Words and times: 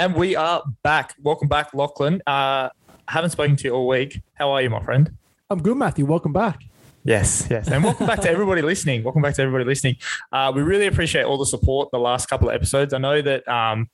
and 0.00 0.14
we 0.14 0.34
are 0.34 0.62
back. 0.82 1.14
Welcome 1.22 1.46
back, 1.46 1.74
Lachlan. 1.74 2.22
Uh, 2.26 2.70
haven't 3.06 3.32
spoken 3.32 3.54
to 3.56 3.64
you 3.64 3.74
all 3.74 3.86
week. 3.86 4.22
How 4.32 4.50
are 4.50 4.62
you, 4.62 4.70
my 4.70 4.82
friend? 4.82 5.14
I'm 5.50 5.60
good, 5.60 5.76
Matthew. 5.76 6.06
Welcome 6.06 6.32
back. 6.32 6.62
Yes, 7.04 7.46
yes. 7.50 7.68
And 7.68 7.84
welcome 7.84 8.06
back 8.06 8.20
to 8.20 8.30
everybody 8.30 8.62
listening. 8.62 9.04
Welcome 9.04 9.20
back 9.20 9.34
to 9.34 9.42
everybody 9.42 9.66
listening. 9.66 9.96
Uh, 10.32 10.52
we 10.54 10.62
really 10.62 10.86
appreciate 10.86 11.24
all 11.24 11.36
the 11.36 11.44
support 11.44 11.90
the 11.92 11.98
last 11.98 12.30
couple 12.30 12.48
of 12.48 12.54
episodes. 12.54 12.94
I 12.94 12.98
know 12.98 13.20
that 13.20 13.46
um, 13.46 13.90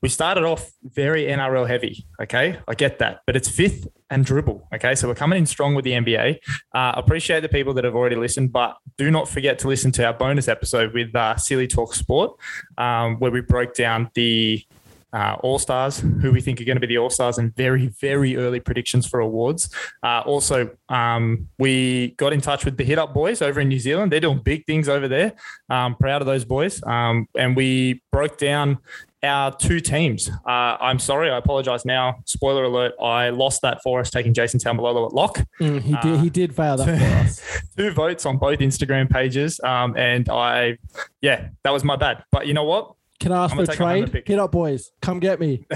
we 0.00 0.08
started 0.08 0.44
off 0.44 0.70
very 0.82 1.24
NRL 1.24 1.68
heavy. 1.68 2.06
Okay. 2.22 2.58
I 2.66 2.74
get 2.74 2.98
that, 3.00 3.20
but 3.26 3.36
it's 3.36 3.48
fifth 3.48 3.88
and 4.08 4.24
dribble. 4.24 4.66
Okay. 4.74 4.94
So 4.94 5.06
we're 5.06 5.14
coming 5.16 5.38
in 5.38 5.44
strong 5.44 5.74
with 5.74 5.84
the 5.84 5.92
NBA. 5.92 6.38
Uh, 6.74 6.92
appreciate 6.96 7.40
the 7.40 7.50
people 7.50 7.74
that 7.74 7.84
have 7.84 7.94
already 7.94 8.16
listened, 8.16 8.52
but 8.52 8.78
do 8.96 9.10
not 9.10 9.28
forget 9.28 9.58
to 9.58 9.68
listen 9.68 9.92
to 9.92 10.06
our 10.06 10.14
bonus 10.14 10.48
episode 10.48 10.94
with 10.94 11.14
uh, 11.14 11.36
Silly 11.36 11.66
Talk 11.66 11.94
Sport, 11.94 12.38
um, 12.78 13.16
where 13.16 13.30
we 13.30 13.42
broke 13.42 13.74
down 13.74 14.10
the 14.14 14.64
uh, 15.12 15.36
All 15.40 15.58
Stars, 15.58 15.98
who 15.98 16.32
we 16.32 16.40
think 16.40 16.60
are 16.60 16.64
going 16.64 16.76
to 16.76 16.80
be 16.80 16.86
the 16.86 16.98
All 16.98 17.10
Stars, 17.10 17.38
and 17.38 17.54
very, 17.54 17.88
very 18.00 18.36
early 18.36 18.60
predictions 18.60 19.06
for 19.06 19.20
awards. 19.20 19.70
Uh, 20.02 20.22
also, 20.26 20.70
um, 20.88 21.48
we 21.58 22.08
got 22.18 22.32
in 22.32 22.40
touch 22.40 22.64
with 22.64 22.76
the 22.76 22.84
Hit 22.84 22.98
Up 22.98 23.14
Boys 23.14 23.42
over 23.42 23.60
in 23.60 23.68
New 23.68 23.78
Zealand. 23.78 24.12
They're 24.12 24.20
doing 24.20 24.40
big 24.40 24.66
things 24.66 24.88
over 24.88 25.08
there. 25.08 25.34
Um, 25.70 25.96
proud 25.96 26.22
of 26.22 26.26
those 26.26 26.44
boys. 26.44 26.82
Um, 26.84 27.28
and 27.36 27.56
we 27.56 28.02
broke 28.12 28.38
down 28.38 28.78
our 29.22 29.54
two 29.54 29.80
teams. 29.80 30.30
Uh, 30.46 30.76
I'm 30.80 30.98
sorry, 30.98 31.30
I 31.30 31.38
apologize 31.38 31.84
now. 31.84 32.16
Spoiler 32.24 32.64
alert: 32.64 32.94
I 33.00 33.30
lost 33.30 33.62
that 33.62 33.82
for 33.82 34.00
us, 34.00 34.10
taking 34.10 34.34
Jason 34.34 34.60
Taumalolo 34.60 35.06
at 35.06 35.12
lock. 35.12 35.44
Mm, 35.60 35.80
he 35.82 35.96
did. 35.96 36.20
He 36.20 36.30
did 36.30 36.54
fail 36.54 36.76
that 36.76 36.98
for 36.98 37.04
us. 37.04 37.62
two 37.76 37.90
votes 37.90 38.26
on 38.26 38.38
both 38.38 38.60
Instagram 38.60 39.10
pages, 39.10 39.60
um, 39.64 39.96
and 39.96 40.28
I, 40.28 40.78
yeah, 41.20 41.48
that 41.64 41.70
was 41.70 41.84
my 41.84 41.96
bad. 41.96 42.24
But 42.30 42.46
you 42.46 42.54
know 42.54 42.64
what? 42.64 42.95
Can 43.18 43.32
I 43.32 43.44
ask 43.44 43.54
for 43.54 43.62
a 43.62 43.64
gonna 43.66 43.72
take 43.76 43.80
a 43.80 43.84
hundred 43.86 44.10
trade? 44.12 44.24
Get 44.26 44.38
up, 44.38 44.52
boys. 44.52 44.90
Come 45.00 45.20
get 45.20 45.40
me. 45.40 45.66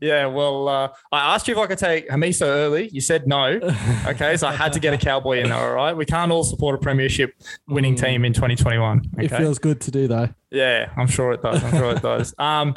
yeah, 0.00 0.26
well, 0.26 0.68
uh, 0.68 0.88
I 1.12 1.34
asked 1.34 1.48
you 1.48 1.54
if 1.54 1.58
I 1.60 1.66
could 1.66 1.78
take 1.78 2.08
Hamiso 2.08 2.46
early. 2.46 2.88
You 2.92 3.00
said 3.00 3.26
no. 3.26 3.60
Okay, 4.06 4.36
so 4.36 4.46
I 4.48 4.54
had 4.54 4.72
to 4.74 4.80
get 4.80 4.94
a 4.94 4.98
cowboy 5.06 5.40
in 5.40 5.48
there. 5.50 5.58
All 5.58 5.74
right, 5.74 5.96
we 5.96 6.04
can't 6.06 6.30
all 6.32 6.44
support 6.44 6.74
a 6.74 6.78
premiership 6.78 7.34
winning 7.68 7.90
Mm. 7.96 8.00
team 8.00 8.24
in 8.24 8.32
2021. 8.32 9.02
Okay, 9.14 9.26
It 9.26 9.30
feels 9.36 9.58
good 9.58 9.80
to 9.82 9.90
do 9.90 10.06
though. 10.08 10.28
yeah, 10.50 10.90
I'm 10.96 11.08
sure 11.08 11.32
it 11.32 11.42
does. 11.42 11.62
I'm 11.64 11.72
sure 11.72 11.90
it 11.90 12.02
does. 12.02 12.34
Um, 12.40 12.74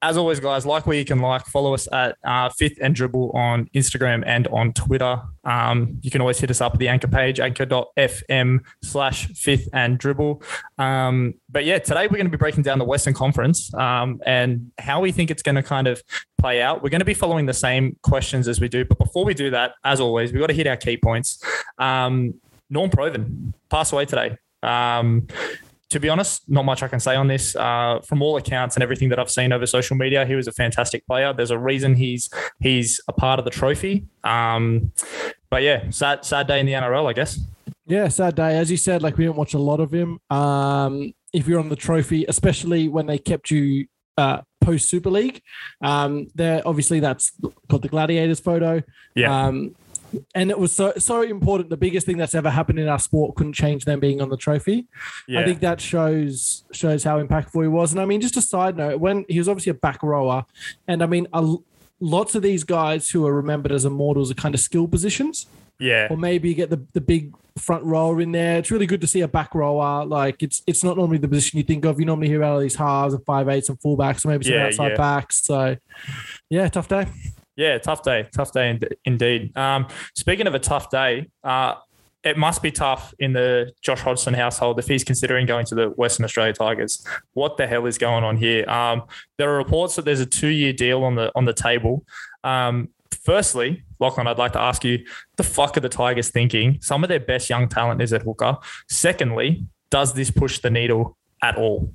as 0.00 0.16
always, 0.16 0.38
guys, 0.38 0.64
like 0.64 0.86
where 0.86 0.96
you 0.96 1.04
can 1.04 1.18
like, 1.18 1.44
follow 1.46 1.74
us 1.74 1.88
at 1.92 2.16
uh, 2.24 2.48
Fifth 2.50 2.78
and 2.80 2.94
Dribble 2.94 3.30
on 3.32 3.68
Instagram 3.74 4.22
and 4.26 4.46
on 4.48 4.72
Twitter. 4.72 5.20
Um, 5.44 5.98
you 6.02 6.10
can 6.10 6.20
always 6.20 6.38
hit 6.38 6.50
us 6.50 6.60
up 6.60 6.74
at 6.74 6.78
the 6.78 6.88
anchor 6.88 7.08
page, 7.08 7.40
anchor.fm 7.40 8.60
slash 8.82 9.26
Fifth 9.28 9.68
and 9.72 9.98
Dribble. 9.98 10.42
Um, 10.78 11.34
but 11.48 11.64
yeah, 11.64 11.78
today 11.78 12.02
we're 12.02 12.16
going 12.16 12.26
to 12.26 12.30
be 12.30 12.36
breaking 12.36 12.62
down 12.62 12.78
the 12.78 12.84
Western 12.84 13.14
Conference 13.14 13.74
um, 13.74 14.20
and 14.24 14.70
how 14.78 15.00
we 15.00 15.10
think 15.10 15.30
it's 15.30 15.42
going 15.42 15.56
to 15.56 15.62
kind 15.62 15.88
of 15.88 16.02
play 16.38 16.62
out. 16.62 16.82
We're 16.82 16.90
going 16.90 17.00
to 17.00 17.04
be 17.04 17.14
following 17.14 17.46
the 17.46 17.54
same 17.54 17.96
questions 18.02 18.46
as 18.46 18.60
we 18.60 18.68
do. 18.68 18.84
But 18.84 18.98
before 18.98 19.24
we 19.24 19.34
do 19.34 19.50
that, 19.50 19.72
as 19.84 19.98
always, 19.98 20.32
we've 20.32 20.40
got 20.40 20.48
to 20.48 20.54
hit 20.54 20.68
our 20.68 20.76
key 20.76 20.96
points. 20.96 21.42
Um, 21.78 22.34
Norm 22.70 22.90
Provan 22.90 23.52
passed 23.68 23.92
away 23.92 24.04
today. 24.04 24.36
Um, 24.62 25.26
to 25.90 25.98
be 25.98 26.08
honest, 26.08 26.48
not 26.48 26.64
much 26.64 26.82
I 26.82 26.88
can 26.88 27.00
say 27.00 27.16
on 27.16 27.28
this. 27.28 27.56
Uh, 27.56 28.00
from 28.06 28.22
all 28.22 28.36
accounts 28.36 28.76
and 28.76 28.82
everything 28.82 29.08
that 29.08 29.18
I've 29.18 29.30
seen 29.30 29.52
over 29.52 29.66
social 29.66 29.96
media, 29.96 30.26
he 30.26 30.34
was 30.34 30.46
a 30.46 30.52
fantastic 30.52 31.06
player. 31.06 31.32
There's 31.32 31.50
a 31.50 31.58
reason 31.58 31.94
he's 31.94 32.28
he's 32.60 33.00
a 33.08 33.12
part 33.12 33.38
of 33.38 33.44
the 33.44 33.50
trophy. 33.50 34.06
Um, 34.24 34.92
but 35.50 35.62
yeah, 35.62 35.88
sad 35.90 36.24
sad 36.24 36.46
day 36.46 36.60
in 36.60 36.66
the 36.66 36.72
NRL, 36.72 37.08
I 37.08 37.14
guess. 37.14 37.40
Yeah, 37.86 38.08
sad 38.08 38.34
day. 38.34 38.58
As 38.58 38.70
you 38.70 38.76
said, 38.76 39.02
like 39.02 39.16
we 39.16 39.24
didn't 39.24 39.36
watch 39.36 39.54
a 39.54 39.58
lot 39.58 39.80
of 39.80 39.92
him. 39.92 40.20
Um, 40.30 41.14
if 41.32 41.48
you're 41.48 41.60
on 41.60 41.70
the 41.70 41.76
trophy, 41.76 42.26
especially 42.28 42.88
when 42.88 43.06
they 43.06 43.18
kept 43.18 43.50
you 43.50 43.86
uh, 44.18 44.42
post 44.60 44.90
Super 44.90 45.10
League, 45.10 45.40
um, 45.80 46.28
there 46.34 46.60
obviously 46.66 47.00
that's 47.00 47.32
called 47.68 47.82
the 47.82 47.88
Gladiators 47.88 48.40
photo. 48.40 48.82
Yeah. 49.14 49.46
Um, 49.46 49.74
and 50.34 50.50
it 50.50 50.58
was 50.58 50.72
so 50.72 50.92
so 50.98 51.22
important. 51.22 51.70
The 51.70 51.76
biggest 51.76 52.06
thing 52.06 52.16
that's 52.16 52.34
ever 52.34 52.50
happened 52.50 52.78
in 52.78 52.88
our 52.88 52.98
sport 52.98 53.36
couldn't 53.36 53.52
change 53.54 53.84
them 53.84 54.00
being 54.00 54.20
on 54.20 54.28
the 54.28 54.36
trophy. 54.36 54.86
Yeah, 55.26 55.40
I 55.40 55.44
think 55.44 55.60
that 55.60 55.80
shows 55.80 56.64
shows 56.72 57.04
how 57.04 57.22
impactful 57.22 57.60
he 57.62 57.68
was. 57.68 57.92
And 57.92 58.00
I 58.00 58.04
mean, 58.04 58.20
just 58.20 58.36
a 58.36 58.42
side 58.42 58.76
note, 58.76 59.00
when 59.00 59.24
he 59.28 59.38
was 59.38 59.48
obviously 59.48 59.70
a 59.70 59.74
back 59.74 60.02
rower, 60.02 60.44
and 60.86 61.02
I 61.02 61.06
mean, 61.06 61.26
a, 61.32 61.56
lots 62.00 62.34
of 62.34 62.42
these 62.42 62.64
guys 62.64 63.10
who 63.10 63.26
are 63.26 63.34
remembered 63.34 63.72
as 63.72 63.84
immortals 63.84 64.30
are 64.30 64.34
kind 64.34 64.54
of 64.54 64.60
skill 64.60 64.88
positions, 64.88 65.46
yeah, 65.78 66.08
or 66.10 66.16
maybe 66.16 66.48
you 66.48 66.54
get 66.54 66.70
the 66.70 66.82
the 66.92 67.00
big 67.00 67.34
front 67.58 67.82
rower 67.84 68.20
in 68.20 68.30
there. 68.30 68.58
It's 68.58 68.70
really 68.70 68.86
good 68.86 69.00
to 69.00 69.06
see 69.06 69.20
a 69.20 69.28
back 69.28 69.54
rower. 69.54 70.04
Like 70.04 70.42
it's 70.42 70.62
it's 70.66 70.84
not 70.84 70.96
normally 70.96 71.18
the 71.18 71.28
position 71.28 71.58
you 71.58 71.64
think 71.64 71.84
of. 71.84 71.98
You 71.98 72.06
normally 72.06 72.28
hear 72.28 72.38
about 72.38 72.56
of 72.56 72.62
these 72.62 72.76
halves 72.76 73.14
and 73.14 73.24
five 73.24 73.48
eights 73.48 73.68
and 73.68 73.78
fullbacks, 73.80 74.24
or 74.24 74.28
maybe 74.28 74.44
some 74.44 74.54
Yeah, 74.54 74.66
outside 74.66 74.92
yeah. 74.92 74.96
backs. 74.96 75.44
So 75.44 75.76
yeah, 76.48 76.68
tough 76.68 76.88
day. 76.88 77.06
Yeah. 77.58 77.76
Tough 77.78 78.02
day, 78.02 78.28
tough 78.32 78.52
day 78.52 78.78
indeed. 79.04 79.54
Um, 79.56 79.88
speaking 80.14 80.46
of 80.46 80.54
a 80.54 80.58
tough 80.58 80.88
day, 80.90 81.28
uh, 81.44 81.74
it 82.24 82.36
must 82.36 82.62
be 82.62 82.70
tough 82.70 83.14
in 83.18 83.32
the 83.32 83.72
Josh 83.80 84.00
Hodgson 84.00 84.34
household 84.34 84.78
if 84.78 84.86
he's 84.86 85.04
considering 85.04 85.46
going 85.46 85.66
to 85.66 85.74
the 85.74 85.88
Western 85.90 86.24
Australia 86.24 86.52
Tigers. 86.52 87.04
What 87.32 87.56
the 87.56 87.66
hell 87.66 87.86
is 87.86 87.98
going 87.98 88.24
on 88.24 88.36
here? 88.36 88.68
Um, 88.68 89.02
there 89.36 89.52
are 89.52 89.56
reports 89.56 89.96
that 89.96 90.04
there's 90.04 90.20
a 90.20 90.26
two-year 90.26 90.72
deal 90.72 91.04
on 91.04 91.16
the 91.16 91.32
on 91.34 91.44
the 91.44 91.52
table. 91.52 92.04
Um, 92.44 92.90
firstly, 93.10 93.84
Lachlan, 93.98 94.26
I'd 94.26 94.38
like 94.38 94.52
to 94.52 94.60
ask 94.60 94.84
you, 94.84 95.04
the 95.36 95.42
fuck 95.42 95.76
are 95.76 95.80
the 95.80 95.88
Tigers 95.88 96.30
thinking? 96.30 96.78
Some 96.80 97.02
of 97.02 97.08
their 97.08 97.20
best 97.20 97.50
young 97.50 97.68
talent 97.68 98.00
is 98.00 98.12
at 98.12 98.22
hooker. 98.22 98.56
Secondly, 98.88 99.64
does 99.90 100.14
this 100.14 100.30
push 100.30 100.60
the 100.60 100.70
needle 100.70 101.16
at 101.42 101.56
all? 101.56 101.92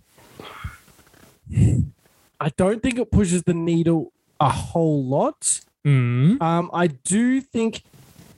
I 2.39 2.49
don't 2.57 2.81
think 2.81 2.97
it 2.97 3.11
pushes 3.11 3.43
the 3.43 3.53
needle 3.53 4.11
a 4.39 4.49
whole 4.49 5.03
lot. 5.03 5.61
Mm. 5.85 6.41
Um, 6.41 6.69
I 6.73 6.87
do 6.87 7.41
think 7.41 7.83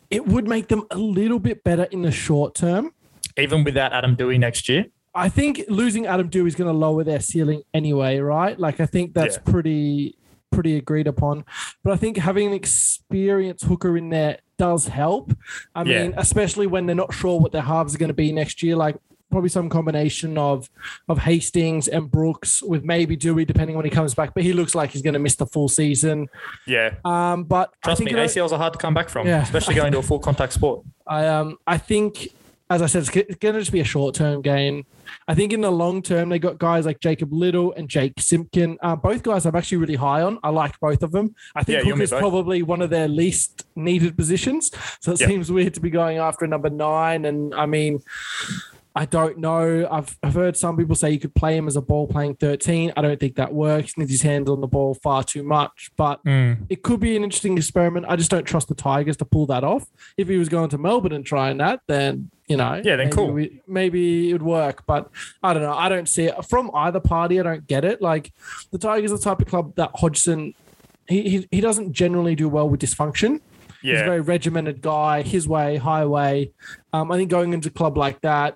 it 0.09 0.25
would 0.27 0.47
make 0.47 0.67
them 0.67 0.83
a 0.91 0.97
little 0.97 1.39
bit 1.39 1.63
better 1.63 1.83
in 1.85 2.01
the 2.01 2.11
short 2.11 2.55
term. 2.55 2.91
Even 3.37 3.63
without 3.63 3.91
Adam 3.93 4.15
Doueihi 4.15 4.39
next 4.39 4.69
year? 4.69 4.85
I 5.13 5.29
think 5.29 5.63
losing 5.69 6.05
Adam 6.07 6.29
Doueihi 6.29 6.47
is 6.47 6.55
going 6.55 6.71
to 6.71 6.77
lower 6.77 7.03
their 7.03 7.19
ceiling 7.19 7.63
anyway, 7.73 8.17
right? 8.19 8.59
Like 8.59 8.79
I 8.79 8.85
think 8.85 9.13
that's 9.13 9.35
Yeah. 9.37 9.51
pretty 9.51 10.15
pretty 10.51 10.77
agreed 10.77 11.05
upon. 11.07 11.43
But 11.83 11.91
I 11.93 11.97
think 11.97 12.15
having 12.17 12.47
an 12.47 12.53
experienced 12.53 13.65
hooker 13.65 13.97
in 13.97 14.09
there 14.09 14.37
does 14.57 14.87
help. 14.87 15.33
I 15.73 15.83
Yeah. 15.83 16.03
mean, 16.03 16.13
especially 16.17 16.65
when 16.65 16.85
they're 16.85 16.95
not 16.95 17.13
sure 17.13 17.39
what 17.39 17.51
their 17.51 17.63
halves 17.63 17.93
are 17.93 17.97
going 17.97 18.07
to 18.09 18.13
be 18.13 18.31
next 18.31 18.63
year. 18.63 18.75
Like 18.77 18.95
probably 19.31 19.49
some 19.49 19.69
combination 19.69 20.37
of 20.37 20.69
of 21.09 21.19
Hastings 21.19 21.87
and 21.87 22.09
Brooks 22.09 22.61
with 22.61 22.83
maybe 22.83 23.17
Doueihi, 23.17 23.45
depending 23.45 23.75
on 23.75 23.79
when 23.79 23.85
he 23.85 23.91
comes 23.91 24.13
back. 24.13 24.33
But 24.33 24.43
he 24.43 24.53
looks 24.53 24.75
like 24.75 24.91
he's 24.91 25.01
going 25.01 25.13
to 25.15 25.19
miss 25.19 25.35
the 25.35 25.45
full 25.45 25.67
season. 25.69 26.27
Yeah. 26.67 26.95
Um, 27.03 27.43
but 27.43 27.71
I 27.83 27.87
Trust 27.87 28.03
think 28.03 28.11
me, 28.15 28.17
ACLs 28.21 28.51
are 28.51 28.57
hard 28.57 28.73
to 28.73 28.79
come 28.79 28.93
back 28.93 29.09
from, 29.09 29.27
Yeah. 29.27 29.41
especially 29.43 29.75
going 29.75 29.91
to 29.91 29.97
a 29.99 30.03
full 30.03 30.19
contact 30.19 30.53
sport. 30.53 30.85
I 31.07 31.27
um 31.27 31.57
I 31.67 31.77
think 31.77 32.29
as 32.67 32.81
I 32.81 32.87
said, 32.87 33.03
it's 33.15 33.35
going 33.37 33.53
to 33.53 33.59
just 33.59 33.71
be 33.71 33.79
a 33.79 33.83
short 33.83 34.15
term 34.15 34.41
game. 34.41 34.87
I 35.27 35.35
think 35.35 35.53
in 35.53 35.61
the 35.61 35.69
long 35.71 36.01
term, 36.01 36.29
they 36.29 36.39
got 36.39 36.57
guys 36.57 36.87
like 36.87 36.99
Jacob 36.99 37.31
Liddle 37.31 37.73
and 37.73 37.87
Jake 37.87 38.13
Simpkin. 38.19 38.79
Uh, 38.81 38.95
both 38.95 39.21
guys 39.21 39.45
I'm 39.45 39.55
actually 39.55 39.77
really 39.77 39.93
high 39.95 40.23
on. 40.23 40.39
I 40.41 40.49
like 40.49 40.79
both 40.79 41.03
of 41.03 41.11
them. 41.11 41.35
I 41.55 41.63
think 41.63 41.77
Yeah, 41.77 41.83
me 41.83 41.91
Hooker's 41.91 42.09
both. 42.09 42.21
probably 42.21 42.63
one 42.63 42.81
of 42.81 42.89
their 42.89 43.07
least 43.07 43.67
needed 43.75 44.17
positions. 44.17 44.71
So 44.99 45.11
it 45.11 45.19
seems 45.19 45.51
weird 45.51 45.75
to 45.75 45.79
be 45.79 45.91
going 45.91 46.17
after 46.17 46.43
a 46.43 46.47
number 46.47 46.71
nine. 46.71 47.25
And 47.25 47.53
I 47.53 47.67
mean, 47.67 47.99
I 48.97 49.03
don't 49.05 49.39
know. 49.39 49.85
I've, 49.91 50.17
I've 50.23 50.33
heard 50.33 50.55
some 50.55 50.77
people 50.77 50.95
say 50.95 51.11
you 51.11 51.19
could 51.19 51.35
play 51.35 51.57
him 51.57 51.67
as 51.67 51.75
a 51.75 51.81
ball 51.81 52.07
playing 52.07 52.35
13. 52.35 52.93
I 52.95 53.01
don't 53.01 53.19
think 53.19 53.35
that 53.35 53.53
works. 53.53 53.91
He 53.93 54.01
needs 54.01 54.11
his 54.11 54.21
hands 54.21 54.49
on 54.49 54.61
the 54.61 54.67
ball 54.67 54.93
far 54.93 55.21
too 55.21 55.43
much. 55.43 55.91
But 55.97 56.21
it 56.25 56.81
could 56.81 57.01
be 57.01 57.17
an 57.17 57.23
interesting 57.23 57.57
experiment. 57.57 58.05
I 58.07 58.15
just 58.15 58.31
don't 58.31 58.45
trust 58.45 58.69
the 58.69 58.75
Tigers 58.75 59.17
to 59.17 59.25
pull 59.25 59.47
that 59.47 59.65
off. 59.65 59.85
If 60.15 60.29
he 60.29 60.37
was 60.37 60.47
going 60.47 60.69
to 60.69 60.77
Melbourne 60.77 61.11
and 61.11 61.25
trying 61.25 61.57
that, 61.57 61.81
then 61.87 62.31
you 62.47 62.55
know, 62.57 62.75
Yeah, 62.85 62.95
then 62.95 63.07
maybe 63.07 63.11
cool. 63.11 63.31
we- 63.31 63.61
maybe 63.67 64.29
it 64.29 64.33
would 64.33 64.43
work. 64.43 64.83
But 64.85 65.09
I 65.43 65.53
don't 65.53 65.63
know. 65.63 65.73
I 65.73 65.89
don't 65.89 66.07
see 66.07 66.25
it 66.25 66.45
from 66.45 66.71
either 66.73 66.99
party. 67.01 67.37
I 67.39 67.43
don't 67.43 67.67
get 67.67 67.83
it. 67.83 68.01
Like 68.01 68.31
the 68.71 68.77
Tigers 68.77 69.11
are 69.11 69.17
the 69.17 69.23
type 69.23 69.41
of 69.41 69.47
club 69.47 69.75
that 69.75 69.91
Hodgson. 69.95 70.53
He, 71.09 71.21
he, 71.29 71.47
he 71.51 71.59
doesn't 71.61 71.91
generally 71.91 72.33
do 72.35 72.47
well 72.47 72.69
with 72.69 72.79
dysfunction. 72.81 73.41
He's 73.81 73.91
a 73.91 73.97
Yeah. 73.97 74.05
very 74.05 74.21
regimented 74.21 74.81
guy, 74.81 75.21
his 75.21 75.47
way, 75.47 75.77
highway. 75.77 76.51
Um, 76.93 77.11
I 77.11 77.17
think 77.17 77.29
going 77.29 77.51
into 77.53 77.67
a 77.69 77.71
club 77.71 77.97
like 77.97 78.21
that, 78.21 78.55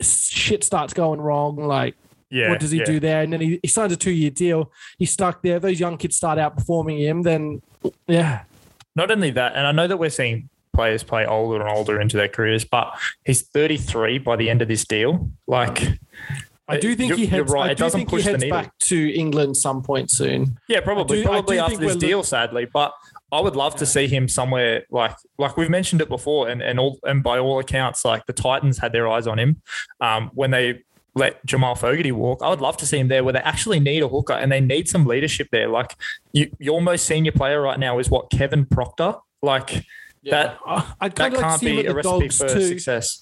shit 0.00 0.64
starts 0.64 0.92
going 0.94 1.20
wrong. 1.20 1.56
Like, 1.56 1.94
Yeah. 2.30 2.50
what 2.50 2.60
does 2.60 2.70
he 2.70 2.78
yeah. 2.78 2.84
do 2.84 3.00
there? 3.00 3.22
And 3.22 3.32
then 3.32 3.40
he, 3.40 3.60
he 3.62 3.68
signs 3.68 3.92
a 3.92 3.96
two 3.96 4.10
year 4.10 4.30
deal. 4.30 4.70
He's 4.98 5.12
stuck 5.12 5.42
there. 5.42 5.58
Those 5.60 5.80
young 5.80 5.96
kids 5.96 6.16
start 6.16 6.38
outperforming 6.38 6.98
him, 6.98 7.22
then 7.22 7.62
yeah, 8.06 8.42
Not 8.94 9.10
only 9.10 9.30
that, 9.30 9.54
and 9.54 9.66
I 9.66 9.72
know 9.72 9.86
that 9.86 9.98
we're 9.98 10.10
seeing 10.10 10.48
players 10.74 11.02
play 11.02 11.24
older 11.24 11.60
and 11.60 11.70
older 11.70 12.00
into 12.00 12.16
their 12.16 12.28
careers, 12.28 12.64
but 12.64 12.92
he's 13.24 13.42
33 13.42 14.18
by 14.18 14.36
the 14.36 14.50
end 14.50 14.60
of 14.62 14.68
this 14.68 14.84
deal. 14.84 15.30
Like, 15.46 15.82
I 16.68 16.78
do 16.78 16.94
think 16.96 17.14
he 17.14 17.26
heads. 17.26 17.50
right. 17.52 17.68
I 17.68 17.70
It 17.72 17.78
do 17.78 17.84
doesn't 17.84 18.00
think 18.08 18.22
he 18.22 18.28
heads 18.30 18.44
back 18.44 18.76
to 18.80 19.14
England 19.14 19.56
some 19.56 19.82
point 19.82 20.10
soon. 20.10 20.58
yeah, 20.68 20.80
probably, 20.80 21.18
do- 21.22 21.24
probably 21.24 21.58
after 21.58 21.76
this 21.78 21.96
deal, 21.96 22.22
sadly. 22.22 22.66
But 22.70 22.92
I 23.32 23.40
would 23.40 23.56
love 23.56 23.74
to 23.76 23.86
see 23.86 24.06
him 24.06 24.28
somewhere 24.28 24.84
like 24.90 25.16
like 25.38 25.56
we've 25.56 25.70
mentioned 25.70 26.00
it 26.00 26.08
before, 26.08 26.48
and 26.48 26.62
and 26.62 26.78
all 26.78 26.98
and 27.02 27.22
by 27.22 27.38
all 27.38 27.58
accounts, 27.58 28.04
like 28.04 28.24
the 28.26 28.32
Titans 28.32 28.78
had 28.78 28.92
their 28.92 29.08
eyes 29.08 29.26
on 29.26 29.38
him 29.38 29.60
um, 30.00 30.30
when 30.34 30.50
they 30.52 30.84
let 31.14 31.44
Jamal 31.46 31.74
Fogarty 31.74 32.12
walk. 32.12 32.40
I 32.42 32.50
would 32.50 32.60
love 32.60 32.76
to 32.76 32.86
see 32.86 32.98
him 32.98 33.08
there 33.08 33.24
where 33.24 33.32
they 33.32 33.40
actually 33.40 33.80
need 33.80 34.02
a 34.02 34.08
hooker 34.08 34.34
and 34.34 34.52
they 34.52 34.60
need 34.60 34.86
some 34.88 35.06
leadership 35.06 35.48
there. 35.50 35.68
Like 35.68 35.96
you, 36.32 36.50
your 36.58 36.80
most 36.82 37.06
senior 37.06 37.32
player 37.32 37.60
right 37.60 37.78
now 37.78 37.98
is 37.98 38.10
what 38.10 38.30
Kevin 38.30 38.66
Proctor. 38.66 39.14
Like 39.42 39.84
that, 40.24 40.58
I- 40.66 41.08
that 41.08 41.18
like 41.18 41.34
can't 41.40 41.60
see 41.60 41.82
be 41.82 41.86
a 41.86 41.94
recipe 41.94 42.28
for 42.28 42.48
too. 42.48 42.68
success. 42.68 43.20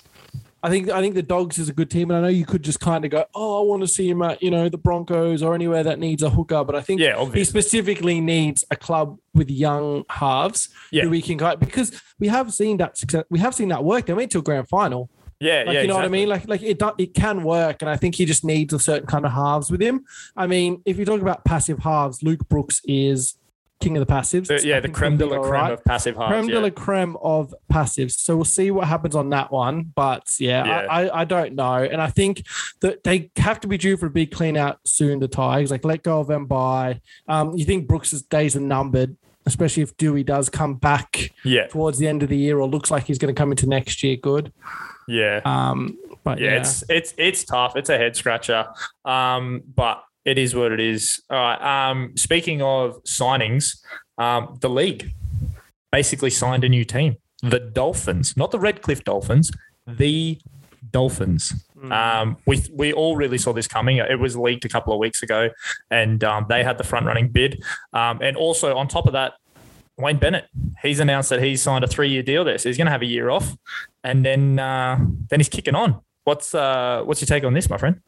I 0.64 0.70
think 0.70 0.88
I 0.88 1.00
think 1.02 1.14
the 1.14 1.22
Dogs 1.22 1.58
is 1.58 1.68
a 1.68 1.72
good 1.74 1.90
team, 1.90 2.10
and 2.10 2.16
I 2.18 2.22
know 2.22 2.28
you 2.28 2.46
could 2.46 2.62
just 2.64 2.80
kind 2.80 3.04
of 3.04 3.10
go, 3.10 3.24
oh, 3.34 3.62
I 3.62 3.66
want 3.68 3.82
to 3.82 3.86
see 3.88 4.08
him 4.08 4.22
at 4.22 4.42
you 4.42 4.50
know 4.50 4.68
the 4.70 4.78
Broncos 4.78 5.42
or 5.42 5.54
anywhere 5.54 5.82
that 5.84 5.98
needs 5.98 6.22
a 6.22 6.30
hooker, 6.30 6.64
but 6.64 6.74
I 6.74 6.80
think 6.80 7.00
Yeah, 7.00 7.22
he 7.32 7.44
specifically 7.44 8.20
needs 8.20 8.64
a 8.70 8.76
club 8.76 9.18
with 9.34 9.50
young 9.50 10.04
halves 10.08 10.70
Yeah. 10.90 11.02
who 11.04 11.10
we 11.10 11.20
can 11.22 11.36
go 11.36 11.54
because 11.56 11.92
we 12.18 12.28
have 12.28 12.52
seen 12.52 12.78
that 12.78 12.96
success. 12.96 13.24
We 13.30 13.38
have 13.40 13.54
seen 13.54 13.68
that 13.68 13.84
work. 13.84 14.06
They 14.06 14.14
went 14.14 14.30
to 14.32 14.38
a 14.38 14.42
grand 14.42 14.68
final. 14.68 15.10
Yeah, 15.40 15.64
Like 15.66 15.74
yeah, 15.74 15.82
you 15.82 15.88
know 15.88 15.96
what 15.96 16.04
I 16.06 16.08
mean? 16.08 16.28
Like 16.28 16.48
like 16.48 16.62
it 16.62 16.78
do- 16.78 16.94
it 16.96 17.12
can 17.12 17.42
work, 17.44 17.82
and 17.82 17.90
I 17.90 17.96
think 17.96 18.14
he 18.14 18.24
just 18.24 18.44
needs 18.44 18.72
a 18.72 18.78
certain 18.78 19.06
kind 19.06 19.26
of 19.26 19.32
halves 19.32 19.70
with 19.70 19.82
him. 19.82 20.04
I 20.36 20.46
mean, 20.46 20.80
if 20.86 20.98
you 20.98 21.04
talk 21.04 21.20
about 21.20 21.44
passive 21.44 21.80
halves, 21.80 22.22
Luke 22.22 22.48
Brooks 22.48 22.80
is 22.84 23.34
king 23.80 23.96
of 23.96 24.06
the 24.06 24.12
passives. 24.12 24.46
The- 24.46 24.66
yeah, 24.66 24.78
I 24.78 24.80
the 24.80 24.88
creme 24.88 25.16
de 25.16 25.26
la 25.26 25.38
creme 25.38 25.50
right. 25.52 25.72
of 25.72 25.84
passive 25.84 26.16
halves. 26.16 26.30
creme 26.30 26.48
yeah. 26.48 26.54
de 26.54 26.60
la 26.60 26.70
creme 26.70 27.16
of 27.22 27.54
passives. 27.72 28.12
So 28.12 28.36
we'll 28.36 28.44
see 28.44 28.70
what 28.70 28.88
happens 28.88 29.14
on 29.14 29.28
that 29.30 29.50
one. 29.52 29.92
But 29.94 30.26
yeah, 30.38 30.64
Yeah. 30.64 30.86
I, 30.90 31.06
I, 31.06 31.20
I 31.20 31.24
don't 31.24 31.54
know. 31.54 31.74
And 31.82 32.00
I 32.00 32.08
think 32.08 32.44
that 32.80 33.04
they 33.04 33.30
have 33.36 33.60
to 33.60 33.68
be 33.68 33.76
due 33.76 33.96
for 33.96 34.06
a 34.06 34.10
big 34.10 34.30
clean 34.30 34.56
out 34.56 34.78
soon, 34.86 35.18
the 35.20 35.28
Tigers. 35.28 35.70
Like 35.70 35.84
let 35.84 36.02
go 36.02 36.20
of 36.20 36.28
them 36.28 36.46
by. 36.46 37.00
Um, 37.28 37.54
you 37.56 37.64
think 37.64 37.86
Brooks's 37.86 38.22
days 38.22 38.56
are 38.56 38.60
numbered, 38.60 39.16
especially 39.46 39.82
if 39.82 39.96
Doueihi 39.98 40.24
does 40.24 40.48
come 40.48 40.76
back 40.76 41.30
yeah, 41.44 41.66
towards 41.66 41.98
the 41.98 42.08
end 42.08 42.22
of 42.22 42.30
the 42.30 42.38
year 42.38 42.58
or 42.58 42.66
looks 42.68 42.90
like 42.90 43.04
he's 43.04 43.18
going 43.18 43.34
to 43.34 43.38
come 43.38 43.50
into 43.50 43.68
next 43.68 44.02
year 44.02 44.16
good. 44.16 44.52
yeah. 45.08 45.40
Um, 45.44 45.98
but 46.24 46.40
yeah, 46.40 46.52
yeah, 46.52 46.60
it's 46.60 46.82
it's 46.88 47.12
it's 47.18 47.44
tough. 47.44 47.76
It's 47.76 47.90
a 47.90 47.98
head 47.98 48.16
scratcher. 48.16 48.66
Um, 49.04 49.62
but 49.74 50.02
it 50.24 50.38
is 50.38 50.54
what 50.54 50.72
it 50.72 50.80
is. 50.80 51.22
All 51.30 51.38
right. 51.38 51.90
Um, 51.90 52.16
speaking 52.16 52.62
of 52.62 53.02
signings, 53.04 53.82
um, 54.18 54.58
the 54.60 54.70
league 54.70 55.12
basically 55.92 56.30
signed 56.30 56.64
a 56.64 56.68
new 56.68 56.84
team. 56.84 57.16
The 57.42 57.60
Dolphins, 57.60 58.36
not 58.36 58.50
the 58.50 58.58
Redcliffe 58.58 59.04
Dolphins, 59.04 59.50
the 59.86 60.38
Dolphins. 60.90 61.52
Um, 61.90 62.38
we 62.46 62.62
we 62.72 62.92
all 62.92 63.16
really 63.16 63.36
saw 63.36 63.52
this 63.52 63.68
coming. 63.68 63.98
It 63.98 64.18
was 64.18 64.36
leaked 64.36 64.64
a 64.64 64.68
couple 64.68 64.94
of 64.94 64.98
weeks 64.98 65.22
ago, 65.22 65.50
and 65.90 66.24
um, 66.24 66.46
they 66.48 66.64
had 66.64 66.78
the 66.78 66.84
front 66.84 67.04
running 67.04 67.28
bid. 67.28 67.62
Um, 67.92 68.20
and 68.22 68.36
also 68.36 68.76
on 68.76 68.88
top 68.88 69.06
of 69.06 69.12
that, 69.12 69.34
Wayne 69.98 70.16
Bennett, 70.16 70.46
he's 70.82 71.00
announced 71.00 71.30
that 71.30 71.42
he's 71.42 71.60
signed 71.60 71.84
a 71.84 71.86
three 71.86 72.08
year 72.08 72.22
deal 72.22 72.44
there, 72.44 72.56
so 72.56 72.68
he's 72.68 72.78
going 72.78 72.86
to 72.86 72.92
have 72.92 73.02
a 73.02 73.06
year 73.06 73.28
off, 73.28 73.56
and 74.02 74.24
then 74.24 74.58
uh, 74.58 74.98
then 75.28 75.40
he's 75.40 75.48
kicking 75.48 75.74
on. 75.74 76.00
What's 76.24 76.54
uh, 76.54 77.02
what's 77.04 77.20
your 77.20 77.26
take 77.26 77.44
on 77.44 77.52
this, 77.52 77.68
my 77.68 77.76
friend? 77.76 78.00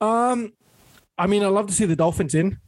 Um, 0.00 0.52
I 1.20 1.26
mean, 1.26 1.42
I 1.44 1.48
love 1.48 1.66
to 1.66 1.72
see 1.72 1.84
the 1.84 1.96
Dolphins 1.96 2.34
in. 2.34 2.58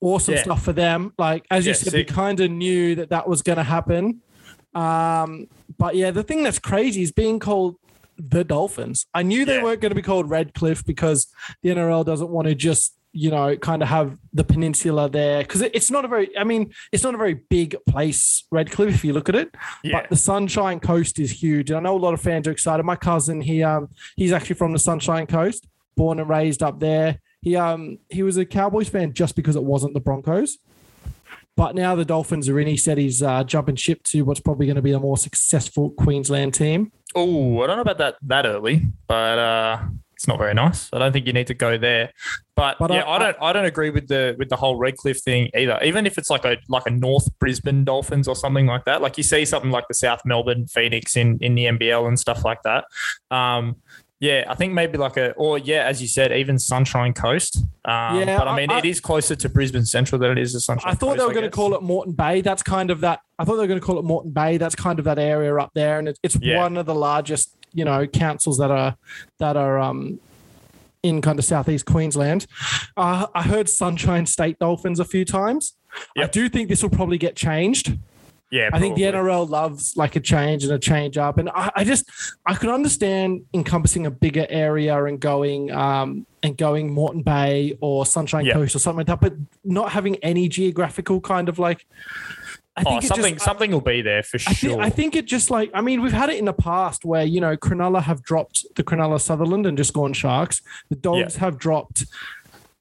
Awesome 0.00 0.34
Yeah. 0.34 0.42
stuff 0.42 0.62
for 0.64 0.72
them. 0.72 1.12
Like 1.18 1.44
as 1.50 1.66
you 1.66 1.70
Yeah, 1.72 1.76
said, 1.76 1.92
sick. 1.92 2.08
we 2.08 2.14
kind 2.14 2.38
of 2.40 2.50
knew 2.50 2.94
that 2.94 3.10
that 3.10 3.28
was 3.28 3.42
going 3.42 3.56
to 3.58 3.64
happen. 3.64 4.20
Um, 4.74 5.48
but 5.76 5.96
yeah, 5.96 6.10
the 6.12 6.22
thing 6.22 6.42
that's 6.44 6.58
crazy 6.60 7.02
is 7.02 7.10
being 7.12 7.38
called 7.40 7.76
the 8.16 8.44
Dolphins. 8.44 9.06
I 9.14 9.22
knew 9.22 9.44
they 9.44 9.56
Yeah. 9.56 9.62
weren't 9.64 9.80
going 9.80 9.90
to 9.90 9.96
be 9.96 10.02
called 10.02 10.30
Redcliffe 10.30 10.84
because 10.84 11.26
the 11.62 11.70
NRL 11.70 12.04
doesn't 12.04 12.30
want 12.30 12.48
to 12.48 12.54
just 12.54 12.94
you 13.12 13.30
know 13.30 13.56
kind 13.56 13.80
of 13.82 13.88
have 13.88 14.18
the 14.34 14.44
peninsula 14.44 15.08
there 15.08 15.42
because 15.42 15.62
it's 15.62 15.90
not 15.90 16.04
a 16.04 16.08
very. 16.08 16.36
I 16.38 16.44
mean, 16.44 16.72
it's 16.92 17.02
not 17.02 17.14
a 17.14 17.18
very 17.18 17.34
big 17.34 17.74
place, 17.88 18.44
Redcliffe, 18.52 18.94
if 18.94 19.04
you 19.04 19.12
look 19.12 19.28
at 19.28 19.34
it. 19.34 19.54
Yeah, 19.82 20.00
But 20.02 20.10
the 20.10 20.16
Sunshine 20.16 20.78
Coast 20.78 21.18
is 21.18 21.30
huge. 21.42 21.70
And 21.70 21.78
I 21.78 21.80
know 21.80 21.96
a 21.96 21.98
lot 22.06 22.12
of 22.14 22.20
fans 22.20 22.46
are 22.46 22.50
excited. 22.52 22.84
My 22.84 22.96
cousin, 22.96 23.40
he 23.40 23.62
um 23.64 23.88
he's 24.16 24.30
actually 24.32 24.56
from 24.56 24.72
the 24.72 24.78
Sunshine 24.78 25.26
Coast, 25.26 25.66
born 25.96 26.20
and 26.20 26.28
raised 26.28 26.62
up 26.62 26.78
there. 26.80 27.18
He 27.40 27.56
um 27.56 27.98
he 28.08 28.22
was 28.22 28.36
a 28.36 28.44
Cowboys 28.44 28.88
fan 28.88 29.12
just 29.12 29.36
because 29.36 29.56
it 29.56 29.64
wasn't 29.64 29.94
the 29.94 30.00
Broncos. 30.00 30.58
But 31.56 31.74
now 31.74 31.96
the 31.96 32.04
Dolphins 32.04 32.48
are 32.48 32.60
in. 32.60 32.68
He 32.68 32.76
said 32.76 32.98
he's 32.98 33.20
uh, 33.20 33.42
jumping 33.42 33.74
ship 33.74 34.04
to 34.04 34.22
what's 34.22 34.38
probably 34.38 34.66
going 34.66 34.76
to 34.76 34.82
be 34.82 34.92
a 34.92 35.00
more 35.00 35.16
successful 35.16 35.90
Queensland 35.90 36.54
team. 36.54 36.92
Oh, 37.16 37.60
I 37.62 37.66
don't 37.66 37.76
know 37.76 37.82
about 37.82 37.98
that 37.98 38.16
that 38.22 38.46
early, 38.46 38.82
but 39.08 39.38
uh, 39.40 39.80
it's 40.14 40.28
not 40.28 40.38
very 40.38 40.54
nice. 40.54 40.88
I 40.92 40.98
don't 41.00 41.12
think 41.12 41.26
you 41.26 41.32
need 41.32 41.48
to 41.48 41.54
go 41.54 41.76
there. 41.76 42.12
But, 42.54 42.78
But 42.78 42.92
yeah, 42.92 43.02
I- 43.02 43.16
I, 43.16 43.18
don't 43.18 43.36
I 43.40 43.52
don't 43.52 43.64
agree 43.64 43.90
with 43.90 44.06
the 44.06 44.36
with 44.38 44.50
the 44.50 44.56
whole 44.56 44.76
Redcliffe 44.76 45.20
thing 45.20 45.50
either. 45.56 45.80
Even 45.82 46.06
if 46.06 46.16
it's 46.16 46.30
like 46.30 46.44
a 46.44 46.58
like 46.68 46.86
a 46.86 46.90
North 46.90 47.28
Brisbane 47.40 47.82
Dolphins 47.84 48.28
or 48.28 48.36
something 48.36 48.66
like 48.66 48.84
that, 48.84 49.02
like 49.02 49.16
you 49.16 49.24
see 49.24 49.44
something 49.44 49.72
like 49.72 49.88
the 49.88 49.94
South 49.94 50.20
Melbourne 50.24 50.68
Phoenix 50.68 51.16
in 51.16 51.38
in 51.40 51.56
the 51.56 51.64
NBL 51.64 52.06
and 52.06 52.20
stuff 52.20 52.44
like 52.44 52.62
that. 52.62 52.84
Um, 53.32 53.76
yeah, 54.20 54.44
I 54.48 54.54
think 54.54 54.72
maybe 54.72 54.98
like 54.98 55.16
a 55.16 55.32
or 55.32 55.58
yeah, 55.58 55.84
as 55.84 56.02
you 56.02 56.08
said, 56.08 56.32
even 56.32 56.58
Sunshine 56.58 57.12
Coast. 57.12 57.58
Um, 57.84 58.18
Yeah, 58.18 58.38
but 58.38 58.48
I 58.48 58.56
mean, 58.56 58.70
I- 58.70 58.78
it 58.78 58.84
is 58.84 59.00
closer 59.00 59.36
to 59.36 59.48
Brisbane 59.48 59.84
Central 59.84 60.18
than 60.18 60.32
it 60.32 60.38
is 60.38 60.52
to 60.52 60.60
Sunshine. 60.60 60.90
I 60.92 60.94
thought 60.94 61.10
Coast, 61.16 61.18
they 61.18 61.24
were 61.26 61.32
going 61.32 61.44
to 61.44 61.50
call 61.50 61.74
it 61.74 61.82
Moreton 61.82 62.12
Bay. 62.14 62.40
That's 62.40 62.62
kind 62.62 62.90
of 62.90 63.00
that. 63.00 63.20
I 63.38 63.44
thought 63.44 63.54
they 63.56 63.62
were 63.62 63.66
going 63.68 63.80
to 63.80 63.86
call 63.86 63.98
it 63.98 64.04
Moreton 64.04 64.32
Bay. 64.32 64.56
That's 64.56 64.74
kind 64.74 64.98
of 64.98 65.04
that 65.04 65.18
area 65.18 65.54
up 65.56 65.70
there, 65.74 65.98
and 65.98 66.08
it's, 66.08 66.18
it's 66.22 66.36
Yeah. 66.40 66.58
one 66.58 66.76
of 66.76 66.86
the 66.86 66.94
largest, 66.94 67.54
you 67.72 67.84
know, 67.84 68.06
councils 68.06 68.58
that 68.58 68.70
are 68.70 68.96
that 69.38 69.56
are 69.56 69.78
um 69.78 70.18
in 71.04 71.22
kind 71.22 71.38
of 71.38 71.44
southeast 71.44 71.86
Queensland. 71.86 72.46
Uh, 72.96 73.26
I 73.32 73.42
heard 73.42 73.68
Sunshine 73.68 74.26
State 74.26 74.58
Dolphins 74.58 74.98
a 74.98 75.04
few 75.04 75.24
times. 75.24 75.74
I 76.18 76.26
do 76.26 76.48
think 76.48 76.68
this 76.68 76.82
will 76.82 76.90
probably 76.90 77.18
get 77.18 77.36
changed. 77.36 77.96
Yeah, 78.50 78.70
I 78.72 78.78
think 78.80 78.96
the. 78.96 79.02
NRL 79.02 79.48
loves 79.48 79.94
like 79.96 80.16
a 80.16 80.20
change 80.20 80.64
and 80.64 80.72
a 80.72 80.78
change 80.78 81.18
up, 81.18 81.36
and 81.38 81.50
I, 81.50 81.70
I 81.76 81.84
just 81.84 82.04
I 82.46 82.54
could 82.54 82.70
understand 82.70 83.42
encompassing 83.52 84.06
a 84.06 84.10
bigger 84.10 84.46
area 84.48 85.04
and 85.04 85.20
going 85.20 85.70
um 85.70 86.26
and 86.42 86.56
going 86.56 86.90
Moreton 86.92 87.22
Bay 87.22 87.76
or 87.80 88.06
Sunshine 88.06 88.46
Yeah. 88.46 88.54
Coast 88.54 88.74
or 88.74 88.78
something 88.78 89.06
like 89.06 89.06
that, 89.08 89.20
but 89.20 89.34
not 89.64 89.92
having 89.92 90.16
any 90.16 90.48
geographical 90.48 91.20
kind 91.20 91.48
of 91.48 91.58
like. 91.58 91.84
I 92.76 92.84
Oh, 92.86 93.00
something 93.00 93.34
just, 93.34 93.44
something 93.44 93.72
will 93.72 93.80
be 93.80 94.02
there 94.02 94.22
for 94.22 94.36
I 94.46 94.52
sure. 94.52 94.70
think, 94.70 94.80
I 94.82 94.88
think 94.88 95.16
it 95.16 95.26
just 95.26 95.50
like 95.50 95.68
I 95.74 95.80
mean 95.80 96.00
we've 96.00 96.12
had 96.12 96.30
it 96.30 96.38
in 96.38 96.44
the 96.44 96.52
past 96.52 97.04
where 97.04 97.24
you 97.24 97.40
know 97.40 97.56
Cronulla 97.56 98.00
have 98.02 98.22
dropped 98.22 98.64
the 98.76 98.84
Cronulla 98.84 99.20
Sutherland 99.20 99.66
and 99.66 99.76
just 99.76 99.92
gone 99.92 100.12
Sharks. 100.12 100.62
The 100.88 100.94
Dogs 100.94 101.36
have 101.36 101.58
dropped 101.58 102.06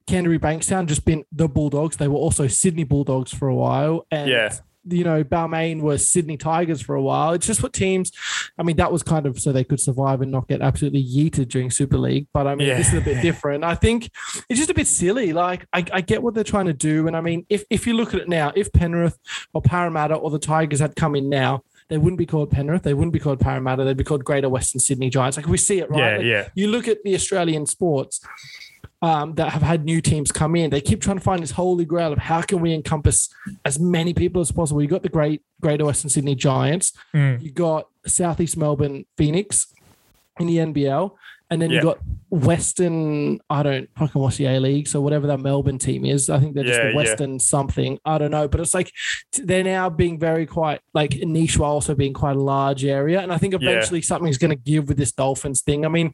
Canterbury 0.05 0.37
Bankstown, 0.39 0.85
just 0.85 1.03
been 1.03 1.25
the 1.31 1.49
Bulldogs. 1.49 1.97
They 1.97 2.07
were 2.07 2.15
also 2.19 2.47
Sydney 2.47 2.83
Bulldogs 2.83 3.33
for 3.33 3.47
a 3.47 3.55
while, 3.55 4.05
and 4.11 4.29
Yeah. 4.29 4.53
You 4.89 5.03
know 5.03 5.23
Balmain 5.23 5.81
were 5.81 5.97
Sydney 5.97 6.37
Tigers 6.37 6.81
for 6.81 6.95
a 6.95 7.01
while. 7.01 7.33
It's 7.33 7.45
just 7.47 7.61
what 7.63 7.73
teams. 7.73 8.11
I 8.57 8.63
mean 8.63 8.77
that 8.77 8.91
was 8.91 9.03
kind 9.03 9.25
of 9.25 9.39
so 9.39 9.51
they 9.51 9.63
could 9.63 9.79
survive 9.79 10.21
and 10.21 10.31
not 10.31 10.47
get 10.47 10.61
absolutely 10.61 11.03
yeeted 11.03 11.47
during 11.49 11.69
Super 11.71 11.97
League. 11.97 12.27
But 12.33 12.47
I 12.47 12.55
mean 12.55 12.67
Yeah. 12.67 12.77
this 12.77 12.89
is 12.89 12.95
a 12.95 13.01
bit 13.01 13.21
different. 13.21 13.63
I 13.63 13.75
think 13.75 14.09
it's 14.49 14.59
just 14.59 14.69
a 14.69 14.73
bit 14.73 14.87
silly. 14.87 15.33
Like 15.33 15.65
I, 15.73 15.85
I 15.93 16.01
get 16.01 16.23
what 16.23 16.33
they're 16.33 16.43
trying 16.43 16.65
to 16.67 16.73
do, 16.73 17.07
and 17.07 17.15
I 17.17 17.21
mean 17.21 17.45
if 17.49 17.63
if 17.69 17.85
you 17.87 17.93
look 17.93 18.13
at 18.13 18.21
it 18.21 18.29
now, 18.29 18.51
if 18.55 18.71
Penrith 18.73 19.17
or 19.53 19.61
Parramatta 19.61 20.15
or 20.15 20.29
the 20.29 20.39
Tigers 20.39 20.79
had 20.79 20.95
come 20.95 21.15
in 21.15 21.29
now, 21.29 21.63
they 21.89 21.97
wouldn't 21.97 22.17
be 22.17 22.25
called 22.25 22.51
Penrith. 22.51 22.83
They 22.83 22.93
wouldn't 22.93 23.13
be 23.13 23.19
called 23.19 23.39
Parramatta. 23.39 23.83
They'd 23.85 23.95
be 23.97 24.03
called 24.03 24.25
Greater 24.25 24.49
Western 24.49 24.79
Sydney 24.79 25.09
Giants. 25.09 25.37
Like 25.37 25.47
we 25.47 25.57
see 25.57 25.79
it, 25.79 25.89
right? 25.89 25.99
yeah, 25.99 26.17
Like, 26.17 26.25
yeah, 26.25 26.47
You 26.55 26.67
look 26.67 26.87
at 26.87 26.97
the 27.03 27.15
Australian 27.15 27.65
sports 27.65 28.19
um, 29.01 29.35
that 29.35 29.51
have 29.53 29.61
had 29.61 29.85
new 29.85 30.01
teams 30.01 30.31
come 30.31 30.55
in. 30.55 30.69
They 30.69 30.81
keep 30.81 31.01
trying 31.01 31.17
to 31.17 31.23
find 31.23 31.41
this 31.43 31.51
holy 31.51 31.85
grail 31.85 32.11
of 32.13 32.19
how 32.19 32.41
can 32.41 32.59
we 32.61 32.73
encompass 32.73 33.29
as 33.65 33.79
many 33.79 34.13
people 34.13 34.41
as 34.41 34.51
possible. 34.51 34.81
You 34.81 34.87
got 34.87 35.03
the 35.03 35.09
great 35.09 35.41
Greater 35.61 35.85
Western 35.85 36.09
Sydney 36.09 36.35
Giants. 36.35 36.93
Mm. 37.15 37.41
You 37.41 37.51
got 37.51 37.87
Southeast 38.05 38.57
Melbourne 38.57 39.05
Phoenix 39.17 39.73
in 40.39 40.47
the 40.47 40.57
NBL. 40.57 41.15
And 41.49 41.61
then 41.61 41.69
Yeah. 41.69 41.77
you 41.77 41.81
got 41.83 41.99
Western, 42.29 43.39
I 43.49 43.63
don't 43.63 43.89
fucking 43.97 44.21
watch 44.21 44.37
the 44.37 44.45
A 44.47 44.59
League, 44.59 44.87
so 44.87 44.99
whatever 44.99 45.27
that 45.27 45.39
Melbourne 45.39 45.77
team 45.77 46.03
is, 46.05 46.29
I 46.29 46.39
think 46.39 46.55
they're 46.55 46.63
just 46.63 46.77
Yeah, 46.79 46.85
the 46.87 46.91
yeah. 46.91 46.95
Western 46.97 47.39
something. 47.39 47.99
I 48.03 48.17
don't 48.17 48.31
know, 48.31 48.47
but 48.47 48.59
it's 48.59 48.73
like 48.73 48.91
they're 49.43 49.63
now 49.63 49.89
being 49.89 50.19
very 50.19 50.45
quite 50.45 50.81
like 50.93 51.17
niche 51.21 51.57
while 51.57 51.71
also 51.71 51.95
being 51.95 52.13
quite 52.13 52.35
a 52.35 52.39
large 52.41 52.83
area. 52.83 53.21
And 53.21 53.31
I 53.31 53.37
think 53.37 53.53
Yeah. 53.53 53.59
eventually 53.69 54.01
something's 54.01 54.37
going 54.37 54.49
to 54.51 54.55
give 54.57 54.87
with 54.89 54.97
this 54.97 55.11
Dolphins 55.11 55.61
thing. 55.61 55.85
I 55.85 55.89
mean, 55.89 56.13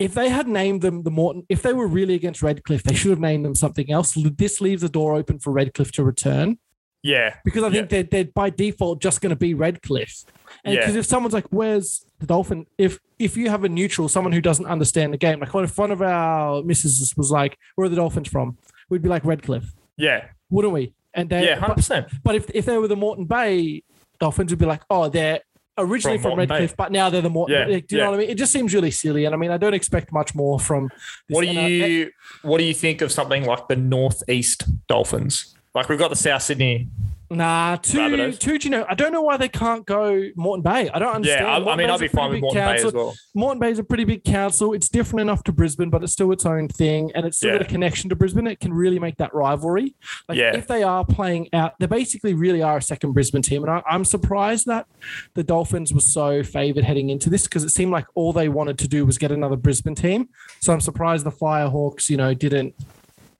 if 0.00 0.14
they 0.14 0.28
had 0.30 0.48
named 0.48 0.82
them 0.82 1.04
the 1.04 1.10
Moreton, 1.10 1.46
if 1.48 1.62
they 1.62 1.72
were 1.72 1.86
really 1.86 2.14
against 2.14 2.42
Redcliffe, 2.42 2.82
they 2.82 2.94
should 2.94 3.10
have 3.10 3.20
named 3.20 3.44
them 3.44 3.54
something 3.54 3.90
else. 3.92 4.16
This 4.16 4.60
leaves 4.60 4.82
the 4.82 4.88
door 4.88 5.14
open 5.14 5.38
for 5.38 5.52
Redcliffe 5.52 5.92
to 5.92 6.02
return 6.02 6.58
yeah, 7.02 7.36
because 7.44 7.62
I 7.64 7.70
think 7.70 7.88
they're, 7.88 8.02
they're 8.02 8.24
by 8.26 8.50
default 8.50 9.00
just 9.00 9.20
going 9.22 9.30
to 9.30 9.36
be 9.36 9.54
Redcliffe. 9.54 10.24
And 10.64 10.74
Yeah. 10.74 10.80
because 10.80 10.96
if 10.96 11.06
someone's 11.06 11.32
like, 11.32 11.46
"Where's 11.50 12.04
the 12.18 12.26
Dolphin?" 12.26 12.66
If 12.76 12.98
if 13.18 13.36
you 13.38 13.48
have 13.48 13.64
a 13.64 13.68
neutral, 13.70 14.08
someone 14.08 14.32
who 14.32 14.40
doesn't 14.42 14.66
understand 14.66 15.14
the 15.14 15.16
game, 15.16 15.40
like 15.40 15.54
one 15.54 15.64
of 15.64 15.78
one 15.78 15.92
of 15.92 16.02
our 16.02 16.62
misses 16.62 17.14
was 17.16 17.30
like, 17.30 17.56
"Where 17.76 17.86
are 17.86 17.88
the 17.88 17.96
Dolphins 17.96 18.28
from?" 18.28 18.58
We'd 18.90 19.00
be 19.00 19.08
like 19.08 19.24
Redcliffe, 19.24 19.72
yeah, 19.96 20.26
wouldn't 20.50 20.74
we? 20.74 20.92
And 21.14 21.30
they, 21.30 21.46
yeah, 21.46 21.58
100%. 21.58 22.20
but 22.22 22.34
if 22.34 22.50
if 22.52 22.66
they 22.66 22.76
were 22.76 22.88
the 22.88 22.96
Moreton 22.96 23.24
Bay 23.24 23.82
Dolphins, 24.18 24.52
would 24.52 24.58
be 24.58 24.66
like, 24.66 24.82
"Oh, 24.90 25.08
they're." 25.08 25.40
Originally 25.80 26.18
From 26.18 26.32
from, 26.32 26.46
Bay. 26.46 26.46
Redcliffe, 26.46 26.76
but 26.76 26.92
now 26.92 27.10
they're 27.10 27.22
the 27.22 27.30
more. 27.30 27.46
Yeah, 27.48 27.66
do 27.66 27.72
you 27.72 27.82
yeah. 27.90 27.98
know 28.04 28.10
what 28.10 28.16
I 28.16 28.22
mean? 28.22 28.30
It 28.30 28.38
just 28.38 28.52
seems 28.52 28.74
really 28.74 28.90
silly, 28.90 29.24
and 29.24 29.34
I 29.34 29.38
mean, 29.38 29.50
I 29.50 29.56
don't 29.56 29.74
expect 29.74 30.12
much 30.12 30.34
more 30.34 30.58
from. 30.58 30.88
This 31.28 31.34
What 31.34 31.42
do 31.42 31.48
NRL 31.48 31.90
you 31.90 32.10
what 32.42 32.58
do 32.58 32.64
you 32.64 32.74
think 32.74 33.00
of 33.02 33.12
something 33.12 33.44
like 33.44 33.68
the 33.68 33.76
Northeast 33.76 34.64
Dolphins? 34.86 35.54
Like 35.74 35.88
we've 35.88 35.98
got 35.98 36.10
the 36.10 36.16
South 36.16 36.42
Sydney 36.42 36.88
Nah, 37.32 37.76
two, 37.76 37.98
Rabbitohs. 37.98 38.40
two. 38.40 38.58
Do 38.58 38.66
you 38.66 38.70
know? 38.72 38.84
I 38.88 38.94
don't 38.94 39.12
know 39.12 39.22
why 39.22 39.36
they 39.36 39.48
can't 39.48 39.86
go 39.86 40.20
Moreton 40.34 40.62
Bay. 40.62 40.90
I 40.92 40.98
don't 40.98 41.14
understand. 41.14 41.46
Yeah, 41.46 41.70
I, 41.70 41.72
I 41.72 41.76
mean, 41.76 41.86
Bay's 41.86 41.94
I'd 41.94 42.00
be 42.00 42.08
fine 42.08 42.30
with 42.30 42.40
Moreton 42.40 42.64
Bay 42.76 42.82
as 42.86 42.92
well. 42.92 43.14
Moreton 43.34 43.60
Bay 43.60 43.70
is 43.70 43.78
a 43.78 43.84
pretty 43.84 44.02
big 44.02 44.24
council. 44.24 44.72
It's 44.72 44.88
different 44.88 45.20
enough 45.20 45.44
to 45.44 45.52
Brisbane, 45.52 45.90
but 45.90 46.02
it's 46.02 46.12
still 46.12 46.32
its 46.32 46.44
own 46.44 46.66
thing, 46.66 47.12
and 47.14 47.24
it's 47.24 47.36
still 47.36 47.52
got 47.52 47.62
a 47.62 47.64
connection 47.64 48.10
to 48.10 48.16
Brisbane. 48.16 48.48
It 48.48 48.58
can 48.58 48.72
really 48.72 48.98
make 48.98 49.16
that 49.18 49.32
rivalry. 49.32 49.94
Like 50.28 50.38
Yeah. 50.38 50.56
if 50.56 50.66
they 50.66 50.82
are 50.82 51.04
playing 51.04 51.48
out, 51.52 51.74
they 51.78 51.86
basically 51.86 52.34
really 52.34 52.62
are 52.62 52.78
a 52.78 52.82
second 52.82 53.12
Brisbane 53.12 53.42
team, 53.42 53.62
and 53.62 53.70
I, 53.70 53.82
I'm 53.88 54.04
surprised 54.04 54.66
that 54.66 54.86
the 55.34 55.44
Dolphins 55.44 55.94
were 55.94 56.00
so 56.00 56.42
favoured 56.42 56.82
heading 56.82 57.10
into 57.10 57.30
this 57.30 57.44
because 57.44 57.62
it 57.62 57.70
seemed 57.70 57.92
like 57.92 58.06
all 58.16 58.32
they 58.32 58.48
wanted 58.48 58.76
to 58.80 58.88
do 58.88 59.06
was 59.06 59.18
get 59.18 59.30
another 59.30 59.56
Brisbane 59.56 59.94
team. 59.94 60.28
So 60.58 60.72
I'm 60.72 60.80
surprised 60.80 61.24
the 61.24 61.30
Firehawks, 61.30 62.10
you 62.10 62.16
know, 62.16 62.34
didn't, 62.34 62.74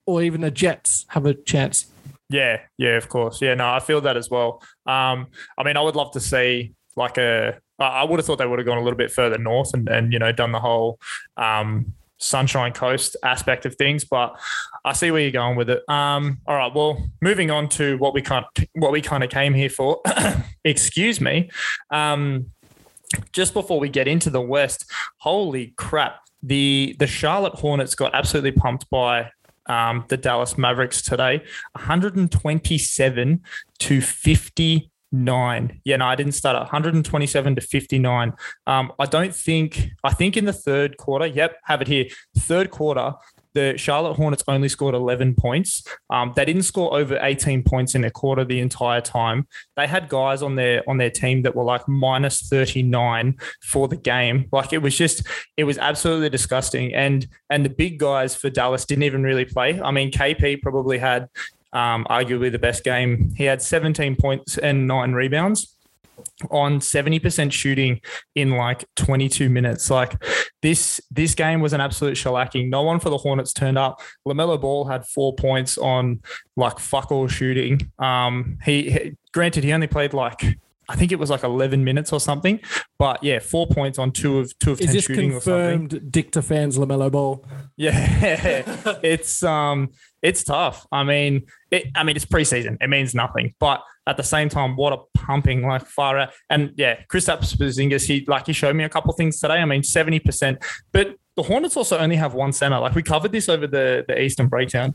or 0.06 0.22
even 0.22 0.42
the 0.42 0.52
Jets 0.52 1.06
have 1.08 1.26
a 1.26 1.34
chance. 1.34 1.86
Yeah, 2.30 2.60
yeah, 2.78 2.96
of 2.96 3.08
course. 3.08 3.42
Yeah, 3.42 3.54
no, 3.54 3.68
I 3.68 3.80
feel 3.80 4.00
that 4.02 4.16
as 4.16 4.30
well. 4.30 4.62
Um, 4.86 5.26
I 5.58 5.64
mean, 5.64 5.76
I 5.76 5.82
would 5.82 5.96
love 5.96 6.12
to 6.12 6.20
see 6.20 6.74
like 6.96 7.18
a. 7.18 7.58
I 7.78 8.04
would 8.04 8.18
have 8.18 8.26
thought 8.26 8.36
they 8.38 8.46
would 8.46 8.58
have 8.58 8.66
gone 8.66 8.76
a 8.78 8.82
little 8.82 8.96
bit 8.96 9.10
further 9.10 9.38
north 9.38 9.72
and 9.74 9.88
and 9.88 10.12
you 10.12 10.18
know 10.18 10.32
done 10.32 10.52
the 10.52 10.60
whole 10.60 11.00
um, 11.36 11.92
Sunshine 12.18 12.72
Coast 12.72 13.16
aspect 13.24 13.66
of 13.66 13.74
things, 13.74 14.04
but 14.04 14.38
I 14.84 14.92
see 14.92 15.10
where 15.10 15.22
you're 15.22 15.30
going 15.30 15.56
with 15.56 15.70
it. 15.70 15.82
Um, 15.88 16.38
all 16.46 16.56
right, 16.56 16.72
well, 16.72 17.02
moving 17.20 17.50
on 17.50 17.68
to 17.70 17.96
what 17.98 18.14
we 18.14 18.22
kind 18.22 18.44
what 18.74 18.92
we 18.92 19.00
kind 19.00 19.24
of 19.24 19.30
came 19.30 19.54
here 19.54 19.70
for. 19.70 20.00
Excuse 20.64 21.20
me. 21.20 21.50
Um, 21.90 22.46
just 23.32 23.54
before 23.54 23.80
we 23.80 23.88
get 23.88 24.06
into 24.06 24.30
the 24.30 24.40
West, 24.40 24.88
holy 25.18 25.74
crap! 25.76 26.20
The 26.42 26.94
the 26.98 27.06
Charlotte 27.06 27.54
Hornets 27.54 27.94
got 27.94 28.14
absolutely 28.14 28.52
pumped 28.52 28.88
by 28.90 29.30
um, 29.66 30.04
the 30.08 30.16
Dallas 30.16 30.56
Mavericks 30.58 31.02
today, 31.02 31.42
127 31.72 33.42
to 33.78 34.00
59. 34.00 35.80
Yeah, 35.84 35.96
no, 35.96 36.06
I 36.06 36.14
didn't 36.14 36.32
start 36.32 36.56
at 36.56 36.62
127 36.62 37.54
to 37.54 37.60
59. 37.60 38.32
Um, 38.66 38.92
I 38.98 39.06
don't 39.06 39.34
think. 39.34 39.88
I 40.04 40.12
think 40.12 40.36
in 40.36 40.44
the 40.44 40.52
third 40.52 40.96
quarter. 40.96 41.26
Yep, 41.26 41.56
have 41.64 41.82
it 41.82 41.88
here. 41.88 42.06
Third 42.38 42.70
quarter. 42.70 43.14
The 43.54 43.76
Charlotte 43.76 44.14
Hornets 44.14 44.44
only 44.48 44.68
scored 44.68 44.94
11 44.94 45.34
points. 45.34 45.82
Um, 46.10 46.32
they 46.36 46.44
didn't 46.44 46.62
score 46.62 46.94
over 46.96 47.18
18 47.20 47.62
points 47.62 47.94
in 47.94 48.04
a 48.04 48.10
quarter 48.10 48.44
the 48.44 48.60
entire 48.60 49.00
time. 49.00 49.46
They 49.76 49.86
had 49.86 50.08
guys 50.08 50.42
on 50.42 50.56
their 50.56 50.82
on 50.88 50.98
their 50.98 51.10
team 51.10 51.42
that 51.42 51.54
were 51.54 51.64
like 51.64 51.86
minus 51.88 52.48
39 52.48 53.36
for 53.62 53.88
the 53.88 53.96
game. 53.96 54.48
Like 54.52 54.72
it 54.72 54.78
was 54.78 54.96
just 54.96 55.26
it 55.56 55.64
was 55.64 55.78
absolutely 55.78 56.30
disgusting. 56.30 56.94
And 56.94 57.26
and 57.50 57.64
the 57.64 57.70
big 57.70 57.98
guys 57.98 58.34
for 58.34 58.50
Dallas 58.50 58.84
didn't 58.84 59.04
even 59.04 59.22
really 59.22 59.44
play. 59.44 59.80
I 59.80 59.90
mean, 59.90 60.10
KP 60.10 60.62
probably 60.62 60.98
had 60.98 61.28
um, 61.72 62.06
arguably 62.10 62.50
the 62.50 62.58
best 62.58 62.84
game. 62.84 63.32
He 63.36 63.44
had 63.44 63.62
17 63.62 64.16
points 64.16 64.58
and 64.58 64.86
nine 64.86 65.12
rebounds 65.12 65.76
on 66.50 66.80
70% 66.80 67.52
shooting 67.52 68.00
in 68.34 68.50
like 68.52 68.84
22 68.96 69.48
minutes. 69.48 69.90
Like 69.90 70.22
this 70.62 71.00
this 71.10 71.34
game 71.34 71.60
was 71.60 71.72
an 71.72 71.80
absolute 71.80 72.16
shellacking. 72.16 72.68
No 72.68 72.82
one 72.82 73.00
for 73.00 73.10
the 73.10 73.18
Hornets 73.18 73.52
turned 73.52 73.78
up. 73.78 74.00
LaMelo 74.26 74.60
Ball 74.60 74.86
had 74.86 75.06
4 75.06 75.34
points 75.34 75.78
on 75.78 76.20
like 76.56 76.78
fuck 76.78 77.10
all 77.10 77.28
shooting. 77.28 77.90
Um 77.98 78.58
he, 78.64 78.90
he 78.90 79.12
granted 79.32 79.64
he 79.64 79.72
only 79.72 79.86
played 79.86 80.12
like 80.12 80.58
I 80.90 80.96
think 80.96 81.12
it 81.12 81.18
was 81.18 81.30
like 81.30 81.44
11 81.44 81.84
minutes 81.84 82.12
or 82.12 82.18
something, 82.18 82.58
but 82.98 83.22
yeah, 83.22 83.38
4 83.38 83.68
points 83.68 83.98
on 83.98 84.10
2 84.10 84.40
of 84.40 84.58
2 84.58 84.72
of 84.72 84.80
10 84.80 84.92
this 84.92 85.04
shooting 85.04 85.34
or 85.34 85.40
something. 85.40 85.88
confirmed? 85.88 86.12
Dicta 86.12 86.42
fans 86.42 86.76
Lamelo 86.76 87.12
Ball. 87.12 87.46
Yeah, 87.76 88.64
it's 89.02 89.42
um, 89.44 89.90
it's 90.20 90.42
tough. 90.42 90.86
I 90.90 91.04
mean, 91.04 91.46
it, 91.70 91.86
I 91.94 92.02
mean, 92.02 92.16
it's 92.16 92.24
preseason. 92.24 92.76
It 92.80 92.90
means 92.90 93.14
nothing. 93.14 93.54
But 93.60 93.82
at 94.06 94.16
the 94.16 94.24
same 94.24 94.48
time, 94.48 94.74
what 94.74 94.92
a 94.92 94.98
pumping 95.14 95.62
like 95.62 95.86
far 95.86 96.18
out. 96.18 96.32
And 96.50 96.72
yeah, 96.76 97.02
Kristaps 97.08 97.56
Porzingis, 97.56 98.06
he 98.06 98.24
like 98.26 98.46
he 98.46 98.52
showed 98.52 98.74
me 98.74 98.84
a 98.84 98.88
couple 98.88 99.12
things 99.12 99.40
today. 99.40 99.54
I 99.54 99.64
mean, 99.64 99.84
seventy 99.84 100.18
percent. 100.18 100.58
But 100.92 101.14
the 101.36 101.44
Hornets 101.44 101.76
also 101.76 101.98
only 101.98 102.16
have 102.16 102.34
one 102.34 102.52
center. 102.52 102.80
Like 102.80 102.94
we 102.94 103.02
covered 103.02 103.32
this 103.32 103.48
over 103.48 103.66
the 103.66 104.04
the 104.06 104.20
Eastern 104.20 104.48
breakdown. 104.48 104.94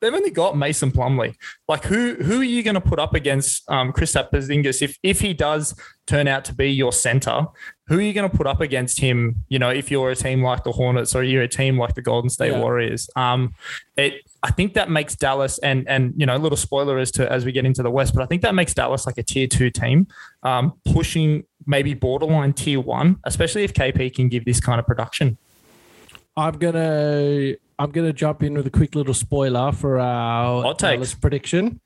They've 0.00 0.14
only 0.14 0.30
got 0.30 0.56
Mason 0.56 0.90
Plumlee. 0.90 1.34
Like 1.68 1.84
who 1.84 2.14
who 2.14 2.40
are 2.40 2.44
you 2.44 2.62
going 2.62 2.74
to 2.74 2.80
put 2.80 2.98
up 2.98 3.14
against 3.14 3.68
um, 3.70 3.92
Kristaps 3.92 4.30
Porzingis 4.30 4.80
if 4.82 4.98
if 5.02 5.20
he 5.20 5.34
does 5.34 5.74
turn 6.06 6.26
out 6.26 6.44
to 6.46 6.54
be 6.54 6.70
your 6.70 6.92
center? 6.92 7.46
Who 7.88 7.98
are 7.98 8.02
you 8.02 8.12
going 8.12 8.30
to 8.30 8.36
put 8.36 8.46
up 8.46 8.60
against 8.60 9.00
him? 9.00 9.44
You 9.48 9.58
know, 9.58 9.68
if 9.68 9.90
you're 9.90 10.10
a 10.10 10.16
team 10.16 10.42
like 10.42 10.64
the 10.64 10.72
Hornets 10.72 11.14
or 11.14 11.22
you're 11.24 11.42
a 11.42 11.48
team 11.48 11.76
like 11.76 11.94
the 11.94 12.02
Golden 12.02 12.30
State 12.30 12.52
Yeah. 12.52 12.60
Warriors. 12.60 13.10
Um, 13.16 13.54
it 13.96 14.14
I 14.42 14.50
think 14.52 14.74
that 14.74 14.88
makes 14.90 15.14
Dallas 15.16 15.58
and 15.58 15.86
and 15.88 16.14
you 16.16 16.24
know 16.24 16.36
a 16.36 16.38
little 16.38 16.56
spoiler 16.56 16.98
as 16.98 17.10
to 17.12 17.30
as 17.30 17.44
we 17.44 17.52
get 17.52 17.66
into 17.66 17.82
the 17.82 17.90
West, 17.90 18.14
but 18.14 18.22
I 18.22 18.26
think 18.26 18.42
that 18.42 18.54
makes 18.54 18.72
Dallas 18.74 19.06
like 19.06 19.18
a 19.18 19.22
tier 19.22 19.46
two 19.46 19.70
team, 19.70 20.06
um, 20.42 20.72
pushing 20.92 21.44
maybe 21.66 21.92
borderline 21.92 22.54
tier 22.54 22.80
one, 22.80 23.18
especially 23.24 23.64
if 23.64 23.74
KP 23.74 24.14
can 24.14 24.28
give 24.28 24.46
this 24.46 24.60
kind 24.60 24.80
of 24.80 24.86
production. 24.86 25.36
I'm 26.36 26.54
gonna 26.58 27.54
I'm 27.80 27.90
gonna 27.92 28.12
jump 28.12 28.42
in 28.42 28.52
with 28.52 28.66
a 28.66 28.70
quick 28.70 28.94
little 28.94 29.14
spoiler 29.14 29.72
for 29.72 29.98
our 29.98 30.62
Hot 30.62 30.78
takes. 30.78 31.14
Prediction. 31.14 31.80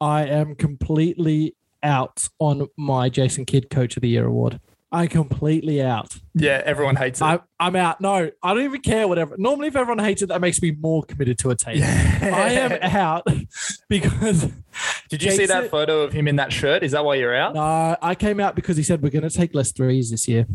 I 0.00 0.26
am 0.26 0.54
completely 0.54 1.56
out 1.82 2.28
on 2.38 2.68
my 2.76 3.08
Jason 3.08 3.44
Kidd 3.44 3.68
Coach 3.68 3.96
of 3.96 4.02
the 4.02 4.08
Year 4.08 4.26
award. 4.26 4.60
I'm 4.92 5.08
completely 5.08 5.82
out. 5.82 6.16
Yeah, 6.34 6.62
everyone 6.64 6.94
hates 6.94 7.20
it. 7.20 7.24
I, 7.24 7.40
I'm 7.58 7.74
out. 7.74 8.00
No, 8.00 8.30
I 8.44 8.54
don't 8.54 8.62
even 8.62 8.80
care. 8.80 9.08
Whatever. 9.08 9.34
Normally, 9.36 9.66
if 9.66 9.74
everyone 9.74 10.02
hates 10.02 10.22
it, 10.22 10.28
that 10.28 10.40
makes 10.40 10.62
me 10.62 10.70
more 10.70 11.02
committed 11.02 11.36
to 11.40 11.50
a 11.50 11.56
team. 11.56 11.82
I 11.82 12.50
am 12.52 12.72
out 12.80 13.26
because 13.88 14.48
Did 15.08 15.24
you 15.24 15.32
see 15.32 15.46
that 15.46 15.68
photo 15.68 16.02
of 16.02 16.12
him 16.12 16.28
in 16.28 16.36
that 16.36 16.52
shirt? 16.52 16.84
Is 16.84 16.92
that 16.92 17.04
why 17.04 17.16
you're 17.16 17.34
out? 17.34 17.54
no, 17.54 17.96
I 18.00 18.14
came 18.14 18.38
out 18.38 18.54
because 18.54 18.76
he 18.76 18.84
said 18.84 19.02
we're 19.02 19.10
going 19.10 19.28
to 19.28 19.36
take 19.36 19.52
less 19.52 19.72
threes 19.72 20.12
this 20.12 20.28
year. 20.28 20.46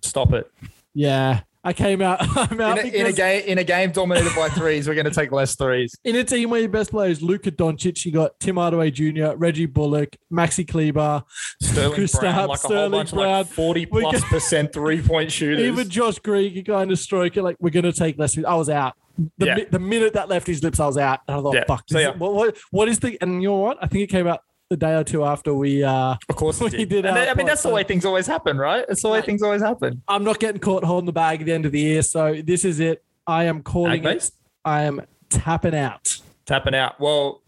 Stop 0.00 0.32
it. 0.32 0.50
Yeah, 0.94 1.42
I 1.62 1.72
came 1.74 2.00
out. 2.00 2.18
I'm 2.36 2.58
In 2.58 2.60
a, 2.60 2.80
in 3.00 3.06
a 3.06 3.12
game 3.12 3.42
in 3.46 3.58
a 3.58 3.64
game 3.64 3.90
dominated 3.90 4.34
by 4.34 4.48
threes, 4.48 4.88
we're 4.88 4.94
going 4.94 5.04
to 5.04 5.10
take 5.10 5.30
less 5.30 5.56
threes. 5.56 5.94
in 6.04 6.16
a 6.16 6.24
team 6.24 6.48
where 6.50 6.60
your 6.60 6.70
best 6.70 6.90
players 6.90 7.20
Luka 7.22 7.50
Doncic, 7.50 8.04
you 8.06 8.12
got 8.12 8.38
Tim 8.40 8.56
Hardaway 8.56 8.90
Jr., 8.90 9.32
Reggie 9.36 9.66
Bullock, 9.66 10.16
Maxi 10.32 10.66
Kleber, 10.66 11.22
Sterling 11.60 12.06
Brown, 12.18 12.34
like 12.34 12.34
a 12.34 12.46
whole 12.46 12.56
Sterling 12.56 13.06
Brown. 13.06 13.28
like 13.38 13.46
forty 13.48 13.84
plus 13.86 14.24
percent 14.24 14.72
three 14.72 15.02
point 15.02 15.30
shooters. 15.32 15.60
even 15.66 15.88
Josh 15.88 16.18
Green, 16.20 16.52
you 16.54 16.64
kind 16.64 16.90
of 16.90 16.98
stroke 16.98 17.36
it 17.36 17.42
like 17.42 17.56
we're 17.60 17.70
going 17.70 17.84
to 17.84 17.92
take 17.92 18.18
less. 18.18 18.34
threes. 18.34 18.46
I 18.46 18.54
was 18.54 18.70
out. 18.70 18.94
The, 19.36 19.46
Yeah. 19.46 19.54
mi- 19.56 19.64
the 19.70 19.78
minute 19.78 20.14
that 20.14 20.30
left 20.30 20.46
his 20.46 20.62
lips, 20.62 20.80
I 20.80 20.86
was 20.86 20.96
out. 20.96 21.20
And 21.28 21.36
I 21.36 21.40
thought, 21.42 21.54
Yeah. 21.54 21.64
fuck. 21.68 21.84
So, 21.90 21.98
yeah. 21.98 22.10
what, 22.16 22.32
what, 22.32 22.56
what 22.70 22.88
is 22.88 23.00
the, 23.00 23.18
and 23.20 23.42
you 23.42 23.50
know 23.50 23.56
what? 23.58 23.76
I 23.82 23.86
think 23.86 24.02
it 24.02 24.06
came 24.06 24.26
out 24.26 24.40
the 24.70 24.76
day 24.76 24.94
or 24.96 25.02
two 25.02 25.24
after 25.24 25.52
we, 25.52 25.82
uh, 25.82 26.14
of 26.28 26.36
course, 26.36 26.60
we 26.60 26.70
did. 26.70 26.88
did 26.88 27.04
our 27.06 27.18
I 27.18 27.34
mean, 27.34 27.46
that's 27.46 27.62
the 27.64 27.68
way 27.70 27.82
things 27.82 28.04
always 28.04 28.26
happen, 28.28 28.56
right? 28.56 28.84
That's 28.88 29.02
the 29.02 29.08
way 29.08 29.18
Right. 29.18 29.26
things 29.26 29.42
always 29.42 29.60
happen. 29.62 30.00
I'm 30.06 30.22
not 30.22 30.38
getting 30.38 30.60
caught 30.60 30.84
holding 30.84 31.06
the 31.06 31.12
bag 31.12 31.40
at 31.40 31.46
the 31.46 31.52
end 31.52 31.66
of 31.66 31.72
the 31.72 31.80
year. 31.80 32.02
So 32.02 32.40
this 32.42 32.64
is 32.64 32.78
it. 32.78 33.02
I 33.26 33.44
am 33.44 33.62
calling. 33.64 33.92
Ag-based? 34.06 34.32
I 34.64 34.82
am 34.84 35.02
tapping 35.28 35.74
out. 35.74 36.16
Tapping 36.46 36.74
out. 36.76 37.00
Well, 37.00 37.42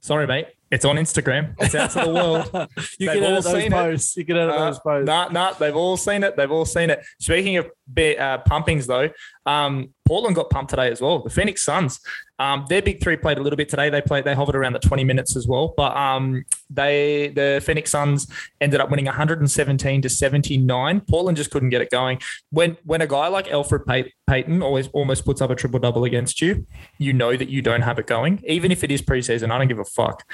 sorry, 0.00 0.26
mate. 0.26 0.48
It's 0.70 0.84
on 0.84 0.96
Instagram. 0.96 1.54
It's 1.58 1.74
out 1.74 1.90
to 1.92 2.00
the 2.00 2.12
world. 2.12 2.50
You 2.98 3.06
They've 3.08 3.14
can 3.14 3.24
all 3.24 3.30
edit 3.32 3.44
those 3.44 3.52
seen 3.54 3.62
it. 3.62 3.70
posts. 3.72 4.16
You 4.18 4.24
can 4.26 4.36
edit 4.36 4.54
Uh, 4.54 4.64
those 4.66 4.78
posts. 4.80 5.06
Nah, 5.06 5.28
nah, 5.28 5.52
they've 5.52 5.74
all 5.74 5.96
seen 5.96 6.22
it. 6.22 6.36
They've 6.36 6.50
all 6.52 6.66
seen 6.66 6.90
it. 6.90 7.02
Speaking 7.18 7.56
of 7.56 7.70
bit, 7.92 8.18
uh, 8.18 8.38
pumpings, 8.38 8.86
though, 8.86 9.10
um, 9.46 9.94
Portland 10.06 10.36
got 10.36 10.50
pumped 10.50 10.70
today 10.70 10.90
as 10.90 11.00
well. 11.00 11.20
The 11.20 11.30
Phoenix 11.30 11.62
Suns, 11.62 12.00
um, 12.38 12.64
their 12.68 12.80
big 12.80 13.02
three 13.02 13.16
played 13.16 13.38
a 13.38 13.42
little 13.42 13.56
bit 13.56 13.68
today. 13.68 13.90
They 13.90 14.00
played, 14.00 14.24
they 14.24 14.34
hovered 14.34 14.56
around 14.56 14.72
the 14.72 14.78
20 14.78 15.04
minutes 15.04 15.36
as 15.36 15.46
well. 15.46 15.74
But 15.76 15.96
um, 15.96 16.44
they, 16.70 17.28
the 17.28 17.62
Phoenix 17.64 17.90
Suns 17.90 18.26
ended 18.60 18.80
up 18.80 18.90
winning 18.90 19.06
117 19.06 20.02
to 20.02 20.08
79. 20.08 21.00
Portland 21.02 21.36
just 21.36 21.50
couldn't 21.50 21.70
get 21.70 21.82
it 21.82 21.90
going. 21.90 22.20
When 22.50 22.76
when 22.84 23.00
a 23.02 23.06
guy 23.06 23.28
like 23.28 23.50
Alfred 23.50 23.86
Pay- 23.86 24.12
Payton 24.28 24.62
always 24.62 24.88
almost 24.88 25.24
puts 25.24 25.40
up 25.40 25.50
a 25.50 25.54
triple 25.54 25.80
double 25.80 26.04
against 26.04 26.40
you, 26.40 26.66
you 26.98 27.12
know 27.12 27.36
that 27.36 27.48
you 27.48 27.60
don't 27.60 27.82
have 27.82 27.98
it 27.98 28.06
going. 28.06 28.42
Even 28.46 28.72
if 28.72 28.84
it 28.84 28.90
is 28.90 29.02
preseason, 29.02 29.50
I 29.50 29.58
don't 29.58 29.68
give 29.68 29.78
a 29.78 29.84
fuck. 29.84 30.24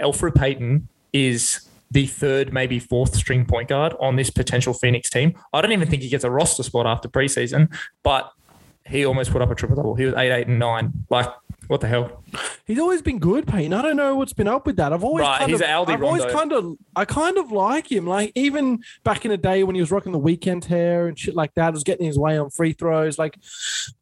Elfrid 0.00 0.34
Payton 0.34 0.88
is 1.12 1.68
the 1.94 2.06
third, 2.06 2.52
maybe 2.52 2.78
fourth 2.80 3.14
string 3.14 3.46
point 3.46 3.68
guard 3.68 3.94
on 4.00 4.16
this 4.16 4.28
potential 4.28 4.74
Phoenix 4.74 5.08
team. 5.08 5.34
I 5.52 5.60
don't 5.60 5.72
even 5.72 5.88
think 5.88 6.02
he 6.02 6.08
gets 6.08 6.24
a 6.24 6.30
roster 6.30 6.64
spot 6.64 6.86
after 6.86 7.08
preseason, 7.08 7.72
but 8.02 8.30
he 8.84 9.06
almost 9.06 9.30
put 9.30 9.40
up 9.40 9.50
a 9.50 9.54
triple 9.54 9.76
double. 9.76 9.94
He 9.94 10.04
was 10.04 10.14
eight, 10.14 10.32
eight, 10.32 10.48
and 10.48 10.58
nine. 10.58 10.92
Like, 11.08 11.28
what 11.68 11.80
the 11.80 11.88
hell? 11.88 12.22
He's 12.66 12.78
always 12.78 13.02
been 13.02 13.18
good, 13.18 13.46
Payne. 13.46 13.72
I 13.74 13.82
don't 13.82 13.96
know 13.96 14.16
what's 14.16 14.32
been 14.32 14.48
up 14.48 14.66
with 14.66 14.76
that. 14.76 14.92
I've 14.92 15.04
always 15.04 15.22
Right, 15.22 15.38
kind 15.40 15.50
he's 15.50 15.60
of, 15.60 15.66
Aldi 15.66 15.88
I've 15.90 16.02
always 16.02 16.24
kind 16.24 16.52
of, 16.52 16.76
I 16.96 17.04
kind 17.04 17.36
of 17.36 17.52
like 17.52 17.90
him. 17.92 18.06
Like 18.06 18.32
even 18.34 18.82
back 19.04 19.24
in 19.24 19.30
the 19.30 19.36
day 19.36 19.64
when 19.64 19.74
he 19.74 19.80
was 19.82 19.90
rocking 19.90 20.12
the 20.12 20.18
weekend 20.18 20.64
hair 20.64 21.06
and 21.06 21.18
shit 21.18 21.34
like 21.34 21.52
that, 21.54 21.72
was 21.74 21.84
getting 21.84 22.06
his 22.06 22.18
way 22.18 22.38
on 22.38 22.48
free 22.50 22.72
throws. 22.72 23.18
Like 23.18 23.38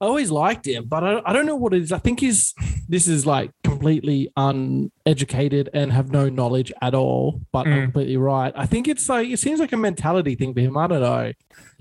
I 0.00 0.04
always 0.06 0.30
liked 0.30 0.66
him, 0.66 0.84
but 0.86 1.02
I, 1.02 1.22
I 1.26 1.32
don't 1.32 1.46
know 1.46 1.56
what 1.56 1.74
it 1.74 1.82
is. 1.82 1.92
I 1.92 1.98
think 1.98 2.20
he's 2.20 2.54
this 2.88 3.08
is 3.08 3.26
like 3.26 3.50
completely 3.64 4.30
uneducated 4.36 5.68
and 5.74 5.92
have 5.92 6.10
no 6.10 6.28
knowledge 6.28 6.72
at 6.80 6.94
all. 6.94 7.40
But 7.52 7.66
I'm 7.66 7.72
Mm. 7.72 7.82
completely 7.84 8.16
right. 8.16 8.52
I 8.56 8.66
think 8.66 8.86
it's 8.88 9.08
like 9.08 9.28
it 9.28 9.38
seems 9.38 9.60
like 9.60 9.72
a 9.72 9.76
mentality 9.76 10.34
thing 10.34 10.54
for 10.54 10.60
him. 10.60 10.76
I 10.76 10.86
don't 10.86 11.00
know. 11.00 11.32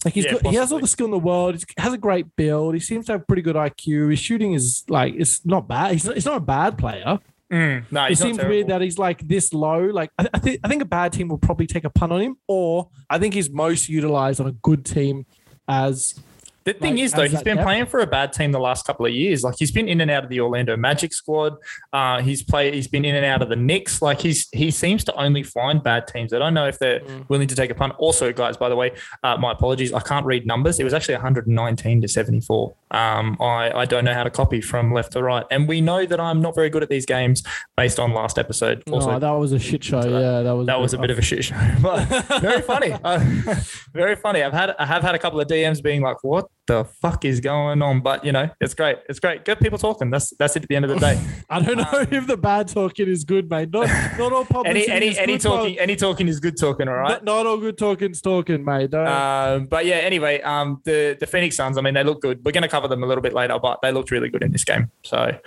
Like 0.03 0.13
he's 0.15 0.25
Yeah, 0.25 0.33
got, 0.33 0.47
he 0.47 0.55
has 0.55 0.71
all 0.71 0.79
the 0.79 0.87
skill 0.87 1.05
in 1.05 1.11
the 1.11 1.19
world. 1.19 1.55
He 1.55 1.63
has 1.77 1.93
a 1.93 1.97
great 1.97 2.35
build. 2.35 2.73
He 2.73 2.79
seems 2.79 3.05
to 3.05 3.13
have 3.13 3.27
pretty 3.27 3.41
good 3.43 3.55
IQ. 3.55 4.09
His 4.09 4.19
shooting 4.19 4.53
is 4.53 4.83
like 4.89 5.13
it's 5.15 5.45
not 5.45 5.67
bad. 5.67 5.91
He's 5.93 6.05
not, 6.05 6.15
he's 6.15 6.25
not 6.25 6.37
a 6.37 6.41
bad 6.41 6.77
player. 6.77 7.19
Mm, 7.51 7.83
no, 7.91 8.05
It 8.05 8.17
seems 8.17 8.37
weird 8.37 8.67
that 8.69 8.81
he's 8.81 8.97
like 8.97 9.27
this 9.27 9.53
low. 9.53 9.81
Like 9.81 10.09
I, 10.17 10.27
I 10.33 10.39
think 10.39 10.61
I 10.63 10.69
think 10.69 10.81
a 10.81 10.85
bad 10.85 11.11
team 11.11 11.27
will 11.27 11.37
probably 11.37 11.67
take 11.67 11.83
a 11.83 11.89
punt 11.89 12.13
on 12.13 12.21
him, 12.21 12.37
or 12.47 12.89
I 13.09 13.19
think 13.19 13.33
he's 13.33 13.49
most 13.49 13.89
utilized 13.89 14.39
on 14.39 14.47
a 14.47 14.53
good 14.53 14.85
team 14.85 15.25
as 15.67 16.15
The 16.63 16.73
thing 16.73 16.95
Like, 16.95 17.03
is, 17.03 17.11
though, 17.13 17.27
he's 17.27 17.41
been 17.41 17.55
depth. 17.57 17.65
playing 17.65 17.85
for 17.87 18.01
a 18.01 18.07
bad 18.07 18.33
team 18.33 18.51
the 18.51 18.59
last 18.59 18.85
couple 18.85 19.05
of 19.05 19.11
years. 19.13 19.43
Like 19.43 19.55
he's 19.57 19.71
been 19.71 19.87
in 19.87 19.99
and 20.01 20.11
out 20.11 20.23
of 20.23 20.29
the 20.29 20.39
Orlando 20.41 20.77
Magic 20.77 21.11
squad. 21.13 21.55
Uh, 21.91 22.21
he's 22.21 22.43
played. 22.43 22.73
He's 22.75 22.87
been 22.87 23.03
in 23.03 23.15
and 23.15 23.25
out 23.25 23.41
of 23.41 23.49
the 23.49 23.55
Knicks. 23.55 24.01
Like 24.01 24.21
he's 24.21 24.47
he 24.53 24.69
seems 24.69 25.03
to 25.05 25.13
only 25.15 25.41
find 25.43 25.81
bad 25.83 26.07
teams. 26.07 26.33
I 26.33 26.39
don't 26.39 26.53
know 26.53 26.67
if 26.67 26.77
they're 26.77 26.99
Mm. 27.01 27.27
willing 27.29 27.47
to 27.47 27.55
take 27.55 27.71
a 27.71 27.75
punt. 27.75 27.93
Also, 27.97 28.31
guys, 28.31 28.57
by 28.57 28.69
the 28.69 28.75
way, 28.75 28.91
uh, 29.23 29.37
my 29.37 29.53
apologies. 29.53 29.91
I 29.91 30.01
can't 30.01 30.25
read 30.25 30.45
numbers. 30.45 30.79
It 30.79 30.83
was 30.83 30.93
actually 30.93 31.15
119 31.15 32.01
to 32.01 32.07
74. 32.07 32.73
Um, 32.91 33.37
I 33.41 33.71
I 33.71 33.85
don't 33.85 34.05
know 34.05 34.13
how 34.13 34.23
to 34.23 34.29
copy 34.29 34.61
from 34.61 34.93
left 34.93 35.13
to 35.13 35.23
right, 35.23 35.45
and 35.49 35.67
we 35.67 35.81
know 35.81 36.05
that 36.05 36.19
I'm 36.19 36.41
not 36.41 36.53
very 36.53 36.69
good 36.69 36.83
at 36.83 36.89
these 36.89 37.05
games 37.07 37.41
based 37.75 37.99
on 37.99 38.13
last 38.13 38.37
episode. 38.37 38.83
Also, 38.91 39.11
oh, 39.11 39.19
that 39.19 39.31
was 39.31 39.51
a 39.51 39.59
shit 39.59 39.83
show. 39.83 40.01
that. 40.01 40.11
Yeah, 40.11 40.41
that 40.43 40.51
was 40.51 40.67
that 40.67 40.79
was 40.79 40.93
a 40.93 40.97
bit 40.99 41.09
of 41.09 41.17
a 41.17 41.21
shit 41.23 41.43
show, 41.43 41.55
but 41.81 42.05
very 42.41 42.61
funny. 42.61 42.91
Uh, 43.03 43.19
very 43.93 44.15
funny. 44.15 44.43
I've 44.43 44.53
had 44.53 44.75
I 44.77 44.85
have 44.85 45.01
had 45.01 45.15
a 45.15 45.19
couple 45.19 45.39
of 45.41 45.47
DMs 45.47 45.81
being 45.81 46.01
like, 46.01 46.23
"What 46.23 46.50
the 46.67 46.85
fuck 46.85 47.25
is 47.25 47.39
going 47.39 47.81
on?" 47.81 48.01
But 48.01 48.25
you 48.25 48.31
know, 48.31 48.49
it's 48.59 48.73
great. 48.73 48.97
It's 49.09 49.19
great. 49.19 49.45
Good 49.45 49.59
people 49.59 49.77
talking. 49.77 50.09
That's 50.09 50.31
that's 50.37 50.55
it 50.55 50.63
at 50.63 50.69
the 50.69 50.75
end 50.75 50.85
of 50.85 50.91
the 50.91 50.99
day. 50.99 51.21
I 51.49 51.61
don't 51.61 51.77
know 51.77 52.05
if 52.17 52.27
the 52.27 52.37
bad 52.37 52.67
talking 52.67 53.07
is 53.07 53.23
good, 53.23 53.49
mate. 53.49 53.71
Not 53.71 53.87
not 54.17 54.33
all 54.33 54.45
publicity 54.45 54.91
any 54.91 55.17
any 55.17 55.19
any 55.19 55.37
talking 55.37 55.79
any 55.79 55.95
talking 55.95 56.27
is 56.27 56.39
good 56.39 56.57
talking. 56.57 56.87
All 56.87 56.95
right. 56.95 57.09
Not, 57.09 57.23
not 57.23 57.45
all 57.45 57.57
good 57.57 57.77
talking's 57.77 58.21
talking, 58.21 58.63
mate. 58.63 58.93
Um, 58.93 59.65
but 59.65 59.85
yeah, 59.85 59.95
anyway, 59.95 60.41
um, 60.41 60.81
the 60.85 61.17
the 61.19 61.27
Phoenix 61.27 61.55
Suns. 61.55 61.77
I 61.77 61.81
mean, 61.81 61.93
they 61.93 62.03
look 62.03 62.21
good. 62.21 62.43
We're 62.43 62.51
going 62.51 62.63
to 62.63 62.69
cover 62.69 62.87
them 62.87 63.03
a 63.03 63.05
little 63.05 63.21
bit 63.21 63.33
later, 63.33 63.57
but 63.59 63.79
they 63.81 63.91
looked 63.91 64.11
really 64.11 64.29
good 64.29 64.43
in 64.43 64.51
this 64.51 64.63
game. 64.63 64.91
So, 65.03 65.37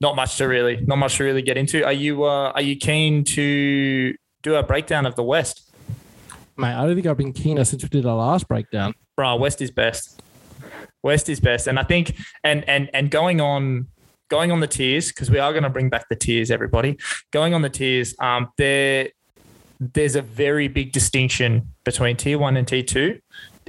not 0.00 0.16
much 0.16 0.36
to 0.38 0.46
really, 0.46 0.80
not 0.86 0.96
much 0.96 1.16
to 1.16 1.24
really 1.24 1.42
get 1.42 1.56
into. 1.56 1.84
Are 1.84 1.92
you 1.92 2.24
uh, 2.24 2.52
are 2.54 2.62
you 2.62 2.76
keen 2.76 3.24
to 3.24 4.14
do 4.42 4.54
a 4.54 4.62
breakdown 4.62 5.06
of 5.06 5.16
the 5.16 5.22
West? 5.22 5.70
mate, 6.60 6.74
I 6.74 6.86
don't 6.86 6.94
think 6.94 7.06
I've 7.06 7.16
been 7.16 7.32
keener 7.32 7.64
since 7.64 7.82
we 7.82 7.88
did 7.88 8.06
our 8.06 8.16
last 8.16 8.46
breakdown. 8.46 8.94
Bro, 9.16 9.36
West 9.36 9.60
is 9.60 9.70
best. 9.70 10.22
West 11.02 11.28
is 11.28 11.40
best, 11.40 11.66
and 11.66 11.78
I 11.78 11.82
think 11.82 12.16
and 12.44 12.68
and 12.68 12.90
and 12.92 13.10
going 13.10 13.40
on 13.40 13.88
going 14.28 14.52
on 14.52 14.60
the 14.60 14.66
tiers 14.66 15.08
because 15.08 15.30
we 15.30 15.38
are 15.38 15.52
going 15.52 15.64
to 15.64 15.70
bring 15.70 15.90
back 15.90 16.08
the 16.08 16.16
tiers, 16.16 16.50
everybody. 16.50 16.96
Going 17.32 17.52
on 17.52 17.62
the 17.62 17.68
tiers, 17.68 18.14
um, 18.20 18.48
there 18.56 19.08
there's 19.80 20.14
a 20.14 20.22
very 20.22 20.68
big 20.68 20.92
distinction 20.92 21.72
between 21.84 22.16
tier 22.16 22.38
one 22.38 22.56
and 22.56 22.66
tier 22.66 22.82
two, 22.82 23.20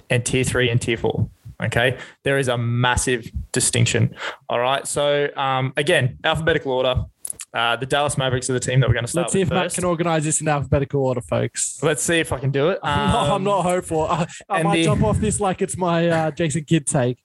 and 0.10 0.26
tier 0.26 0.44
three 0.44 0.70
and 0.70 0.82
tier 0.82 0.98
four. 0.98 1.30
Okay, 1.64 1.98
there 2.24 2.40
is 2.40 2.48
a 2.48 2.58
massive 2.58 3.30
distinction. 3.52 4.16
All 4.50 4.60
right, 4.60 4.88
so 4.88 5.30
um, 5.36 5.74
again, 5.78 6.18
alphabetical 6.24 6.72
order. 6.72 7.06
Uh, 7.54 7.76
the 7.76 7.86
Dallas 7.86 8.18
Mavericks 8.18 8.50
are 8.50 8.54
the 8.54 8.60
team 8.62 8.80
that 8.80 8.88
we're 8.88 8.94
going 8.94 9.04
to 9.06 9.12
start 9.12 9.26
Let's 9.26 9.34
see 9.34 9.42
if 9.42 9.50
Matt 9.50 9.74
can 9.74 9.84
organize 9.84 10.24
this 10.24 10.40
in 10.40 10.48
alphabetical 10.48 11.06
order, 11.06 11.20
folks. 11.22 11.84
Let's 11.84 12.02
see 12.02 12.20
if 12.20 12.32
I 12.32 12.40
can 12.40 12.50
do 12.52 12.70
it. 12.70 12.80
I'm, 12.84 13.10
not, 13.12 13.26
I'm 13.26 13.32
Um, 13.34 13.44
not 13.44 13.62
hopeful. 13.64 14.02
I, 14.10 14.26
I 14.50 14.64
might 14.64 14.78
the- 14.78 14.84
jump 14.86 15.04
off 15.04 15.18
this 15.18 15.40
like 15.42 15.62
it's 15.62 15.76
my 15.78 16.08
uh, 16.08 16.32
Jason 16.32 16.64
Kidd 16.64 16.88
take. 16.88 17.18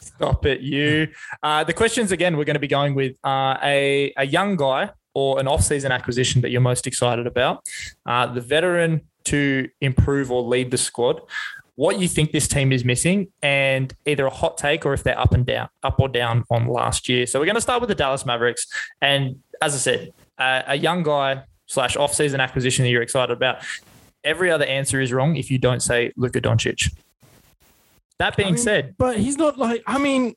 Stop 0.00 0.46
it, 0.46 0.60
you. 0.62 1.08
Uh, 1.42 1.62
the 1.64 1.72
questions 1.72 2.10
again, 2.10 2.36
we're 2.36 2.44
going 2.44 2.54
to 2.54 2.60
be 2.60 2.66
going 2.66 2.94
with 2.96 3.14
uh, 3.24 3.56
a, 3.62 4.12
a 4.16 4.26
young 4.26 4.56
guy 4.56 4.90
or 5.14 5.38
an 5.40 5.46
off-season 5.48 5.90
acquisition 5.92 6.42
that 6.42 6.50
you're 6.50 6.60
most 6.60 6.86
excited 6.86 7.26
about, 7.26 7.64
uh, 8.06 8.26
the 8.26 8.40
veteran 8.40 9.00
to 9.24 9.68
improve 9.80 10.30
or 10.30 10.42
lead 10.42 10.70
the 10.70 10.78
squad, 10.78 11.20
what 11.78 12.00
you 12.00 12.08
think 12.08 12.32
this 12.32 12.48
team 12.48 12.72
is 12.72 12.84
missing, 12.84 13.28
and 13.40 13.94
either 14.04 14.26
a 14.26 14.30
hot 14.30 14.58
take 14.58 14.84
or 14.84 14.94
if 14.94 15.04
they're 15.04 15.16
up 15.18 15.32
and 15.32 15.46
down, 15.46 15.68
up 15.84 16.00
or 16.00 16.08
down 16.08 16.42
on 16.50 16.66
last 16.66 17.08
year. 17.08 17.24
So 17.24 17.38
we're 17.38 17.44
going 17.46 17.54
to 17.54 17.60
start 17.60 17.80
with 17.80 17.86
the 17.88 17.94
Dallas 17.94 18.26
Mavericks, 18.26 18.66
and 19.00 19.40
as 19.62 19.74
I 19.76 19.78
said, 19.78 20.12
uh, 20.38 20.62
a 20.66 20.74
young 20.76 21.04
guy 21.04 21.44
slash 21.66 21.96
off-season 21.96 22.40
acquisition 22.40 22.82
that 22.84 22.90
you're 22.90 23.02
excited 23.02 23.32
about. 23.32 23.62
Every 24.24 24.50
other 24.50 24.64
answer 24.64 25.00
is 25.00 25.12
wrong 25.12 25.36
if 25.36 25.52
you 25.52 25.58
don't 25.58 25.80
say 25.80 26.12
Luka 26.16 26.40
Doncic. 26.40 26.92
That 28.18 28.36
being 28.36 28.54
mean, 28.54 28.58
said, 28.58 28.96
But 28.98 29.18
he's 29.18 29.36
not 29.36 29.56
like, 29.56 29.84
I 29.86 29.98
mean, 29.98 30.34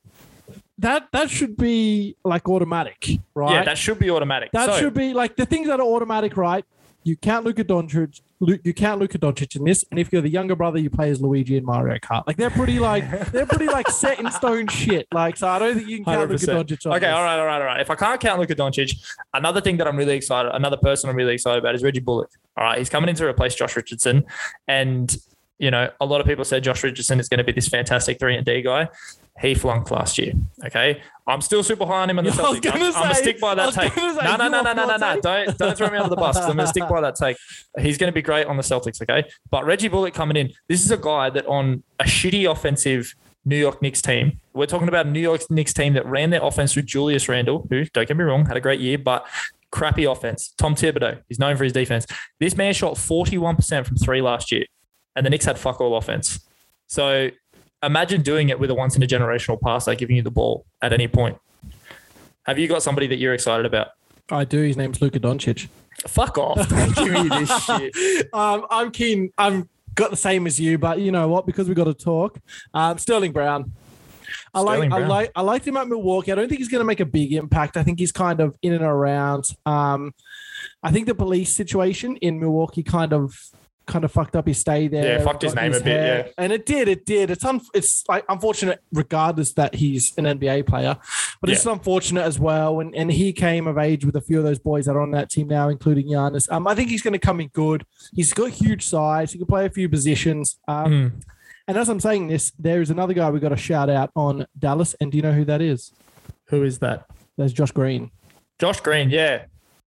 that 0.78 1.08
that 1.10 1.28
should 1.28 1.56
be 1.56 2.14
like 2.24 2.48
automatic, 2.48 3.18
right? 3.34 3.52
yeah, 3.54 3.64
that 3.64 3.78
should 3.78 3.98
be 3.98 4.10
automatic. 4.10 4.52
That 4.52 4.66
So- 4.74 4.78
should 4.78 4.94
be 4.94 5.12
like 5.12 5.34
the 5.34 5.46
things 5.46 5.66
that 5.66 5.80
are 5.80 5.86
automatic, 5.86 6.36
right? 6.36 6.64
You 7.02 7.16
can't 7.16 7.44
look 7.44 7.58
at 7.58 7.66
Doncic. 7.66 8.20
You 8.44 8.74
can't 8.74 8.98
look 8.98 9.14
at 9.14 9.20
Doncic 9.20 9.54
in 9.54 9.62
this, 9.64 9.84
and 9.92 10.00
if 10.00 10.12
you're 10.12 10.20
the 10.20 10.28
younger 10.28 10.56
brother, 10.56 10.76
you 10.80 10.90
play 10.90 11.10
as 11.10 11.22
Luigi 11.22 11.56
in 11.56 11.64
Mario 11.64 11.96
Kart. 11.98 12.26
Like 12.26 12.36
they're 12.36 12.50
pretty 12.50 12.80
like 12.80 13.08
they're 13.30 13.46
pretty 13.46 13.68
like 13.68 13.88
set 13.88 14.18
in 14.18 14.28
stone 14.32 14.66
shit. 14.66 15.06
Like 15.12 15.36
so, 15.36 15.46
I 15.46 15.60
don't 15.60 15.76
think 15.76 15.88
you 15.88 15.98
can 15.98 16.06
count 16.06 16.28
Luka 16.28 16.44
100%. 16.46 16.48
Doncic. 16.66 16.86
On 16.86 16.92
Okay, 16.96 17.06
this. 17.06 17.14
all 17.14 17.22
right, 17.22 17.38
all 17.38 17.46
right, 17.46 17.60
all 17.60 17.66
right. 17.66 17.80
If 17.80 17.88
I 17.88 17.94
can't 17.94 18.20
count 18.20 18.40
Luka 18.40 18.56
Doncic, 18.56 18.96
another 19.32 19.60
thing 19.60 19.76
that 19.76 19.86
I'm 19.86 19.96
really 19.96 20.16
excited, 20.16 20.50
another 20.54 20.76
person 20.76 21.08
I'm 21.08 21.14
really 21.14 21.34
excited 21.34 21.60
about 21.60 21.76
is 21.76 21.84
Reggie 21.84 22.00
Bullock. 22.00 22.30
All 22.56 22.64
right, 22.64 22.78
he's 22.78 22.90
coming 22.90 23.08
in 23.08 23.14
to 23.16 23.26
replace 23.26 23.54
Josh 23.54 23.76
Richardson, 23.76 24.24
and 24.66 25.16
you 25.60 25.70
know 25.70 25.88
a 26.00 26.04
lot 26.04 26.20
of 26.20 26.26
people 26.26 26.44
said 26.44 26.64
Josh 26.64 26.82
Richardson 26.82 27.20
is 27.20 27.28
going 27.28 27.38
to 27.38 27.44
be 27.44 27.52
this 27.52 27.68
fantastic 27.68 28.18
three 28.18 28.34
and 28.36 28.44
D 28.44 28.60
guy. 28.62 28.88
He 29.40 29.54
flunked 29.54 29.90
last 29.90 30.18
year. 30.18 30.34
Okay, 30.66 31.00
I'm 31.26 31.40
still 31.40 31.62
super 31.62 31.86
high 31.86 32.02
on 32.02 32.10
him 32.10 32.18
on 32.18 32.24
the 32.24 32.30
Celtics. 32.32 32.66
I'm, 32.70 32.78
gonna 32.78 32.84
I'm 32.86 32.92
gonna 32.92 33.14
stick 33.14 33.40
by 33.40 33.54
that 33.54 33.72
take. 33.72 33.92
say, 33.92 34.00
No, 34.00 34.36
no, 34.36 34.48
no, 34.48 34.62
no, 34.62 34.72
no, 34.72 34.86
no, 34.86 34.96
no. 34.96 35.20
Don't 35.20 35.58
don't 35.58 35.76
throw 35.76 35.90
me 35.90 35.96
under 35.96 36.10
the 36.10 36.16
bus. 36.16 36.36
I'm 36.36 36.56
gonna 36.56 36.66
stick 36.66 36.88
by 36.88 37.00
that 37.00 37.16
take. 37.16 37.36
He's 37.80 37.96
going 37.98 38.08
to 38.08 38.14
be 38.14 38.22
great 38.22 38.46
on 38.46 38.56
the 38.56 38.62
Celtics. 38.62 39.00
Okay, 39.02 39.28
but 39.50 39.64
Reggie 39.64 39.88
Bullock 39.88 40.14
coming 40.14 40.36
in. 40.36 40.52
This 40.68 40.84
is 40.84 40.90
a 40.90 40.96
guy 40.98 41.30
that 41.30 41.46
on 41.46 41.82
a 41.98 42.04
shitty 42.04 42.50
offensive 42.50 43.14
New 43.44 43.56
York 43.56 43.82
Knicks 43.82 44.02
team. 44.02 44.40
We're 44.52 44.66
talking 44.66 44.88
about 44.88 45.06
a 45.06 45.10
New 45.10 45.20
York 45.20 45.50
Knicks 45.50 45.72
team 45.72 45.94
that 45.94 46.06
ran 46.06 46.30
their 46.30 46.42
offense 46.42 46.74
through 46.74 46.82
Julius 46.82 47.28
Randle, 47.28 47.66
who, 47.70 47.84
don't 47.86 48.06
get 48.06 48.16
me 48.16 48.24
wrong, 48.24 48.46
had 48.46 48.56
a 48.56 48.60
great 48.60 48.80
year, 48.80 48.98
but 48.98 49.26
crappy 49.70 50.04
offense. 50.04 50.54
Tom 50.58 50.74
Thibodeau, 50.74 51.20
he's 51.28 51.38
known 51.38 51.56
for 51.56 51.64
his 51.64 51.72
defense. 51.72 52.06
This 52.38 52.56
man 52.56 52.72
shot 52.74 52.94
41% 52.94 53.86
from 53.86 53.96
three 53.96 54.22
last 54.22 54.52
year, 54.52 54.66
and 55.16 55.26
the 55.26 55.30
Knicks 55.30 55.44
had 55.44 55.58
fuck 55.58 55.80
all 55.80 55.96
offense. 55.96 56.46
So 56.86 57.30
imagine 57.82 58.22
doing 58.22 58.48
it 58.48 58.58
with 58.58 58.70
a 58.70 58.74
once 58.74 58.96
in 58.96 59.02
a 59.02 59.06
generational 59.06 59.60
passer 59.60 59.94
giving 59.94 60.16
you 60.16 60.22
the 60.22 60.30
ball 60.30 60.64
at 60.80 60.92
any 60.92 61.08
point. 61.08 61.38
Have 62.44 62.58
you 62.58 62.68
got 62.68 62.82
somebody 62.82 63.06
that 63.08 63.16
you're 63.16 63.34
excited 63.34 63.66
about? 63.66 63.88
I 64.30 64.44
do. 64.44 64.62
His 64.62 64.76
name's 64.76 65.00
Luka 65.00 65.20
Doncic. 65.20 65.68
Fuck 66.06 66.38
off. 66.38 66.68
Give 66.96 67.12
me 67.12 67.28
this 67.28 67.64
shit. 67.64 68.34
Um, 68.34 68.66
I'm 68.70 68.90
keen. 68.90 69.30
I've 69.38 69.66
got 69.94 70.10
the 70.10 70.16
same 70.16 70.46
as 70.46 70.58
you, 70.58 70.78
but 70.78 71.00
you 71.00 71.12
know 71.12 71.28
what? 71.28 71.46
Because 71.46 71.68
we 71.68 71.74
got 71.74 71.84
to 71.84 71.94
talk. 71.94 72.38
Um, 72.74 72.98
Sterling 72.98 73.32
Brown. 73.32 73.72
I 74.54 74.60
like, 74.60 74.90
I 74.90 75.06
like, 75.06 75.30
I 75.34 75.42
liked 75.42 75.66
him 75.66 75.76
at 75.76 75.88
Milwaukee. 75.88 76.32
I 76.32 76.34
don't 76.34 76.48
think 76.48 76.58
he's 76.58 76.68
going 76.68 76.80
to 76.80 76.86
make 76.86 77.00
a 77.00 77.06
big 77.06 77.32
impact. 77.32 77.76
I 77.76 77.82
think 77.82 77.98
he's 77.98 78.12
kind 78.12 78.40
of 78.40 78.56
in 78.62 78.72
and 78.72 78.82
around. 78.82 79.44
Um, 79.66 80.14
I 80.82 80.90
think 80.90 81.06
the 81.06 81.14
police 81.14 81.54
situation 81.54 82.16
in 82.16 82.40
Milwaukee 82.40 82.82
kind 82.82 83.12
of, 83.12 83.34
kind 83.92 84.04
of 84.04 84.10
fucked 84.10 84.34
up 84.34 84.46
his 84.46 84.58
stay 84.58 84.88
there. 84.88 85.18
Yeah, 85.18 85.24
fucked 85.24 85.42
his 85.42 85.54
got 85.54 85.62
name 85.62 85.72
a 85.74 85.80
bit, 85.80 85.86
hair. 85.86 86.24
yeah. 86.26 86.32
and 86.38 86.52
it 86.52 86.66
did, 86.66 86.88
it 86.88 87.04
did. 87.06 87.30
It's 87.30 87.44
un, 87.44 87.60
it's 87.74 88.02
like 88.08 88.24
unfortunate, 88.28 88.80
regardless 88.92 89.52
that 89.52 89.74
he's 89.74 90.16
an 90.18 90.24
NBA 90.24 90.66
player, 90.66 90.96
but 91.40 91.50
it's 91.50 91.66
unfortunate 91.66 92.22
as 92.22 92.38
well. 92.38 92.80
And 92.80 92.94
and 92.96 93.12
he 93.12 93.32
came 93.32 93.66
of 93.66 93.78
age 93.78 94.04
with 94.04 94.16
a 94.16 94.20
few 94.20 94.38
of 94.38 94.44
those 94.44 94.58
boys 94.58 94.86
that 94.86 94.96
are 94.96 95.00
on 95.02 95.10
that 95.12 95.30
team 95.30 95.48
now, 95.48 95.68
including 95.68 96.06
Giannis. 96.08 96.50
Um, 96.50 96.66
I 96.66 96.74
think 96.74 96.88
he's 96.90 97.02
going 97.02 97.12
to 97.12 97.18
come 97.18 97.40
in 97.40 97.48
good. 97.48 97.84
He's 98.14 98.32
got 98.32 98.50
huge 98.50 98.86
size. 98.86 99.32
He 99.32 99.38
can 99.38 99.46
play 99.46 99.66
a 99.66 99.70
few 99.70 99.88
positions. 99.88 100.58
Um, 100.66 100.92
Mm. 100.92 101.12
and 101.68 101.76
as 101.78 101.88
I'm 101.88 102.00
saying 102.00 102.28
this, 102.28 102.52
there 102.58 102.80
is 102.82 102.90
another 102.90 103.14
guy 103.14 103.30
we 103.30 103.38
got 103.40 103.50
to 103.50 103.56
shout 103.56 103.88
out 103.90 104.10
on 104.16 104.46
Dallas. 104.58 104.94
And 105.00 105.12
do 105.12 105.16
you 105.18 105.22
know 105.22 105.32
who 105.32 105.44
that 105.44 105.60
is? 105.62 105.92
Who 106.48 106.64
is 106.64 106.78
that? 106.80 107.06
There's 107.36 107.52
Josh 107.52 107.70
Green. 107.72 108.10
Josh 108.58 108.80
Green, 108.80 109.10
yeah. 109.10 109.44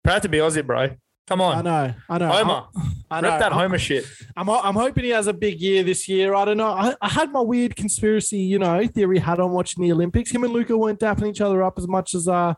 Proud 0.04 0.22
to 0.22 0.30
be 0.30 0.38
Aussie, 0.38 0.66
bro. 0.66 0.92
Come 1.28 1.42
on. 1.42 1.58
I 1.58 1.62
know. 1.62 1.94
I 2.08 2.18
know. 2.20 2.30
Homer. 2.32 2.64
I 3.10 3.22
know. 3.22 3.30
Rip 3.32 3.40
that 3.40 3.52
I'm- 3.52 3.60
Homer 3.62 3.78
shit. 3.80 4.06
I'm, 4.38 4.48
I'm 4.50 4.76
hoping 4.76 5.06
he 5.06 5.10
has 5.10 5.26
a 5.28 5.34
big 5.34 5.60
year 5.60 5.84
this 5.84 6.08
year. 6.08 6.36
I 6.36 6.46
don't 6.46 6.58
know. 6.58 6.68
I, 6.72 6.96
I 7.02 7.10
had 7.10 7.32
my 7.32 7.42
weird 7.42 7.76
conspiracy, 7.76 8.38
you 8.38 8.60
know, 8.60 8.86
theory 8.88 9.18
hat 9.20 9.40
on 9.40 9.52
watching 9.52 9.84
the 9.84 9.92
Olympics. 9.92 10.30
Him 10.32 10.44
and 10.44 10.54
Luka 10.54 10.78
weren't 10.78 11.00
dapping 11.00 11.28
each 11.28 11.42
other 11.42 11.64
up 11.64 11.80
as 11.80 11.88
much 11.88 12.14
as 12.14 12.28
I 12.28 12.56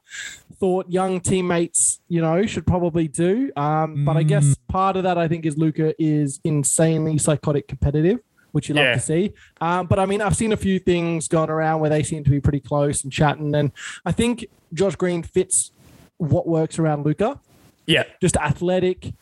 thought 0.59 0.91
young 0.91 1.21
teammates, 1.21 2.01
you 2.09 2.19
know, 2.21 2.45
should 2.45 2.67
probably 2.67 3.07
do. 3.07 3.51
Um, 3.55 4.03
but 4.03 4.17
I 4.17 4.23
guess 4.23 4.43
Mm. 4.45 4.55
part 4.67 4.97
of 4.97 5.03
that, 5.03 5.17
I 5.17 5.27
think, 5.29 5.45
is 5.45 5.57
Luka 5.57 5.93
is 6.01 6.39
insanely 6.43 7.17
psychotic 7.17 7.67
competitive. 7.67 8.19
Which 8.53 8.69
you 8.69 8.75
love 8.75 8.85
Yeah. 8.85 8.93
to 8.93 8.99
see, 8.99 9.33
um, 9.61 9.85
but 9.85 9.99
I 9.99 10.05
mean, 10.07 10.19
I've 10.19 10.35
seen 10.35 10.51
a 10.51 10.57
few 10.57 10.79
things 10.79 11.27
going 11.27 11.49
around 11.49 11.79
where 11.81 11.89
they 11.91 12.01
seem 12.01 12.23
to 12.23 12.29
be 12.29 12.39
pretty 12.39 12.61
close 12.61 13.03
and 13.03 13.13
chatting, 13.13 13.53
and 13.53 13.71
I 14.03 14.11
think 14.13 14.47
Josh 14.73 14.95
Green 14.95 15.21
fits 15.21 15.71
what 16.17 16.47
works 16.47 16.79
around 16.79 17.05
Luka 17.05 17.39
Yeah. 17.87 18.03
just 18.21 18.37
athletic, 18.37 19.13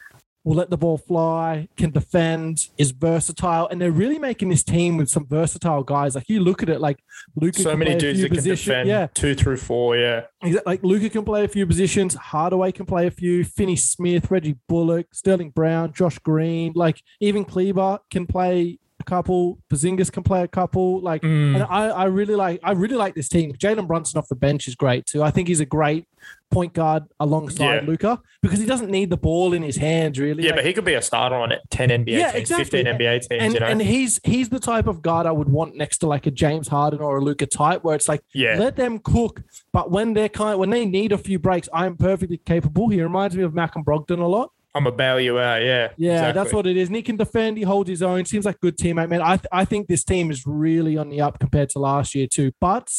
will 0.45 0.55
let 0.55 0.69
the 0.69 0.77
ball 0.77 0.97
fly, 0.97 1.67
can 1.75 1.89
defend, 1.89 2.69
is 2.77 2.91
versatile, 2.91 3.67
and 3.67 3.81
they're 3.81 3.91
really 3.91 4.19
making 4.19 4.49
this 4.49 4.63
team 4.63 4.95
with 4.95 5.09
some 5.09 5.25
versatile 5.27 5.83
guys. 5.83 6.13
Like 6.13 6.29
you 6.29 6.39
look 6.39 6.61
at 6.61 6.69
it, 6.69 6.79
like 6.79 6.99
Luka. 7.35 7.61
So 7.61 7.71
can 7.71 7.79
many 7.79 7.91
play 7.91 7.97
a 7.97 7.99
dudes 7.99 8.19
few 8.19 8.23
that 8.23 8.29
can 8.29 8.35
positions. 8.37 8.65
defend 8.65 8.89
Yeah, 8.89 9.07
two 9.13 9.35
through 9.35 9.57
four. 9.57 9.97
Yeah. 9.97 10.25
Like 10.65 10.83
Luka 10.83 11.09
can 11.09 11.25
play 11.25 11.43
a 11.45 11.47
few 11.47 11.65
positions. 11.65 12.13
Hardaway 12.13 12.71
can 12.71 12.85
play 12.85 13.07
a 13.07 13.11
few. 13.11 13.43
Finney 13.43 13.75
Smith, 13.75 14.29
Reggie 14.29 14.57
Bullock, 14.69 15.07
Sterling 15.13 15.49
Brown, 15.49 15.91
Josh 15.93 16.19
Green, 16.19 16.73
like 16.75 17.01
even 17.19 17.43
Kleber 17.43 17.99
can 18.11 18.27
play 18.27 18.77
couple. 19.05 19.59
Porzingis 19.71 20.11
can 20.11 20.23
play 20.23 20.43
a 20.43 20.47
couple. 20.47 20.99
Like, 21.01 21.21
Mm. 21.21 21.55
and 21.55 21.63
I, 21.63 21.87
I 21.89 22.03
really 22.05 22.35
like, 22.35 22.59
I 22.63 22.71
really 22.71 22.95
like 22.95 23.15
this 23.15 23.29
team. 23.29 23.53
Jalen 23.53 23.87
Brunson 23.87 24.17
off 24.17 24.27
the 24.27 24.35
bench 24.35 24.67
is 24.67 24.75
great 24.75 25.05
too. 25.05 25.23
I 25.23 25.31
think 25.31 25.47
he's 25.47 25.59
a 25.61 25.65
great 25.65 26.05
point 26.51 26.73
guard 26.73 27.03
alongside 27.19 27.75
Yeah. 27.83 27.87
Luka 27.87 28.19
because 28.41 28.59
he 28.59 28.65
doesn't 28.65 28.89
need 28.89 29.09
the 29.11 29.17
ball 29.17 29.53
in 29.53 29.61
his 29.61 29.77
hands 29.77 30.19
really. 30.19 30.43
Yeah, 30.43 30.49
Like, 30.51 30.57
but 30.57 30.65
he 30.65 30.73
could 30.73 30.85
be 30.85 30.93
a 30.95 31.01
starter 31.01 31.35
on 31.35 31.51
it. 31.51 31.61
Ten 31.69 31.89
NBA 31.89 32.17
Yeah, 32.17 32.31
teams, 32.31 32.41
exactly. 32.51 32.65
fifteen 32.83 32.85
NBA 32.93 33.19
teams. 33.27 33.41
and, 33.43 33.53
you 33.53 33.59
know, 33.59 33.65
and 33.67 33.81
he's 33.81 34.19
he's 34.23 34.49
the 34.49 34.59
type 34.59 34.87
of 34.87 35.01
guard 35.01 35.27
I 35.27 35.31
would 35.31 35.49
want 35.49 35.75
next 35.75 35.99
to 35.99 36.07
like 36.07 36.25
a 36.25 36.31
James 36.31 36.67
Harden 36.67 36.99
or 36.99 37.17
a 37.17 37.21
Luka 37.21 37.45
type, 37.45 37.83
where 37.83 37.95
it's 37.95 38.07
like 38.09 38.21
yeah, 38.33 38.57
let 38.57 38.75
them 38.75 38.99
cook. 38.99 39.43
But 39.71 39.91
when 39.91 40.13
they're 40.13 40.29
kind, 40.29 40.57
when 40.59 40.69
they 40.71 40.85
need 40.85 41.11
a 41.11 41.17
few 41.17 41.37
breaks, 41.39 41.69
I'm 41.73 41.95
perfectly 41.97 42.37
capable. 42.37 42.89
He 42.89 43.01
reminds 43.01 43.35
me 43.37 43.43
of 43.43 43.53
Malcolm 43.53 43.83
Brogdon 43.83 44.19
a 44.19 44.25
lot. 44.25 44.51
I'm 44.75 44.85
a 44.87 44.91
bail 44.91 45.19
you 45.19 45.39
out. 45.39 45.61
Yeah, 45.63 45.89
Yeah, 45.97 46.11
exactly. 46.11 46.43
that's 46.43 46.53
what 46.53 46.67
it 46.67 46.75
is. 46.77 46.89
And 46.89 46.95
he 46.97 47.01
can 47.01 47.15
defend. 47.15 47.57
He 47.57 47.63
holds 47.63 47.89
his 47.89 48.01
own. 48.03 48.25
Seems 48.25 48.45
like 48.45 48.55
a 48.57 48.59
good 48.59 48.77
teammate, 48.77 49.09
man. 49.09 49.21
I 49.21 49.37
th- 49.37 49.47
I 49.51 49.63
think 49.65 49.87
this 49.87 50.03
team 50.03 50.29
is 50.29 50.45
really 50.45 50.97
on 50.97 51.09
the 51.09 51.21
up 51.21 51.39
compared 51.39 51.69
to 51.71 51.79
last 51.79 52.13
year 52.13 52.27
too. 52.27 52.51
But 52.59 52.91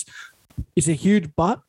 it's 0.75 0.89
a 0.89 0.95
huge 0.95 1.31
but 1.37 1.61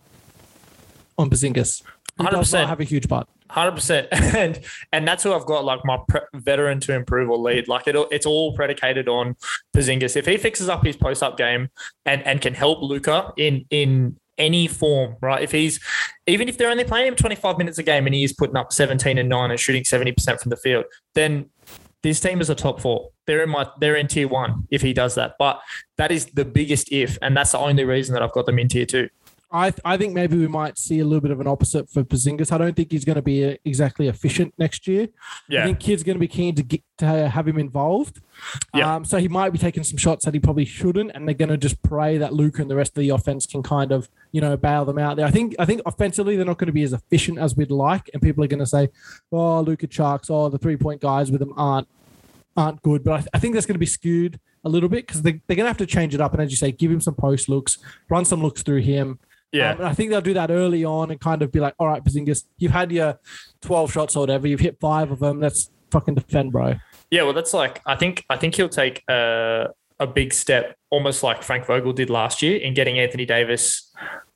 on 1.18 1.30
Bazingas. 1.30 1.84
He 2.18 2.24
100%. 2.24 2.54
not 2.54 2.70
have 2.70 2.80
a 2.80 2.84
huge 2.86 3.08
but. 3.08 3.28
Hundred 3.50 3.72
percent, 3.74 4.08
and 4.12 4.60
and 4.92 5.08
that's 5.08 5.24
who 5.24 5.34
I've 5.34 5.46
got 5.46 5.64
like 5.64 5.80
my 5.86 5.98
pre- 6.10 6.20
veteran 6.34 6.82
to 6.82 6.94
improve 6.94 7.30
or 7.30 7.38
lead. 7.38 7.70
Like 7.70 7.88
it, 7.88 7.96
it's 8.12 8.26
all 8.26 8.54
predicated 8.54 9.08
on 9.08 9.36
Porzingis. 9.74 10.18
If 10.18 10.26
he 10.26 10.36
fixes 10.36 10.68
up 10.68 10.86
his 10.86 10.98
post 10.98 11.24
up 11.24 11.38
game 11.38 11.70
and 12.06 12.22
and 12.28 12.42
can 12.42 12.54
help 12.54 12.82
Luka 12.82 13.32
in 13.38 13.64
in 13.70 14.18
any 14.38 14.68
form, 14.68 15.16
right? 15.22 15.42
If 15.42 15.52
he's 15.52 15.80
even 16.26 16.48
if 16.50 16.58
they're 16.58 16.70
only 16.70 16.84
playing 16.84 17.08
him 17.08 17.16
twenty 17.16 17.36
five 17.36 17.58
minutes 17.58 17.78
a 17.78 17.84
game 17.84 18.06
and 18.06 18.16
he 18.16 18.24
is 18.24 18.34
putting 18.34 18.56
up 18.56 18.74
seventeen 18.74 19.18
and 19.18 19.30
nine 19.30 19.52
and 19.52 19.60
shooting 19.60 19.84
seventy 19.84 20.12
percent 20.12 20.40
from 20.40 20.50
the 20.50 20.58
field, 20.58 20.86
then 21.16 21.50
this 22.04 22.20
team 22.20 22.42
is 22.42 22.50
a 22.50 22.56
top 22.56 22.80
four. 22.80 23.10
They're 23.26 23.44
in 23.44 23.50
my 23.50 23.68
they're 23.80 23.96
in 23.96 24.08
tier 24.08 24.28
one 24.28 24.68
if 24.72 24.82
he 24.82 24.94
does 24.94 25.16
that. 25.16 25.36
But 25.40 25.60
that 25.98 26.12
is 26.12 26.28
the 26.28 26.46
biggest 26.46 26.92
if, 26.92 27.18
and 27.22 27.36
that's 27.36 27.52
the 27.52 27.60
only 27.60 27.84
reason 27.84 28.14
that 28.14 28.22
I've 28.24 28.32
got 28.32 28.46
them 28.46 28.60
in 28.60 28.68
tier 28.68 28.86
two. 28.86 29.10
I 29.52 29.74
I 29.86 29.96
think 29.96 30.14
maybe 30.14 30.38
we 30.38 30.48
might 30.48 30.78
see 30.78 31.00
a 31.00 31.06
little 31.06 31.22
bit 31.22 31.32
of 31.32 31.40
an 31.40 31.48
opposite 31.48 31.90
for 31.90 32.04
Porzingis. 32.04 32.52
I 32.52 32.58
don't 32.58 32.76
think 32.76 32.92
he's 32.92 33.06
going 33.06 33.16
to 33.16 33.22
be 33.22 33.46
uh, 33.46 33.56
exactly 33.64 34.08
efficient 34.08 34.54
next 34.58 34.88
year. 34.88 35.08
I 35.64 35.66
think 35.68 35.80
kids 35.80 36.04
going 36.04 36.16
to 36.16 36.20
be 36.20 36.28
keen 36.28 36.54
to 36.56 36.64
get 36.64 36.82
to 36.98 37.30
have 37.30 37.48
him 37.48 37.58
involved. 37.58 38.20
Yeah. 38.76 38.96
Um, 38.96 39.06
so 39.06 39.18
he 39.20 39.28
might 39.28 39.52
be 39.52 39.58
taking 39.58 39.84
some 39.84 39.98
shots 39.98 40.26
that 40.26 40.34
he 40.34 40.40
probably 40.40 40.66
shouldn't, 40.66 41.12
and 41.14 41.28
they're 41.28 41.36
going 41.36 41.50
to 41.50 41.58
just 41.58 41.82
pray 41.82 42.18
that 42.18 42.34
Luka 42.34 42.62
and 42.62 42.70
the 42.70 42.76
rest 42.76 42.98
of 42.98 43.02
the 43.02 43.10
offense 43.10 43.46
can 43.46 43.64
kind 43.64 43.92
of 43.92 44.10
you 44.32 44.42
know 44.42 44.58
bail 44.58 44.84
them 44.84 44.98
out 44.98 45.16
there. 45.16 45.26
I 45.26 45.32
think 45.32 45.56
I 45.60 45.66
think 45.66 45.82
offensively 45.86 46.36
they're 46.36 46.46
not 46.46 46.58
going 46.58 46.68
to 46.68 46.74
be 46.74 46.84
as 46.84 46.94
efficient 46.94 47.40
as 47.40 47.56
we'd 47.56 47.72
like, 47.72 48.10
and 48.14 48.22
people 48.22 48.44
are 48.44 48.48
going 48.48 48.60
to 48.60 48.66
say, 48.66 48.90
"Oh, 49.32 49.62
Luka 49.62 49.88
Sharks, 49.90 50.30
oh 50.30 50.50
the 50.50 50.58
three 50.58 50.78
point 50.78 51.00
guys 51.00 51.32
with 51.32 51.40
them 51.40 51.54
aren't 51.56 51.88
aren't 52.58 52.82
good." 52.82 53.04
But 53.04 53.14
I, 53.14 53.18
th- 53.18 53.30
I 53.34 53.40
think 53.40 53.54
that's 53.54 53.66
going 53.66 53.76
to 53.76 53.80
be 53.80 53.86
skewed 53.86 54.42
a 54.66 54.70
little 54.70 54.90
bit 54.90 55.08
because 55.08 55.22
they, 55.22 55.42
they're 55.48 55.56
going 55.56 55.66
to 55.66 55.70
have 55.70 55.78
to 55.78 55.86
change 55.86 56.14
it 56.14 56.22
up, 56.22 56.34
and 56.34 56.42
as 56.42 56.52
you 56.52 56.58
say, 56.58 56.72
give 56.72 56.92
him 56.92 57.02
some 57.02 57.16
post 57.16 57.48
looks, 57.48 57.78
run 58.10 58.26
some 58.26 58.42
looks 58.42 58.62
through 58.62 58.82
him. 58.82 59.20
Yeah. 59.58 59.72
Um, 59.72 59.82
I 59.86 59.94
think 59.94 60.10
they'll 60.12 60.22
do 60.22 60.34
that 60.36 60.50
early 60.52 60.84
on 60.86 61.12
and 61.12 61.20
kind 61.20 61.42
of 61.42 61.52
be 61.52 61.60
like, 61.60 61.74
all 61.80 61.88
right, 61.88 62.04
Bazingas, 62.04 62.44
you've 62.58 62.72
had 62.72 62.92
your 62.92 63.20
12 63.62 63.92
shots 63.92 64.16
or 64.16 64.22
whatever. 64.22 64.48
You've 64.48 64.60
hit 64.60 64.80
five 64.80 65.12
of 65.12 65.20
them. 65.20 65.40
Let's 65.40 65.70
fucking 65.92 66.16
defend, 66.16 66.52
bro. 66.52 66.76
Yeah, 67.12 67.24
well, 67.24 67.34
that's 67.34 67.54
like 67.54 67.82
I 67.86 67.96
think 67.96 68.26
I 68.30 68.38
think 68.38 68.56
he'll 68.56 68.70
take 68.70 69.04
a 69.10 69.68
a 70.00 70.06
big 70.08 70.34
step, 70.34 70.76
almost 70.92 71.24
like 71.24 71.42
Frank 71.42 71.66
Vogel 71.66 71.92
did 71.94 72.10
last 72.10 72.42
year, 72.42 72.58
in 72.58 72.74
getting 72.74 73.00
Anthony 73.00 73.26
Davis 73.26 73.92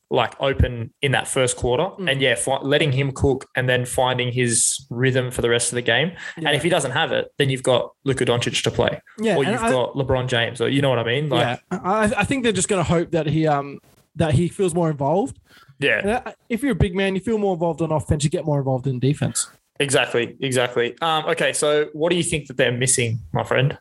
like 0.09 0.35
open 0.41 0.91
in 1.01 1.13
that 1.13 1.25
first 1.25 1.55
quarter, 1.55 1.83
Mm. 1.83 2.11
and 2.11 2.21
yeah, 2.21 2.35
fi- 2.35 2.59
letting 2.61 2.91
him 2.91 3.11
cook 3.13 3.47
and 3.55 3.69
then 3.69 3.85
finding 3.85 4.31
his 4.33 4.85
rhythm 4.89 5.31
for 5.31 5.41
the 5.41 5.49
rest 5.49 5.71
of 5.71 5.75
the 5.75 5.81
game. 5.81 6.11
Yeah. 6.37 6.47
And 6.49 6.55
if 6.57 6.63
he 6.63 6.69
doesn't 6.69 6.91
have 6.91 7.13
it, 7.13 7.31
then 7.37 7.49
you've 7.49 7.63
got 7.63 7.91
Luka 8.03 8.25
Doncic 8.25 8.61
to 8.63 8.71
play, 8.71 8.99
Yeah. 9.19 9.37
or 9.37 9.45
you've 9.45 9.63
I, 9.63 9.71
got 9.71 9.93
LeBron 9.93 10.27
James, 10.27 10.59
or 10.59 10.67
you 10.67 10.81
know 10.81 10.89
what 10.89 10.99
I 10.99 11.05
mean? 11.05 11.29
Like, 11.29 11.61
yeah. 11.71 11.79
I, 11.81 12.11
I 12.17 12.23
think 12.25 12.43
they're 12.43 12.51
just 12.51 12.67
going 12.67 12.83
to 12.83 12.89
hope 12.89 13.11
that 13.11 13.25
he, 13.27 13.47
um, 13.47 13.79
that 14.15 14.33
he 14.33 14.47
feels 14.47 14.73
more 14.73 14.89
involved. 14.89 15.39
yeah, 15.79 16.01
that- 16.01 16.35
If 16.49 16.61
you're 16.61 16.73
a 16.73 16.75
big 16.75 16.95
man, 16.95 17.15
you 17.15 17.21
feel 17.21 17.37
more 17.37 17.53
involved 17.53 17.81
on 17.81 17.91
offense, 17.91 18.23
you 18.23 18.29
get 18.29 18.45
more 18.45 18.59
involved 18.59 18.87
in 18.87 18.99
defense. 18.99 19.49
exactly, 19.79 20.35
exactly. 20.41 20.95
Um, 21.01 21.25
okay, 21.25 21.53
so 21.53 21.89
what 21.93 22.09
do 22.11 22.15
you 22.15 22.23
think 22.23 22.47
that 22.47 22.57
they're 22.57 22.71
missing, 22.71 23.19
my 23.33 23.43
friend? 23.43 23.77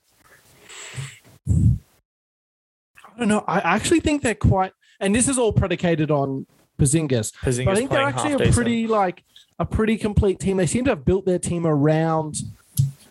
I 1.49 3.19
don't 3.19 3.29
know. 3.29 3.45
I 3.47 3.59
actually 3.61 4.01
think 4.01 4.23
they're 4.23 4.35
quite, 4.35 4.73
and 5.01 5.15
this 5.15 5.29
is 5.29 5.39
all 5.39 5.53
predicated 5.53 6.11
on. 6.11 6.47
Porzingis 6.79 7.33
But 7.45 7.69
I 7.69 7.75
think 7.75 7.91
they're 7.91 8.01
actually 8.01 8.33
a 8.33 8.39
decent. 8.39 8.55
pretty 8.55 8.87
like 8.87 9.23
a 9.59 9.67
pretty 9.67 9.99
complete 9.99 10.41
team. 10.41 10.57
They 10.57 10.65
seem 10.67 10.85
to 10.85 10.93
have 10.93 11.05
built 11.05 11.27
their 11.27 11.39
team 11.39 11.67
around 11.67 12.37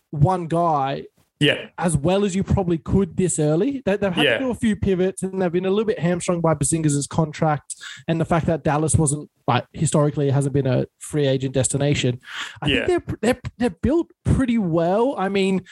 one 0.09 0.47
guy 0.47 1.03
yeah, 1.39 1.69
as 1.77 1.95
well 1.95 2.25
as 2.25 2.35
you 2.35 2.43
probably 2.43 2.77
could 2.77 3.15
this 3.17 3.39
early. 3.39 3.81
They, 3.85 3.97
they've 3.97 4.11
had 4.13 4.25
Yeah. 4.25 4.33
to 4.37 4.45
do 4.45 4.49
a 4.51 4.55
few 4.55 4.75
pivots 4.75 5.23
and 5.23 5.41
they've 5.41 5.51
been 5.51 5.65
a 5.65 5.69
little 5.69 5.85
bit 5.85 5.99
hamstrung 5.99 6.41
by 6.41 6.53
Bazingas' 6.53 7.07
contract 7.07 7.75
and 8.07 8.19
the 8.19 8.25
fact 8.25 8.45
that 8.47 8.63
Dallas 8.63 8.95
wasn't 8.95 9.29
like 9.47 9.65
historically 9.73 10.29
hasn't 10.29 10.53
been 10.53 10.67
a 10.67 10.85
free 10.99 11.27
agent 11.27 11.53
destination. 11.53 12.19
I 12.61 12.67
Yeah. 12.67 12.85
think 12.85 13.05
they're 13.05 13.17
they're 13.21 13.41
they're 13.57 13.69
built 13.81 14.11
pretty 14.25 14.57
well. 14.57 15.15
I 15.17 15.29
mean. 15.29 15.63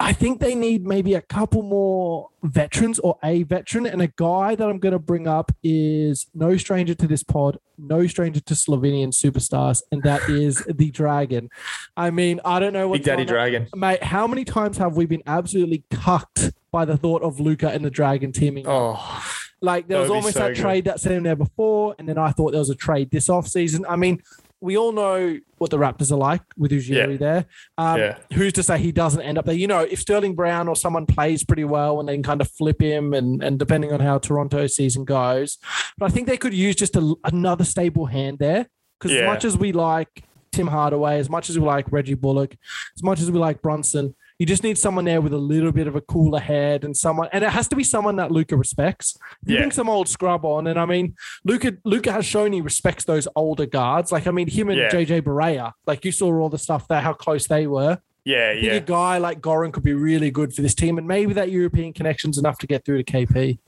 I 0.00 0.12
think 0.12 0.40
they 0.40 0.54
need 0.54 0.84
maybe 0.86 1.14
a 1.14 1.22
couple 1.22 1.62
more 1.62 2.28
veterans 2.42 2.98
or 2.98 3.18
a 3.22 3.44
veteran. 3.44 3.86
And 3.86 4.02
a 4.02 4.08
guy 4.08 4.54
that 4.54 4.68
I'm 4.68 4.78
going 4.78 4.92
to 4.92 4.98
bring 4.98 5.26
up 5.26 5.52
is 5.62 6.26
no 6.34 6.56
stranger 6.56 6.94
to 6.94 7.06
this 7.06 7.22
pod, 7.22 7.58
no 7.78 8.06
stranger 8.06 8.40
to 8.40 8.54
Slovenian 8.54 9.12
superstars, 9.12 9.82
and 9.92 10.02
that 10.02 10.28
is 10.28 10.64
the 10.68 10.90
Dragon. 10.90 11.48
I 11.96 12.10
mean, 12.10 12.40
I 12.44 12.58
don't 12.60 12.72
know 12.72 12.88
what 12.88 12.96
Big 12.98 13.04
Daddy 13.04 13.24
Dragon. 13.24 13.68
Mate, 13.74 14.02
how 14.02 14.26
many 14.26 14.44
times 14.44 14.78
have 14.78 14.96
we 14.96 15.06
been 15.06 15.22
absolutely 15.26 15.84
cucked 15.90 16.52
by 16.70 16.84
the 16.84 16.96
thought 16.96 17.22
of 17.22 17.40
Luka 17.40 17.70
and 17.70 17.84
the 17.84 17.90
Dragon 17.90 18.32
teaming? 18.32 18.66
up? 18.66 18.72
Oh, 18.72 19.24
like 19.60 19.88
there 19.88 19.98
that 19.98 20.02
was 20.02 20.10
almost 20.10 20.34
so 20.34 20.40
that 20.40 20.54
good. 20.54 20.60
trade 20.60 20.84
that 20.84 21.00
sent 21.00 21.14
him 21.14 21.22
there 21.22 21.36
before, 21.36 21.94
and 21.98 22.08
then 22.08 22.18
I 22.18 22.32
thought 22.32 22.50
there 22.50 22.60
was 22.60 22.70
a 22.70 22.74
trade 22.74 23.10
this 23.10 23.28
offseason. 23.28 23.84
I 23.88 23.96
mean, 23.96 24.22
we 24.64 24.78
all 24.78 24.92
know 24.92 25.38
what 25.58 25.70
the 25.70 25.76
Raptors 25.78 26.10
are 26.10 26.16
like 26.16 26.42
with 26.56 26.70
Ujiri 26.72 27.12
Yeah. 27.12 27.16
there. 27.16 27.46
Um, 27.76 28.00
Yeah. 28.00 28.18
Who's 28.32 28.52
to 28.54 28.62
say 28.62 28.78
he 28.78 28.92
doesn't 28.92 29.20
end 29.20 29.36
up 29.38 29.44
there? 29.44 29.54
You 29.54 29.66
know, 29.66 29.80
if 29.80 30.00
Sterling 30.00 30.34
Brown 30.34 30.68
or 30.68 30.74
someone 30.74 31.04
plays 31.06 31.44
pretty 31.44 31.64
well 31.64 32.00
and 32.00 32.08
they 32.08 32.14
can 32.14 32.22
kind 32.22 32.40
of 32.40 32.50
flip 32.50 32.80
him, 32.80 33.12
and, 33.12 33.42
and 33.44 33.58
depending 33.58 33.92
on 33.92 34.00
how 34.00 34.18
Toronto 34.18 34.66
season 34.66 35.04
goes, 35.04 35.58
but 35.98 36.06
I 36.06 36.08
think 36.08 36.26
they 36.26 36.36
could 36.38 36.54
use 36.54 36.76
just 36.76 36.96
a, 36.96 37.14
another 37.24 37.64
stable 37.64 38.06
hand 38.06 38.38
there 38.38 38.66
because 38.98 39.16
as 39.16 39.26
much 39.26 39.44
as 39.44 39.56
we 39.58 39.72
like 39.72 40.24
Tim 40.50 40.66
Hardaway, 40.68 41.18
as 41.18 41.28
much 41.28 41.50
as 41.50 41.58
we 41.58 41.66
like 41.66 41.92
Reggie 41.92 42.14
Bullock, 42.14 42.56
as 42.96 43.02
much 43.02 43.20
as 43.20 43.30
we 43.30 43.38
like 43.38 43.60
Brunson, 43.60 44.14
you 44.44 44.46
just 44.46 44.62
need 44.62 44.76
someone 44.76 45.06
there 45.06 45.22
with 45.22 45.32
a 45.32 45.38
little 45.38 45.72
bit 45.72 45.86
of 45.86 45.96
a 45.96 46.02
cooler 46.02 46.38
head 46.38 46.84
and 46.84 46.94
someone, 46.94 47.30
and 47.32 47.42
it 47.42 47.48
has 47.48 47.66
to 47.68 47.74
be 47.76 47.82
someone 47.82 48.16
that 48.16 48.30
Luka 48.30 48.58
respects. 48.58 49.16
You 49.46 49.54
Yeah. 49.54 49.60
bring 49.62 49.70
some 49.70 49.88
old 49.88 50.06
scrub 50.06 50.44
on, 50.44 50.66
and 50.66 50.78
I 50.78 50.84
mean, 50.84 51.14
Luka 51.46 51.72
Luka 51.84 52.12
has 52.12 52.26
shown 52.26 52.52
he 52.52 52.60
respects 52.60 53.04
those 53.04 53.26
older 53.34 53.64
guards. 53.64 54.12
Like 54.12 54.26
I 54.26 54.32
mean, 54.32 54.48
him 54.48 54.68
and 54.68 54.78
Yeah. 54.78 54.90
JJ 54.90 55.22
Barea, 55.22 55.72
like 55.86 56.04
you 56.04 56.12
saw 56.12 56.30
all 56.38 56.50
the 56.50 56.58
stuff 56.58 56.86
there, 56.88 57.00
how 57.00 57.14
close 57.14 57.46
they 57.46 57.66
were. 57.66 58.00
yeah, 58.26 58.52
yeah. 58.52 58.72
a 58.74 58.80
guy 58.80 59.16
like 59.16 59.40
Goran 59.40 59.72
could 59.72 59.82
be 59.82 59.94
really 59.94 60.30
good 60.30 60.52
for 60.54 60.60
this 60.60 60.74
team, 60.74 60.98
and 60.98 61.08
maybe 61.08 61.32
that 61.32 61.50
European 61.50 61.94
connection's 61.94 62.36
enough 62.36 62.58
to 62.58 62.66
get 62.66 62.84
through 62.84 63.02
to 63.02 63.04
KP. 63.10 63.58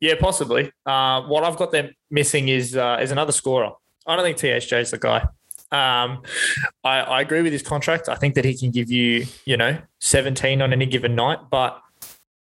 Yeah, 0.00 0.16
possibly. 0.20 0.70
Uh, 0.84 1.22
what 1.22 1.44
I've 1.44 1.56
got 1.56 1.72
them 1.72 1.94
missing 2.10 2.48
is 2.48 2.76
uh, 2.76 2.98
is 3.00 3.10
another 3.10 3.32
scorer. 3.32 3.70
I 4.06 4.16
don't 4.16 4.24
think 4.26 4.36
THJ 4.36 4.82
is 4.82 4.90
the 4.90 4.98
guy. 4.98 5.26
Um, 5.72 6.22
I, 6.84 7.00
I 7.00 7.20
agree 7.20 7.42
with 7.42 7.52
his 7.52 7.62
contract. 7.62 8.08
I 8.08 8.14
think 8.14 8.34
that 8.36 8.44
he 8.44 8.56
can 8.56 8.70
give 8.70 8.90
you, 8.90 9.26
you 9.44 9.56
know, 9.56 9.78
17 10.00 10.62
on 10.62 10.72
any 10.72 10.86
given 10.86 11.14
night, 11.14 11.38
but 11.50 11.80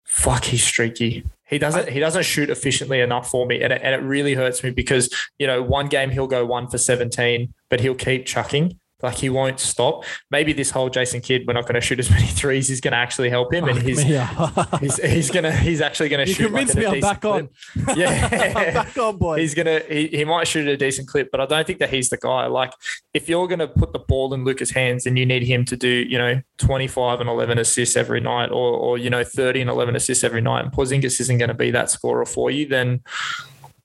fuck, 0.05 0.45
he's 0.45 0.63
streaky. 0.63 1.25
He 1.47 1.59
doesn't 1.59 1.91
he 1.91 2.01
doesn't 2.01 2.25
shoot 2.25 2.49
efficiently 2.49 3.01
enough 3.01 3.31
for 3.31 3.47
me, 3.47 3.63
and 3.63 3.73
it, 3.73 3.81
and 3.83 3.95
it 3.95 4.05
really 4.05 4.35
hurts 4.35 4.65
me 4.65 4.71
because 4.71 5.11
you 5.39 5.47
know 5.47 5.63
one 5.63 5.89
game 5.89 6.11
he'll 6.11 6.27
go 6.27 6.45
one 6.47 6.69
for 6.69 6.79
17, 6.79 7.53
but 7.69 7.81
he'll 7.81 7.95
keep 7.95 8.25
chucking. 8.25 8.79
Like 9.05 9.17
he 9.17 9.29
won't 9.29 9.61
stop. 9.61 10.05
Maybe 10.31 10.53
this 10.53 10.71
whole 10.71 10.89
Jason 10.89 11.21
Kidd, 11.21 11.45
we're 11.47 11.53
not 11.53 11.65
going 11.65 11.75
to 11.75 11.81
shoot 11.81 11.99
as 11.99 12.11
many 12.11 12.27
threes. 12.27 12.69
He's 12.69 12.81
going 12.81 12.93
to 12.93 12.99
actually 12.99 13.31
help 13.31 13.53
him, 13.53 13.69
and 13.69 13.81
he's 13.81 14.03
he's 14.81 14.97
he's 15.03 15.31
gonna 15.31 15.53
he's 15.53 15.81
actually 15.81 16.09
going 16.09 16.27
to 16.27 16.33
shoot. 16.33 16.51
like 16.51 16.73
a 16.73 16.77
me 16.77 16.87
I'm 16.87 16.95
decent 16.95 17.03
back 17.03 17.25
on. 17.25 17.49
clip. 17.75 17.97
Yeah. 17.99 18.29
I'm 18.33 18.75
back 18.75 18.99
on, 18.99 19.17
boy. 19.17 19.39
He's 19.39 19.55
gonna 19.55 19.81
he, 19.89 20.09
he 20.09 20.25
might 20.25 20.49
shoot 20.49 20.67
a 20.67 20.77
decent 20.77 21.07
clip, 21.09 21.31
but 21.31 21.41
I 21.41 21.47
don't 21.47 21.67
think 21.67 21.79
that 21.79 21.91
he's 21.91 22.09
the 22.09 22.17
guy. 22.17 22.47
Like 22.47 22.73
if 23.13 23.29
you're 23.29 23.47
gonna 23.47 23.69
put 23.69 23.93
the 23.93 23.99
ball 23.99 24.33
in 24.35 24.45
Lucas' 24.45 24.71
hands 24.71 25.07
and 25.07 25.19
you 25.19 25.27
need 25.27 25.43
him 25.45 25.65
to 25.67 25.77
do, 25.77 25.89
you 25.89 26.19
know, 26.19 26.41
25 26.59 27.21
and 27.21 27.29
11 27.29 27.59
assists 27.59 27.97
every 27.97 28.21
night 28.21 28.51
or 28.51 28.73
or 28.75 28.99
you 28.99 29.11
know 29.11 29.23
30 29.25 29.61
and 29.61 29.71
11 29.71 29.97
assists 29.97 30.25
every 30.25 30.41
night, 30.41 30.65
and 30.65 30.73
Porzingis 30.73 31.21
isn't 31.21 31.39
gonna 31.39 31.55
be 31.55 31.71
that 31.71 31.91
scorer 31.91 32.25
for 32.25 32.51
you, 32.51 32.67
then 32.67 33.03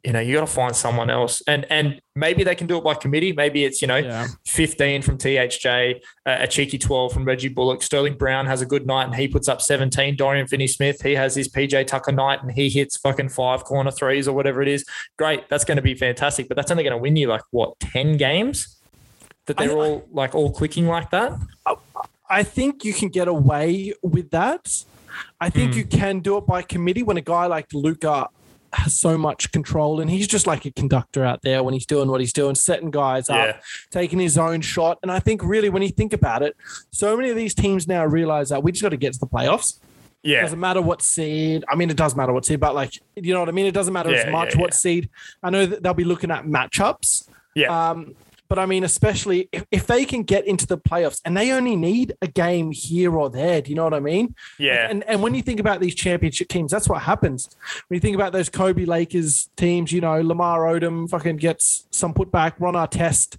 you 0.04 0.14
know, 0.14 0.20
you 0.22 0.34
got 0.36 0.42
to 0.42 0.48
find 0.48 0.74
someone 0.76 1.10
else. 1.10 1.42
And 1.46 1.66
and 1.70 2.00
maybe 2.16 2.44
they 2.44 2.56
can 2.56 2.68
do 2.68 2.78
it 2.78 2.84
by 2.84 2.94
committee. 2.94 3.34
Maybe 3.34 3.66
it's, 3.66 3.82
you 3.82 3.88
know, 3.88 3.98
yeah. 3.98 4.28
15 4.46 5.02
from 5.02 5.18
THJ, 5.18 5.96
uh, 6.26 6.38
a 6.40 6.48
cheeky 6.48 6.78
12 6.78 7.12
from 7.12 7.26
Reggie 7.26 7.50
Bullock. 7.50 7.82
Sterling 7.84 8.14
Brown 8.14 8.46
has 8.46 8.62
a 8.62 8.66
good 8.66 8.88
night 8.88 9.04
and 9.06 9.16
he 9.16 9.28
puts 9.28 9.50
up 9.50 9.62
17. 9.62 10.16
Dorian 10.16 10.48
Finney 10.48 10.68
Smith, 10.68 11.02
he 11.02 11.16
has 11.16 11.36
his 11.36 11.50
PJ 11.50 11.86
Tucker 11.88 12.12
night 12.14 12.42
and 12.42 12.52
he 12.52 12.70
hits 12.70 12.96
fucking 12.98 13.30
five 13.30 13.64
corner 13.66 13.92
threes 13.92 14.28
or 14.28 14.34
whatever 14.34 14.62
it 14.62 14.68
is. 14.70 14.86
Great. 15.18 15.50
That's 15.50 15.66
going 15.66 15.76
to 15.78 15.82
be 15.82 15.96
fantastic. 15.96 16.48
But 16.48 16.56
that's 16.56 16.72
only 16.72 16.84
going 16.84 16.92
to 16.96 16.98
win 16.98 17.16
you 17.18 17.28
like 17.28 17.42
what, 17.52 17.78
10 17.82 18.16
games? 18.18 18.78
That 19.48 19.58
they're 19.58 19.72
I- 19.72 19.74
all 19.74 20.08
like 20.12 20.34
all 20.36 20.52
clicking 20.52 20.88
like 20.88 21.10
that? 21.12 21.34
I 22.30 22.44
think 22.44 22.86
you 22.86 22.94
can 22.94 23.10
get 23.10 23.28
away 23.28 23.94
with 24.04 24.30
that 24.32 24.84
I 25.42 25.50
think 25.50 25.74
Hmm. 25.74 25.80
you 25.80 25.86
can 25.86 26.20
do 26.20 26.38
it 26.38 26.46
by 26.46 26.62
committee 26.62 27.02
when 27.04 27.18
a 27.18 27.22
guy 27.22 27.48
like 27.48 27.66
Luka 27.74 28.28
has 28.74 29.00
so 29.00 29.18
much 29.18 29.52
control 29.52 30.00
and 30.00 30.10
he's 30.10 30.28
just 30.28 30.46
like 30.48 30.66
a 30.66 30.72
conductor 30.72 31.24
out 31.26 31.42
there 31.42 31.64
when 31.64 31.74
he's 31.74 31.86
doing 31.86 32.10
what 32.10 32.20
he's 32.22 32.34
doing, 32.34 32.56
setting 32.56 32.92
guys 32.92 33.28
Yeah. 33.30 33.36
up, 33.36 33.62
taking 33.92 34.20
his 34.20 34.38
own 34.38 34.62
shot. 34.62 35.00
And 35.02 35.12
I 35.12 35.20
think 35.20 35.44
really 35.44 35.70
when 35.70 35.82
you 35.82 35.90
think 35.90 36.14
about 36.14 36.44
it, 36.44 36.56
so 36.92 37.16
many 37.18 37.30
of 37.30 37.36
these 37.36 37.54
teams 37.56 37.88
now 37.88 38.06
realize 38.06 38.50
that 38.50 38.62
we 38.64 38.72
just 38.72 38.84
got 38.84 38.90
to 38.90 38.98
get 38.98 39.14
to 39.14 39.20
the 39.20 39.28
playoffs. 39.28 39.80
Yeah. 40.22 40.42
doesn't 40.42 40.60
matter 40.60 40.82
what 40.82 41.02
seed. 41.02 41.64
I 41.70 41.76
mean, 41.76 41.90
it 41.90 41.96
does 41.96 42.14
matter 42.14 42.34
what 42.34 42.46
seed, 42.46 42.60
but 42.60 42.76
like, 42.76 42.92
you 43.16 43.34
know 43.34 43.40
what 43.40 43.48
I 43.48 43.54
mean? 43.54 43.66
It 43.66 43.74
doesn't 43.74 43.94
matter 43.94 44.12
Yeah, 44.12 44.18
as 44.18 44.32
much 44.32 44.54
yeah, 44.56 44.62
what 44.62 44.74
seed. 44.74 45.10
I 45.42 45.50
know 45.50 45.66
that 45.66 45.82
they'll 45.82 45.94
be 45.94 46.04
looking 46.04 46.30
at 46.30 46.44
matchups. 46.46 47.30
Yeah. 47.56 47.90
Um, 47.92 48.16
but 48.50 48.60
I 48.60 48.66
mean, 48.66 48.84
especially 48.84 49.48
if, 49.52 49.66
if 49.72 49.88
they 49.88 50.06
can 50.06 50.24
get 50.24 50.46
into 50.48 50.66
the 50.68 50.78
playoffs 50.78 51.22
and 51.24 51.38
they 51.38 51.52
only 51.52 51.76
need 51.76 52.14
a 52.22 52.28
game 52.28 52.72
here 52.72 53.16
or 53.16 53.30
there, 53.30 53.62
do 53.62 53.70
you 53.70 53.76
know 53.76 53.84
what 53.84 53.94
I 53.94 54.00
mean? 54.00 54.36
yeah. 54.58 54.88
And 54.90 55.04
and 55.04 55.22
when 55.22 55.36
you 55.36 55.42
think 55.42 55.60
about 55.60 55.80
these 55.82 55.96
championship 55.96 56.48
teams, 56.50 56.72
that's 56.72 56.90
what 56.90 57.02
happens. 57.04 57.56
When 57.88 57.96
you 57.98 58.02
think 58.02 58.16
about 58.16 58.34
those 58.34 58.50
Kobe 58.50 58.86
Lakers 58.86 59.50
teams, 59.56 59.92
you 59.92 60.02
know, 60.02 60.20
Lamar 60.22 60.62
Odom 60.62 61.10
fucking 61.10 61.38
gets 61.38 61.88
some 61.92 62.14
put 62.14 62.32
putback, 62.32 62.54
Ron 62.60 62.74
Artest 62.74 63.38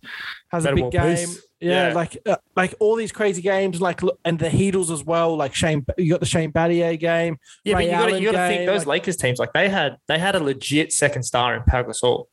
has 0.53 0.65
a 0.65 0.75
big 0.75 0.91
game. 0.91 1.29
Yeah, 1.61 1.89
Yeah. 1.89 1.95
like 1.95 2.17
uh, 2.27 2.37
like 2.57 2.75
all 2.81 2.97
these 2.97 3.13
crazy 3.13 3.43
games, 3.43 3.81
like 3.81 4.01
and 4.25 4.39
the 4.39 4.49
Heatles 4.49 4.91
as 4.91 5.05
well. 5.05 5.37
Like 5.37 5.55
Shane, 5.55 5.85
you 5.99 6.13
got 6.13 6.21
the 6.21 6.27
Shane 6.27 6.53
Battier 6.53 6.99
game. 6.99 7.39
Yeah, 7.65 7.75
but 7.75 7.79
Ray 7.81 7.85
you 7.85 7.91
got 7.91 8.07
to 8.07 8.21
you 8.21 8.33
got 8.33 8.49
to 8.49 8.49
think 8.55 8.67
those 8.67 8.87
like- 8.87 9.01
Lakers 9.03 9.17
teams 9.17 9.39
like 9.39 9.53
they 9.53 9.69
had 9.69 9.97
they 10.09 10.19
had 10.19 10.35
a 10.35 10.41
legit 10.41 10.93
second 10.93 11.25
star 11.25 11.55
in 11.55 11.63
Pau 11.65 11.83
Gasol. 11.83 12.27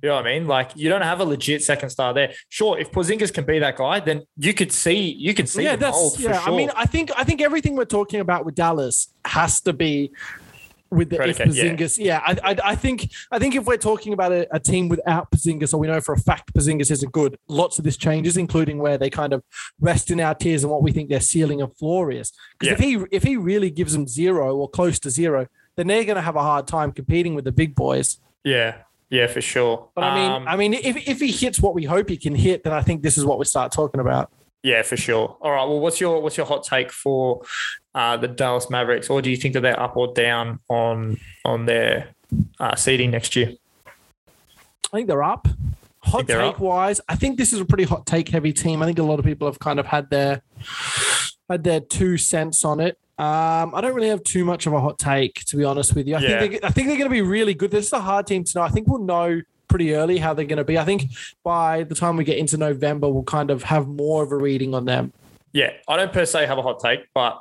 You 0.00 0.08
know 0.08 0.16
what 0.16 0.26
I 0.26 0.38
mean? 0.38 0.46
Like 0.46 0.72
you 0.74 0.88
don't 0.88 1.02
have 1.02 1.20
a 1.20 1.24
legit 1.24 1.62
second 1.62 1.90
star 1.90 2.14
there. 2.14 2.32
Sure, 2.48 2.78
if 2.78 2.90
Porzingis 2.90 3.32
can 3.32 3.44
be 3.44 3.58
that 3.58 3.76
guy, 3.76 4.00
then 4.00 4.22
you 4.36 4.54
could 4.54 4.72
see 4.72 5.12
you 5.12 5.34
can 5.34 5.46
see 5.46 5.64
yeah, 5.64 5.76
the 5.76 5.90
mold 5.90 6.12
that's 6.12 6.22
yeah. 6.22 6.40
sure. 6.40 6.52
I 6.52 6.56
mean, 6.56 6.70
I 6.74 6.86
think 6.86 7.10
I 7.16 7.24
think 7.24 7.40
everything 7.40 7.76
we're 7.76 7.84
talking 7.84 8.20
about 8.20 8.44
with 8.44 8.54
Dallas 8.54 9.12
has 9.24 9.60
to 9.62 9.72
be 9.72 10.12
with 10.90 11.10
the 11.10 11.16
if 11.16 11.36
Predicate, 11.36 11.54
yeah. 11.54 11.64
Porzingis. 11.64 11.98
Yeah, 11.98 12.20
I, 12.24 12.36
I 12.50 12.56
I 12.64 12.74
think 12.74 13.10
I 13.30 13.38
think 13.38 13.54
if 13.54 13.64
we're 13.64 13.76
talking 13.76 14.12
about 14.12 14.32
a, 14.32 14.46
a 14.54 14.60
team 14.60 14.88
without 14.88 15.30
Porzingis, 15.30 15.74
or 15.74 15.78
we 15.78 15.86
know 15.86 16.00
for 16.00 16.12
a 16.12 16.18
fact 16.18 16.52
Porzingis 16.54 16.90
isn't 16.90 17.12
good, 17.12 17.38
lots 17.48 17.78
of 17.78 17.84
this 17.84 17.96
changes, 17.96 18.36
including 18.36 18.78
where 18.78 18.98
they 18.98 19.10
kind 19.10 19.32
of 19.32 19.42
rest 19.80 20.10
in 20.10 20.20
our 20.20 20.34
tiers 20.34 20.62
and 20.62 20.70
what 20.70 20.82
we 20.82 20.92
think 20.92 21.08
their 21.08 21.20
ceiling 21.20 21.62
and 21.62 21.76
floor 21.76 22.10
is. 22.10 22.32
Because 22.58 22.74
if 22.74 22.78
he 22.78 23.04
if 23.10 23.22
he 23.22 23.36
really 23.36 23.70
gives 23.70 23.92
them 23.94 24.06
zero 24.06 24.56
or 24.56 24.68
close 24.68 24.98
to 25.00 25.10
zero, 25.10 25.46
then 25.76 25.86
they're 25.86 26.04
going 26.04 26.16
to 26.16 26.22
have 26.22 26.36
a 26.36 26.42
hard 26.42 26.66
time 26.66 26.92
competing 26.92 27.34
with 27.34 27.44
the 27.44 27.52
big 27.52 27.74
boys. 27.74 28.18
yeah, 28.44 28.78
yeah, 29.12 29.26
for 29.26 29.42
sure. 29.42 29.90
But 29.94 30.04
I 30.04 30.14
mean, 30.14 30.30
Um, 30.32 30.48
I 30.48 30.56
mean, 30.56 30.72
if 30.72 30.96
if 31.06 31.20
he 31.20 31.30
hits 31.30 31.60
what 31.60 31.74
we 31.74 31.84
hope 31.84 32.08
he 32.08 32.16
can 32.16 32.34
hit, 32.34 32.64
then 32.64 32.72
I 32.72 32.80
think 32.82 33.02
this 33.02 33.18
is 33.18 33.24
what 33.24 33.38
we 33.38 33.44
start 33.44 33.70
talking 33.70 34.00
about. 34.00 34.30
yeah, 34.64 34.80
for 34.82 34.96
sure. 34.96 35.36
All 35.40 35.50
right. 35.50 35.64
Well, 35.64 35.80
what's 35.80 36.00
your 36.00 36.22
what's 36.22 36.36
your 36.36 36.46
hot 36.46 36.64
take 36.64 36.90
for 36.90 37.42
uh, 37.94 38.16
the 38.16 38.28
Dallas 38.28 38.70
Mavericks, 38.70 39.10
or 39.10 39.20
do 39.20 39.28
you 39.30 39.36
think 39.36 39.52
that 39.54 39.60
they're 39.60 39.78
up 39.78 39.96
or 39.96 40.14
down 40.14 40.60
on 40.68 41.18
on 41.44 41.66
their 41.66 42.08
uh, 42.58 42.74
seeding 42.74 43.10
next 43.10 43.36
year? 43.36 43.52
I 44.92 44.96
think 44.96 45.08
they're 45.08 45.22
up. 45.22 45.46
Hot 46.04 46.26
they're 46.26 46.40
take 46.40 46.54
up? 46.54 46.60
wise, 46.60 47.00
I 47.08 47.16
think 47.16 47.38
this 47.38 47.52
is 47.52 47.60
a 47.60 47.64
pretty 47.64 47.84
hot 47.84 48.06
take 48.06 48.28
heavy 48.28 48.52
team. 48.52 48.82
I 48.82 48.86
think 48.86 48.98
a 48.98 49.02
lot 49.02 49.18
of 49.18 49.24
people 49.24 49.46
have 49.46 49.58
kind 49.58 49.78
of 49.78 49.86
had 49.86 50.10
their 50.10 50.42
had 51.50 51.64
their 51.64 51.80
two 51.80 52.16
cents 52.16 52.64
on 52.64 52.80
it. 52.80 52.98
Um, 53.18 53.74
I 53.74 53.80
don't 53.80 53.94
really 53.94 54.08
have 54.08 54.24
too 54.24 54.44
much 54.44 54.66
of 54.66 54.72
a 54.72 54.80
hot 54.80 54.98
take, 54.98 55.44
to 55.46 55.56
be 55.56 55.64
honest 55.64 55.94
with 55.94 56.06
you. 56.08 56.16
I 56.16 56.20
Yeah. 56.20 56.40
think 56.40 56.52
they, 56.60 56.66
I 56.66 56.70
think 56.70 56.88
they're 56.88 56.96
going 56.96 57.08
to 57.10 57.14
be 57.14 57.20
really 57.22 57.54
good. 57.54 57.70
This 57.70 57.86
is 57.86 57.92
a 57.92 58.00
hard 58.00 58.26
team 58.26 58.42
to 58.44 58.58
know. 58.58 58.62
I 58.62 58.68
think 58.68 58.88
we'll 58.88 59.02
know 59.02 59.40
pretty 59.68 59.94
early 59.94 60.18
how 60.18 60.34
they're 60.34 60.44
going 60.46 60.56
to 60.58 60.64
be. 60.64 60.78
I 60.78 60.84
think 60.84 61.04
by 61.44 61.84
the 61.84 61.94
time 61.94 62.16
we 62.16 62.24
get 62.24 62.38
into 62.38 62.56
November, 62.56 63.08
we'll 63.08 63.22
kind 63.22 63.50
of 63.50 63.62
have 63.64 63.86
more 63.86 64.22
of 64.22 64.32
a 64.32 64.36
reading 64.36 64.74
on 64.74 64.84
them. 64.86 65.12
Yeah, 65.52 65.70
I 65.86 65.96
don't 65.98 66.12
per 66.12 66.24
se 66.24 66.46
have 66.46 66.56
a 66.58 66.62
hot 66.62 66.80
take, 66.80 67.00
but 67.14 67.38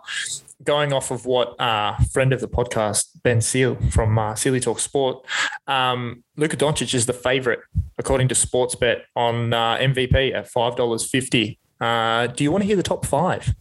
going 0.64 0.92
off 0.94 1.12
of 1.12 1.26
what 1.26 1.60
uh, 1.60 1.96
friend 2.12 2.34
of 2.34 2.42
the 2.42 2.48
podcast 2.48 3.06
Ben 3.24 3.40
Seal 3.42 3.76
from 3.90 4.20
uh, 4.20 4.36
Sealy 4.36 4.60
Talk 4.60 4.80
Sport, 4.80 5.26
um, 5.68 6.24
Luka 6.36 6.58
Doncic 6.58 6.94
is 6.94 7.06
the 7.06 7.14
favorite 7.14 7.62
according 7.98 8.28
to 8.28 8.36
Sportsbet 8.36 9.02
on 9.16 9.54
uh, 9.54 9.78
MVP 9.78 10.34
at 10.36 10.50
five 10.50 10.76
dollars 10.76 11.10
fifty. 11.10 11.58
Uh, 11.80 12.28
do 12.28 12.44
you 12.44 12.52
want 12.52 12.62
to 12.64 12.68
hear 12.68 12.76
the 12.76 12.84
top 12.84 13.06
five? 13.06 13.56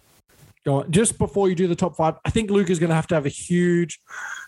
Go 0.65 0.81
on. 0.81 0.91
Just 0.91 1.19
before 1.19 1.49
you 1.49 1.55
do 1.55 1.67
the 1.67 1.75
top 1.75 1.97
five, 1.97 2.15
I 2.25 2.31
think 2.31 2.51
Luke 2.51 2.69
is 2.71 2.79
going 2.79 2.91
to 2.91 2.95
have 2.95 3.07
to 3.09 3.15
have 3.15 3.25
a 3.27 3.31
huge, 3.31 3.99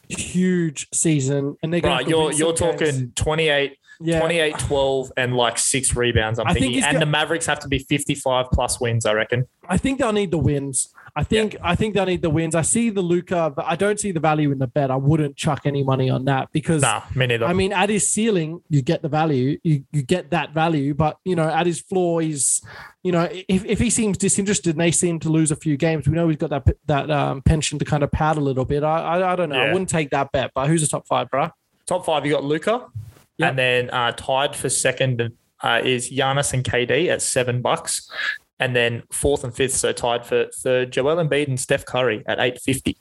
huge 0.08 0.86
season, 0.92 1.56
and 1.62 1.72
they're 1.72 1.80
going 1.80 1.94
Right, 1.94 2.04
to 2.04 2.10
you're 2.10 2.32
you're 2.32 2.52
talking 2.52 3.12
28, 3.14 3.76
yeah. 4.00 4.20
28, 4.20 4.58
12, 4.58 5.12
and 5.16 5.34
like 5.36 5.58
six 5.58 5.96
rebounds. 5.96 6.38
I'm 6.38 6.46
I 6.46 6.52
think 6.52 6.64
thinking, 6.64 6.82
he's 6.82 6.86
and 6.86 7.00
the 7.00 7.06
Mavericks 7.06 7.46
have 7.46 7.60
to 7.60 7.68
be 7.68 7.78
fifty-five 7.78 8.46
plus 8.52 8.80
wins. 8.80 9.06
I 9.06 9.14
reckon. 9.14 9.46
I 9.68 9.78
think 9.78 9.98
they'll 10.00 10.12
need 10.12 10.30
the 10.30 10.38
wins. 10.38 10.92
I 11.14 11.24
think 11.24 11.56
I 11.62 11.74
think 11.74 11.92
they'll 11.92 12.06
need 12.06 12.22
the 12.22 12.30
wins. 12.30 12.54
I 12.54 12.62
see 12.62 12.88
the 12.88 13.02
Luka, 13.02 13.52
but 13.54 13.66
I 13.68 13.76
don't 13.76 14.00
see 14.00 14.12
the 14.12 14.20
value 14.20 14.50
in 14.50 14.58
the 14.58 14.66
bet. 14.66 14.90
I 14.90 14.96
wouldn't 14.96 15.36
chuck 15.36 15.62
any 15.66 15.82
money 15.82 16.08
on 16.08 16.24
that 16.24 16.48
because 16.52 16.80
Nah, 16.80 17.02
me 17.14 17.26
neither. 17.26 17.44
I 17.44 17.52
mean 17.52 17.72
at 17.72 17.90
his 17.90 18.08
ceiling 18.10 18.62
you 18.70 18.80
get 18.80 19.02
the 19.02 19.10
value. 19.10 19.58
You 19.62 19.84
you 19.92 20.02
get 20.02 20.30
that 20.30 20.52
value, 20.54 20.94
but 20.94 21.18
you 21.24 21.36
know, 21.36 21.46
at 21.48 21.66
his 21.66 21.80
floor 21.82 22.22
he's 22.22 22.62
you 23.02 23.12
know, 23.12 23.28
if, 23.30 23.64
if 23.66 23.78
he 23.78 23.90
seems 23.90 24.16
disinterested 24.16 24.74
and 24.74 24.80
they 24.80 24.90
seem 24.90 25.18
to 25.20 25.28
lose 25.28 25.50
a 25.50 25.56
few 25.56 25.76
games, 25.76 26.06
we 26.08 26.14
know 26.14 26.28
he's 26.28 26.38
got 26.38 26.48
that 26.50 26.66
that 26.86 27.10
um, 27.10 27.42
pension 27.42 27.78
to 27.78 27.84
kind 27.84 28.02
of 28.02 28.10
pad 28.10 28.38
a 28.38 28.40
little 28.40 28.64
bit. 28.64 28.82
I 28.82 29.00
I, 29.20 29.32
I 29.32 29.36
don't 29.36 29.50
know. 29.50 29.60
I 29.60 29.72
wouldn't 29.72 29.90
take 29.90 30.10
that 30.10 30.32
bet, 30.32 30.52
but 30.54 30.66
who's 30.68 30.80
the 30.80 30.86
top 30.88 31.06
five, 31.06 31.28
bro? 31.28 31.50
Top 31.86 32.06
five, 32.06 32.24
you 32.24 32.32
got 32.32 32.44
Luka, 32.44 32.86
Yep. 33.36 33.48
and 33.50 33.58
then 33.58 33.90
uh, 33.90 34.12
tied 34.12 34.54
for 34.56 34.68
second 34.70 35.32
uh, 35.62 35.80
is 35.84 36.10
Giannis 36.10 36.52
and 36.54 36.64
KD 36.64 37.08
at 37.08 37.20
seven 37.22 37.60
bucks, 37.60 38.08
and 38.62 38.76
then 38.76 39.02
fourth 39.10 39.42
and 39.42 39.52
fifth, 39.52 39.72
so 39.74 39.92
tied 39.92 40.24
for 40.24 40.46
third, 40.54 40.92
Joel 40.92 41.16
Embiid 41.16 41.48
and 41.48 41.58
Steph 41.58 41.84
Curry 41.84 42.22
at 42.26 42.38
eight 42.38 42.60
fifty. 42.60 42.96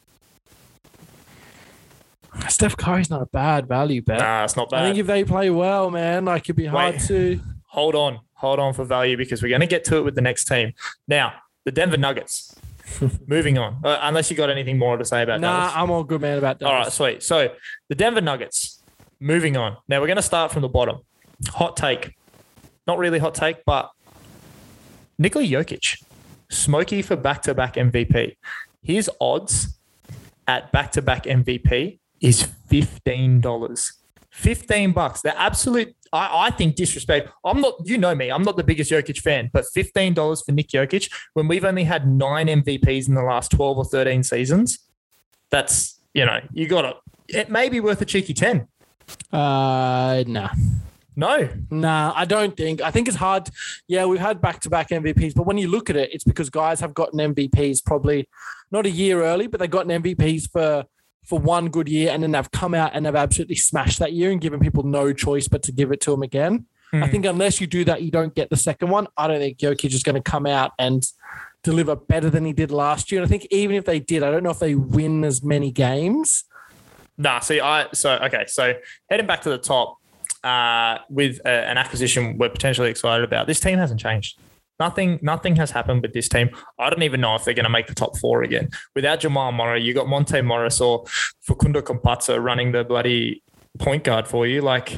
Steph 2.49 2.75
Curry's 2.77 3.09
not 3.11 3.21
a 3.21 3.27
bad 3.27 3.67
value 3.67 4.01
bet. 4.01 4.19
Nah, 4.19 4.43
it's 4.43 4.55
not 4.55 4.71
bad. 4.71 4.81
I 4.83 4.85
think 4.87 4.97
if 4.97 5.05
they 5.05 5.23
play 5.23 5.51
well, 5.51 5.91
man, 5.91 6.25
like 6.25 6.43
it'd 6.43 6.55
be 6.55 6.65
hard 6.65 6.95
Wait. 6.95 7.01
to. 7.03 7.39
hold 7.67 7.93
on, 7.93 8.21
hold 8.33 8.59
on 8.59 8.73
for 8.73 8.83
value 8.85 9.17
because 9.17 9.43
we're 9.43 9.49
going 9.49 9.61
to 9.61 9.67
get 9.67 9.83
to 9.85 9.97
it 9.97 10.01
with 10.03 10.15
the 10.15 10.21
next 10.21 10.45
team. 10.45 10.73
Now, 11.07 11.33
the 11.65 11.71
Denver 11.71 11.97
Nuggets. 11.97 12.55
Moving 13.27 13.57
on, 13.57 13.79
uh, 13.85 13.99
unless 14.01 14.31
you 14.31 14.35
got 14.35 14.49
anything 14.49 14.77
more 14.77 14.97
to 14.97 15.05
say 15.05 15.21
about 15.21 15.39
Nah, 15.39 15.59
Dallas. 15.59 15.73
I'm 15.75 15.91
all 15.91 16.03
good, 16.03 16.19
man. 16.21 16.37
About 16.39 16.59
that. 16.59 16.65
All 16.65 16.73
right, 16.73 16.91
sweet. 16.91 17.21
So 17.23 17.53
the 17.87 17.95
Denver 17.95 18.19
Nuggets. 18.21 18.79
Moving 19.19 19.55
on. 19.55 19.77
Now 19.87 20.01
we're 20.01 20.07
going 20.07 20.15
to 20.17 20.23
start 20.23 20.51
from 20.51 20.63
the 20.63 20.67
bottom. 20.69 20.97
Hot 21.49 21.77
take. 21.77 22.15
Not 22.87 22.97
really 22.97 23.19
hot 23.19 23.35
take, 23.35 23.63
but 23.65 23.91
Nikola 25.21 25.45
Jokic, 25.45 26.03
smoky 26.49 27.03
for 27.03 27.15
back-to-back 27.15 27.75
MVP. 27.75 28.37
His 28.81 29.07
odds 29.21 29.77
at 30.47 30.71
back-to-back 30.71 31.25
MVP 31.25 31.99
is 32.19 32.47
fifteen 32.67 33.39
dollars. 33.39 33.93
Fifteen 34.31 34.93
bucks. 34.93 35.21
The 35.21 35.39
absolute. 35.39 35.95
I, 36.11 36.47
I 36.47 36.49
think 36.49 36.75
disrespect. 36.75 37.29
I'm 37.45 37.61
not. 37.61 37.75
You 37.85 37.99
know 37.99 38.15
me. 38.15 38.31
I'm 38.31 38.41
not 38.41 38.57
the 38.57 38.63
biggest 38.63 38.89
Jokic 38.89 39.19
fan, 39.19 39.51
but 39.53 39.65
fifteen 39.71 40.15
dollars 40.15 40.41
for 40.41 40.53
Nick 40.53 40.69
Jokic 40.69 41.11
when 41.33 41.47
we've 41.47 41.65
only 41.65 41.83
had 41.83 42.07
nine 42.07 42.47
MVPs 42.47 43.07
in 43.07 43.13
the 43.13 43.21
last 43.21 43.51
twelve 43.51 43.77
or 43.77 43.85
thirteen 43.85 44.23
seasons. 44.23 44.79
That's 45.51 45.99
you 46.15 46.25
know 46.25 46.39
you 46.51 46.67
got 46.67 46.81
to. 46.81 46.95
It 47.27 47.51
may 47.51 47.69
be 47.69 47.79
worth 47.79 48.01
a 48.01 48.05
cheeky 48.05 48.33
ten. 48.33 48.67
Uh, 49.31 50.23
nah. 50.25 50.49
No, 51.15 51.49
Nah, 51.69 52.13
I 52.15 52.23
don't 52.25 52.55
think. 52.55 52.81
I 52.81 52.89
think 52.89 53.07
it's 53.09 53.17
hard. 53.17 53.49
Yeah, 53.87 54.05
we've 54.05 54.19
had 54.19 54.39
back 54.41 54.61
to 54.61 54.69
back 54.69 54.89
MVPs, 54.89 55.35
but 55.35 55.45
when 55.45 55.57
you 55.57 55.67
look 55.67 55.89
at 55.89 55.95
it, 55.97 56.09
it's 56.13 56.23
because 56.23 56.49
guys 56.49 56.79
have 56.79 56.93
gotten 56.93 57.19
MVPs 57.19 57.83
probably 57.83 58.29
not 58.71 58.85
a 58.85 58.89
year 58.89 59.21
early, 59.23 59.47
but 59.47 59.59
they've 59.59 59.69
gotten 59.69 60.01
MVPs 60.01 60.49
for 60.51 60.85
for 61.25 61.37
one 61.37 61.67
good 61.69 61.87
year, 61.89 62.11
and 62.11 62.23
then 62.23 62.31
they've 62.31 62.49
come 62.51 62.73
out 62.73 62.91
and 62.93 63.05
they've 63.05 63.15
absolutely 63.15 63.55
smashed 63.55 63.99
that 63.99 64.13
year 64.13 64.31
and 64.31 64.39
given 64.41 64.59
people 64.59 64.83
no 64.83 65.13
choice 65.13 65.47
but 65.47 65.61
to 65.63 65.71
give 65.71 65.91
it 65.91 66.01
to 66.01 66.11
them 66.11 66.23
again. 66.23 66.65
I 66.93 67.05
Hmm. 67.05 67.11
think 67.11 67.25
unless 67.25 67.61
you 67.61 67.67
do 67.67 67.85
that, 67.85 68.01
you 68.01 68.11
don't 68.11 68.33
get 68.33 68.49
the 68.49 68.57
second 68.57 68.89
one. 68.89 69.07
I 69.15 69.27
don't 69.27 69.39
think 69.39 69.57
Jokic 69.59 69.93
is 69.93 70.03
going 70.03 70.15
to 70.15 70.21
come 70.21 70.45
out 70.45 70.71
and 70.79 71.05
deliver 71.63 71.95
better 71.95 72.29
than 72.29 72.43
he 72.43 72.51
did 72.53 72.71
last 72.71 73.11
year. 73.11 73.21
And 73.21 73.27
I 73.27 73.29
think 73.29 73.47
even 73.51 73.75
if 73.75 73.85
they 73.85 73.99
did, 73.99 74.23
I 74.23 74.31
don't 74.31 74.43
know 74.43 74.49
if 74.49 74.59
they 74.59 74.75
win 74.75 75.23
as 75.23 75.43
many 75.43 75.71
games. 75.71 76.43
Nah, 77.17 77.39
see, 77.39 77.59
I 77.61 77.87
so 77.93 78.13
okay. 78.23 78.45
So 78.47 78.73
heading 79.09 79.27
back 79.27 79.41
to 79.43 79.49
the 79.49 79.57
top 79.59 79.99
uh, 80.43 80.97
with 81.09 81.39
a, 81.45 81.49
an 81.49 81.77
acquisition 81.77 82.37
we're 82.37 82.49
potentially 82.49 82.89
excited 82.89 83.23
about. 83.23 83.47
This 83.47 83.59
team 83.59 83.77
hasn't 83.77 83.99
changed. 83.99 84.39
Nothing, 84.79 85.19
nothing 85.21 85.55
has 85.57 85.69
happened 85.69 86.01
with 86.01 86.13
this 86.13 86.27
team. 86.27 86.49
I 86.79 86.89
don't 86.89 87.03
even 87.03 87.21
know 87.21 87.35
if 87.35 87.45
they're 87.45 87.53
going 87.53 87.65
to 87.65 87.69
make 87.69 87.85
the 87.85 87.93
top 87.93 88.17
four 88.17 88.41
again. 88.41 88.69
Without 88.95 89.19
Jamal 89.19 89.51
Murray, 89.51 89.83
you 89.83 89.93
got 89.93 90.07
Monte 90.07 90.41
Morris 90.41 90.81
or 90.81 91.05
Facundo 91.41 91.81
Campazzo 91.81 92.41
running 92.41 92.71
the 92.71 92.83
bloody 92.83 93.43
point 93.77 94.03
guard 94.03 94.27
for 94.27 94.47
you. 94.47 94.61
Like, 94.61 94.97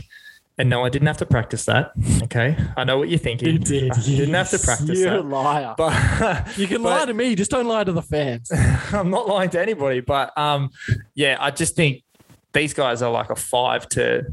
and 0.58 0.70
no, 0.70 0.86
I 0.86 0.90
didn't 0.90 1.08
have 1.08 1.18
to 1.18 1.26
practice 1.26 1.66
that. 1.66 1.92
Okay, 2.24 2.56
I 2.78 2.86
know 2.86 2.98
what 2.98 3.10
you're 3.10 3.20
thinking. 3.20 3.56
I 3.56 3.58
didn't 3.58 4.34
have 4.36 4.52
to 4.52 4.60
practice 4.60 5.00
You 5.00 5.06
that. 5.06 5.20
A 5.20 5.22
liar. 5.22 5.76
But 5.78 6.48
You 6.58 6.68
can 6.68 6.82
but- 6.82 6.90
lie 6.90 7.06
to 7.06 7.14
me, 7.14 7.36
just 7.36 7.52
don't 7.52 7.68
lie 7.68 7.84
to 7.84 7.92
the 7.92 8.04
fans. 8.04 8.52
I'm 8.94 9.10
not 9.10 9.28
lying 9.28 9.50
to 9.50 9.62
anybody, 9.62 10.00
but 10.00 10.38
um, 10.38 10.70
yeah, 11.16 11.36
I 11.42 11.52
just 11.52 11.76
think 11.76 12.04
these 12.54 12.74
guys 12.74 13.02
are 13.02 13.12
like 13.12 13.32
a 13.32 13.36
five 13.36 13.90
to 13.90 14.28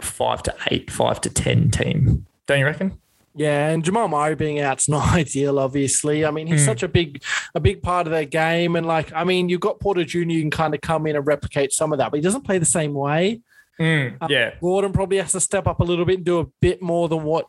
five 0.00 0.42
to 0.44 0.54
eight, 0.70 0.90
five 0.90 1.20
to 1.22 1.30
ten 1.30 1.70
team. 1.70 2.26
Don't 2.46 2.58
you 2.60 2.64
reckon? 2.66 2.98
Yeah, 3.34 3.68
and 3.68 3.84
Jamal 3.84 4.08
Murray 4.08 4.34
being 4.34 4.58
out's 4.58 4.88
not 4.88 5.08
ideal, 5.14 5.58
obviously. 5.60 6.24
I 6.24 6.30
mean, 6.32 6.46
he's 6.48 6.62
Mm. 6.62 6.66
such 6.66 6.82
a 6.82 6.88
big, 6.88 7.22
a 7.54 7.60
big 7.60 7.82
part 7.82 8.06
of 8.06 8.12
their 8.12 8.24
game, 8.24 8.74
and 8.74 8.84
like, 8.86 9.12
I 9.14 9.22
mean, 9.24 9.48
you've 9.48 9.60
got 9.60 9.78
Porter 9.80 10.04
Jr. 10.04 10.18
You 10.20 10.40
can 10.40 10.50
kind 10.50 10.74
of 10.74 10.80
come 10.80 11.06
in 11.06 11.14
and 11.14 11.26
replicate 11.26 11.72
some 11.72 11.92
of 11.92 11.98
that, 11.98 12.10
but 12.10 12.16
he 12.16 12.22
doesn't 12.22 12.42
play 12.44 12.58
the 12.58 12.64
same 12.64 12.94
way. 12.94 13.40
Mm, 13.80 14.16
yeah. 14.28 14.54
Gordon 14.60 14.92
probably 14.92 15.18
has 15.18 15.30
to 15.32 15.40
step 15.40 15.68
up 15.68 15.78
a 15.78 15.84
little 15.84 16.04
bit 16.04 16.16
and 16.16 16.24
do 16.24 16.40
a 16.40 16.46
bit 16.60 16.82
more 16.82 17.08
than 17.08 17.22
what 17.22 17.46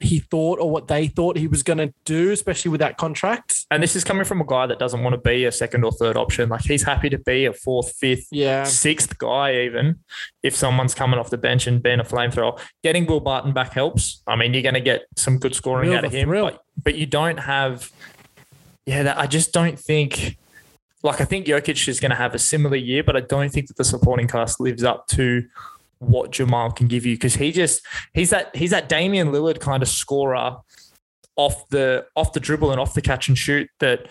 he 0.00 0.18
thought 0.18 0.58
or 0.58 0.70
what 0.70 0.88
they 0.88 1.06
thought 1.06 1.36
he 1.36 1.46
was 1.46 1.62
going 1.62 1.76
to 1.76 1.92
do, 2.06 2.32
especially 2.32 2.70
with 2.70 2.80
that 2.80 2.96
contract. 2.96 3.66
And 3.70 3.82
this 3.82 3.94
is 3.94 4.02
coming 4.02 4.24
from 4.24 4.40
a 4.40 4.46
guy 4.46 4.66
that 4.66 4.78
doesn't 4.78 5.02
want 5.02 5.12
to 5.12 5.20
be 5.20 5.44
a 5.44 5.52
second 5.52 5.84
or 5.84 5.92
third 5.92 6.16
option. 6.16 6.48
Like 6.48 6.62
he's 6.62 6.82
happy 6.82 7.10
to 7.10 7.18
be 7.18 7.44
a 7.44 7.52
fourth, 7.52 7.92
fifth, 7.92 8.26
Yeah, 8.30 8.64
sixth 8.64 9.18
guy, 9.18 9.60
even 9.60 9.98
if 10.42 10.56
someone's 10.56 10.94
coming 10.94 11.20
off 11.20 11.28
the 11.28 11.38
bench 11.38 11.66
and 11.66 11.82
being 11.82 12.00
a 12.00 12.04
flamethrower. 12.04 12.58
Getting 12.82 13.04
Will 13.04 13.20
Barton 13.20 13.52
back 13.52 13.74
helps. 13.74 14.22
I 14.26 14.36
mean, 14.36 14.54
you're 14.54 14.62
going 14.62 14.74
to 14.74 14.80
get 14.80 15.02
some 15.16 15.38
good 15.38 15.54
scoring 15.54 15.90
Real 15.90 15.98
out 15.98 16.04
of 16.06 16.12
him, 16.12 16.30
but, 16.30 16.62
but 16.82 16.94
you 16.94 17.04
don't 17.04 17.38
have. 17.38 17.92
Yeah, 18.86 19.02
that, 19.02 19.18
I 19.18 19.26
just 19.26 19.52
don't 19.52 19.78
think. 19.78 20.38
Like 21.02 21.20
I 21.20 21.24
think 21.24 21.46
Jokic 21.46 21.88
is 21.88 22.00
going 22.00 22.10
to 22.10 22.16
have 22.16 22.34
a 22.34 22.38
similar 22.38 22.76
year, 22.76 23.02
but 23.02 23.16
I 23.16 23.20
don't 23.20 23.50
think 23.50 23.68
that 23.68 23.76
the 23.76 23.84
supporting 23.84 24.28
cast 24.28 24.60
lives 24.60 24.82
up 24.84 25.06
to 25.08 25.46
what 26.00 26.32
Jamal 26.32 26.72
can 26.72 26.88
give 26.88 27.06
you 27.06 27.14
because 27.14 27.36
he 27.36 27.52
just 27.52 27.82
he's 28.12 28.30
that 28.30 28.54
he's 28.56 28.70
that 28.70 28.88
Damian 28.88 29.28
Lillard 29.30 29.60
kind 29.60 29.82
of 29.82 29.88
scorer 29.88 30.56
off 31.36 31.68
the 31.68 32.04
off 32.16 32.32
the 32.32 32.40
dribble 32.40 32.70
and 32.72 32.80
off 32.80 32.94
the 32.94 33.02
catch 33.02 33.28
and 33.28 33.38
shoot 33.38 33.68
that 33.78 34.08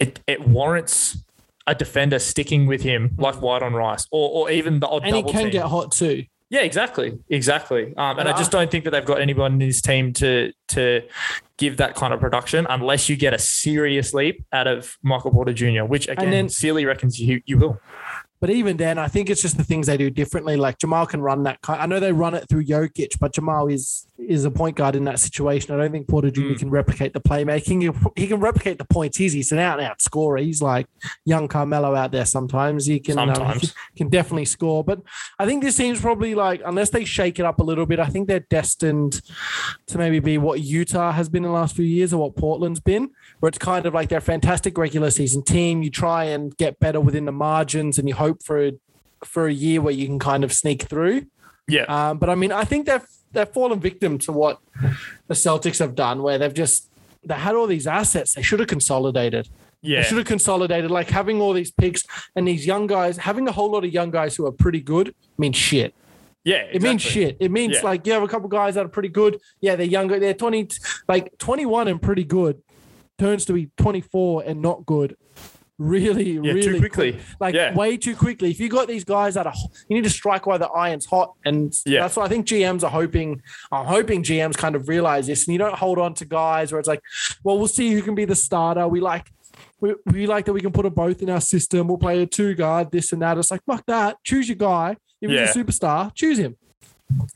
it 0.00 0.20
it 0.26 0.48
warrants 0.48 1.22
a 1.66 1.74
defender 1.74 2.18
sticking 2.18 2.66
with 2.66 2.82
him 2.82 3.10
like 3.18 3.40
white 3.42 3.62
on 3.62 3.74
rice 3.74 4.06
or 4.10 4.30
or 4.30 4.50
even 4.50 4.80
the 4.80 4.88
odd 4.88 5.04
and 5.04 5.14
he 5.14 5.22
can 5.22 5.42
team. 5.42 5.50
get 5.50 5.64
hot 5.66 5.92
too. 5.92 6.24
yeah, 6.50 6.60
exactly, 6.62 7.18
exactly. 7.28 7.94
Um, 7.96 8.18
and 8.18 8.28
I 8.28 8.36
just 8.36 8.50
don't 8.50 8.70
think 8.70 8.84
that 8.84 8.90
they've 8.90 9.04
got 9.04 9.20
anyone 9.20 9.52
in 9.54 9.58
this 9.58 9.80
team 9.80 10.12
to 10.14 10.52
to 10.68 11.02
give 11.58 11.76
that 11.76 11.94
kind 11.94 12.12
of 12.12 12.18
production 12.20 12.66
unless 12.68 13.08
you 13.08 13.14
get 13.16 13.32
a 13.32 13.38
serious 13.38 14.12
leap 14.12 14.44
out 14.52 14.66
of 14.66 14.96
Michael 15.02 15.30
Porter 15.30 15.52
Jr., 15.52 15.84
which 15.84 16.08
again, 16.08 16.30
then- 16.30 16.48
Sealy 16.48 16.84
reckons 16.84 17.20
you 17.20 17.42
you 17.46 17.58
will. 17.58 17.80
But 18.42 18.50
even 18.50 18.76
then, 18.76 18.98
I 18.98 19.06
think 19.06 19.30
it's 19.30 19.40
just 19.40 19.56
the 19.56 19.62
things 19.62 19.86
they 19.86 19.96
do 19.96 20.10
differently. 20.10 20.56
Like 20.56 20.78
Jamal 20.78 21.06
can 21.06 21.22
run 21.22 21.44
that. 21.44 21.60
I 21.68 21.86
know 21.86 22.00
they 22.00 22.10
run 22.10 22.34
it 22.34 22.48
through 22.48 22.64
Jokic, 22.64 23.20
but 23.20 23.32
Jamal 23.32 23.68
is 23.68 24.08
is 24.28 24.44
a 24.44 24.50
point 24.50 24.76
guard 24.76 24.96
in 24.96 25.04
that 25.04 25.18
situation. 25.18 25.74
I 25.74 25.78
don't 25.78 25.92
think 25.92 26.08
Porter 26.08 26.30
Jr. 26.30 26.40
Mm. 26.40 26.58
can 26.58 26.70
replicate 26.70 27.12
the 27.12 27.20
playmaking. 27.20 27.82
He, 27.82 28.22
he 28.22 28.26
can 28.26 28.40
replicate 28.40 28.78
the 28.78 28.84
points 28.84 29.20
easy. 29.20 29.38
He's 29.38 29.52
an 29.52 29.58
out 29.58 29.78
and 29.78 29.88
out 29.88 30.02
scorer. 30.02 30.38
He's 30.38 30.62
like 30.62 30.86
young 31.24 31.48
Carmelo 31.48 31.94
out 31.94 32.12
there. 32.12 32.24
Sometimes 32.24 32.86
he 32.86 33.00
can 33.00 33.18
um, 33.18 33.58
he 33.58 33.70
can, 33.96 34.08
definitely 34.08 34.44
score. 34.44 34.84
But 34.84 35.00
I 35.38 35.46
think 35.46 35.62
this 35.62 35.76
team's 35.76 36.00
probably 36.00 36.34
like 36.34 36.62
unless 36.64 36.90
they 36.90 37.04
shake 37.04 37.38
it 37.38 37.44
up 37.44 37.60
a 37.60 37.62
little 37.62 37.86
bit, 37.86 37.98
I 37.98 38.06
think 38.06 38.28
they're 38.28 38.40
destined 38.40 39.20
to 39.86 39.98
maybe 39.98 40.18
be 40.20 40.38
what 40.38 40.60
Utah 40.60 41.12
has 41.12 41.28
been 41.28 41.44
in 41.44 41.50
the 41.50 41.54
last 41.54 41.76
few 41.76 41.84
years 41.84 42.12
or 42.12 42.18
what 42.18 42.36
Portland's 42.36 42.80
been, 42.80 43.10
where 43.40 43.48
it's 43.48 43.58
kind 43.58 43.86
of 43.86 43.94
like 43.94 44.08
they're 44.08 44.18
a 44.18 44.22
fantastic 44.22 44.76
regular 44.78 45.10
season 45.10 45.42
team. 45.42 45.82
You 45.82 45.90
try 45.90 46.24
and 46.24 46.56
get 46.56 46.78
better 46.78 47.00
within 47.00 47.24
the 47.24 47.32
margins 47.32 47.98
and 47.98 48.08
you 48.08 48.14
hope 48.14 48.42
for 48.42 48.66
a, 48.66 48.72
for 49.24 49.46
a 49.46 49.52
year 49.52 49.80
where 49.80 49.94
you 49.94 50.06
can 50.06 50.18
kind 50.18 50.44
of 50.44 50.52
sneak 50.52 50.82
through. 50.82 51.26
Yeah, 51.68 51.84
Um, 51.84 52.18
but 52.18 52.28
I 52.28 52.34
mean, 52.34 52.52
I 52.52 52.64
think 52.64 52.86
they've 52.86 53.06
they've 53.32 53.48
fallen 53.48 53.80
victim 53.80 54.18
to 54.18 54.32
what 54.32 54.58
the 55.28 55.34
Celtics 55.34 55.78
have 55.78 55.94
done, 55.94 56.22
where 56.22 56.38
they've 56.38 56.54
just 56.54 56.88
they 57.24 57.34
had 57.34 57.54
all 57.54 57.66
these 57.66 57.86
assets. 57.86 58.34
They 58.34 58.42
should 58.42 58.58
have 58.60 58.68
consolidated. 58.68 59.48
Yeah. 59.80 60.02
They 60.02 60.08
should 60.08 60.18
have 60.18 60.26
consolidated, 60.26 60.90
like 60.90 61.10
having 61.10 61.40
all 61.40 61.52
these 61.52 61.70
picks 61.70 62.02
and 62.36 62.46
these 62.46 62.66
young 62.66 62.86
guys, 62.86 63.16
having 63.16 63.48
a 63.48 63.52
whole 63.52 63.70
lot 63.70 63.84
of 63.84 63.92
young 63.92 64.10
guys 64.10 64.36
who 64.36 64.46
are 64.46 64.52
pretty 64.52 64.80
good 64.80 65.14
means 65.38 65.56
shit. 65.56 65.94
yeah. 66.44 66.64
It 66.72 66.82
means 66.82 67.02
shit. 67.02 67.36
It 67.40 67.50
means 67.50 67.74
Yeah. 67.76 67.82
like 67.82 68.06
you 68.06 68.12
have 68.12 68.22
a 68.22 68.28
couple 68.28 68.48
guys 68.48 68.74
that 68.74 68.84
are 68.84 68.88
pretty 68.88 69.08
good. 69.08 69.40
Yeah, 69.60 69.76
they're 69.76 69.86
younger. 69.86 70.18
They're 70.18 70.34
20, 70.34 70.68
like 71.08 71.36
21 71.38 71.88
and 71.88 72.00
pretty 72.02 72.24
good 72.24 72.60
turns 73.18 73.44
to 73.44 73.52
be 73.52 73.70
24 73.76 74.42
and 74.46 74.60
not 74.62 74.84
good. 74.86 75.16
Really, 75.82 76.32
Yeah, 76.32 76.40
really 76.52 76.62
too 76.62 76.78
quickly. 76.78 77.18
like 77.40 77.54
Yeah. 77.54 77.74
way 77.74 77.96
too 77.96 78.14
quickly. 78.14 78.50
If 78.52 78.60
you 78.60 78.68
got 78.68 78.86
these 78.86 79.02
guys 79.04 79.34
that 79.34 79.46
are, 79.48 79.54
you 79.88 79.96
need 79.96 80.04
to 80.04 80.10
strike 80.10 80.46
while 80.46 80.58
the 80.58 80.68
iron's 80.68 81.06
hot, 81.06 81.32
and 81.44 81.74
Yeah. 81.84 82.02
that's 82.02 82.14
what 82.16 82.24
I 82.24 82.28
think 82.28 82.46
GMs 82.46 82.84
are 82.84 82.90
hoping. 82.90 83.42
I'm 83.72 83.86
hoping 83.86 84.22
GMs 84.22 84.56
kind 84.56 84.76
of 84.76 84.88
realize 84.88 85.26
this, 85.26 85.46
and 85.46 85.52
you 85.52 85.58
don't 85.58 85.74
hold 85.74 85.98
on 85.98 86.14
to 86.14 86.24
guys 86.24 86.70
where 86.70 86.78
it's 86.78 86.88
like, 86.88 87.00
well, 87.42 87.58
we'll 87.58 87.66
see 87.66 87.90
who 87.92 88.02
can 88.02 88.14
be 88.14 88.24
the 88.24 88.36
starter. 88.36 88.86
We 88.86 89.00
like, 89.00 89.30
we, 89.80 89.94
we 90.06 90.26
like 90.26 90.44
that 90.44 90.52
we 90.52 90.60
can 90.60 90.70
put 90.72 90.84
them 90.84 90.94
both 90.94 91.20
in 91.22 91.28
our 91.30 91.40
system. 91.40 91.88
We'll 91.88 91.98
play 91.98 92.22
a 92.22 92.26
two 92.26 92.54
guard, 92.54 92.92
this 92.92 93.12
and 93.12 93.20
that. 93.22 93.36
It's 93.38 93.50
like 93.50 93.62
fuck 93.66 93.84
that. 93.86 94.16
Choose 94.24 94.48
your 94.48 94.56
guy. 94.56 94.96
If 95.20 95.30
he's 95.30 95.40
Yeah. 95.40 95.50
a 95.50 95.54
superstar, 95.54 96.14
choose 96.14 96.38
him. 96.38 96.56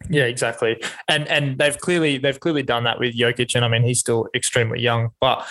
Yeah, 0.08 0.24
exactly. 0.24 0.82
And 1.08 1.28
and 1.28 1.58
they've 1.58 1.76
clearly 1.78 2.16
they've 2.18 2.38
clearly 2.40 2.62
done 2.62 2.84
that 2.84 2.98
with 2.98 3.14
Jokic, 3.16 3.54
and 3.54 3.64
I 3.64 3.68
mean 3.68 3.82
he's 3.82 3.98
still 4.00 4.28
extremely 4.34 4.80
young, 4.80 5.10
but 5.20 5.46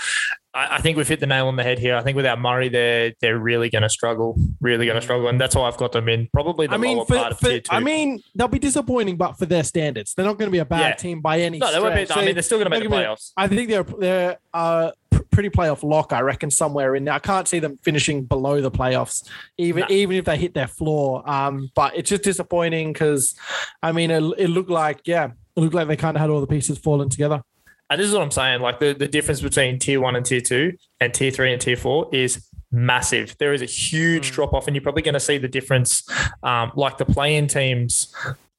I, 0.56 0.78
I 0.78 0.82
think 0.82 0.98
we've 0.98 1.08
hit 1.08 1.20
the 1.20 1.28
nail 1.28 1.48
on 1.48 1.58
the 1.58 1.64
head 1.64 1.78
here. 1.78 1.96
I 1.96 2.02
think 2.02 2.16
without 2.16 2.40
Murray, 2.40 2.70
they're 2.70 3.14
they're 3.22 3.38
really 3.38 3.70
going 3.70 3.82
to 3.84 3.90
struggle, 3.90 4.36
really 4.62 4.86
going 4.86 4.96
to 4.96 5.02
struggle, 5.02 5.28
and 5.28 5.40
that's 5.40 5.56
why 5.56 5.68
I've 5.68 5.78
got 5.78 5.92
them 5.92 6.08
in 6.10 6.28
probably 6.34 6.66
the 6.68 6.74
I 6.74 6.78
mean, 6.78 6.98
lower 6.98 7.06
for, 7.06 7.16
part 7.18 7.32
of 7.34 7.40
for- 7.40 7.50
tier 7.50 7.60
two. 7.62 7.76
I 7.76 7.82
mean, 7.82 8.24
they'll 8.34 8.48
be 8.48 8.58
disappointing, 8.60 9.18
but 9.18 9.38
for 9.38 9.46
their 9.46 9.64
standards, 9.64 10.14
they're 10.14 10.26
not 10.26 10.38
going 10.38 10.48
to 10.48 10.52
be 10.52 10.60
a 10.60 10.66
bad 10.66 10.80
Yeah. 10.80 10.94
team 10.96 11.22
by 11.22 11.42
any. 11.42 11.60
no, 11.60 11.72
they 11.72 11.80
won't 11.80 11.96
be. 11.96 12.06
stretch. 12.06 12.18
I 12.18 12.26
mean, 12.26 12.34
they're 12.36 12.42
still 12.42 12.58
going 12.58 12.66
to 12.68 12.70
make 12.72 12.84
the 12.84 12.90
gonna 12.90 13.02
be- 13.02 13.08
playoffs. 13.08 13.32
I 13.38 13.48
think 13.48 13.70
they're 13.70 13.84
they're 13.84 14.38
uh, 14.54 14.92
pretty 15.32 15.50
playoff 15.50 15.84
lock. 15.84 16.14
I 16.14 16.22
reckon 16.22 16.50
somewhere 16.50 16.96
in 16.96 17.04
there. 17.06 17.14
I 17.14 17.20
can't 17.20 17.48
see 17.48 17.60
them 17.60 17.78
finishing 17.84 18.24
below 18.24 18.62
the 18.62 18.72
playoffs, 18.72 19.28
even 19.58 19.82
No. 19.82 19.88
even 19.94 20.16
if 20.16 20.26
they 20.26 20.38
hit 20.38 20.54
their 20.54 20.68
floor. 20.68 21.30
Um, 21.30 21.70
but 21.76 21.96
it's 21.98 22.10
just 22.10 22.24
disappointing 22.24 22.94
because, 22.94 23.36
I 23.84 23.92
mean, 23.92 24.10
it, 24.12 24.24
it 24.38 24.48
looked 24.50 24.70
like 24.70 25.02
yeah, 25.06 25.26
it 25.56 25.60
looked 25.60 25.74
like 25.76 25.88
they 25.90 25.98
kind 25.98 26.16
of 26.16 26.22
had 26.22 26.30
all 26.30 26.40
the 26.42 26.48
pieces 26.48 26.78
falling 26.78 27.10
together. 27.10 27.42
And 27.90 28.00
this 28.00 28.08
is 28.08 28.14
what 28.14 28.24
I'm 28.24 28.32
saying. 28.32 28.62
Like 28.62 28.80
the, 28.80 28.94
the 28.94 29.08
difference 29.08 29.42
between 29.42 29.78
tier 29.80 30.02
one 30.02 30.16
and 30.16 30.26
tier 30.26 30.42
two 30.42 30.74
and 31.00 31.14
tier 31.14 31.32
three 31.32 31.52
and 31.54 31.62
tier 31.62 31.78
four 31.78 32.10
is 32.14 32.48
massive. 32.72 33.36
There 33.40 33.54
is 33.54 33.62
a 33.62 33.66
huge 33.66 34.32
Mm. 34.32 34.34
drop 34.34 34.54
off, 34.54 34.68
and 34.68 34.76
you're 34.76 34.82
probably 34.84 35.04
going 35.04 35.14
to 35.14 35.20
see 35.20 35.38
the 35.38 35.48
difference. 35.48 36.04
Um, 36.44 36.72
like 36.76 36.98
the 36.98 37.06
play-in 37.06 37.48
teams 37.48 38.14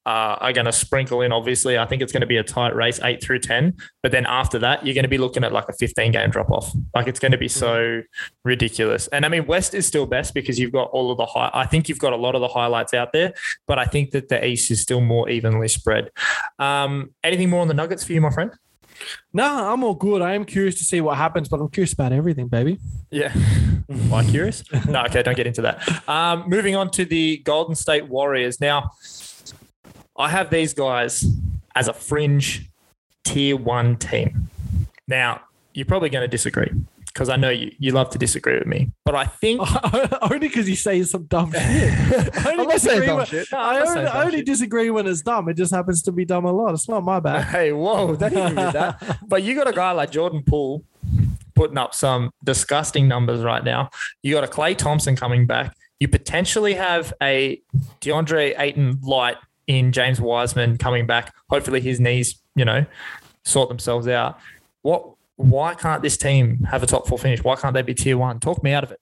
uh, 0.05 0.37
are 0.39 0.53
going 0.53 0.65
to 0.65 0.71
sprinkle 0.71 1.21
in. 1.21 1.33
Obviously, 1.33 1.77
I 1.77 1.85
think 1.85 2.01
it's 2.01 2.13
going 2.13 2.21
to 2.21 2.27
be 2.27 2.37
a 2.37 2.43
tight 2.43 2.73
race, 2.73 3.01
eight 3.03 3.21
through 3.21 3.39
ten. 3.39 3.75
But 4.01 4.13
then 4.13 4.25
after 4.25 4.57
that, 4.59 4.85
you're 4.85 4.93
going 4.95 5.03
to 5.03 5.09
be 5.09 5.17
looking 5.17 5.43
at 5.43 5.51
like 5.51 5.67
a 5.67 5.73
15 5.73 6.13
game 6.13 6.29
drop 6.29 6.49
off. 6.49 6.71
Like 6.95 7.07
it's 7.07 7.19
going 7.19 7.33
to 7.33 7.37
be 7.37 7.49
so 7.49 8.01
ridiculous. 8.45 9.07
And 9.09 9.25
I 9.25 9.29
mean, 9.29 9.45
West 9.45 9.73
is 9.73 9.85
still 9.85 10.05
best 10.05 10.33
because 10.33 10.57
you've 10.57 10.71
got 10.71 10.89
all 10.91 11.11
of 11.11 11.17
the 11.17 11.25
high. 11.25 11.51
I 11.53 11.65
think 11.65 11.89
you've 11.89 11.99
got 11.99 12.13
a 12.13 12.17
lot 12.17 12.33
of 12.35 12.39
the 12.41 12.47
highlights 12.47 12.93
out 12.93 13.11
there, 13.11 13.33
but 13.67 13.77
I 13.77 13.83
think 13.83 14.11
that 14.11 14.29
the 14.29 14.43
East 14.45 14.71
is 14.71 14.81
still 14.81 15.01
more 15.01 15.29
evenly 15.29 15.67
spread. 15.67 16.09
Um, 16.57 17.13
anything 17.23 17.49
more 17.49 17.59
on 17.61 17.67
the 17.67 17.73
Nuggets 17.73 18.05
for 18.05 18.13
you, 18.13 18.21
my 18.21 18.29
friend? 18.29 18.51
No, 19.33 19.71
I'm 19.71 19.83
all 19.83 19.93
good. 19.93 20.21
I 20.21 20.33
am 20.33 20.45
curious 20.45 20.75
to 20.75 20.83
see 20.83 21.01
what 21.01 21.17
happens, 21.17 21.49
but 21.49 21.59
I'm 21.59 21.69
curious 21.69 21.93
about 21.93 22.11
everything, 22.11 22.47
baby. 22.47 22.79
Yeah. 23.11 23.31
Why 24.09 24.23
curious? 24.25 24.63
No, 24.87 25.03
okay, 25.05 25.23
don't 25.23 25.35
get 25.35 25.47
into 25.47 25.61
that. 25.61 26.09
Um, 26.09 26.45
moving 26.47 26.75
on 26.75 26.89
to 26.91 27.05
the 27.05 27.37
Golden 27.37 27.75
State 27.75 28.07
Warriors. 28.07 28.59
Now, 28.59 28.91
I 30.17 30.29
have 30.29 30.49
these 30.49 30.73
guys 30.73 31.25
as 31.75 31.87
a 31.87 31.93
fringe 31.93 32.69
tier 33.23 33.55
one 33.55 33.97
team. 33.97 34.49
Now, 35.07 35.41
you're 35.73 35.85
probably 35.85 36.09
going 36.09 36.23
to 36.23 36.27
disagree 36.27 36.71
because 37.17 37.29
I 37.29 37.35
know 37.35 37.49
you, 37.49 37.71
you 37.79 37.93
love 37.93 38.11
to 38.11 38.19
disagree 38.19 38.59
with 38.59 38.67
me, 38.67 38.91
but 39.03 39.15
I 39.15 39.25
think. 39.25 39.59
only 40.21 40.37
because 40.37 40.69
you 40.69 40.75
say 40.75 41.01
some 41.01 41.23
dumb 41.23 41.51
shit. 41.51 41.63
I 41.65 42.51
only 42.51 42.63
I'm 42.63 42.69
not 42.69 42.79
saying 42.79 42.99
disagree 42.99 43.05
dumb 43.07 43.17
when- 43.17 43.25
shit. 43.25 43.47
No, 43.51 43.57
I 43.57 43.79
I'm 43.79 43.79
not 43.85 43.97
only, 43.97 44.07
I 44.07 44.23
only 44.25 44.37
shit. 44.37 44.45
disagree 44.45 44.89
when 44.91 45.07
it's 45.07 45.21
dumb. 45.23 45.49
It 45.49 45.55
just 45.55 45.73
happens 45.73 46.03
to 46.03 46.11
be 46.11 46.25
dumb 46.25 46.45
a 46.45 46.51
lot. 46.51 46.75
It's 46.75 46.87
not 46.87 47.03
my 47.03 47.19
bad. 47.19 47.45
Hey, 47.57 47.71
whoa, 47.71 48.15
don't 48.15 48.33
even 48.33 48.53
that. 48.55 49.17
But 49.27 49.41
you 49.41 49.55
got 49.55 49.67
a 49.67 49.71
guy 49.73 49.93
like 49.93 50.11
Jordan 50.11 50.43
Poole 50.45 50.83
putting 51.55 51.77
up 51.79 51.95
some 51.95 52.29
disgusting 52.43 53.07
numbers 53.07 53.41
right 53.41 53.63
now. 53.63 53.89
You 54.21 54.35
got 54.35 54.43
a 54.43 54.47
Klay 54.47 54.77
Thompson 54.77 55.15
coming 55.15 55.47
back. 55.47 55.75
You 55.99 56.07
potentially 56.07 56.75
have 56.75 57.13
a 57.19 57.59
DeAndre 58.01 58.53
Ayton 58.59 58.99
light 59.01 59.37
in 59.65 59.91
James 59.91 60.21
Wiseman 60.21 60.77
coming 60.77 61.07
back. 61.07 61.33
Hopefully 61.49 61.81
his 61.81 61.99
knees, 61.99 62.39
you 62.55 62.63
know, 62.63 62.85
sort 63.43 63.69
themselves 63.69 64.07
out. 64.07 64.37
What 64.83 65.16
why 65.37 65.73
can't 65.73 66.01
this 66.03 66.17
team 66.17 66.67
have 66.69 66.83
a 66.83 66.85
top 66.85 67.07
four 67.07 67.17
finish? 67.17 67.43
Why 67.43 67.55
can't 67.55 67.73
they 67.73 67.81
be 67.81 67.93
tier 67.93 68.17
one? 68.17 68.39
Talk 68.39 68.61
me 68.63 68.73
out 68.73 68.83
of 68.83 68.91
it. 68.91 68.99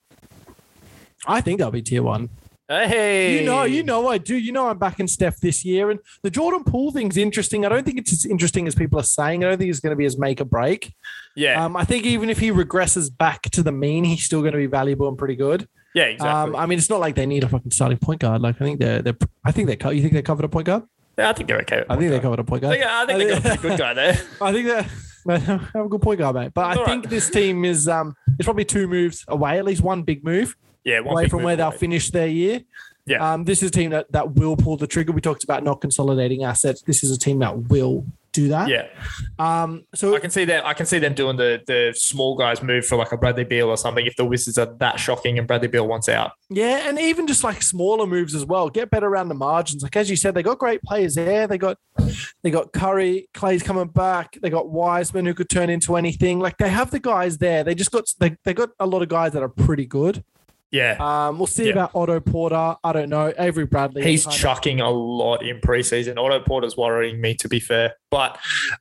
I 1.27 1.41
think 1.41 1.59
they'll 1.59 1.71
be 1.71 1.81
tier 1.81 2.03
one. 2.03 2.29
Hey, 2.67 3.39
You 3.39 3.45
know, 3.45 3.63
you 3.63 3.83
know 3.83 4.07
I 4.07 4.17
do. 4.17 4.35
You 4.35 4.51
know 4.51 4.67
I'm 4.69 4.77
backing 4.79 5.07
Steph 5.07 5.39
this 5.39 5.63
year. 5.63 5.91
And 5.91 5.99
the 6.23 6.31
Jordan 6.31 6.63
Poole 6.63 6.91
thing's 6.91 7.15
interesting. 7.15 7.63
I 7.65 7.69
don't 7.69 7.85
think 7.85 7.99
it's 7.99 8.11
as 8.11 8.25
interesting 8.25 8.67
as 8.67 8.73
people 8.75 8.99
are 8.99 9.03
saying. 9.03 9.43
I 9.43 9.49
don't 9.49 9.57
think 9.59 9.69
it's 9.69 9.79
going 9.79 9.91
to 9.91 9.95
be 9.95 10.05
as 10.05 10.17
make 10.17 10.41
or 10.41 10.45
break. 10.45 10.93
Yeah, 11.35 11.63
Um, 11.63 11.75
I 11.75 11.83
think 11.85 12.05
even 12.05 12.29
if 12.29 12.39
he 12.39 12.49
regresses 12.51 13.15
back 13.15 13.43
to 13.51 13.61
the 13.61 13.71
mean, 13.71 14.03
he's 14.03 14.23
still 14.23 14.41
going 14.41 14.53
to 14.53 14.57
be 14.57 14.65
valuable 14.67 15.07
and 15.07 15.17
pretty 15.17 15.35
good. 15.35 15.67
yeah, 15.93 16.05
exactly. 16.05 16.53
Um, 16.53 16.55
I 16.55 16.65
mean, 16.65 16.79
it's 16.79 16.89
not 16.89 16.99
like 16.99 17.13
they 17.15 17.25
need 17.27 17.43
a 17.43 17.49
fucking 17.49 17.71
starting 17.71 17.97
point 17.99 18.21
guard. 18.21 18.41
Like 18.41 18.55
I 18.59 18.65
think 18.65 18.79
they're, 18.79 19.01
they're 19.01 19.17
I 19.43 19.51
think 19.51 19.67
they 19.67 19.75
co- 19.75 19.91
you 19.91 20.01
think 20.01 20.13
they're 20.13 20.21
covered 20.23 20.45
a 20.45 20.49
point 20.49 20.65
guard? 20.65 20.83
yeah, 21.19 21.29
I 21.29 21.33
think 21.33 21.47
they're 21.47 21.59
okay. 21.59 21.83
I 21.89 21.95
think 21.97 22.09
they 22.09 22.19
guard. 22.19 22.21
covered 22.23 22.39
a 22.39 22.43
point 22.45 22.63
I 22.65 22.77
guard. 22.77 22.79
think, 22.79 22.85
I 22.89 23.05
think 23.05 23.43
they 23.43 23.49
got 23.49 23.59
a 23.59 23.61
good 23.61 23.77
guy 23.79 23.93
there. 23.93 24.13
I 24.41 24.51
think 24.53 24.67
that 24.67 24.85
they 24.85 24.89
have 25.27 25.75
a 25.75 25.89
good 25.89 26.01
point 26.01 26.19
guard, 26.19 26.35
mate. 26.35 26.53
But 26.53 26.77
I 26.77 26.85
think 26.85 27.05
right. 27.05 27.09
this 27.09 27.29
team 27.29 27.65
is 27.65 27.87
um 27.87 28.15
it's 28.37 28.45
probably 28.45 28.65
two 28.65 28.87
moves 28.87 29.25
away, 29.27 29.57
at 29.57 29.65
least 29.65 29.81
one 29.81 30.03
big 30.03 30.23
move 30.23 30.55
Yeah, 30.83 30.99
one 30.99 31.13
away 31.13 31.27
from 31.27 31.43
where 31.43 31.55
they'll 31.55 31.71
finish 31.71 32.11
their 32.11 32.27
year. 32.27 32.61
Yeah. 33.05 33.33
Um, 33.33 33.43
this 33.43 33.61
is 33.61 33.69
a 33.69 33.71
team 33.71 33.91
that, 33.91 34.11
that 34.13 34.31
will 34.31 34.57
pull 34.57 34.77
the 34.77 34.87
trigger. 34.87 35.11
We 35.11 35.21
talked 35.21 35.43
about 35.43 35.63
not 35.63 35.79
consolidating 35.79 36.43
assets. 36.43 36.81
This 36.81 37.03
is 37.03 37.11
a 37.11 37.19
team 37.19 37.39
that 37.39 37.69
will 37.69 38.03
do 38.35 38.47
that. 38.49 38.67
Yeah, 38.69 38.87
Um. 39.39 39.85
So 39.95 40.15
I 40.15 40.19
can 40.19 40.29
see 40.29 40.45
that. 40.45 40.65
I 40.65 40.73
can 40.73 40.85
see 40.85 40.99
them 40.99 41.13
doing 41.13 41.37
the 41.37 41.61
the 41.65 41.93
small 41.95 42.35
guys 42.35 42.61
move 42.61 42.85
for 42.85 42.95
like 42.97 43.11
a 43.11 43.17
Bradley 43.17 43.43
Beal 43.43 43.69
or 43.69 43.77
something. 43.77 44.05
If 44.05 44.15
the 44.15 44.25
Wizards 44.25 44.57
are 44.57 44.73
that 44.79 44.99
shocking 44.99 45.39
and 45.39 45.47
Bradley 45.47 45.67
Beal 45.67 45.87
wants 45.87 46.09
out, 46.09 46.31
Yeah, 46.49 46.87
and 46.87 46.99
even 46.99 47.25
just 47.27 47.43
like 47.43 47.61
smaller 47.61 48.05
moves 48.05 48.35
as 48.35 48.45
well. 48.45 48.69
Get 48.69 48.89
better 48.89 49.07
around 49.07 49.29
the 49.29 49.35
margins. 49.35 49.81
Like 49.83 49.95
as 49.95 50.09
you 50.09 50.15
said, 50.15 50.35
they 50.35 50.43
got 50.43 50.59
great 50.59 50.81
players 50.83 51.15
there. 51.15 51.47
They 51.47 51.57
got 51.57 51.77
they 52.43 52.51
got 52.51 52.73
Curry, 52.73 53.27
Klay's 53.33 53.63
coming 53.63 53.87
back. 53.87 54.37
They 54.41 54.49
got 54.49 54.69
Wiseman 54.69 55.25
who 55.25 55.33
could 55.33 55.49
turn 55.49 55.69
into 55.69 55.95
anything. 55.95 56.39
Like 56.39 56.57
they 56.57 56.69
have 56.69 56.91
the 56.91 56.99
guys 56.99 57.37
there. 57.37 57.63
They 57.63 57.75
just 57.75 57.91
got 57.91 58.05
they, 58.19 58.35
they 58.43 58.53
got 58.53 58.69
a 58.79 58.85
lot 58.85 59.01
of 59.01 59.09
guys 59.09 59.31
that 59.33 59.43
are 59.43 59.49
pretty 59.49 59.85
good. 59.85 60.23
Yeah, 60.75 61.27
Um, 61.27 61.37
we'll 61.37 61.47
see 61.47 61.65
Yeah. 61.67 61.71
about 61.73 61.91
Otto 61.95 62.19
Porter. 62.19 62.75
I 62.83 62.91
don't 62.93 63.09
know. 63.09 63.33
Avery 63.39 63.65
Bradley. 63.65 64.03
He's 64.03 64.25
kind 64.25 64.35
of- 64.35 64.39
chucking 64.41 64.81
a 64.81 64.89
lot 64.89 65.43
in 65.43 65.59
preseason. 65.61 66.17
Otto 66.17 66.39
Porter's 66.41 66.75
worrying 66.77 67.21
me, 67.21 67.33
to 67.35 67.47
be 67.47 67.59
fair. 67.59 67.93
But 68.11 68.37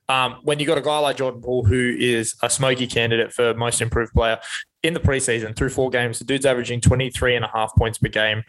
um, 0.09 0.37
when 0.43 0.59
you 0.59 0.65
got 0.65 0.77
a 0.77 0.81
guy 0.81 0.99
like 0.99 1.17
Jordan 1.17 1.41
Poole, 1.41 1.65
who 1.65 1.95
is 1.97 2.35
a 2.43 2.49
smoky 2.49 2.87
candidate 2.87 3.33
for 3.33 3.53
most 3.53 3.81
improved 3.81 4.13
player 4.13 4.39
in 4.83 4.93
the 4.93 4.99
preseason 4.99 5.55
through 5.55 5.69
four 5.69 5.89
games, 5.89 6.19
the 6.19 6.25
dude's 6.25 6.45
averaging 6.45 6.79
23 6.79 7.35
and 7.35 7.43
a 7.43 7.49
half 7.53 7.71
points 7.75 7.97
per 7.97 8.07
game, 8.07 8.43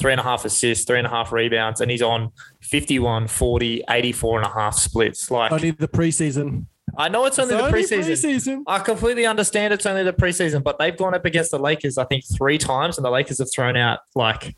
three 0.00 0.12
and 0.12 0.20
a 0.20 0.24
half 0.24 0.44
assists, 0.44 0.84
three 0.84 0.98
and 0.98 1.06
a 1.06 1.10
half 1.10 1.32
rebounds, 1.32 1.80
and 1.80 1.90
he's 1.90 2.02
on 2.02 2.30
51, 2.62 3.26
40, 3.26 3.82
84 3.88 4.38
and 4.38 4.46
a 4.46 4.50
half 4.52 4.74
splits. 4.74 5.30
Like, 5.30 5.50
only 5.52 5.70
the 5.70 5.88
preseason. 5.88 6.66
I 6.98 7.08
know 7.08 7.24
it's 7.26 7.38
only 7.38 7.54
It's 7.54 7.62
the 7.62 7.66
only 7.66 7.82
preseason. 7.82 8.34
preseason. 8.34 8.62
I 8.66 8.80
completely 8.80 9.24
understand 9.24 9.72
it's 9.72 9.86
only 9.86 10.02
the 10.02 10.12
preseason, 10.12 10.64
but 10.64 10.78
they've 10.78 10.96
gone 10.96 11.14
up 11.14 11.24
against 11.24 11.52
the 11.52 11.58
Lakers, 11.58 11.96
I 11.96 12.04
think, 12.04 12.24
three 12.36 12.58
times, 12.58 12.98
and 12.98 13.04
the 13.04 13.10
Lakers 13.10 13.38
have 13.38 13.50
thrown 13.52 13.76
out 13.76 14.00
like 14.16 14.56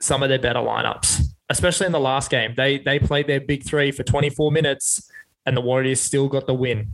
some 0.00 0.22
of 0.22 0.28
their 0.28 0.38
better 0.38 0.60
lineups, 0.60 1.22
especially 1.50 1.86
in 1.86 1.92
the 1.92 2.00
last 2.00 2.30
game. 2.30 2.54
They 2.56 2.78
they 2.78 3.00
played 3.00 3.26
their 3.26 3.40
big 3.40 3.64
three 3.64 3.90
for 3.90 4.04
24 4.04 4.52
minutes, 4.52 5.10
and 5.44 5.56
the 5.56 5.60
Warriors 5.60 6.00
still 6.00 6.28
got 6.28 6.46
the 6.46 6.54
win. 6.54 6.92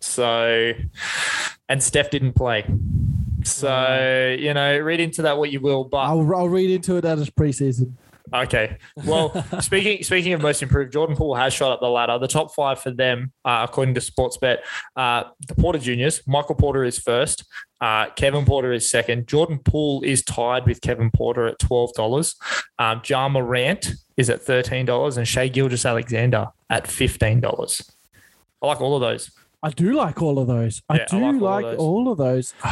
So, 0.00 0.72
and 1.68 1.82
Steph 1.82 2.10
didn't 2.10 2.34
play. 2.34 2.66
So, 3.44 3.68
mm. 3.68 4.38
you 4.40 4.52
know, 4.52 4.78
read 4.78 5.00
into 5.00 5.22
that 5.22 5.38
what 5.38 5.50
you 5.50 5.60
will, 5.60 5.84
but 5.84 5.98
I'll, 5.98 6.34
I'll 6.34 6.48
read 6.48 6.70
into 6.70 6.96
it 6.96 7.04
as 7.04 7.30
preseason. 7.30 7.92
Okay. 8.34 8.76
Well, 9.04 9.32
speaking 9.60 10.02
speaking 10.02 10.32
of 10.32 10.40
most 10.40 10.62
improved, 10.62 10.92
Jordan 10.92 11.16
Poole 11.16 11.34
has 11.34 11.52
shot 11.54 11.72
up 11.72 11.80
the 11.80 11.88
ladder. 11.88 12.18
The 12.18 12.28
top 12.28 12.54
five 12.54 12.80
for 12.80 12.90
them, 12.90 13.32
uh, 13.44 13.66
according 13.68 13.94
to 13.94 14.00
Sportsbet, 14.00 14.58
uh, 14.96 15.24
the 15.46 15.54
Porter 15.54 15.78
Juniors. 15.78 16.20
Michael 16.26 16.54
Porter 16.56 16.84
is 16.84 16.98
first. 16.98 17.44
Uh, 17.80 18.06
Kevin 18.10 18.44
Porter 18.44 18.72
is 18.72 18.90
second. 18.90 19.26
Jordan 19.28 19.58
Poole 19.58 20.02
is 20.02 20.22
tied 20.24 20.66
with 20.66 20.80
Kevin 20.80 21.10
Porter 21.10 21.46
at 21.46 21.58
twelve 21.58 21.92
dollars. 21.94 22.34
Um, 22.78 23.00
Ja 23.06 23.28
Morant 23.28 23.92
is 24.16 24.30
at 24.30 24.42
thirteen 24.42 24.86
dollars, 24.86 25.16
and 25.16 25.28
Shai 25.28 25.48
Gilgeous 25.48 25.84
Alexander 25.84 26.48
at 26.70 26.86
fifteen 26.86 27.40
dollars. 27.40 27.82
I 28.62 28.66
like 28.68 28.80
all 28.80 28.94
of 28.96 29.00
those. 29.02 29.30
I 29.62 29.70
do 29.70 29.92
like 29.94 30.22
all 30.22 30.38
of 30.38 30.46
those. 30.46 30.82
I 30.88 30.96
Yeah, 30.96 31.02
I 31.02 31.06
do 31.32 31.40
like 31.40 31.64
like, 31.64 31.64
all 31.64 31.64
of 31.64 31.76
those. 31.76 31.78
all 31.78 32.12
of 32.12 32.18
those. 32.18 32.54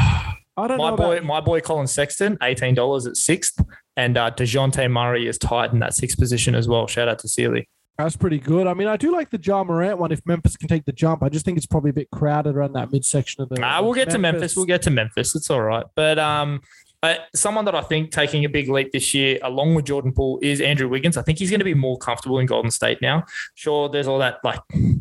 I 0.56 0.68
don't 0.68 0.78
My 0.78 0.90
know. 0.90 0.96
boy, 0.96 1.12
about- 1.16 1.24
my 1.24 1.40
boy 1.40 1.60
Collin 1.60 1.86
Sexton, 1.88 2.38
eighteen 2.42 2.74
dollars 2.74 3.06
at 3.06 3.16
sixth, 3.16 3.60
and 3.96 4.16
uh, 4.16 4.30
Dejounte 4.30 4.90
Murray 4.90 5.26
is 5.26 5.38
tied 5.38 5.72
in 5.72 5.78
that 5.80 5.94
sixth 5.94 6.18
position 6.18 6.54
as 6.54 6.68
well. 6.68 6.86
Shout 6.86 7.08
out 7.08 7.18
to 7.20 7.28
Sealy. 7.28 7.68
That's 7.98 8.16
pretty 8.16 8.38
good. 8.38 8.66
I 8.66 8.74
mean, 8.74 8.88
I 8.88 8.96
do 8.96 9.12
like 9.12 9.30
the 9.30 9.38
John 9.38 9.68
Morant 9.68 9.98
one. 9.98 10.10
If 10.10 10.26
Memphis 10.26 10.56
can 10.56 10.66
take 10.66 10.84
the 10.84 10.92
jump, 10.92 11.22
I 11.22 11.28
just 11.28 11.44
think 11.44 11.56
it's 11.56 11.66
probably 11.66 11.90
a 11.90 11.94
bit 11.94 12.10
crowded 12.10 12.56
around 12.56 12.72
that 12.72 12.90
midsection 12.90 13.42
of 13.42 13.48
the. 13.50 13.60
Nah, 13.60 13.80
we'll 13.82 13.94
get 13.94 14.10
to 14.10 14.18
Memphis. 14.18 14.56
We'll 14.56 14.66
get 14.66 14.82
to 14.82 14.90
Memphis. 14.90 15.36
It's 15.36 15.48
all 15.48 15.62
right. 15.62 15.86
But 15.94 16.18
um, 16.18 16.60
uh, 17.04 17.16
someone 17.34 17.64
that 17.66 17.74
I 17.76 17.82
think 17.82 18.10
taking 18.10 18.44
a 18.44 18.48
big 18.48 18.68
leap 18.68 18.90
this 18.90 19.14
year, 19.14 19.38
along 19.42 19.76
with 19.76 19.84
Jordan 19.84 20.12
Poole, 20.12 20.40
is 20.42 20.60
Andrew 20.60 20.88
Wiggins. 20.88 21.16
I 21.16 21.22
think 21.22 21.38
he's 21.38 21.50
going 21.50 21.60
to 21.60 21.64
be 21.64 21.74
more 21.74 21.96
comfortable 21.96 22.40
in 22.40 22.46
Golden 22.46 22.72
State 22.72 23.00
now. 23.00 23.24
Sure, 23.54 23.88
there's 23.88 24.08
all 24.08 24.18
that 24.18 24.38
like 24.42 24.58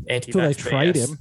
anti. 0.08 0.32
Till 0.32 0.42
they 0.42 0.54
trade 0.54 0.96
him. 0.96 1.18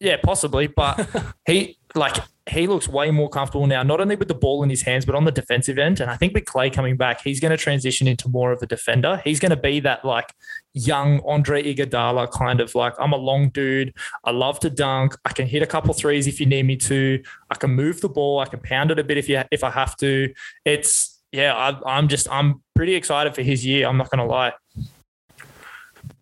Yeah, 0.00 0.16
possibly, 0.24 0.66
but 0.66 1.08
he 1.46 1.78
like 1.94 2.16
he 2.48 2.68
looks 2.68 2.86
way 2.86 3.10
more 3.10 3.28
comfortable 3.28 3.66
now, 3.66 3.82
not 3.82 4.00
only 4.00 4.14
with 4.14 4.28
the 4.28 4.34
ball 4.34 4.62
in 4.62 4.70
his 4.70 4.82
hands, 4.82 5.04
but 5.04 5.16
on 5.16 5.24
the 5.24 5.32
defensive 5.32 5.78
end. 5.78 5.98
And 5.98 6.08
I 6.08 6.16
think 6.16 6.32
with 6.32 6.44
Klay 6.44 6.72
coming 6.72 6.96
back, 6.96 7.20
he's 7.22 7.40
going 7.40 7.50
to 7.50 7.56
transition 7.56 8.06
into 8.06 8.28
more 8.28 8.52
of 8.52 8.62
a 8.62 8.66
defender. 8.66 9.20
He's 9.24 9.40
going 9.40 9.50
to 9.50 9.56
be 9.56 9.80
that 9.80 10.04
like 10.04 10.32
young 10.72 11.20
Andre 11.26 11.62
Iguodala 11.62 12.30
kind 12.30 12.60
of 12.60 12.74
like 12.76 12.94
I'm 13.00 13.12
a 13.12 13.16
long 13.16 13.48
dude. 13.48 13.92
I 14.24 14.30
love 14.30 14.60
to 14.60 14.70
dunk. 14.70 15.16
I 15.24 15.32
can 15.32 15.46
hit 15.46 15.62
a 15.62 15.66
couple 15.66 15.92
threes 15.92 16.28
if 16.28 16.38
you 16.38 16.46
need 16.46 16.64
me 16.64 16.76
to. 16.76 17.20
I 17.50 17.56
can 17.56 17.70
move 17.70 18.00
the 18.00 18.08
ball. 18.08 18.38
I 18.38 18.46
can 18.46 18.60
pound 18.60 18.92
it 18.92 18.98
a 19.00 19.04
bit 19.04 19.18
if 19.18 19.28
you 19.28 19.42
if 19.50 19.64
I 19.64 19.70
have 19.70 19.96
to. 19.96 20.32
It's 20.64 21.20
yeah. 21.32 21.54
I, 21.54 21.96
I'm 21.96 22.06
just 22.06 22.30
I'm 22.30 22.62
pretty 22.76 22.94
excited 22.94 23.34
for 23.34 23.42
his 23.42 23.66
year. 23.66 23.88
I'm 23.88 23.96
not 23.96 24.10
going 24.10 24.26
to 24.26 24.32
lie. 24.32 24.52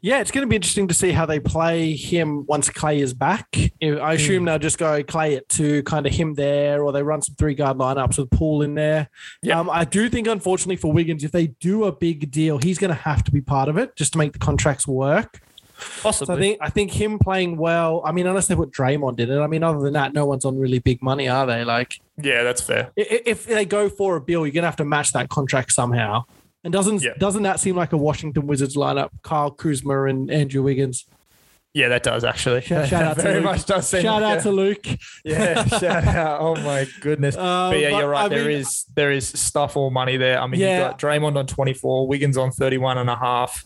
Yeah, 0.04 0.20
it's 0.20 0.30
going 0.30 0.42
to 0.42 0.46
be 0.46 0.54
interesting 0.54 0.86
to 0.88 0.92
see 0.94 1.12
how 1.12 1.24
they 1.24 1.40
play 1.40 1.94
him 1.96 2.44
once 2.44 2.68
Klay 2.68 2.98
is 2.98 3.14
back. 3.14 3.56
I 3.82 4.12
assume 4.12 4.40
Hmm. 4.42 4.44
they'll 4.44 4.58
just 4.58 4.76
go 4.76 5.02
Klay 5.02 5.30
it 5.32 5.48
to 5.50 5.82
kind 5.84 6.06
of 6.06 6.12
him 6.12 6.34
there, 6.34 6.84
or 6.84 6.92
they 6.92 7.02
run 7.02 7.22
some 7.22 7.36
three 7.36 7.54
guard 7.54 7.78
lineups 7.78 8.18
with 8.18 8.28
Paul 8.30 8.60
in 8.60 8.74
there. 8.74 9.08
Yeah. 9.42 9.58
Um, 9.58 9.70
I 9.70 9.86
do 9.86 10.10
think, 10.10 10.26
unfortunately 10.26 10.76
for 10.76 10.92
Wiggins, 10.92 11.24
if 11.24 11.32
they 11.32 11.46
do 11.46 11.84
a 11.84 11.92
big 11.92 12.30
deal, 12.30 12.58
he's 12.58 12.76
going 12.76 12.90
to 12.90 13.00
have 13.00 13.24
to 13.24 13.30
be 13.30 13.40
part 13.40 13.70
of 13.70 13.78
it 13.78 13.96
just 13.96 14.12
to 14.12 14.18
make 14.18 14.34
the 14.34 14.38
contracts 14.38 14.86
work. 14.86 15.40
Possibly. 16.02 16.26
So 16.26 16.34
I 16.34 16.38
think 16.38 16.58
I 16.60 16.68
think 16.68 16.90
him 16.92 17.18
playing 17.18 17.56
well. 17.56 18.02
I 18.04 18.12
mean, 18.12 18.26
unless 18.26 18.46
they 18.46 18.54
put 18.54 18.72
Draymond 18.72 19.18
in 19.20 19.30
it. 19.30 19.40
I 19.40 19.46
mean, 19.46 19.62
other 19.62 19.80
than 19.80 19.94
that, 19.94 20.12
no 20.12 20.26
one's 20.26 20.44
on 20.44 20.58
really 20.58 20.80
big 20.80 21.00
money, 21.00 21.28
are 21.28 21.46
they? 21.46 21.64
Like, 21.64 21.98
yeah, 22.22 22.42
that's 22.42 22.60
fair. 22.60 22.92
if 22.94 23.46
they 23.46 23.64
go 23.64 23.88
for 23.88 24.16
a 24.16 24.20
bill, 24.20 24.44
you're 24.44 24.52
going 24.52 24.64
to 24.64 24.68
have 24.68 24.76
to 24.76 24.84
match 24.84 25.12
that 25.14 25.30
contract 25.30 25.72
somehow. 25.72 26.24
And 26.64 26.72
doesn't 26.72 27.02
Yeah. 27.02 27.10
doesn't 27.18 27.42
that 27.44 27.60
seem 27.60 27.76
like 27.76 27.92
a 27.92 27.96
Washington 27.98 28.46
Wizards 28.46 28.74
lineup? 28.76 29.10
Kyle 29.22 29.50
Kuzma 29.50 30.04
and 30.04 30.30
Andrew 30.30 30.62
Wiggins. 30.62 31.04
Yeah, 31.76 31.88
that 31.88 32.04
does 32.04 32.22
actually. 32.22 32.60
Shout- 32.60 32.88
shout 32.88 33.02
out 33.02 33.16
to 33.16 33.22
Very 33.22 33.34
Luke. 33.34 33.44
much 33.44 33.64
does 33.66 33.88
seem 33.88 34.02
Shout 34.02 34.22
like 34.22 34.32
out 34.34 34.38
a- 34.38 34.42
to 34.42 34.50
Luke. 34.52 34.86
Yeah, 35.24 35.64
shout 35.66 36.04
out. 36.06 36.40
Oh 36.40 36.54
my 36.54 36.86
goodness. 37.00 37.36
Uh, 37.36 37.70
but 37.72 37.80
yeah, 37.80 37.90
but 37.90 37.98
you're 37.98 38.08
right. 38.08 38.24
I 38.26 38.28
There 38.28 38.44
mean- 38.44 38.58
is 38.58 38.84
there 38.94 39.10
is 39.10 39.26
stuff 39.28 39.76
or 39.76 39.90
money 39.90 40.16
there. 40.16 40.40
I 40.40 40.46
mean, 40.46 40.60
Yeah. 40.60 40.78
you've 40.78 40.90
got 40.92 40.98
Draymond 41.00 41.36
on 41.36 41.46
24, 41.48 42.06
Wiggins 42.06 42.36
on 42.38 42.52
31 42.52 42.96
and 42.98 43.10
a 43.10 43.16
half. 43.16 43.64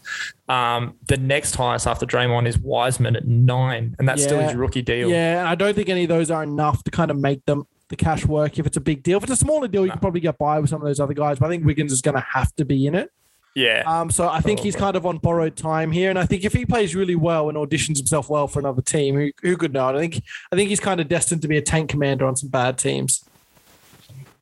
Um, 0.48 0.94
the 1.06 1.18
next 1.18 1.54
highest 1.56 1.86
after 1.86 2.06
Draymond 2.06 2.46
is 2.48 2.58
Wiseman 2.58 3.14
at 3.14 3.26
nine, 3.26 3.94
and 3.98 4.08
that's 4.08 4.22
still 4.22 4.40
his 4.40 4.54
rookie 4.54 4.80
deal. 4.82 5.10
Yeah, 5.10 5.40
and 5.40 5.48
I 5.48 5.54
don't 5.54 5.74
think 5.74 5.90
any 5.90 6.04
of 6.04 6.08
those 6.08 6.30
are 6.30 6.42
enough 6.42 6.82
to 6.84 6.90
kind 6.90 7.10
of 7.10 7.18
make 7.18 7.44
them 7.44 7.64
the 7.88 7.96
cash 7.96 8.24
work. 8.26 8.58
If 8.58 8.66
it's 8.66 8.76
a 8.76 8.80
big 8.80 9.02
deal, 9.02 9.18
if 9.18 9.24
it's 9.24 9.32
a 9.32 9.36
smaller 9.36 9.68
deal, 9.68 9.82
you 9.82 9.88
No. 9.88 9.92
can 9.94 10.00
probably 10.00 10.20
get 10.20 10.38
by 10.38 10.58
with 10.58 10.70
some 10.70 10.80
of 10.80 10.86
those 10.86 11.00
other 11.00 11.14
guys. 11.14 11.38
But 11.38 11.46
I 11.46 11.48
think 11.50 11.64
Wiggins 11.64 11.92
is 11.92 12.02
going 12.02 12.14
to 12.16 12.24
have 12.34 12.54
to 12.56 12.64
be 12.64 12.86
in 12.86 12.94
it. 12.94 13.10
Yeah. 13.54 13.82
Um, 13.86 14.10
so 14.10 14.28
I 14.28 14.40
think 14.40 14.60
he's 14.60 14.76
kind 14.76 14.94
of 14.94 15.04
on 15.04 15.18
borrowed 15.18 15.56
time 15.56 15.90
here, 15.90 16.10
and 16.10 16.18
I 16.18 16.26
think 16.26 16.44
if 16.44 16.52
he 16.52 16.64
plays 16.64 16.94
really 16.94 17.16
well 17.16 17.48
and 17.48 17.58
auditions 17.58 17.96
himself 17.96 18.28
well 18.30 18.46
for 18.46 18.60
another 18.60 18.82
team, 18.82 19.16
who, 19.16 19.32
who 19.42 19.56
could 19.56 19.72
know? 19.72 19.88
I 19.88 19.98
think 19.98 20.22
I 20.52 20.56
think 20.56 20.68
he's 20.68 20.78
kind 20.80 21.00
of 21.00 21.08
destined 21.08 21.42
to 21.42 21.48
be 21.48 21.56
a 21.56 21.62
tank 21.62 21.90
commander 21.90 22.24
on 22.26 22.36
some 22.36 22.50
bad 22.50 22.78
teams. 22.78 23.24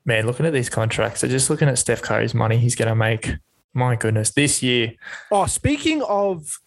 Man, 0.05 0.27
looking 0.27 0.45
at 0.45 0.53
these 0.53 0.69
contracts, 0.69 1.21
so 1.21 1.29
just 1.29 1.49
looking 1.51 1.69
at 1.69 1.79
Steph 1.79 2.03
Curry's 2.03 2.35
money 2.35 2.59
he's 2.59 2.75
going 2.75 2.89
to 2.89 2.95
make. 2.95 3.31
My 3.73 3.95
goodness, 3.97 4.31
this 4.31 4.63
year. 4.63 4.95
Oh, 5.31 5.47
speaking 5.47 6.03
of 6.03 6.61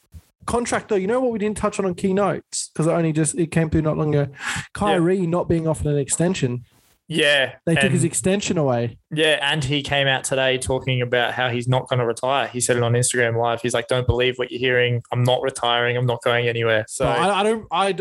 contract 0.49 0.89
though, 0.89 0.95
you 0.95 1.07
know 1.07 1.19
what 1.19 1.31
we 1.31 1.39
didn't 1.39 1.57
touch 1.57 1.79
on 1.79 1.85
on 1.85 1.95
keynotes 1.95 2.69
because 2.73 2.87
it 2.87 2.91
only 2.91 3.13
just 3.13 3.37
it 3.37 3.51
came 3.51 3.69
through 3.69 3.83
not 3.83 3.97
long 3.97 4.13
ago. 4.13 4.31
Kyrie 4.73 5.25
not 5.27 5.47
being 5.47 5.67
offered 5.67 5.87
an 5.87 5.97
extension. 5.97 6.65
Yeah. 7.07 7.55
They 7.65 7.75
took 7.75 7.91
his 7.91 8.03
extension 8.03 8.57
away. 8.59 8.99
Yeah, 9.11 9.39
and 9.41 9.63
he 9.63 9.81
came 9.81 10.05
out 10.07 10.23
today 10.23 10.59
talking 10.59 11.01
about 11.01 11.33
how 11.33 11.49
he's 11.49 11.67
not 11.67 11.89
going 11.89 11.99
to 11.99 12.05
retire. 12.05 12.47
He 12.47 12.61
said 12.61 12.77
it 12.77 12.83
on 12.83 12.93
Instagram 12.93 13.35
Live. 13.35 13.61
He's 13.61 13.73
like, 13.73 13.87
"Don't 13.87 14.05
believe 14.05 14.37
what 14.37 14.51
you're 14.51 14.59
hearing. 14.59 15.01
I'm 15.11 15.23
not 15.23 15.41
retiring. 15.41 15.97
I'm 15.97 16.05
not 16.05 16.21
going 16.23 16.47
anywhere." 16.47 16.85
So 16.87 17.05
So 17.05 17.09
I, 17.09 17.39
I 17.39 17.43
don't. 17.43 17.67
I 17.71 17.97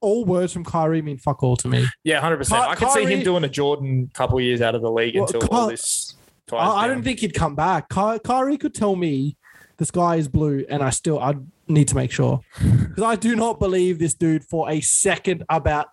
all 0.00 0.24
words 0.24 0.52
from 0.52 0.64
Kyrie 0.64 1.02
mean 1.02 1.18
fuck 1.18 1.42
all 1.42 1.56
to 1.56 1.68
me. 1.68 1.86
yeah, 2.04 2.20
hundred 2.20 2.38
percent. 2.38 2.64
Ky- 2.64 2.70
I 2.70 2.74
could 2.74 2.90
see 2.90 3.04
him 3.04 3.22
doing 3.22 3.44
a 3.44 3.48
Jordan 3.48 4.10
couple 4.12 4.40
years 4.40 4.60
out 4.60 4.74
of 4.74 4.82
the 4.82 4.90
league 4.90 5.14
Well, 5.14 5.24
until 5.24 5.40
Ky- 5.40 5.48
all 5.50 5.68
this. 5.68 6.14
I, 6.52 6.84
I 6.84 6.88
don't 6.88 7.02
think 7.02 7.20
he'd 7.20 7.34
come 7.34 7.54
back. 7.54 7.88
Ky- 7.90 8.18
Kyrie 8.24 8.58
could 8.58 8.74
tell 8.74 8.96
me 8.96 9.36
the 9.78 9.86
sky 9.86 10.16
is 10.16 10.28
blue, 10.28 10.66
and 10.68 10.82
I 10.82 10.90
still 10.90 11.18
I 11.18 11.34
need 11.66 11.88
to 11.88 11.96
make 11.96 12.10
sure 12.12 12.40
because 12.60 13.02
I 13.02 13.16
do 13.16 13.34
not 13.34 13.58
believe 13.58 13.98
this 13.98 14.14
dude 14.14 14.44
for 14.44 14.68
a 14.70 14.80
second 14.80 15.44
about 15.48 15.88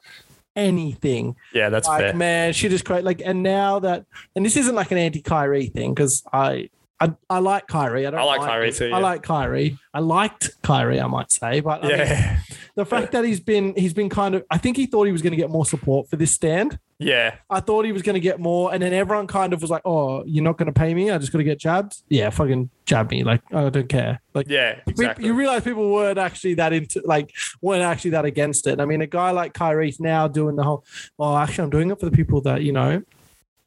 anything. 0.55 1.35
Yeah, 1.53 1.69
that's 1.69 1.87
like 1.87 2.01
fair. 2.01 2.13
man, 2.15 2.53
she 2.53 2.67
is 2.67 2.81
crazy. 2.81 3.03
Like, 3.03 3.21
and 3.23 3.43
now 3.43 3.79
that, 3.79 4.05
and 4.35 4.45
this 4.45 4.57
isn't 4.57 4.75
like 4.75 4.91
an 4.91 4.97
anti 4.97 5.21
Kyrie 5.21 5.67
thing 5.67 5.93
because 5.93 6.23
I, 6.31 6.69
I, 6.99 7.13
I 7.29 7.39
like 7.39 7.67
Kyrie. 7.67 8.07
I 8.07 8.11
don't. 8.11 8.19
I 8.19 8.23
like 8.23 8.39
mind 8.39 8.51
Kyrie 8.51 8.71
too, 8.71 8.91
I 8.93 8.99
like 8.99 9.21
Kyrie. 9.21 9.77
I 9.93 9.99
liked 9.99 10.61
Kyrie. 10.61 10.99
I 10.99 11.07
might 11.07 11.31
say, 11.31 11.59
but 11.59 11.83
I 11.83 11.87
mean, 11.87 11.97
Yeah, 11.97 12.39
the 12.75 12.85
fact 12.85 13.11
that 13.11 13.25
he's 13.25 13.39
been, 13.39 13.75
he's 13.75 13.93
been 13.93 14.09
kind 14.09 14.35
of. 14.35 14.45
I 14.49 14.57
think 14.57 14.77
he 14.77 14.85
thought 14.85 15.03
he 15.03 15.11
was 15.11 15.21
going 15.21 15.31
to 15.31 15.37
get 15.37 15.49
more 15.49 15.65
support 15.65 16.09
for 16.09 16.15
this 16.15 16.31
stand. 16.31 16.79
Yeah, 16.97 17.35
I 17.49 17.59
thought 17.59 17.85
he 17.85 17.91
was 17.91 18.01
going 18.01 18.13
to 18.13 18.19
get 18.21 18.39
more, 18.39 18.73
and 18.73 18.81
then 18.81 18.93
everyone 18.93 19.27
kind 19.27 19.51
of 19.53 19.61
was 19.61 19.69
like, 19.69 19.81
"Oh, 19.85 20.23
you're 20.25 20.43
not 20.43 20.57
going 20.57 20.67
to 20.67 20.71
pay 20.79 20.93
me? 20.93 21.11
I 21.11 21.17
just 21.17 21.31
got 21.31 21.39
to 21.39 21.43
get 21.43 21.59
jabbed." 21.59 21.97
Yeah, 22.09 22.29
fucking 22.29 22.69
jab 22.85 23.11
me. 23.11 23.23
Like 23.23 23.41
I 23.53 23.69
don't 23.69 23.89
care. 23.89 24.21
Like 24.33 24.47
yeah. 24.49 24.79
we- 24.85 24.91
Exactly. 24.91 25.25
you 25.25 25.33
realize 25.33 25.63
people 25.63 25.91
weren't 25.91 26.17
actually 26.17 26.53
that 26.55 26.71
into, 26.73 27.01
like, 27.05 27.31
weren't 27.61 27.83
actually 27.83 28.11
that 28.11 28.23
against 28.25 28.65
it. 28.67 28.79
I 28.79 28.85
mean, 28.85 29.01
a 29.01 29.07
guy 29.07 29.31
like 29.31 29.53
Kyrie's 29.53 29.99
now 29.99 30.27
doing 30.27 30.55
the 30.55 30.63
whole. 30.63 30.85
Oh, 31.19 31.35
actually, 31.37 31.65
I'm 31.65 31.69
doing 31.69 31.91
it 31.91 31.99
for 31.99 32.05
the 32.09 32.15
people 32.15 32.39
that 32.41 32.61
you 32.63 32.71
know 32.71 33.03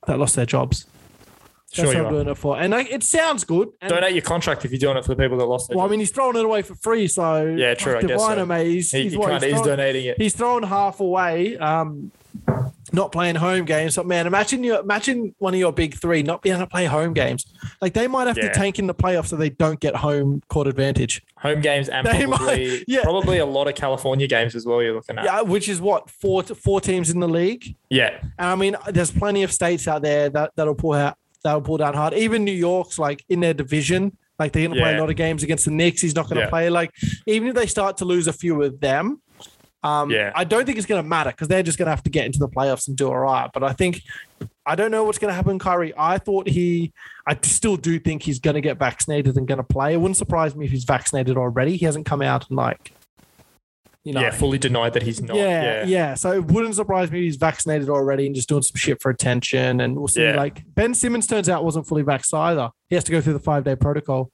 that 0.06 0.18
lost 0.18 0.34
their 0.36 0.46
jobs. 0.46 0.86
Sure 1.70 1.84
That's 1.84 1.96
you 1.96 2.02
what 2.02 2.06
I'm 2.08 2.14
are. 2.14 2.16
doing 2.24 2.28
it 2.32 2.38
for. 2.38 2.58
And 2.58 2.70
like, 2.72 2.90
it 2.90 3.02
sounds 3.02 3.44
good. 3.44 3.68
And, 3.82 3.90
Donate 3.90 4.14
your 4.14 4.22
contract 4.22 4.64
if 4.64 4.70
you're 4.70 4.78
doing 4.78 4.96
it 4.96 5.04
for 5.04 5.14
the 5.14 5.22
people 5.22 5.36
that 5.36 5.44
lost 5.44 5.68
their 5.68 5.76
well, 5.76 5.84
I 5.84 5.90
mean, 5.90 6.00
he's 6.00 6.10
throwing 6.10 6.34
it 6.34 6.42
away 6.42 6.62
for 6.62 6.74
free. 6.76 7.06
So 7.08 7.44
Yeah, 7.44 7.74
true, 7.74 7.92
I 7.92 8.00
fuck, 8.00 8.08
guess 8.08 8.20
Diviner, 8.22 8.40
so. 8.42 8.46
mate. 8.46 8.66
He's, 8.68 8.90
he, 8.90 9.02
he's, 9.02 9.12
he 9.12 9.18
what, 9.18 9.42
he's 9.42 9.52
throwing- 9.52 9.66
donating 9.66 10.06
it. 10.06 10.16
he's 10.18 10.34
throwing 10.34 10.62
half 10.62 11.00
away. 11.00 11.58
Um, 11.58 12.10
not 12.92 13.12
playing 13.12 13.34
home 13.34 13.64
games. 13.64 13.94
So 13.94 14.02
man, 14.02 14.26
imagine 14.26 14.64
you 14.64 14.78
imagine 14.78 15.34
one 15.38 15.52
of 15.54 15.60
your 15.60 15.72
big 15.72 15.94
three 15.94 16.22
not 16.22 16.40
being 16.42 16.54
able 16.56 16.64
to 16.66 16.70
play 16.70 16.86
home 16.86 17.12
games. 17.12 17.44
Like 17.82 17.92
they 17.92 18.06
might 18.08 18.26
have 18.26 18.36
Yeah. 18.38 18.48
to 18.48 18.54
tank 18.54 18.78
in 18.78 18.86
the 18.86 18.94
playoffs 18.94 19.26
so 19.26 19.36
they 19.36 19.50
don't 19.50 19.78
get 19.80 19.94
home 19.96 20.42
court 20.48 20.66
advantage. 20.66 21.22
Home 21.38 21.60
games 21.60 21.88
and 21.88 22.06
They 22.06 22.24
probably, 22.26 22.68
might- 22.70 22.84
yeah. 22.88 23.02
probably 23.02 23.38
a 23.38 23.46
lot 23.46 23.68
of 23.68 23.74
California 23.74 24.26
games 24.26 24.54
as 24.54 24.64
well. 24.64 24.82
You're 24.82 24.94
looking 24.94 25.18
at. 25.18 25.24
Yeah, 25.24 25.42
which 25.42 25.68
is 25.68 25.80
what 25.80 26.08
four 26.10 26.42
four 26.42 26.80
teams 26.80 27.10
in 27.10 27.20
the 27.20 27.28
league. 27.28 27.76
Yeah. 27.90 28.18
And 28.20 28.48
I 28.48 28.54
mean, 28.54 28.76
there's 28.88 29.10
plenty 29.10 29.42
of 29.42 29.52
states 29.52 29.86
out 29.86 30.02
there 30.02 30.30
that 30.30 30.52
that'll 30.56 30.74
pull 30.74 30.94
out 30.94 31.16
that'll 31.44 31.60
pull 31.60 31.76
down 31.76 31.94
hard. 31.94 32.14
Even 32.14 32.44
New 32.44 32.52
York's 32.52 32.98
like 32.98 33.24
in 33.28 33.40
their 33.40 33.54
division, 33.54 34.16
like 34.38 34.52
they're 34.52 34.66
gonna 34.66 34.80
play 34.80 34.96
a 34.96 35.00
lot 35.00 35.10
of 35.10 35.16
games 35.16 35.42
against 35.42 35.66
the 35.66 35.70
Knicks. 35.70 36.00
He's 36.00 36.14
not 36.14 36.28
gonna 36.28 36.42
Yeah. 36.42 36.48
play. 36.50 36.70
Like 36.70 36.90
even 37.26 37.48
if 37.48 37.54
they 37.54 37.66
start 37.66 37.98
to 37.98 38.04
lose 38.04 38.26
a 38.28 38.32
few 38.32 38.62
of 38.62 38.80
them, 38.80 39.20
um, 39.82 40.10
Yeah. 40.10 40.32
I 40.34 40.44
don't 40.44 40.64
think 40.64 40.78
it's 40.78 40.86
gonna 40.86 41.02
matter 41.02 41.30
because 41.30 41.48
they're 41.48 41.62
just 41.62 41.78
gonna 41.78 41.90
have 41.90 42.02
to 42.04 42.10
get 42.10 42.26
into 42.26 42.38
the 42.38 42.48
playoffs 42.48 42.88
and 42.88 42.96
do 42.96 43.08
all 43.08 43.18
right. 43.18 43.48
But 43.52 43.62
I 43.62 43.72
think 43.72 44.02
I 44.66 44.74
don't 44.74 44.90
know 44.90 45.04
what's 45.04 45.18
gonna 45.18 45.32
happen, 45.32 45.54
with 45.54 45.62
Kyrie. 45.62 45.92
I 45.96 46.18
thought 46.18 46.48
he, 46.48 46.92
I 47.26 47.38
still 47.42 47.76
do 47.76 47.98
think 47.98 48.22
he's 48.22 48.38
gonna 48.38 48.60
get 48.60 48.78
vaccinated 48.78 49.36
and 49.36 49.46
gonna 49.46 49.62
play. 49.62 49.94
It 49.94 49.98
wouldn't 49.98 50.16
surprise 50.16 50.54
me 50.56 50.66
if 50.66 50.72
he's 50.72 50.84
vaccinated 50.84 51.36
already. 51.36 51.76
He 51.76 51.84
hasn't 51.86 52.06
come 52.06 52.22
out 52.22 52.48
and 52.48 52.56
like, 52.56 52.92
you 54.04 54.12
know, 54.14 54.20
yeah. 54.20 54.30
Fully 54.30 54.58
denied 54.58 54.94
that 54.94 55.02
he's 55.02 55.20
not. 55.20 55.36
yeah, 55.36 55.84
yeah, 55.84 56.14
So 56.14 56.32
it 56.32 56.44
wouldn't 56.46 56.74
surprise 56.74 57.10
me 57.10 57.18
if 57.18 57.24
he's 57.24 57.36
vaccinated 57.36 57.88
already 57.90 58.26
and 58.26 58.34
just 58.34 58.48
doing 58.48 58.62
some 58.62 58.76
shit 58.76 59.02
for 59.02 59.10
attention. 59.10 59.80
And 59.80 59.96
we'll 59.96 60.08
see. 60.08 60.22
Yeah. 60.22 60.36
Like 60.36 60.62
Ben 60.74 60.94
Simmons 60.94 61.26
turns 61.26 61.48
out 61.48 61.64
wasn't 61.64 61.86
fully 61.86 62.02
vaxxed 62.02 62.32
either. 62.32 62.70
He 62.88 62.94
has 62.94 63.04
to 63.04 63.12
go 63.12 63.20
through 63.20 63.34
the 63.34 63.38
five 63.40 63.64
day 63.64 63.76
protocol. 63.76 64.30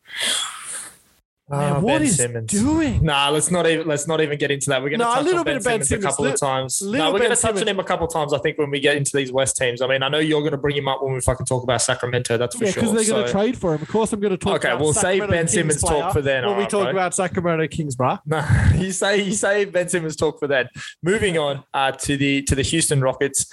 Man, 1.59 1.72
Ah, 1.74 1.78
what 1.80 1.98
Ben 1.98 2.02
is 2.02 2.16
Simmons. 2.16 2.50
doing? 2.50 3.05
Nah, 3.05 3.28
let's 3.30 3.50
not 3.50 3.66
even 3.66 3.86
let's 3.86 4.07
not 4.07 4.20
even 4.20 4.38
get 4.38 4.50
into 4.50 4.70
that. 4.70 4.82
We're 4.82 4.90
going 4.90 5.00
to 5.00 5.05
No, 5.07 5.20
a 5.20 5.22
little 5.22 5.38
on 5.40 5.44
bit 5.44 5.52
Ben 5.52 5.57
of 5.57 5.64
Ben 5.64 5.72
Simmons, 5.82 5.88
Simmons, 5.88 6.05
a 6.05 6.09
couple 6.09 6.26
of 6.26 6.38
times. 6.40 6.82
No, 6.82 7.12
we're 7.12 7.18
going 7.18 7.30
to 7.30 7.36
touch 7.36 7.61
on 7.61 7.68
him 7.68 7.78
a 7.80 7.84
couple 7.84 8.07
of 8.07 8.12
times. 8.12 8.32
I 8.32 8.38
think 8.38 8.59
when 8.59 8.70
we 8.70 8.80
get 8.80 8.96
into 8.96 9.16
these 9.16 9.32
West 9.32 9.57
teams. 9.57 9.80
I 9.82 9.86
mean, 9.86 10.02
I 10.02 10.09
know 10.09 10.18
you're 10.18 10.40
going 10.40 10.52
to 10.52 10.59
bring 10.59 10.76
him 10.76 10.88
up 10.88 11.02
when 11.02 11.12
we 11.14 11.20
fucking 11.20 11.46
talk 11.46 11.62
about 11.62 11.80
Sacramento. 11.82 12.36
That's 12.36 12.57
for 12.57 12.64
Yeah, 12.64 12.70
sure. 12.72 12.82
because 12.82 12.94
they're 13.07 13.14
going 13.14 13.26
to 13.26 13.32
trade 13.32 13.57
for 13.59 13.74
him. 13.74 13.82
Of 13.82 13.88
course, 13.88 14.12
I'm 14.12 14.20
going 14.20 14.30
to 14.32 14.36
talk. 14.36 14.64
Okay, 14.64 14.74
we'll 14.76 14.92
save 14.92 15.20
Ben 15.22 15.30
Kings 15.46 15.52
Simmons 15.52 15.80
talk 15.82 16.12
for 16.12 16.22
then, 16.22 16.46
When 16.46 16.57
we 16.57 16.64
talk 16.64 16.82
bro. 16.84 16.90
about 16.90 17.14
Sacramento 17.14 17.66
Kings, 17.68 17.96
bruh. 17.96 18.20
No, 18.26 18.44
you 18.82 18.92
say 18.92 19.22
you 19.22 19.32
say 19.32 19.64
Ben 19.64 19.88
Simmons 19.88 20.16
talk 20.16 20.38
for 20.38 20.48
that. 20.48 20.70
Moving 21.02 21.38
on 21.38 21.64
uh, 21.72 21.92
to 21.92 22.16
the 22.16 22.42
to 22.42 22.55
the 22.55 22.62
Houston 22.62 23.00
Rockets. 23.00 23.46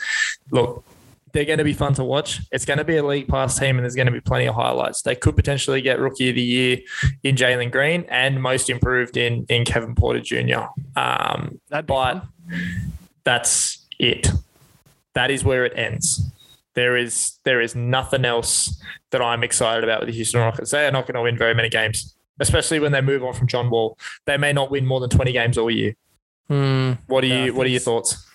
Look, 0.52 0.84
they're 1.34 1.46
going 1.46 1.58
to 1.60 1.64
be 1.64 1.74
fun 1.74 1.94
to 1.96 2.04
watch. 2.04 2.40
It's 2.52 2.66
going 2.66 2.78
to 2.80 2.84
be 2.84 2.98
a 2.98 3.04
league 3.04 3.28
pass 3.28 3.58
team, 3.58 3.78
and 3.78 3.84
there's 3.86 3.96
going 3.96 4.06
to 4.08 4.12
be 4.12 4.20
plenty 4.22 4.48
of 4.48 4.56
highlights. 4.56 5.02
They 5.02 5.16
could 5.16 5.36
potentially 5.36 5.82
get 5.82 6.00
Rookie 6.00 6.30
of 6.30 6.36
the 6.36 6.42
Year 6.42 6.80
in 7.24 7.36
Jalen 7.36 7.72
Green 7.72 8.06
and 8.10 8.42
Most 8.42 8.70
Improved 8.70 9.18
in 9.18 9.46
in 9.50 9.66
Kevin 9.66 9.96
Porter 9.96 10.20
Jr. 10.22 10.66
Um, 10.96 11.60
That'd 11.70 11.86
be 11.88 11.94
but 11.94 12.14
fun. 12.14 12.22
that's 13.24 13.86
it. 14.00 14.30
That 15.14 15.32
is 15.32 15.44
where 15.44 15.66
it 15.66 15.74
ends. 15.76 16.22
There 16.74 16.96
is 16.96 17.38
there 17.44 17.60
is 17.60 17.76
nothing 17.76 18.24
else 18.26 18.82
that 19.12 19.22
I'm 19.22 19.44
excited 19.44 19.84
about 19.84 20.00
with 20.02 20.08
the 20.08 20.16
Houston 20.16 20.40
Rockets. 20.40 20.72
They 20.72 20.86
are 20.88 20.92
not 20.92 21.06
going 21.06 21.16
to 21.16 21.22
win 21.22 21.38
very 21.38 21.54
many 21.54 21.68
games, 21.70 22.16
especially 22.40 22.80
when 22.80 22.94
they 22.94 23.02
move 23.02 23.24
on 23.24 23.34
from 23.34 23.48
John 23.48 23.70
Wall. 23.70 23.98
They 24.26 24.38
may 24.38 24.54
not 24.54 24.72
win 24.72 24.86
more 24.86 25.02
than 25.02 25.10
20 25.10 25.34
games 25.34 25.58
all 25.58 25.70
year. 25.70 25.96
Hmm. 26.48 26.94
What 27.08 27.24
are 27.26 27.28
Yeah, 27.28 27.46
you 27.46 27.54
What 27.54 27.64
are 27.64 27.66
think 27.66 27.72
your 27.74 27.80
so. 27.82 27.92
thoughts? 27.92 28.26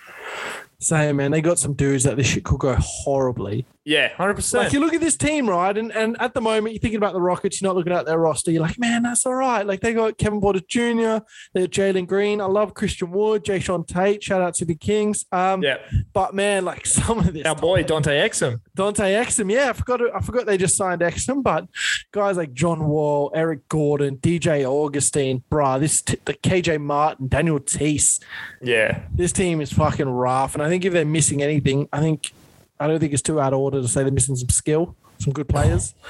Same 0.87 1.17
man. 1.17 1.33
They 1.33 1.41
got 1.41 1.59
some 1.59 1.73
dudes 1.73 2.05
that 2.05 2.17
this 2.17 2.29
shit 2.29 2.45
could 2.45 2.61
go 2.61 2.77
horribly. 2.79 3.67
Yeah, 3.87 4.09
hundred 4.09 4.35
percent. 4.35 4.65
Like 4.65 4.73
you 4.73 4.81
look 4.81 4.95
at 4.95 5.01
this 5.01 5.17
team, 5.17 5.49
right? 5.49 5.79
And 5.79 5.93
and 5.93 6.17
at 6.21 6.35
the 6.35 6.41
moment 6.41 6.75
you're 6.75 6.81
thinking 6.81 6.97
about 6.99 7.13
the 7.13 7.21
Rockets, 7.21 7.63
you're 7.63 7.69
not 7.69 7.77
looking 7.77 7.93
at 7.93 8.05
their 8.05 8.19
roster. 8.19 8.51
You're 8.51 8.63
like, 8.63 8.81
man, 8.81 9.05
that's 9.05 9.25
all 9.25 9.35
right. 9.35 9.65
Like 9.65 9.81
they 9.81 9.95
got 9.95 10.19
Kevin 10.19 10.41
Porter 10.41 10.61
Jr., 10.69 11.25
they 11.55 11.61
got 11.61 11.71
Jalen 11.71 12.09
Green. 12.09 12.41
I 12.41 12.47
love 12.47 12.75
Christian 12.75 13.13
Wood, 13.13 13.45
Jae'Sean 13.45 13.87
Tate. 13.87 14.25
Shout 14.25 14.43
out 14.43 14.55
to 14.55 14.65
the 14.65 14.75
Kings. 14.75 15.25
Um, 15.31 15.63
Yeah, 15.63 15.77
but 16.13 16.35
man, 16.35 16.65
like 16.65 16.85
some 16.99 17.21
of 17.21 17.33
this 17.33 17.47
our 17.47 17.55
boy 17.55 17.85
Dante 17.85 18.11
Exum. 18.29 18.61
Dante 18.75 19.05
Exum, 19.15 19.53
yeah, 19.53 19.71
I 19.71 19.73
forgot. 19.73 20.01
I 20.13 20.21
forgot 20.21 20.47
they 20.47 20.59
just 20.59 20.77
signed 20.77 21.01
Exum, 21.01 21.45
but 21.45 21.69
guys 22.11 22.37
like 22.37 22.53
John 22.55 22.89
Wall, 22.89 23.31
Eric 23.37 23.69
Gordon, 23.69 24.17
DJ 24.17 24.65
Augustin, 24.65 25.45
bruh, 25.49 25.79
this 25.79 26.03
t- 26.03 26.19
the 26.25 26.35
KJ 26.35 26.81
Martin, 26.81 27.29
Daniel 27.29 27.61
Theis. 27.61 28.19
Yeah, 28.61 29.03
This 29.15 29.31
team 29.31 29.61
is 29.61 29.73
fucking 29.73 30.09
rough, 30.09 30.55
and 30.55 30.63
I 30.63 30.69
think 30.69 30.85
if 30.85 30.93
they're 30.93 31.05
missing 31.05 31.41
anything, 31.41 31.89
I 31.93 32.01
think 32.01 32.33
I 32.79 32.87
don't 32.87 33.01
think 33.01 33.13
it's 33.13 33.23
too 33.23 33.41
out 33.41 33.53
of 33.53 33.59
order 33.61 33.81
to 33.81 33.89
say 33.89 34.03
they're 34.03 34.13
missing 34.13 34.37
some 34.37 34.49
skill, 34.51 34.97
some 35.19 35.33
good 35.33 35.49
players. 35.49 35.95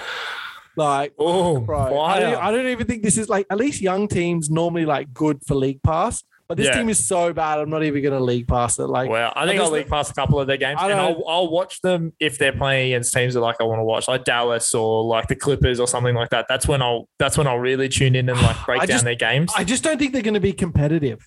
Like, 0.79 1.15
oh, 1.19 1.61
bro, 1.61 1.99
I 2.01 2.21
don't, 2.21 2.35
I 2.37 2.51
don't 2.51 2.67
even 2.67 2.87
think 2.87 3.03
this 3.03 3.17
is 3.17 3.31
like 3.31 3.47
at 3.49 3.57
least 3.57 3.81
young 3.81 4.09
teams 4.09 4.51
normally 4.51 4.85
like 4.85 5.15
good 5.15 5.41
for 5.47 5.55
league 5.55 5.83
pass, 5.83 6.23
but 6.49 6.59
this 6.59 6.67
Yeah. 6.67 6.77
team 6.77 6.91
is 6.91 7.03
so 7.03 7.33
bad. 7.33 7.61
I'm 7.61 7.71
not 7.71 7.83
even 7.83 8.03
going 8.03 8.13
to 8.13 8.23
league 8.23 8.47
pass 8.47 8.79
it. 8.79 8.83
Like, 8.87 9.09
Well, 9.09 9.33
I 9.35 9.47
think 9.47 9.59
I'll 9.59 9.71
league 9.71 9.89
pass 9.89 10.11
a 10.11 10.13
couple 10.13 10.39
of 10.39 10.47
their 10.47 10.59
games, 10.59 10.79
and 10.83 10.93
I'll, 10.93 11.25
I'll 11.27 11.49
watch 11.49 11.81
them 11.81 12.13
if 12.21 12.37
they're 12.37 12.53
playing 12.53 12.93
against 12.93 13.15
teams 13.15 13.33
that 13.33 13.41
like 13.41 13.57
I 13.59 13.65
want 13.65 13.79
to 13.79 13.85
watch, 13.85 14.07
like 14.07 14.25
Dallas 14.25 14.75
or 14.75 15.03
like 15.05 15.29
the 15.29 15.37
Clippers 15.37 15.81
or 15.81 15.87
something 15.87 16.15
like 16.15 16.29
that. 16.29 16.45
That's 16.47 16.69
when 16.69 16.83
I'll 16.83 17.09
that's 17.19 17.39
when 17.39 17.47
I'll 17.47 17.59
really 17.59 17.89
tune 17.89 18.15
in 18.15 18.29
and 18.29 18.39
like 18.43 18.57
break 18.67 18.83
I 18.83 18.85
down 18.85 18.97
just- 18.97 19.05
their 19.07 19.15
games. 19.15 19.55
I 19.57 19.65
just 19.65 19.83
don't 19.83 19.97
think 19.97 20.13
they're 20.13 20.21
going 20.21 20.35
to 20.35 20.41
be 20.41 20.53
competitive. 20.53 21.27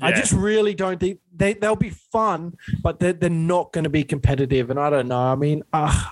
I 0.00 0.12
just 0.12 0.32
really 0.32 0.74
don't 0.74 0.98
think 1.00 1.20
they 1.34 1.54
they'll 1.54 1.76
be 1.76 1.90
fun, 1.90 2.56
but 2.82 2.98
they're, 3.00 3.12
they're 3.12 3.30
not 3.30 3.72
going 3.72 3.84
to 3.84 3.90
be 3.90 4.04
competitive. 4.04 4.70
And 4.70 4.78
I 4.78 4.90
don't 4.90 5.08
know. 5.08 5.18
I 5.18 5.34
mean, 5.34 5.62
uh, 5.72 6.04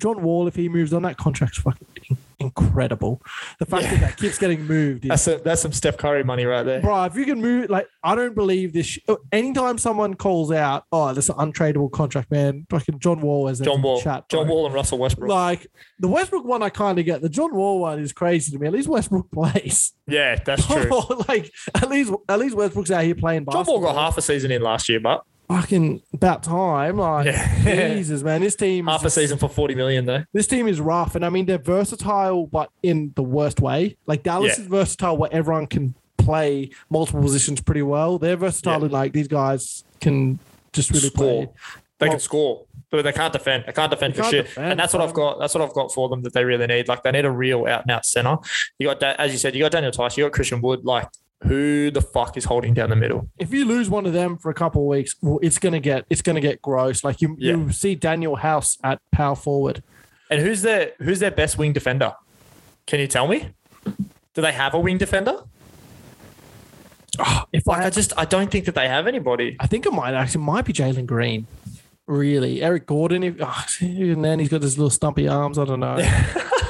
John 0.00 0.22
Wall, 0.22 0.46
if 0.46 0.54
he 0.56 0.68
moves 0.68 0.92
on, 0.92 1.02
that 1.02 1.16
contract's 1.16 1.58
fucking 1.58 1.86
in- 1.95 1.95
incredible. 2.38 3.22
The 3.58 3.66
fact 3.66 3.84
that 3.84 4.00
that 4.00 4.16
keeps 4.16 4.38
getting 4.38 4.64
moved 4.66 5.04
is 5.04 5.08
that's 5.08 5.26
a, 5.28 5.36
that's 5.38 5.62
some 5.62 5.72
Steph 5.72 5.96
Curry 5.96 6.24
money 6.24 6.44
right 6.44 6.62
there. 6.62 6.80
Bro, 6.80 7.04
if 7.04 7.16
you 7.16 7.24
can 7.24 7.40
move, 7.40 7.70
like, 7.70 7.88
I 8.02 8.14
don't 8.14 8.34
believe 8.34 8.72
this. 8.72 8.86
Sh- 8.86 8.98
oh, 9.08 9.18
anytime 9.32 9.78
someone 9.78 10.14
calls 10.14 10.52
out, 10.52 10.84
oh, 10.92 11.12
this 11.12 11.24
is 11.26 11.30
an 11.30 11.36
untradeable 11.36 11.90
contract, 11.92 12.30
man, 12.30 12.66
fucking 12.70 12.98
John 12.98 13.20
Wall 13.20 13.48
is 13.48 13.60
John 13.60 13.82
Wall, 13.82 14.00
Chat. 14.00 14.28
John 14.28 14.48
Wall, 14.48 14.66
and 14.66 14.74
Russell 14.74 14.98
Westbrook. 14.98 15.30
Like, 15.30 15.66
the 15.98 16.08
Westbrook 16.08 16.44
one, 16.44 16.62
I 16.62 16.68
kind 16.68 16.98
of 16.98 17.04
get. 17.04 17.22
The 17.22 17.28
John 17.28 17.54
Wall 17.54 17.80
one 17.80 17.98
is 17.98 18.12
crazy 18.12 18.52
to 18.52 18.58
me. 18.58 18.66
At 18.66 18.72
least 18.72 18.88
Westbrook 18.88 19.30
plays. 19.32 19.92
yeah, 20.06 20.36
that's 20.36 20.66
true. 20.66 20.90
Like, 21.28 21.50
at 21.74 21.88
least, 21.90 22.12
at 22.28 22.38
least 22.38 22.54
Westbrook's 22.54 22.90
out 22.90 23.04
here 23.04 23.14
playing 23.14 23.46
John. 23.50 23.64
Wall 23.66 23.80
got 23.80 23.94
half 23.94 24.16
a 24.18 24.22
season 24.22 24.50
in 24.50 24.62
last 24.62 24.88
year, 24.88 25.00
but 25.00 25.24
Fucking 25.48 26.02
about 26.12 26.42
time. 26.42 26.96
Like, 26.98 27.26
Yeah. 27.26 27.94
Jesus, 27.94 28.22
man. 28.22 28.40
This 28.40 28.56
team, 28.56 28.88
is 28.88 28.92
half 28.92 29.04
a 29.04 29.10
season 29.10 29.38
for 29.38 29.48
forty 29.48 29.74
million 29.74 30.04
though. 30.06 30.24
This 30.32 30.46
team 30.46 30.66
is 30.66 30.80
rough. 30.80 31.14
And 31.14 31.24
I 31.24 31.28
mean, 31.30 31.46
they're 31.46 31.58
versatile, 31.58 32.46
but 32.46 32.70
in 32.82 33.12
the 33.16 33.22
worst 33.22 33.60
way. 33.60 33.96
Like, 34.06 34.22
Dallas 34.22 34.56
Yeah. 34.58 34.64
is 34.64 34.68
versatile 34.68 35.16
where 35.16 35.32
everyone 35.32 35.66
can 35.68 35.94
play 36.18 36.70
multiple 36.90 37.22
positions 37.22 37.60
pretty 37.60 37.82
well. 37.82 38.18
They're 38.18 38.36
versatile 38.36 38.82
Yeah. 38.82 38.88
like 38.92 39.12
these 39.12 39.28
guys 39.28 39.84
can 40.00 40.38
just 40.72 40.90
really 40.90 41.08
Score. 41.08 41.46
play. 41.46 41.48
They 41.98 42.06
Well- 42.08 42.12
can 42.14 42.20
score, 42.20 42.62
but 42.90 43.02
they 43.02 43.12
can't 43.12 43.32
defend. 43.32 43.64
They 43.66 43.72
can't 43.72 43.90
defend 43.90 44.12
They 44.14 44.16
for 44.18 44.22
can't 44.24 44.32
shit. 44.34 44.46
defend, 44.46 44.72
and 44.72 44.80
that's 44.80 44.92
what 44.92 45.02
I've 45.02 45.10
um, 45.10 45.14
got. 45.14 45.38
That's 45.38 45.54
what 45.54 45.62
I've 45.64 45.72
got 45.72 45.92
for 45.92 46.08
them 46.10 46.22
that 46.24 46.34
they 46.34 46.44
really 46.44 46.66
need. 46.66 46.88
Like 46.88 47.02
they 47.02 47.10
need 47.12 47.24
a 47.24 47.30
real 47.30 47.66
out 47.66 47.82
and 47.82 47.90
out 47.90 48.04
center. 48.04 48.36
You 48.78 48.88
got, 48.88 49.02
as 49.02 49.32
you 49.32 49.38
said, 49.38 49.54
you 49.54 49.62
got 49.62 49.72
Daniel 49.72 49.92
Theis, 49.92 50.16
you 50.18 50.24
got 50.24 50.32
Christian 50.32 50.60
Wood. 50.60 50.84
Like 50.84 51.08
who 51.46 51.90
the 51.90 52.00
fuck 52.02 52.36
is 52.36 52.44
holding 52.44 52.74
down 52.74 52.90
the 52.90 52.96
middle? 52.96 53.28
If 53.38 53.52
you 53.52 53.64
lose 53.64 53.88
one 53.88 54.06
of 54.06 54.12
them 54.12 54.36
for 54.36 54.50
a 54.50 54.54
couple 54.54 54.82
of 54.82 54.88
weeks, 54.88 55.14
well, 55.22 55.38
it's 55.42 55.58
gonna 55.58 55.80
get 55.80 56.04
it's 56.10 56.22
gonna 56.22 56.40
get 56.40 56.60
gross. 56.62 57.04
Like 57.04 57.20
you, 57.20 57.36
Yeah. 57.38 57.52
you 57.56 57.72
see 57.72 57.94
Daniel 57.94 58.36
House 58.36 58.78
at 58.84 59.00
power 59.12 59.36
forward. 59.36 59.82
And 60.30 60.40
who's 60.40 60.62
their 60.62 60.92
who's 60.98 61.20
their 61.20 61.30
best 61.30 61.56
wing 61.58 61.72
defender? 61.72 62.12
Can 62.86 63.00
you 63.00 63.06
tell 63.06 63.28
me? 63.28 63.48
Do 64.34 64.42
they 64.42 64.52
have 64.52 64.74
a 64.74 64.78
wing 64.80 64.98
defender? 64.98 65.44
Ah, 67.18 67.46
if 67.52 67.66
Like 67.66 67.82
I, 67.82 67.86
I 67.86 67.90
just 67.90 68.12
I 68.16 68.24
don't 68.24 68.50
think 68.50 68.66
that 68.66 68.74
they 68.74 68.88
have 68.88 69.06
anybody. 69.06 69.56
I 69.60 69.66
think 69.66 69.86
it 69.86 69.92
might 69.92 70.14
actually 70.14 70.44
might 70.44 70.64
be 70.64 70.72
Jalen 70.72 71.06
Green. 71.06 71.46
Really, 72.06 72.62
Eric 72.62 72.86
Gordon. 72.86 73.22
If, 73.24 73.36
oh, 73.40 73.64
and 73.80 74.24
then 74.24 74.38
he's 74.38 74.48
got 74.48 74.62
his 74.62 74.78
little 74.78 74.90
stumpy 74.90 75.26
arms. 75.26 75.58
I 75.58 75.64
don't 75.64 75.80
know. 75.80 75.96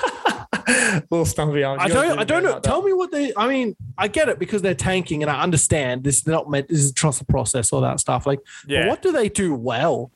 Little 1.10 1.24
stumpy. 1.26 1.64
I 1.64 1.88
don't. 1.88 2.18
I 2.18 2.24
don't 2.24 2.42
know. 2.42 2.52
like 2.52 2.62
Tell 2.62 2.80
that. 2.80 2.86
me 2.86 2.92
what 2.92 3.10
they. 3.10 3.32
I 3.36 3.48
mean, 3.48 3.76
I 3.98 4.08
get 4.08 4.28
it 4.28 4.38
because 4.38 4.62
they're 4.62 4.74
tanking, 4.74 5.22
and 5.22 5.30
I 5.30 5.42
understand 5.42 6.04
this. 6.04 6.22
They're 6.22 6.34
not 6.34 6.50
meant. 6.50 6.68
This 6.68 6.80
is 6.80 6.92
trust 6.92 7.18
the 7.18 7.24
process, 7.24 7.72
all 7.72 7.80
that 7.82 8.00
stuff. 8.00 8.26
Like, 8.26 8.40
Yeah. 8.66 8.88
what 8.88 9.02
do 9.02 9.12
they 9.12 9.28
do 9.28 9.54
well? 9.54 10.10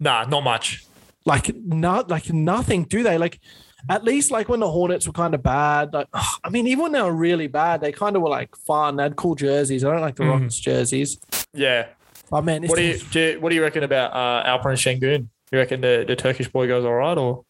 Nah, 0.00 0.24
not 0.24 0.42
much. 0.44 0.84
Like, 1.24 1.54
not 1.56 2.08
like 2.10 2.32
nothing. 2.32 2.84
Do 2.84 3.02
they 3.02 3.18
like? 3.18 3.40
At 3.88 4.02
least 4.02 4.30
like 4.32 4.48
when 4.48 4.58
the 4.60 4.70
Hornets 4.70 5.06
were 5.06 5.12
kind 5.12 5.32
of 5.34 5.42
bad. 5.44 5.92
Like, 5.92 6.08
I 6.12 6.50
mean, 6.50 6.66
even 6.66 6.82
when 6.82 6.92
they 6.92 7.02
were 7.02 7.12
really 7.14 7.46
bad, 7.46 7.80
they 7.80 7.92
kind 7.92 8.16
of 8.16 8.22
were 8.22 8.28
like 8.28 8.54
fun. 8.56 8.96
They 8.96 9.04
had 9.04 9.14
cool 9.16 9.34
jerseys. 9.36 9.84
I 9.84 9.92
don't 9.92 10.00
like 10.00 10.16
the 10.16 10.24
Mm. 10.24 10.30
Rockets 10.32 10.58
jerseys. 10.58 11.18
Yeah. 11.54 11.86
Oh 12.32 12.42
man, 12.42 12.62
this 12.62 12.68
What 12.70 12.78
do 12.78 12.82
you, 12.82 12.98
do 12.98 13.20
you 13.20 13.40
what 13.40 13.50
do 13.50 13.54
you 13.54 13.62
reckon 13.62 13.84
about 13.84 14.12
uh, 14.12 14.42
and 14.68 14.78
Şengün? 14.78 15.28
You 15.52 15.58
reckon 15.58 15.80
the, 15.82 16.04
the 16.06 16.16
Turkish 16.16 16.48
boy 16.48 16.66
goes 16.66 16.84
all 16.84 16.94
right 16.94 17.16
or 17.16 17.44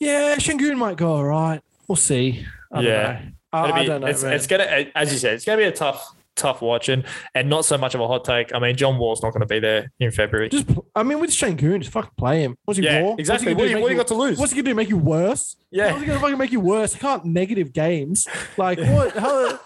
yeah, 0.00 0.36
Şengün 0.38 0.76
might 0.76 0.96
go 0.96 1.14
all 1.16 1.24
right. 1.24 1.60
We'll 1.88 1.96
see. 1.96 2.44
I 2.72 2.80
Yeah. 2.80 3.12
don't 3.12 3.24
know. 3.24 3.30
I, 3.52 3.64
It'll 3.68 3.74
I 3.76 3.84
don't 3.86 4.00
know. 4.02 4.06
It's, 4.06 4.22
it's 4.22 4.46
gonna, 4.46 4.86
as 4.94 5.12
you 5.12 5.18
said, 5.18 5.34
it's 5.34 5.44
gonna 5.44 5.58
be 5.58 5.64
a 5.64 5.72
tough, 5.72 6.14
tough 6.36 6.62
watching, 6.62 7.02
and 7.34 7.50
not 7.50 7.64
so 7.64 7.76
much 7.76 7.94
of 7.96 8.00
a 8.00 8.06
hot 8.06 8.24
take. 8.24 8.54
I 8.54 8.60
mean, 8.60 8.76
John 8.76 8.96
Wall's 8.96 9.22
not 9.24 9.32
going 9.32 9.40
to 9.40 9.46
be 9.46 9.58
there 9.58 9.90
in 9.98 10.12
February. 10.12 10.48
Just, 10.48 10.68
I 10.94 11.02
mean, 11.02 11.18
with 11.18 11.30
Şengün, 11.30 11.80
just 11.80 11.90
fucking 11.92 12.12
play 12.16 12.42
him. 12.42 12.56
What's 12.64 12.78
he 12.78 12.84
yeah, 12.84 13.00
more? 13.02 13.16
exactly. 13.18 13.52
What's 13.52 13.60
What 13.62 13.68
do 13.68 13.70
you, 13.76 13.80
what 13.82 13.90
you 13.90 13.96
got 13.96 14.06
to 14.06 14.14
lose? 14.14 14.38
What's 14.38 14.52
he 14.52 14.56
gonna 14.62 14.70
do? 14.70 14.74
Make 14.76 14.88
you 14.88 14.98
worse? 14.98 15.56
yeah, 15.72 15.90
How's 15.90 16.00
he 16.00 16.06
gonna 16.06 16.20
fucking 16.20 16.38
make 16.38 16.52
you 16.52 16.60
worse? 16.60 16.92
He 16.94 17.00
can't 17.00 17.24
negative 17.24 17.72
games. 17.72 18.28
Like 18.56 18.78
what? 18.78 19.12
How, 19.24 19.58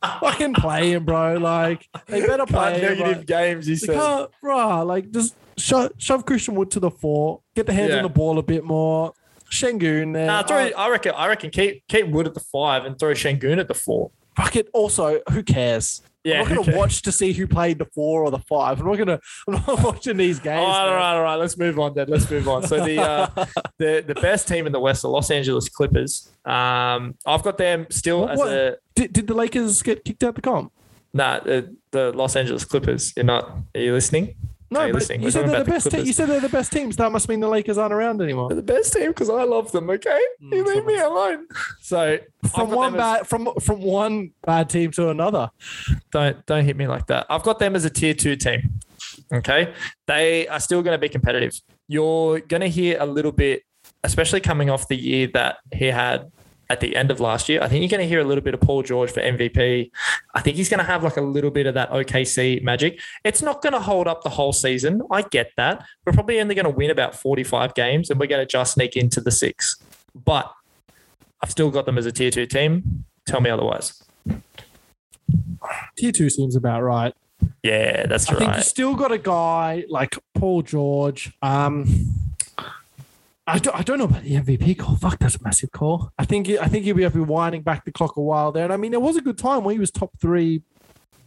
fucking 0.20 0.54
play 0.54 0.92
him, 0.92 1.04
bro. 1.04 1.34
Like 1.34 1.86
they 2.06 2.26
better 2.26 2.46
play 2.46 2.80
Can't 2.80 2.82
him. 2.82 2.98
negative 2.98 3.16
Like, 3.18 3.26
games. 3.26 3.66
He 3.66 3.74
they 3.74 3.78
said. 3.86 4.28
bruh, 4.42 4.86
like 4.86 5.10
just 5.10 5.34
shove, 5.58 5.92
shove 5.98 6.24
Christian 6.24 6.54
Wood 6.54 6.70
to 6.72 6.80
the 6.80 6.90
fore. 6.90 7.40
Get 7.54 7.66
the 7.66 7.72
hands 7.74 7.90
Yeah. 7.90 7.98
on 7.98 8.02
the 8.04 8.08
ball 8.08 8.38
a 8.38 8.42
bit 8.42 8.64
more. 8.64 9.12
Şengün 9.54 10.12
there. 10.14 10.26
Nah, 10.26 10.42
throw, 10.42 10.64
Uh, 10.64 10.86
I 10.86 10.90
reckon. 10.90 11.12
I 11.14 11.28
reckon 11.28 11.50
keep 11.50 11.86
keep 11.88 12.06
Wood 12.06 12.26
at 12.26 12.34
the 12.34 12.40
five 12.40 12.86
and 12.86 12.98
throw 12.98 13.14
Şengün 13.14 13.58
at 13.60 13.68
the 13.68 13.74
four. 13.74 14.10
fuck 14.36 14.56
it. 14.56 14.68
Also, 14.72 15.20
who 15.30 15.42
cares? 15.44 16.02
Yeah, 16.26 16.40
I'm 16.42 16.48
not 16.54 16.64
gonna 16.66 16.78
watch 16.78 17.02
to 17.02 17.12
see 17.12 17.32
who 17.34 17.46
played 17.46 17.78
the 17.78 17.84
four 17.94 18.22
or 18.24 18.30
the 18.30 18.38
five. 18.48 18.80
I'm 18.80 18.86
not 18.86 18.96
gonna. 18.98 19.20
I'm 19.48 19.54
not 19.66 19.82
watching 19.84 20.16
these 20.16 20.40
games. 20.40 20.58
All 20.60 20.66
right, 20.66 20.88
all 20.88 20.94
right, 20.96 21.16
all 21.16 21.22
right. 21.22 21.36
Let's 21.36 21.56
move 21.58 21.78
on, 21.78 21.94
then. 21.94 22.06
Let's 22.08 22.30
move 22.30 22.48
on. 22.48 22.66
So 22.66 22.76
the 22.82 22.98
uh, 22.98 23.26
the 23.78 24.02
the 24.06 24.14
best 24.14 24.48
team 24.48 24.66
in 24.66 24.72
the 24.72 24.80
West, 24.80 25.02
the 25.02 25.08
Los 25.08 25.30
Angeles 25.30 25.68
Clippers. 25.68 26.30
Um, 26.46 27.14
I've 27.26 27.42
got 27.42 27.58
them 27.58 27.86
still 27.90 28.20
What- 28.22 28.30
as 28.30 28.38
what? 28.38 28.48
a 28.52 28.78
Did, 28.94 29.12
did 29.12 29.26
the 29.26 29.34
Lakers 29.34 29.82
get 29.82 30.02
kicked 30.04 30.24
out 30.24 30.34
the 30.34 30.40
comp? 30.42 30.72
nah. 31.12 31.40
The, 31.40 31.76
the 31.90 32.12
Los 32.12 32.36
Angeles 32.36 32.64
Clippers. 32.64 33.12
You're 33.16 33.26
not. 33.26 33.44
Are 33.74 33.80
you 33.80 33.92
listening? 33.92 34.34
No, 34.74 34.84
you 34.86 34.92
but 34.92 35.08
you 35.20 35.30
said 35.30 35.42
they're 35.48 35.48
the 35.48 35.54
about 35.62 35.64
the 35.66 35.70
best. 35.70 35.90
Te- 35.90 36.00
you 36.02 36.12
said 36.12 36.28
they're 36.28 36.40
the 36.40 36.48
best 36.48 36.72
teams. 36.72 36.96
That 36.96 37.10
must 37.12 37.28
mean 37.28 37.40
the 37.40 37.48
Lakers 37.48 37.78
aren't 37.78 37.92
around 37.94 38.20
anymore. 38.20 38.48
They're 38.48 38.56
the 38.56 38.62
best 38.62 38.92
team 38.92 39.08
because 39.08 39.30
I 39.30 39.44
love 39.44 39.72
them. 39.72 39.88
Okay, 39.90 40.20
you 40.40 40.62
Mm, 40.62 40.66
leave 40.66 40.84
me 40.84 40.98
alone. 40.98 41.46
So 41.80 42.18
From 42.54 42.70
one 42.70 42.94
as- 42.94 42.98
bad 42.98 43.26
from 43.26 43.48
from 43.60 43.80
one 43.80 44.32
bad 44.44 44.68
team 44.68 44.90
to 44.92 45.08
another. 45.10 45.50
don't 46.12 46.44
don't 46.46 46.64
hit 46.64 46.76
me 46.76 46.86
like 46.86 47.06
that. 47.06 47.26
I've 47.30 47.42
got 47.42 47.58
them 47.58 47.74
as 47.76 47.84
a 47.84 47.90
tier 47.90 48.14
two 48.14 48.36
team. 48.36 48.80
Okay, 49.32 49.72
they 50.06 50.46
are 50.48 50.60
still 50.60 50.82
going 50.82 50.94
to 50.94 50.98
be 50.98 51.08
competitive. 51.08 51.52
You're 51.88 52.40
going 52.40 52.60
to 52.62 52.68
hear 52.68 52.96
a 53.00 53.06
little 53.06 53.32
bit, 53.32 53.62
especially 54.02 54.40
coming 54.40 54.70
off 54.70 54.88
the 54.88 54.96
year 54.96 55.28
that 55.34 55.56
he 55.72 55.86
had 55.86 56.30
at 56.70 56.80
the 56.80 56.96
end 56.96 57.10
of 57.10 57.20
last 57.20 57.48
year. 57.48 57.60
I 57.62 57.68
think 57.68 57.82
you're 57.82 57.96
going 57.96 58.06
to 58.06 58.08
hear 58.08 58.20
a 58.20 58.24
little 58.24 58.42
bit 58.42 58.54
of 58.54 58.60
Paul 58.60 58.82
George 58.82 59.10
for 59.10 59.20
MVP. 59.20 59.90
I 60.34 60.40
think 60.40 60.56
he's 60.56 60.68
going 60.68 60.78
to 60.78 60.84
have 60.84 61.04
like 61.04 61.16
a 61.16 61.22
little 61.22 61.50
bit 61.50 61.66
of 61.66 61.74
that 61.74 61.90
OKC 61.90 62.62
magic. 62.62 63.00
It's 63.24 63.42
not 63.42 63.62
going 63.62 63.72
to 63.72 63.80
hold 63.80 64.06
up 64.06 64.22
the 64.22 64.30
whole 64.30 64.52
season. 64.52 65.02
I 65.10 65.22
get 65.22 65.52
that. 65.56 65.84
We're 66.04 66.12
probably 66.12 66.40
only 66.40 66.54
going 66.54 66.64
to 66.64 66.70
win 66.70 66.90
about 66.90 67.14
45 67.14 67.74
games, 67.74 68.10
and 68.10 68.18
we're 68.18 68.26
going 68.26 68.42
to 68.42 68.46
just 68.46 68.74
sneak 68.74 68.96
into 68.96 69.20
the 69.20 69.30
six. 69.30 69.76
But 70.14 70.50
I've 71.42 71.50
still 71.50 71.70
got 71.70 71.86
them 71.86 71.98
as 71.98 72.06
a 72.06 72.12
tier 72.12 72.30
two 72.30 72.46
team. 72.46 73.04
Tell 73.26 73.40
me 73.40 73.50
otherwise. 73.50 74.02
Tier 75.96 76.12
two 76.12 76.30
seems 76.30 76.56
about 76.56 76.82
right. 76.82 77.14
Yeah, 77.62 78.06
that's 78.06 78.30
right. 78.30 78.40
I 78.40 78.44
think 78.44 78.56
you 78.56 78.62
still 78.62 78.94
got 78.94 79.12
a 79.12 79.18
guy 79.18 79.84
like 79.88 80.16
Paul 80.34 80.62
George. 80.62 81.32
Um, 81.42 82.14
I 83.46 83.58
don't, 83.58 83.76
I 83.78 83.82
don't 83.82 83.98
know 83.98 84.04
about 84.04 84.22
the 84.22 84.36
MVP 84.36 84.78
call. 84.78 84.96
Fuck, 84.96 85.18
that's 85.18 85.36
a 85.36 85.42
massive 85.42 85.70
call. 85.70 86.10
I 86.18 86.24
think 86.24 86.48
I 86.48 86.66
think 86.66 86.84
he'll 86.84 86.96
be 86.96 87.04
up 87.04 87.14
winding 87.14 87.62
back 87.62 87.84
the 87.84 87.92
clock 87.92 88.16
a 88.16 88.22
while 88.22 88.52
there. 88.52 88.64
And 88.64 88.72
I 88.72 88.76
mean, 88.78 88.90
there 88.90 89.00
was 89.00 89.16
a 89.16 89.20
good 89.20 89.36
time 89.38 89.64
where 89.64 89.74
he 89.74 89.78
was 89.78 89.90
top 89.90 90.12
three 90.20 90.62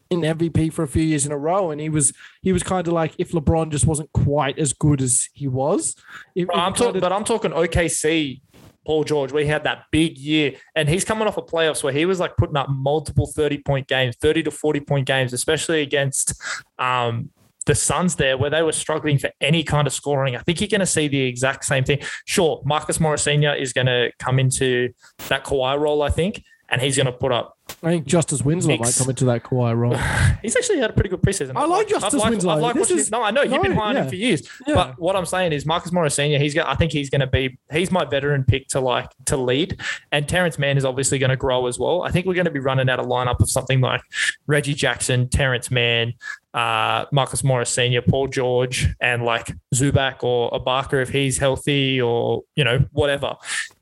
in 0.09 0.21
MVP 0.21 0.71
for 0.73 0.83
a 0.83 0.87
few 0.87 1.03
years 1.03 1.25
in 1.25 1.31
a 1.31 1.37
row, 1.37 1.69
and 1.69 1.79
he 1.79 1.89
was 1.89 2.13
he 2.41 2.51
was 2.53 2.63
kind 2.63 2.87
of 2.87 2.93
like 2.93 3.13
if 3.19 3.33
LeBron 3.33 3.69
just 3.69 3.85
wasn't 3.85 4.11
quite 4.13 4.57
as 4.57 4.73
good 4.73 5.01
as 5.01 5.29
he 5.33 5.47
was. 5.47 5.95
Bro, 6.35 6.47
I'm 6.55 6.73
talking, 6.73 6.85
kinda- 6.93 7.01
but 7.01 7.11
I'm 7.13 7.23
talking 7.23 7.51
OKC. 7.51 8.41
Paul 8.85 9.03
George, 9.03 9.33
we 9.33 9.45
had 9.45 9.65
that 9.65 9.83
big 9.91 10.17
year, 10.17 10.53
and 10.73 10.87
he's 10.87 11.03
coming 11.03 11.27
off 11.27 11.35
a 11.35 11.41
playoffs 11.41 11.83
where 11.83 11.91
he 11.91 12.05
was 12.05 12.21
like 12.21 12.37
putting 12.37 12.55
up 12.55 12.69
multiple 12.69 13.27
30 13.27 13.57
point 13.57 13.85
games, 13.87 14.15
30 14.15 14.43
to 14.43 14.51
40 14.51 14.79
point 14.79 15.05
games, 15.05 15.33
especially 15.33 15.81
against 15.81 16.41
um, 16.79 17.29
the 17.67 17.75
Suns 17.75 18.15
there, 18.15 18.37
where 18.37 18.49
they 18.49 18.63
were 18.63 18.71
struggling 18.71 19.19
for 19.19 19.29
any 19.39 19.63
kind 19.63 19.85
of 19.85 19.93
scoring. 19.93 20.35
I 20.35 20.39
think 20.39 20.59
you're 20.59 20.67
going 20.67 20.79
to 20.79 20.85
see 20.85 21.07
the 21.07 21.21
exact 21.21 21.65
same 21.65 21.83
thing. 21.83 21.99
Sure, 22.25 22.61
Marcus 22.65 22.99
Morris 22.99 23.21
Sr. 23.21 23.53
is 23.53 23.73
going 23.73 23.87
to 23.87 24.11
come 24.17 24.39
into 24.39 24.89
that 25.27 25.43
Kawhi 25.43 25.79
role, 25.79 26.01
I 26.01 26.09
think, 26.09 26.43
and 26.69 26.81
he's 26.81 26.95
going 26.97 27.05
to 27.05 27.11
put 27.11 27.31
up. 27.31 27.53
I 27.83 27.91
think 27.91 28.07
Justice 28.07 28.41
Winslow 28.41 28.77
might 28.77 28.95
come 28.97 29.09
into 29.09 29.25
that 29.25 29.43
Kawhi 29.43 29.75
role. 29.77 29.93
He's 30.41 30.55
actually 30.55 30.79
had 30.79 30.89
a 30.89 30.93
pretty 30.93 31.09
good 31.09 31.21
preseason. 31.21 31.51
I 31.57 31.65
like 31.65 31.85
I've 31.87 31.89
Justice 32.01 32.13
liked- 32.21 32.29
Winslow. 32.31 32.53
I've 32.53 32.61
liked 32.61 32.79
watching- 32.79 32.97
is- 32.97 33.11
no, 33.11 33.21
I 33.21 33.31
know 33.31 33.41
you've 33.43 33.61
been 33.61 33.73
high 33.73 33.89
on 33.89 33.97
him 33.97 34.07
for 34.07 34.15
years. 34.15 34.47
Yeah. 34.65 34.73
But 34.75 34.99
what 34.99 35.15
I'm 35.17 35.25
saying 35.25 35.51
is 35.51 35.65
Marcus 35.65 35.91
Morris 35.91 36.15
Senior, 36.15 36.39
he's 36.39 36.53
got 36.53 36.67
I 36.69 36.75
think 36.75 36.93
he's 36.93 37.09
gonna 37.09 37.27
be 37.27 37.57
he's 37.71 37.91
my 37.91 38.05
veteran 38.05 38.45
pick 38.45 38.67
to 38.69 38.79
like 38.79 39.09
to 39.25 39.35
lead. 39.37 39.79
And 40.13 40.27
Terance 40.29 40.57
Mann 40.57 40.77
is 40.77 40.85
obviously 40.85 41.19
gonna 41.19 41.35
grow 41.35 41.67
as 41.67 41.77
well. 41.77 42.03
I 42.03 42.09
think 42.11 42.25
we're 42.25 42.35
gonna 42.35 42.51
be 42.51 42.59
running 42.61 42.89
out 42.89 42.99
a 42.99 43.03
lineup 43.03 43.41
of 43.41 43.49
something 43.49 43.81
like 43.81 44.01
Reggie 44.47 44.73
Jackson, 44.73 45.27
Terance 45.27 45.69
Mann, 45.69 46.13
uh, 46.53 47.05
Marcus 47.11 47.43
Morris 47.43 47.69
Senior, 47.69 48.01
Paul 48.01 48.27
George, 48.27 48.87
and 49.01 49.23
like 49.23 49.51
Zubac 49.75 50.23
or 50.23 50.51
Ibaka 50.51 51.01
if 51.01 51.09
he's 51.09 51.37
healthy 51.37 51.99
or 52.01 52.43
you 52.55 52.63
know, 52.63 52.85
whatever. 52.93 53.35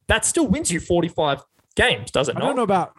That 0.07 0.25
still 0.25 0.47
wins 0.47 0.71
you 0.71 0.79
45 0.79 1.41
games, 1.75 2.11
does 2.11 2.29
it 2.29 2.35
I 2.35 2.39
not? 2.39 2.47
don't 2.47 2.55
know 2.57 2.63
about 2.63 2.95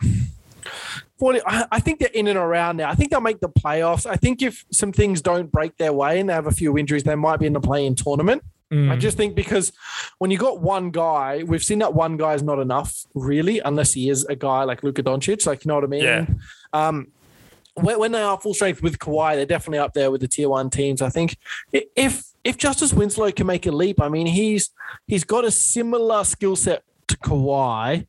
40. 1.19 1.41
I, 1.47 1.81
think 1.81 1.99
they're 1.99 2.09
in 2.13 2.27
and 2.29 2.39
around 2.39 2.77
now. 2.77 2.91
I 2.91 2.95
think 2.95 3.11
they'll 3.11 3.21
make 3.21 3.41
the 3.41 3.49
playoffs. 3.49 4.07
I 4.07 4.17
think 4.17 4.43
if 4.43 4.65
some 4.71 4.93
things 4.93 5.23
don't 5.23 5.51
break 5.51 5.77
their 5.79 5.93
way 5.93 6.21
and 6.21 6.29
they 6.29 6.35
have 6.35 6.47
a 6.47 6.53
few 6.53 6.77
injuries, 6.77 7.05
they 7.05 7.15
might 7.15 7.39
be 7.39 7.47
in 7.47 7.53
the 7.55 7.61
play 7.61 7.87
in 7.87 7.95
tournament. 7.95 8.43
Mm. 8.73 8.91
I 8.91 8.97
just 8.97 9.17
think 9.17 9.35
because 9.35 9.73
when 10.19 10.31
you 10.31 10.39
got 10.39 10.61
one 10.61 10.91
guy, 10.91 11.43
we've 11.45 11.63
seen 11.65 11.79
that 11.79 11.95
one 11.95 12.17
guy 12.17 12.35
is 12.35 12.43
not 12.43 12.59
enough, 12.59 13.07
really, 13.15 13.61
unless 13.61 13.93
he 13.93 14.11
is 14.11 14.25
a 14.25 14.37
guy 14.37 14.65
like 14.65 14.83
Luka 14.83 15.03
Doncic. 15.03 15.47
Like, 15.47 15.65
you 15.65 15.69
know 15.69 15.77
what 15.77 15.85
I 15.85 15.87
mean? 15.87 16.03
Yeah. 16.03 16.27
Um, 16.73 17.09
when, 17.75 17.99
when 17.99 18.13
they 18.13 18.23
are 18.23 18.39
full 18.41 18.55
strength 18.55 18.83
with 18.83 18.99
Kawhi, 18.99 19.37
they're 19.37 19.47
definitely 19.47 19.79
up 19.79 19.95
there 19.95 20.11
with 20.11 20.21
the 20.21 20.29
tier 20.29 20.49
one 20.49 20.69
teams. 20.71 21.01
I 21.01 21.11
think 21.11 21.37
if 21.73 22.25
if 22.43 22.57
Justice 22.57 22.93
Winslow 22.93 23.31
can 23.33 23.47
make 23.47 23.67
a 23.67 23.73
leap, 23.73 24.01
I 24.01 24.09
mean, 24.09 24.27
he's 24.27 24.71
he's 25.07 25.25
got 25.25 25.45
a 25.45 25.51
similar 25.51 26.25
skill 26.25 26.57
set 26.57 26.83
to 27.09 27.17
Kawhi 27.19 28.07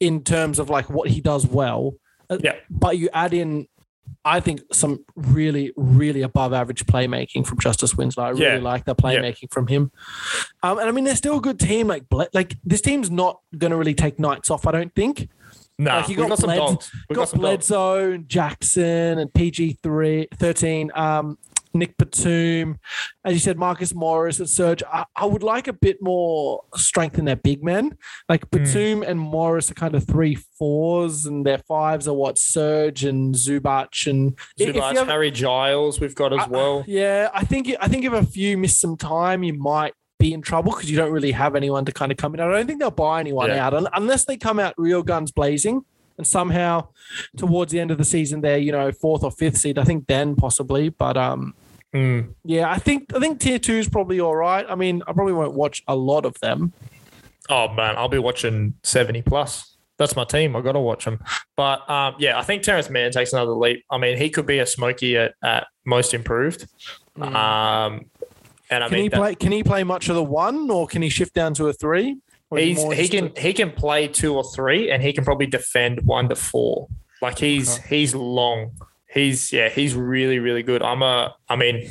in 0.00 0.22
terms 0.24 0.58
of 0.58 0.68
like 0.70 0.88
what 0.90 1.08
he 1.10 1.20
does 1.20 1.46
well. 1.46 1.94
Uh, 2.28 2.38
Yeah. 2.42 2.54
But 2.68 2.98
you 2.98 3.08
add 3.12 3.32
in, 3.34 3.66
I 4.24 4.40
think, 4.40 4.60
some 4.72 5.04
really, 5.14 5.72
really 5.76 6.22
above 6.22 6.52
average 6.52 6.84
playmaking 6.86 7.46
from 7.46 7.58
Justice 7.58 7.94
Winslow. 7.96 8.24
I 8.24 8.28
really 8.30 8.44
Yeah. 8.44 8.58
like 8.58 8.84
the 8.86 8.94
playmaking 8.94 9.52
from 9.52 9.66
him. 9.66 9.92
Um, 10.62 10.78
and 10.78 10.88
I 10.88 10.92
mean, 10.92 11.04
they're 11.04 11.16
still 11.16 11.38
a 11.38 11.40
good 11.40 11.60
team. 11.60 11.86
Like, 11.86 12.04
like 12.32 12.56
this 12.64 12.80
team's 12.80 13.10
not 13.10 13.40
going 13.56 13.70
to 13.70 13.76
really 13.76 13.94
take 13.94 14.18
nights 14.18 14.50
off. 14.50 14.66
I 14.66 14.72
don't 14.72 14.94
think. 14.94 15.28
Nah, 15.78 15.98
like, 15.98 16.08
you 16.10 16.16
got 16.16 16.28
got 16.28 16.38
some 16.38 16.48
Bled- 16.48 16.58
dogs. 16.58 16.90
We've 17.08 17.16
got 17.16 17.22
got 17.22 17.28
some 17.30 17.40
dogs. 17.40 17.68
Bledsoe, 17.68 18.10
and 18.12 18.28
Jackson, 18.28 19.18
and 19.18 19.32
PG 19.32 19.78
three 19.82 20.28
thirteen. 20.34 20.90
Um, 20.94 21.38
Nick 21.72 21.96
Batum, 21.96 22.78
as 23.24 23.32
you 23.32 23.38
said, 23.38 23.56
Marcus 23.58 23.94
Morris 23.94 24.38
and 24.40 24.48
Serge. 24.48 24.82
I, 24.92 25.04
I 25.14 25.24
would 25.26 25.42
like 25.42 25.68
a 25.68 25.72
bit 25.72 26.02
more 26.02 26.62
strength 26.74 27.18
in 27.18 27.24
their 27.24 27.36
big 27.36 27.62
men. 27.62 27.96
Like 28.28 28.44
Hmm. 28.52 28.58
Batum 28.64 29.02
and 29.02 29.20
Morris 29.20 29.70
are 29.70 29.74
kind 29.74 29.94
of 29.94 30.04
three 30.06 30.34
fours, 30.58 31.26
and 31.26 31.46
their 31.46 31.58
fives 31.58 32.08
are 32.08 32.14
what 32.14 32.38
Serge 32.38 33.04
and 33.04 33.34
Zubac 33.34 34.06
and 34.10 34.36
Zubac, 34.58 34.96
have- 34.96 35.08
Harry 35.08 35.30
Giles, 35.30 36.00
we've 36.00 36.14
got 36.14 36.32
as 36.32 36.40
I- 36.40 36.48
well. 36.48 36.84
yeah, 36.86 37.30
I 37.32 37.44
think 37.44 37.70
I 37.80 37.88
think 37.88 38.04
if 38.04 38.12
a 38.12 38.24
few 38.24 38.58
miss 38.58 38.78
some 38.78 38.96
time, 38.96 39.42
you 39.42 39.54
might 39.54 39.94
be 40.18 40.32
in 40.34 40.42
trouble 40.42 40.72
because 40.72 40.90
you 40.90 40.96
don't 40.98 41.12
really 41.12 41.32
have 41.32 41.54
anyone 41.56 41.84
to 41.86 41.92
kind 41.92 42.12
of 42.12 42.18
come 42.18 42.34
in. 42.34 42.40
I 42.40 42.50
don't 42.50 42.66
think 42.66 42.78
they'll 42.78 42.90
buy 42.90 43.20
anyone 43.20 43.48
Yeah. 43.48 43.66
out 43.68 43.88
unless 43.94 44.26
they 44.26 44.36
come 44.36 44.58
out 44.60 44.74
real 44.76 45.02
guns 45.02 45.30
blazing. 45.32 45.82
And 46.18 46.26
somehow, 46.26 46.88
towards 47.38 47.72
the 47.72 47.80
end 47.80 47.90
of 47.90 47.96
the 47.96 48.04
season, 48.04 48.42
they're 48.42 48.58
you 48.58 48.72
know 48.72 48.92
fourth 48.92 49.22
or 49.24 49.30
fifth 49.30 49.56
seed. 49.56 49.78
I 49.78 49.84
think 49.84 50.06
then 50.06 50.36
possibly, 50.36 50.90
but 50.90 51.16
um, 51.16 51.54
Mm. 51.94 52.34
yeah, 52.44 52.70
I 52.70 52.78
think 52.78 53.14
I 53.14 53.18
think 53.18 53.40
tier 53.40 53.58
two 53.58 53.74
is 53.74 53.88
probably 53.88 54.20
all 54.20 54.36
right. 54.36 54.64
I 54.68 54.74
mean, 54.76 55.02
I 55.08 55.12
probably 55.12 55.32
won't 55.32 55.54
watch 55.54 55.82
a 55.88 55.96
lot 55.96 56.24
of 56.24 56.38
them. 56.40 56.72
Oh 57.48 57.68
man, 57.72 57.96
I'll 57.96 58.08
be 58.08 58.18
watching 58.18 58.74
seventy 58.84 59.22
plus. 59.22 59.76
That's 59.98 60.16
my 60.16 60.24
team. 60.24 60.56
I 60.56 60.60
got 60.62 60.72
to 60.72 60.80
watch 60.80 61.04
them. 61.04 61.18
But 61.56 61.88
um, 61.90 62.14
yeah, 62.18 62.38
I 62.38 62.42
think 62.42 62.62
Terance 62.62 62.88
Mann 62.88 63.10
takes 63.10 63.32
another 63.34 63.52
leap. 63.52 63.84
I 63.90 63.98
mean, 63.98 64.16
he 64.16 64.30
could 64.30 64.46
be 64.46 64.58
a 64.60 64.66
smoky 64.66 65.16
at, 65.18 65.34
at 65.42 65.66
most 65.84 66.14
improved. 66.14 66.66
Um, 67.20 68.06
and 68.70 68.84
I 68.84 68.88
Can 68.88 68.92
mean, 68.94 69.02
he 69.02 69.08
that- 69.08 69.16
play? 69.16 69.34
Can 69.34 69.52
he 69.52 69.62
play 69.62 69.84
much 69.84 70.08
of 70.08 70.14
the 70.14 70.24
one, 70.24 70.70
or 70.70 70.86
can 70.86 71.02
he 71.02 71.08
shift 71.08 71.34
down 71.34 71.54
to 71.54 71.68
a 71.68 71.72
three? 71.72 72.16
He's 72.54 72.82
he 72.92 73.08
can 73.08 73.30
he 73.36 73.52
can 73.52 73.70
play 73.70 74.08
two 74.08 74.34
or 74.34 74.42
three, 74.42 74.90
and 74.90 75.02
he 75.02 75.12
can 75.12 75.24
probably 75.24 75.46
defend 75.46 76.02
one 76.02 76.28
to 76.28 76.34
four. 76.36 76.88
Like 77.22 77.38
he's 77.38 77.76
he's 77.78 78.14
long. 78.14 78.72
He's 79.12 79.52
yeah, 79.52 79.68
he's 79.68 79.94
really 79.94 80.38
really 80.38 80.62
good. 80.62 80.82
I'm 80.82 81.02
a 81.02 81.34
I 81.48 81.56
mean, 81.56 81.90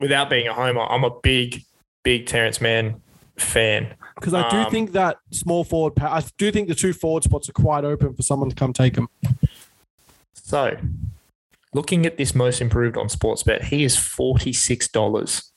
without 0.00 0.28
being 0.30 0.48
a 0.48 0.54
homer, 0.54 0.82
I'm 0.82 1.04
a 1.04 1.10
big 1.22 1.62
big 2.02 2.26
Terance 2.26 2.60
Mann 2.60 3.00
fan. 3.36 3.94
because 4.16 4.34
I 4.34 4.48
do 4.50 4.56
um, 4.58 4.70
think 4.70 4.92
that 4.92 5.18
small 5.30 5.64
forward. 5.64 5.94
I 6.00 6.22
do 6.36 6.50
think 6.50 6.68
the 6.68 6.74
two 6.74 6.92
forward 6.92 7.24
spots 7.24 7.48
are 7.48 7.52
quite 7.52 7.84
open 7.84 8.14
for 8.14 8.22
someone 8.22 8.48
to 8.48 8.56
come 8.56 8.72
take 8.72 8.94
them. 8.94 9.08
So, 10.34 10.76
looking 11.74 12.06
at 12.06 12.16
this 12.16 12.34
most 12.34 12.60
improved 12.60 12.96
on 12.96 13.08
Sportsbet, 13.08 13.64
he 13.64 13.84
is 13.84 13.96
$46. 13.96 15.50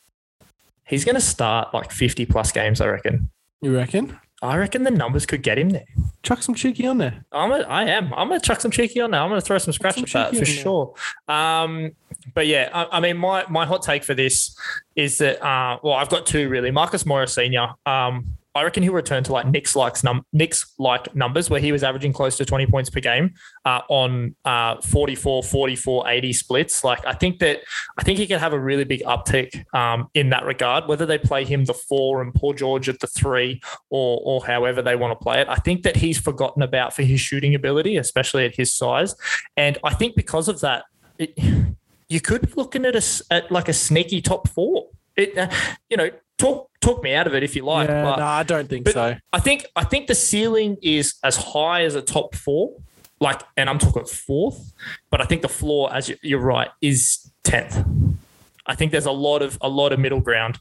He's 0.85 1.05
going 1.05 1.15
to 1.15 1.21
start 1.21 1.73
like 1.73 1.91
50 1.91 2.25
plus 2.25 2.51
games, 2.51 2.81
I 2.81 2.87
reckon. 2.87 3.29
You 3.61 3.73
reckon? 3.73 4.19
I 4.41 4.57
reckon 4.57 4.83
the 4.83 4.91
numbers 4.91 5.25
could 5.25 5.43
get 5.43 5.59
him 5.59 5.69
there. 5.69 5.85
Chuck 6.23 6.41
some 6.41 6.55
cheeky 6.55 6.87
on 6.87 6.97
there. 6.97 7.23
I'm 7.31 7.51
a, 7.51 7.59
I 7.59 7.83
am. 7.83 8.11
I'm 8.13 8.27
gonna 8.27 8.39
chuck 8.39 8.59
some 8.59 8.71
cheeky 8.71 8.99
on 8.99 9.11
there. 9.11 9.21
I'm 9.21 9.29
gonna 9.29 9.41
throw 9.41 9.59
some 9.59 9.73
scratch 9.73 9.95
some 9.95 10.05
at 10.05 10.31
that 10.31 10.35
for 10.35 10.45
sure. 10.45 10.93
Um, 11.27 11.91
but 12.33 12.47
yeah, 12.47 12.69
I, 12.73 12.97
I 12.97 12.99
mean, 12.99 13.17
my 13.17 13.45
my 13.49 13.65
hot 13.65 13.83
take 13.83 14.03
for 14.03 14.15
this 14.15 14.57
is 14.95 15.19
that 15.19 15.45
uh, 15.45 15.77
well, 15.83 15.93
I've 15.93 16.09
got 16.09 16.25
two 16.25 16.49
really. 16.49 16.71
Marcus 16.71 17.05
Morris 17.05 17.35
Senior. 17.35 17.69
Um, 17.85 18.37
I 18.53 18.63
reckon 18.63 18.83
he'll 18.83 18.93
return 18.93 19.23
to 19.23 19.31
like 19.31 19.47
Knicks 19.47 19.75
likes 19.75 20.03
num 20.03 20.25
Knicks 20.33 20.73
like 20.77 21.13
numbers 21.15 21.49
where 21.49 21.61
he 21.61 21.71
was 21.71 21.83
averaging 21.83 22.11
close 22.11 22.37
to 22.37 22.45
20 22.45 22.67
points 22.67 22.89
per 22.89 22.99
game 22.99 23.33
uh, 23.65 23.81
on 23.89 24.35
uh, 24.43 24.81
44, 24.81 25.43
44, 25.43 26.09
80 26.09 26.33
splits. 26.33 26.83
Like 26.83 27.05
I 27.05 27.13
think 27.13 27.39
that 27.39 27.59
I 27.97 28.03
think 28.03 28.19
he 28.19 28.27
can 28.27 28.39
have 28.39 28.53
a 28.53 28.59
really 28.59 28.83
big 28.83 29.01
uptick 29.03 29.65
um, 29.73 30.09
in 30.13 30.29
that 30.29 30.45
regard. 30.45 30.87
Whether 30.87 31.05
they 31.05 31.17
play 31.17 31.45
him 31.45 31.65
the 31.65 31.73
four 31.73 32.21
and 32.21 32.33
Paul 32.33 32.53
George 32.53 32.89
at 32.89 32.99
the 32.99 33.07
three, 33.07 33.61
or 33.89 34.21
or 34.23 34.45
however 34.45 34.81
they 34.81 34.95
want 34.95 35.17
to 35.17 35.23
play 35.23 35.39
it, 35.41 35.47
I 35.47 35.55
think 35.55 35.83
that 35.83 35.95
he's 35.95 36.19
forgotten 36.19 36.61
about 36.61 36.93
for 36.93 37.03
his 37.03 37.21
shooting 37.21 37.55
ability, 37.55 37.97
especially 37.97 38.45
at 38.45 38.55
his 38.55 38.73
size. 38.73 39.15
And 39.55 39.77
I 39.83 39.93
think 39.93 40.15
because 40.15 40.47
of 40.49 40.59
that, 40.61 40.85
it, 41.17 41.37
you 42.09 42.19
could 42.19 42.41
be 42.41 42.51
looking 42.57 42.85
at 42.85 42.95
a 42.95 43.23
at 43.31 43.51
like 43.51 43.69
a 43.69 43.73
sneaky 43.73 44.21
top 44.21 44.49
four. 44.49 44.89
It, 45.15 45.37
uh, 45.37 45.49
you 45.89 45.97
know, 45.97 46.09
talk 46.41 46.69
talk 46.81 47.03
me 47.03 47.13
out 47.13 47.27
of 47.27 47.33
it 47.35 47.43
if 47.43 47.55
you 47.55 47.63
like. 47.63 47.87
yeah, 47.89 48.03
but 48.03 48.17
no, 48.17 48.25
I 48.25 48.43
don't 48.43 48.67
think 48.69 48.89
so. 48.89 49.15
I 49.31 49.39
think 49.39 49.65
I 49.75 49.83
think 49.83 50.07
the 50.07 50.15
ceiling 50.15 50.77
is 50.81 51.15
as 51.23 51.35
high 51.37 51.83
as 51.83 51.95
a 51.95 52.01
top 52.01 52.35
four, 52.35 52.73
like, 53.19 53.41
and 53.57 53.69
I'm 53.69 53.77
talking 53.79 54.05
fourth. 54.05 54.73
But 55.11 55.21
I 55.21 55.25
think 55.25 55.41
the 55.43 55.49
floor, 55.49 55.93
as 55.93 56.09
you- 56.09 56.17
you're 56.21 56.39
right, 56.55 56.69
is 56.81 57.31
tenth. 57.43 57.75
I 58.65 58.75
think 58.75 58.91
there's 58.91 59.05
a 59.05 59.11
lot 59.27 59.41
of 59.41 59.57
a 59.61 59.69
lot 59.69 59.91
of 59.93 59.99
middle 59.99 60.21
ground. 60.21 60.59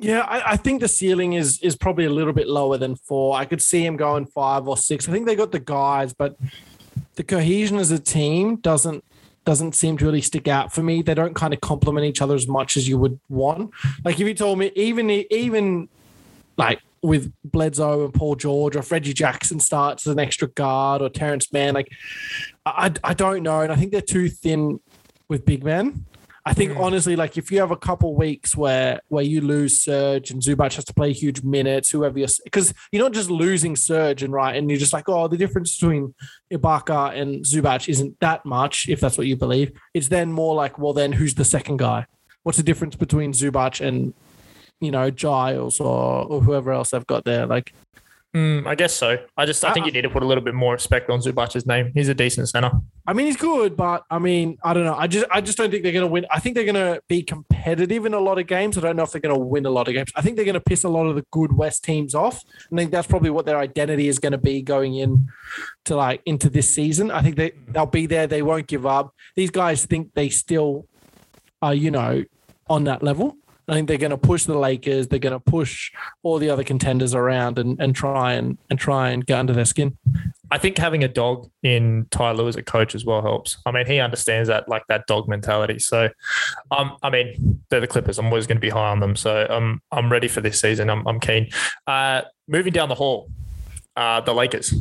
Yeah, 0.00 0.20
I, 0.20 0.52
I 0.52 0.56
think 0.56 0.80
the 0.80 0.88
ceiling 0.88 1.32
is 1.32 1.58
is 1.60 1.74
probably 1.76 2.04
a 2.04 2.10
little 2.10 2.32
bit 2.32 2.46
lower 2.48 2.78
than 2.78 2.94
four. 2.96 3.36
I 3.36 3.44
could 3.44 3.60
see 3.62 3.84
him 3.84 3.96
going 3.96 4.26
five 4.26 4.68
or 4.68 4.76
six. 4.76 5.08
I 5.08 5.12
think 5.12 5.26
they 5.26 5.34
got 5.36 5.50
the 5.52 5.58
guys, 5.60 6.12
but 6.14 6.36
the 7.16 7.24
cohesion 7.24 7.78
as 7.78 7.90
a 7.90 7.98
team 7.98 8.56
doesn't 8.56 9.02
doesn't 9.48 9.74
seem 9.74 9.96
to 9.96 10.04
really 10.04 10.20
stick 10.20 10.46
out 10.46 10.74
for 10.74 10.82
me. 10.82 11.00
They 11.00 11.14
don't 11.14 11.32
kind 11.32 11.54
of 11.54 11.62
complement 11.62 12.04
each 12.04 12.20
other 12.20 12.34
as 12.34 12.46
much 12.46 12.76
as 12.76 12.86
you 12.86 12.98
would 12.98 13.18
want. 13.30 13.70
Like 14.04 14.20
if 14.20 14.28
you 14.28 14.34
told 14.34 14.58
me 14.58 14.70
even 14.74 15.08
even 15.08 15.88
like 16.58 16.82
with 17.00 17.32
Bledsoe 17.44 18.04
and 18.04 18.12
Paul 18.12 18.34
George, 18.34 18.76
or 18.76 18.80
if 18.80 18.92
Reggie 18.92 19.14
Jackson 19.14 19.58
starts 19.58 20.06
as 20.06 20.12
an 20.12 20.18
extra 20.18 20.48
guard, 20.48 21.00
or 21.00 21.08
Terance 21.08 21.50
Mann, 21.50 21.72
like 21.72 21.88
I 22.66 22.92
I 23.02 23.14
don't 23.14 23.42
know, 23.42 23.62
and 23.62 23.72
I 23.72 23.76
think 23.76 23.90
they're 23.90 24.02
too 24.02 24.28
thin 24.28 24.80
with 25.30 25.46
big 25.46 25.64
men. 25.64 26.04
I 26.48 26.54
think 26.54 26.72
Mm. 26.72 26.80
honestly, 26.80 27.14
like 27.14 27.36
if 27.36 27.52
you 27.52 27.60
have 27.60 27.70
a 27.70 27.76
couple 27.76 28.14
weeks 28.16 28.56
where 28.56 29.00
where 29.08 29.22
you 29.22 29.42
lose 29.42 29.82
Serge 29.82 30.30
and 30.30 30.40
Zubac 30.40 30.74
has 30.76 30.84
to 30.86 30.94
play 30.94 31.12
huge 31.12 31.42
minutes, 31.42 31.90
whoever 31.90 32.18
you're, 32.18 32.34
because 32.42 32.72
you're 32.90 33.02
not 33.02 33.12
just 33.12 33.28
losing 33.28 33.76
Serge 33.76 34.22
and 34.22 34.32
right, 34.32 34.56
and 34.56 34.70
you're 34.70 34.78
just 34.78 34.94
like, 34.94 35.10
oh, 35.10 35.28
the 35.28 35.36
difference 35.36 35.76
between 35.78 36.14
Ibaka 36.50 37.14
and 37.20 37.44
Zubac 37.44 37.86
isn't 37.86 38.18
that 38.20 38.46
much, 38.46 38.88
if 38.88 38.98
that's 38.98 39.18
what 39.18 39.26
you 39.26 39.36
believe. 39.36 39.72
It's 39.92 40.08
then 40.08 40.32
more 40.32 40.54
like, 40.54 40.78
well, 40.78 40.94
then 40.94 41.12
who's 41.12 41.34
the 41.34 41.44
second 41.44 41.76
guy? 41.76 42.06
What's 42.44 42.56
the 42.56 42.64
difference 42.64 42.96
between 42.96 43.32
Zubac 43.32 43.86
and 43.86 44.14
you 44.80 44.90
know 44.90 45.10
Giles 45.10 45.80
or, 45.80 46.24
or 46.30 46.40
whoever 46.40 46.72
else 46.72 46.92
they've 46.92 47.06
got 47.06 47.26
there? 47.26 47.44
Like, 47.44 47.74
Mm, 48.36 48.66
I 48.66 48.74
guess 48.74 48.92
so. 48.92 49.16
I 49.38 49.46
just 49.46 49.64
I 49.64 49.72
think 49.72 49.86
you 49.86 49.92
need 49.92 50.02
to 50.02 50.10
put 50.10 50.22
a 50.22 50.26
little 50.26 50.44
bit 50.44 50.54
more 50.54 50.74
respect 50.74 51.08
on 51.08 51.20
Zubac's 51.20 51.64
name. 51.64 51.92
He's 51.94 52.08
a 52.08 52.14
decent 52.14 52.50
center. 52.50 52.70
I 53.06 53.14
mean, 53.14 53.24
he's 53.24 53.38
good, 53.38 53.74
but 53.74 54.04
I 54.10 54.18
mean, 54.18 54.58
I 54.62 54.74
don't 54.74 54.84
know. 54.84 54.94
I 54.94 55.06
just, 55.06 55.24
I 55.30 55.40
just 55.40 55.56
don't 55.56 55.70
think 55.70 55.82
they're 55.82 55.92
going 55.92 56.04
to 56.04 56.12
win. 56.12 56.26
I 56.30 56.38
think 56.38 56.54
they're 56.54 56.70
going 56.70 56.74
to 56.74 57.00
be 57.08 57.22
competitive 57.22 58.04
in 58.04 58.12
a 58.12 58.20
lot 58.20 58.38
of 58.38 58.46
games. 58.46 58.76
I 58.76 58.82
don't 58.82 58.96
know 58.96 59.02
if 59.02 59.12
they're 59.12 59.20
going 59.22 59.34
to 59.34 59.40
win 59.40 59.64
a 59.64 59.70
lot 59.70 59.88
of 59.88 59.94
games. 59.94 60.10
I 60.14 60.20
think 60.20 60.36
they're 60.36 60.44
going 60.44 60.54
to 60.54 60.60
piss 60.60 60.84
a 60.84 60.90
lot 60.90 61.06
of 61.06 61.16
the 61.16 61.24
good 61.30 61.54
West 61.54 61.84
teams 61.84 62.14
off. 62.14 62.42
I 62.70 62.76
think 62.76 62.90
that's 62.90 63.06
probably 63.06 63.30
what 63.30 63.46
their 63.46 63.58
identity 63.58 64.08
is 64.08 64.18
going 64.18 64.32
to 64.32 64.38
be 64.38 64.60
going 64.60 64.96
in 64.96 65.28
to 65.86 65.96
like 65.96 66.20
into 66.26 66.50
this 66.50 66.74
season. 66.74 67.10
I 67.10 67.22
think 67.22 67.36
they 67.36 67.52
they'll 67.68 67.86
be 67.86 68.04
there. 68.04 68.26
They 68.26 68.42
won't 68.42 68.66
give 68.66 68.84
up. 68.84 69.14
These 69.36 69.50
guys 69.50 69.86
think 69.86 70.12
they 70.12 70.28
still 70.28 70.86
are, 71.62 71.72
you 71.72 71.90
know, 71.90 72.24
on 72.68 72.84
that 72.84 73.02
level. 73.02 73.38
I 73.68 73.74
think 73.74 73.88
they're 73.88 73.98
going 73.98 74.10
to 74.10 74.18
push 74.18 74.44
the 74.44 74.58
Lakers. 74.58 75.08
They're 75.08 75.18
going 75.18 75.34
to 75.34 75.40
push 75.40 75.92
all 76.22 76.38
the 76.38 76.48
other 76.48 76.64
contenders 76.64 77.14
around 77.14 77.58
and, 77.58 77.78
and 77.80 77.94
try 77.94 78.32
and 78.32 78.56
and 78.70 78.78
try 78.78 79.10
and 79.10 79.24
get 79.26 79.38
under 79.38 79.52
their 79.52 79.66
skin. 79.66 79.98
I 80.50 80.56
think 80.56 80.78
having 80.78 81.04
a 81.04 81.08
dog 81.08 81.50
in 81.62 82.06
Ty 82.10 82.32
Lue 82.32 82.48
as 82.48 82.56
a 82.56 82.62
coach 82.62 82.94
as 82.94 83.04
well 83.04 83.20
helps. 83.20 83.58
I 83.66 83.70
mean, 83.70 83.86
he 83.86 84.00
understands 84.00 84.48
that 84.48 84.68
like 84.68 84.84
that 84.88 85.06
dog 85.06 85.28
mentality. 85.28 85.78
So, 85.78 86.08
um, 86.70 86.96
I 87.02 87.10
mean, 87.10 87.62
they're 87.68 87.80
the 87.80 87.86
Clippers. 87.86 88.18
I'm 88.18 88.26
always 88.26 88.46
going 88.46 88.56
to 88.56 88.60
be 88.60 88.70
high 88.70 88.88
on 88.88 89.00
them. 89.00 89.14
So, 89.14 89.46
um, 89.50 89.82
I'm 89.92 90.10
ready 90.10 90.28
for 90.28 90.40
this 90.40 90.58
season. 90.60 90.88
I'm, 90.88 91.06
I'm 91.06 91.20
keen. 91.20 91.50
Uh, 91.86 92.22
moving 92.46 92.72
down 92.72 92.88
the 92.88 92.94
hall, 92.94 93.28
uh, 93.96 94.22
the 94.22 94.32
Lakers, 94.32 94.72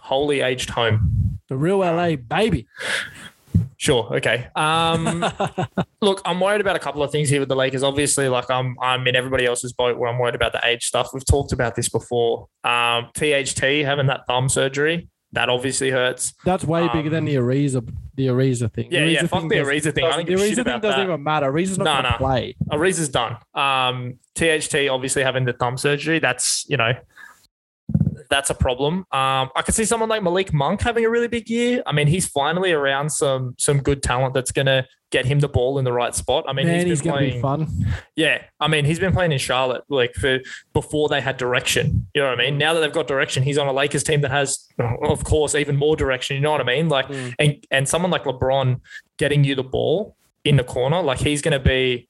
wholly 0.00 0.40
aged 0.40 0.70
home. 0.70 1.38
The 1.48 1.56
real 1.56 1.78
LA 1.78 2.16
baby. 2.16 2.66
Sure. 3.82 4.14
Okay. 4.14 4.46
Um, 4.54 5.24
look, 6.00 6.22
I'm 6.24 6.38
worried 6.38 6.60
about 6.60 6.76
a 6.76 6.78
couple 6.78 7.02
of 7.02 7.10
things 7.10 7.28
here 7.28 7.40
with 7.40 7.48
the 7.48 7.56
Lakers. 7.56 7.82
Obviously, 7.82 8.28
like 8.28 8.48
I'm, 8.48 8.76
I'm 8.80 9.04
in 9.08 9.16
everybody 9.16 9.44
else's 9.44 9.72
boat 9.72 9.98
where 9.98 10.08
I'm 10.08 10.20
worried 10.20 10.36
about 10.36 10.52
the 10.52 10.60
age 10.64 10.84
stuff. 10.84 11.08
We've 11.12 11.26
talked 11.26 11.50
about 11.50 11.74
this 11.74 11.88
before. 11.88 12.46
Um, 12.62 13.08
THT 13.14 13.58
having 13.84 14.06
that 14.06 14.20
thumb 14.28 14.48
surgery 14.48 15.08
that 15.32 15.48
obviously 15.48 15.90
hurts. 15.90 16.32
That's 16.44 16.62
way 16.62 16.88
bigger 16.92 17.10
than 17.10 17.24
the 17.24 17.34
Ariza, 17.34 17.92
the 18.14 18.28
Ariza 18.28 18.72
thing. 18.72 18.86
Yeah, 18.92 19.04
the 19.04 19.10
yeah, 19.10 19.26
fuck 19.26 19.48
the 19.48 19.56
Ariza 19.56 19.92
thing. 19.92 20.04
I 20.04 20.10
don't 20.16 20.26
give 20.28 20.38
The 20.38 20.44
Ariza 20.44 20.54
thing 20.56 20.64
doesn't 20.64 20.82
that. 20.82 21.00
even 21.00 21.20
matter. 21.24 21.50
Ariza's 21.50 21.78
not 21.78 21.84
No, 21.84 22.02
to 22.02 22.10
no. 22.12 22.16
play. 22.18 22.54
Ariza's 22.70 23.08
done. 23.08 23.36
Um, 23.52 24.20
THT 24.36 24.88
obviously 24.90 25.24
having 25.24 25.44
the 25.44 25.54
thumb 25.54 25.76
surgery. 25.76 26.20
That's 26.20 26.64
you 26.68 26.76
know, 26.76 26.92
that's 28.32 28.50
a 28.50 28.54
problem. 28.54 28.98
Um, 29.12 29.50
I 29.54 29.62
could 29.64 29.74
see 29.74 29.84
someone 29.84 30.08
like 30.08 30.22
Malik 30.22 30.52
Monk 30.52 30.80
having 30.80 31.04
a 31.04 31.10
really 31.10 31.28
big 31.28 31.48
year. 31.50 31.82
I 31.86 31.92
mean, 31.92 32.06
he's 32.08 32.26
finally 32.26 32.72
around 32.72 33.10
some 33.10 33.54
some 33.58 33.78
good 33.82 34.02
talent 34.02 34.34
that's 34.34 34.50
gonna 34.50 34.86
get 35.10 35.26
him 35.26 35.40
the 35.40 35.48
ball 35.48 35.78
in 35.78 35.84
the 35.84 35.92
right 35.92 36.14
spot. 36.14 36.44
I 36.48 36.54
mean, 36.54 36.66
Man, 36.66 36.76
he's 36.76 36.84
he's 36.86 37.02
been 37.02 37.12
going 37.12 37.28
to 37.30 37.34
be 37.36 37.40
playing. 37.42 37.66
fun. 37.66 37.94
Yeah, 38.16 38.42
I 38.58 38.66
mean, 38.68 38.86
he's 38.86 38.98
been 38.98 39.12
playing 39.12 39.30
in 39.32 39.38
Charlotte 39.38 39.82
like 39.90 40.14
for 40.14 40.38
before 40.72 41.10
they 41.10 41.20
had 41.20 41.36
direction. 41.36 42.06
You 42.14 42.22
know 42.22 42.30
what 42.30 42.40
I 42.40 42.44
mean? 42.44 42.56
Now 42.56 42.72
that 42.72 42.80
they've 42.80 42.92
got 42.92 43.06
direction, 43.08 43.42
he's 43.42 43.58
on 43.58 43.66
a 43.68 43.74
Lakers 43.74 44.04
team 44.04 44.22
that 44.22 44.30
has, 44.30 44.66
of 45.02 45.22
course, 45.24 45.54
even 45.54 45.76
more 45.76 45.96
direction. 45.96 46.36
You 46.36 46.40
know 46.42 46.50
what 46.52 46.62
I 46.62 46.64
mean? 46.64 46.88
Like, 46.88 47.08
Mm. 47.08 47.34
and 47.38 47.66
and 47.70 47.86
someone 47.88 48.10
like 48.10 48.24
LeBron 48.24 48.80
getting 49.18 49.44
you 49.44 49.54
the 49.54 49.62
ball 49.62 50.16
in 50.44 50.56
the 50.56 50.64
corner, 50.64 51.02
like 51.02 51.18
he's 51.18 51.42
going 51.42 51.52
to 51.52 51.60
be, 51.60 52.08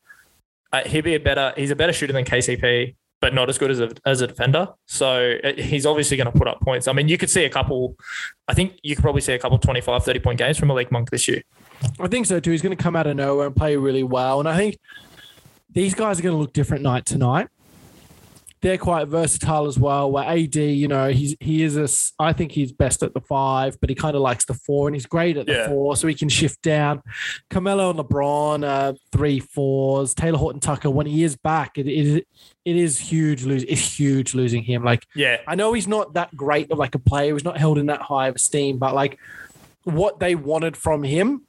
uh, 0.72 0.82
he'll 0.86 1.02
be 1.02 1.16
a 1.16 1.20
better, 1.20 1.52
he's 1.56 1.72
a 1.72 1.76
better 1.76 1.92
shooter 1.92 2.12
than 2.12 2.24
KCP, 2.24 2.94
but 3.22 3.32
not 3.32 3.48
as 3.48 3.56
good 3.56 3.70
as 3.70 3.80
a 3.80 3.90
as 4.04 4.20
a 4.20 4.26
defender. 4.26 4.68
So 4.86 5.38
uh, 5.42 5.52
he's 5.56 5.86
obviously 5.86 6.18
going 6.18 6.30
to 6.30 6.36
put 6.36 6.48
up 6.48 6.60
points. 6.60 6.88
I 6.88 6.92
mean, 6.92 7.08
you 7.08 7.16
could 7.16 7.30
see 7.30 7.44
a 7.44 7.48
couple. 7.48 7.94
I 8.48 8.52
think 8.52 8.78
you 8.82 8.96
could 8.96 9.02
probably 9.02 9.22
see 9.22 9.32
a 9.32 9.38
couple 9.38 9.56
25, 9.58 10.04
30 10.04 10.18
point 10.18 10.38
games 10.38 10.58
from 10.58 10.68
Malik 10.68 10.90
Monk 10.90 11.08
this 11.10 11.28
year. 11.28 11.40
I 12.00 12.08
think 12.08 12.26
so 12.26 12.40
too. 12.40 12.50
He's 12.50 12.60
going 12.60 12.76
to 12.76 12.82
come 12.82 12.96
out 12.96 13.06
of 13.06 13.16
nowhere 13.16 13.46
and 13.46 13.56
play 13.56 13.76
really 13.76 14.02
well. 14.02 14.40
And 14.40 14.48
I 14.48 14.56
think 14.56 14.76
these 15.70 15.94
guys 15.94 16.18
are 16.18 16.22
going 16.22 16.34
to 16.34 16.38
look 16.38 16.52
different 16.52 16.82
night 16.82 17.06
to 17.06 17.16
night. 17.16 17.48
They're 18.62 18.78
quite 18.78 19.08
versatile 19.08 19.66
as 19.66 19.76
well. 19.76 20.10
Where 20.10 20.24
AD, 20.24 20.54
you 20.54 20.86
know, 20.86 21.08
he's 21.10 21.34
he 21.40 21.62
is 21.64 21.76
a. 21.76 21.88
I 22.22 22.32
think 22.32 22.52
he's 22.52 22.70
best 22.72 23.02
at 23.02 23.12
the 23.12 23.20
five, 23.20 23.76
but 23.80 23.90
he 23.90 23.96
kind 23.96 24.14
of 24.14 24.22
likes 24.22 24.44
the 24.44 24.54
four, 24.54 24.86
and 24.86 24.94
he's 24.94 25.04
great 25.04 25.36
at 25.36 25.46
the 25.46 25.52
Yeah. 25.52 25.66
four, 25.68 25.96
so 25.96 26.06
he 26.06 26.14
can 26.14 26.28
shift 26.28 26.62
down. 26.62 27.02
Carmelo 27.50 27.90
and 27.90 27.98
LeBron, 27.98 28.64
uh, 28.64 28.92
three 29.10 29.40
fours. 29.40 30.14
Talen 30.14 30.36
Horton 30.36 30.60
Tucker, 30.60 30.90
when 30.90 31.06
he 31.06 31.24
is 31.24 31.36
back, 31.36 31.76
it 31.76 31.88
is 31.88 32.16
it 32.64 32.76
is 32.76 32.98
huge. 33.00 33.44
Lose 33.44 33.64
it's 33.64 33.98
huge 33.98 34.32
losing 34.34 34.62
him. 34.62 34.84
Like 34.84 35.06
Yeah, 35.16 35.38
I 35.46 35.56
know 35.56 35.72
he's 35.72 35.88
not 35.88 36.14
that 36.14 36.36
great 36.36 36.70
of 36.70 36.78
like 36.78 36.94
a 36.94 37.00
player. 37.00 37.32
He's 37.34 37.44
not 37.44 37.58
held 37.58 37.78
in 37.78 37.86
that 37.86 38.02
high 38.02 38.28
of 38.28 38.36
esteem, 38.36 38.78
but 38.78 38.94
like 38.94 39.18
what 39.82 40.20
they 40.20 40.36
wanted 40.36 40.76
from 40.76 41.02
him, 41.02 41.42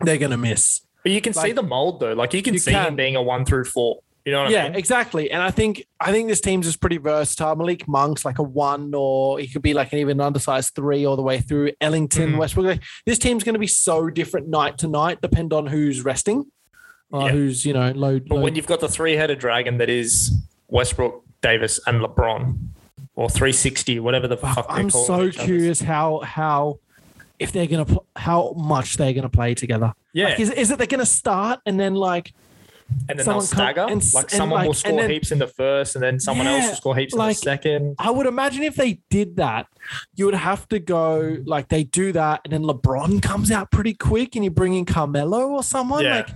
they're 0.00 0.18
gonna 0.18 0.36
miss. 0.36 0.82
but 1.02 1.10
you 1.10 1.20
can 1.20 1.32
see 1.34 1.50
the 1.52 1.62
mold 1.64 1.98
though. 1.98 2.12
Like 2.12 2.32
you 2.32 2.42
can 2.42 2.54
You 2.54 2.60
see 2.60 2.70
him 2.72 2.94
being 2.94 3.16
a 3.16 3.22
one 3.22 3.44
through 3.44 3.64
four. 3.64 3.98
You 4.24 4.32
know 4.32 4.48
yeah, 4.48 4.64
I 4.64 4.68
mean? 4.70 4.78
exactly. 4.78 5.30
And 5.30 5.42
I 5.42 5.50
think 5.50 5.84
I 6.00 6.10
think 6.10 6.28
this 6.28 6.40
team's 6.40 6.64
just 6.66 6.80
pretty 6.80 6.96
versatile. 6.96 7.56
Malik 7.56 7.86
Monk's 7.86 8.24
like 8.24 8.38
a 8.38 8.42
one, 8.42 8.92
or 8.94 9.38
he 9.38 9.46
could 9.46 9.60
be 9.60 9.74
like 9.74 9.92
an 9.92 9.98
even 9.98 10.18
undersized 10.20 10.74
three 10.74 11.04
all 11.04 11.16
the 11.16 11.22
way 11.22 11.40
through. 11.40 11.72
Ellington, 11.80 12.32
Mhm. 12.32 12.38
Westbrook. 12.38 12.78
This 13.04 13.18
team's 13.18 13.44
going 13.44 13.52
to 13.54 13.58
be 13.58 13.66
so 13.66 14.08
different 14.08 14.48
night 14.48 14.78
to 14.78 14.88
night, 14.88 15.20
depend 15.20 15.52
on 15.52 15.66
who's 15.66 16.02
resting, 16.02 16.46
or 17.10 17.26
Yeah. 17.26 17.32
who's 17.32 17.66
you 17.66 17.74
know 17.74 17.92
low. 17.92 18.18
But 18.18 18.36
low- 18.36 18.40
when 18.40 18.54
you've 18.54 18.66
got 18.66 18.80
the 18.80 18.88
three 18.88 19.14
headed 19.16 19.38
dragon 19.40 19.76
that 19.76 19.90
is 19.90 20.32
Westbrook, 20.68 21.22
Davis, 21.42 21.78
and 21.86 22.00
LeBron, 22.00 22.56
or 23.16 23.28
360, 23.28 24.00
whatever 24.00 24.26
the 24.26 24.38
fuck 24.38 24.64
I'm 24.70 24.88
call 24.88 25.04
so 25.04 25.30
curious 25.30 25.80
how 25.82 26.20
how 26.20 26.78
if 27.38 27.52
they're 27.52 27.66
gonna 27.66 27.84
pl- 27.84 28.06
how 28.16 28.54
much 28.56 28.96
they're 28.96 29.12
gonna 29.12 29.28
play 29.28 29.52
together. 29.54 29.92
Yeah, 30.14 30.28
Like, 30.30 30.40
is, 30.40 30.50
is 30.50 30.70
it 30.70 30.78
they're 30.78 30.86
gonna 30.86 31.04
start 31.04 31.60
and 31.66 31.78
then 31.78 31.94
like 31.94 32.32
and 33.08 33.18
then 33.18 33.26
they'll 33.26 33.40
stagger. 33.40 33.82
and 33.88 34.02
like 34.14 34.24
and 34.24 34.30
someone 34.30 34.60
like- 34.60 34.66
will 34.66 34.74
score 34.74 34.96
then- 35.00 35.10
heaps 35.10 35.32
in 35.32 35.38
the 35.38 35.46
first, 35.46 35.94
and 35.96 36.02
then 36.02 36.18
someone 36.20 36.46
else 36.46 36.68
will 36.68 36.76
score 36.76 36.96
heaps 36.96 37.12
in 37.12 37.18
like- 37.18 37.36
the 37.36 37.42
second. 37.42 37.96
I 37.98 38.10
would 38.10 38.26
imagine 38.26 38.62
if 38.62 38.76
they 38.76 39.00
did 39.10 39.36
that, 39.36 39.66
you 40.14 40.24
would 40.26 40.34
have 40.34 40.68
to 40.68 40.78
go 40.78 41.38
like 41.44 41.68
they 41.68 41.84
do 41.84 42.12
that, 42.12 42.40
and 42.44 42.52
then 42.52 42.62
LeBron 42.62 43.20
comes 43.22 43.50
out 43.50 43.70
pretty 43.70 43.94
quick, 43.94 44.36
and 44.36 44.44
you 44.44 44.50
bring 44.50 44.74
in 44.74 44.84
Carmelo 44.84 45.48
or 45.48 45.62
someone 45.62 46.04
Yeah. 46.04 46.16
like, 46.16 46.28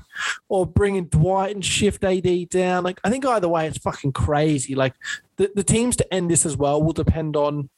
or 0.48 0.66
bring 0.66 0.96
in 0.96 1.08
Dwight 1.08 1.54
and 1.54 1.64
shift 1.64 2.04
AD 2.04 2.46
down. 2.46 2.84
Like 2.84 3.00
I 3.04 3.10
think 3.10 3.24
either 3.24 3.48
way, 3.48 3.66
it's 3.66 3.78
fucking 3.78 4.12
crazy. 4.12 4.74
Like 4.74 4.94
the, 5.36 5.50
the 5.54 5.64
teams 5.64 5.96
to 5.96 6.14
end 6.14 6.30
this 6.30 6.44
as 6.44 6.56
well 6.56 6.82
will 6.82 6.92
depend 6.92 7.36
on 7.36 7.68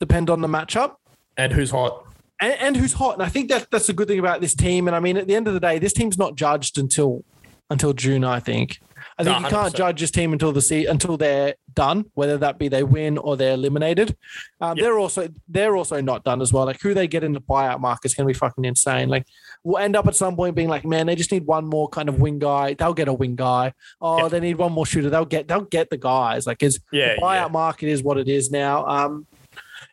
depend 0.00 0.30
on 0.30 0.40
the 0.40 0.48
matchup 0.48 0.96
And 1.36 1.52
who's 1.52 1.70
hot? 1.70 2.04
and, 2.40 2.52
and 2.60 2.76
who's 2.76 2.92
hot. 2.92 3.14
And 3.14 3.22
I 3.22 3.28
think 3.28 3.48
that 3.50 3.68
that's 3.70 3.88
a 3.88 3.92
good 3.92 4.06
thing 4.08 4.18
about 4.18 4.40
this 4.40 4.54
team. 4.54 4.86
And 4.86 4.94
I 4.94 5.00
mean, 5.00 5.16
at 5.16 5.26
the 5.26 5.34
end 5.34 5.48
of 5.48 5.54
the 5.54 5.60
day, 5.60 5.78
this 5.78 5.92
team's 5.92 6.16
not 6.18 6.36
judged 6.36 6.78
until 6.78 7.24
until 7.70 7.92
June. 7.92 8.24
I 8.24 8.40
think. 8.40 8.78
I 9.20 9.24
think 9.24 9.40
No, 9.40 9.48
you 9.48 9.54
can't 9.54 9.74
judge 9.74 10.00
this 10.00 10.10
team 10.10 10.32
until 10.32 10.52
the 10.52 10.60
se- 10.60 10.86
until 10.86 11.16
they're 11.16 11.54
done, 11.74 12.06
whether 12.14 12.36
that 12.38 12.58
be 12.58 12.68
they 12.68 12.82
win 12.82 13.16
or 13.18 13.36
they're 13.36 13.54
eliminated. 13.54 14.16
Um, 14.60 14.76
Yeah. 14.76 14.84
They're 14.84 14.98
also 14.98 15.28
they're 15.48 15.76
also 15.76 16.00
not 16.00 16.24
done 16.24 16.40
as 16.40 16.52
well. 16.52 16.66
Like 16.66 16.80
who 16.80 16.94
they 16.94 17.06
get 17.08 17.24
in 17.24 17.32
the 17.32 17.40
buyout 17.40 17.80
market 17.80 18.06
is 18.06 18.14
going 18.14 18.26
to 18.28 18.32
be 18.32 18.38
fucking 18.38 18.64
insane. 18.64 19.08
Like 19.08 19.24
we'll 19.64 19.78
end 19.78 19.96
up 19.96 20.06
at 20.06 20.14
some 20.16 20.36
point 20.36 20.54
being 20.56 20.68
like, 20.68 20.84
man, 20.84 21.06
they 21.06 21.16
just 21.16 21.32
need 21.32 21.46
one 21.46 21.64
more 21.66 21.88
kind 21.88 22.08
of 22.08 22.20
wing 22.20 22.38
guy. 22.38 22.74
They'll 22.74 22.94
get 22.94 23.08
a 23.08 23.12
wing 23.12 23.36
guy. 23.36 23.72
Oh, 24.00 24.18
Yeah. 24.22 24.28
they 24.28 24.40
need 24.40 24.56
one 24.56 24.72
more 24.72 24.86
shooter. 24.86 25.10
They'll 25.10 25.24
get 25.24 25.46
they'll 25.48 25.62
get 25.62 25.90
the 25.90 25.96
guys. 25.98 26.46
Like 26.46 26.62
it's 26.62 26.78
Yeah, 26.92 27.14
the 27.14 27.20
buyout 27.20 27.46
yeah. 27.46 27.48
market 27.48 27.88
is 27.88 28.02
what 28.02 28.18
it 28.18 28.28
is 28.28 28.50
now. 28.50 28.86
Um, 28.86 29.26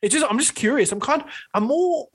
it's 0.02 0.14
just 0.14 0.26
I'm 0.30 0.38
just 0.40 0.56
curious. 0.56 0.92
I'm 0.92 1.00
kind 1.00 1.22
of, 1.24 1.28
I'm 1.54 1.64
more 1.64 2.08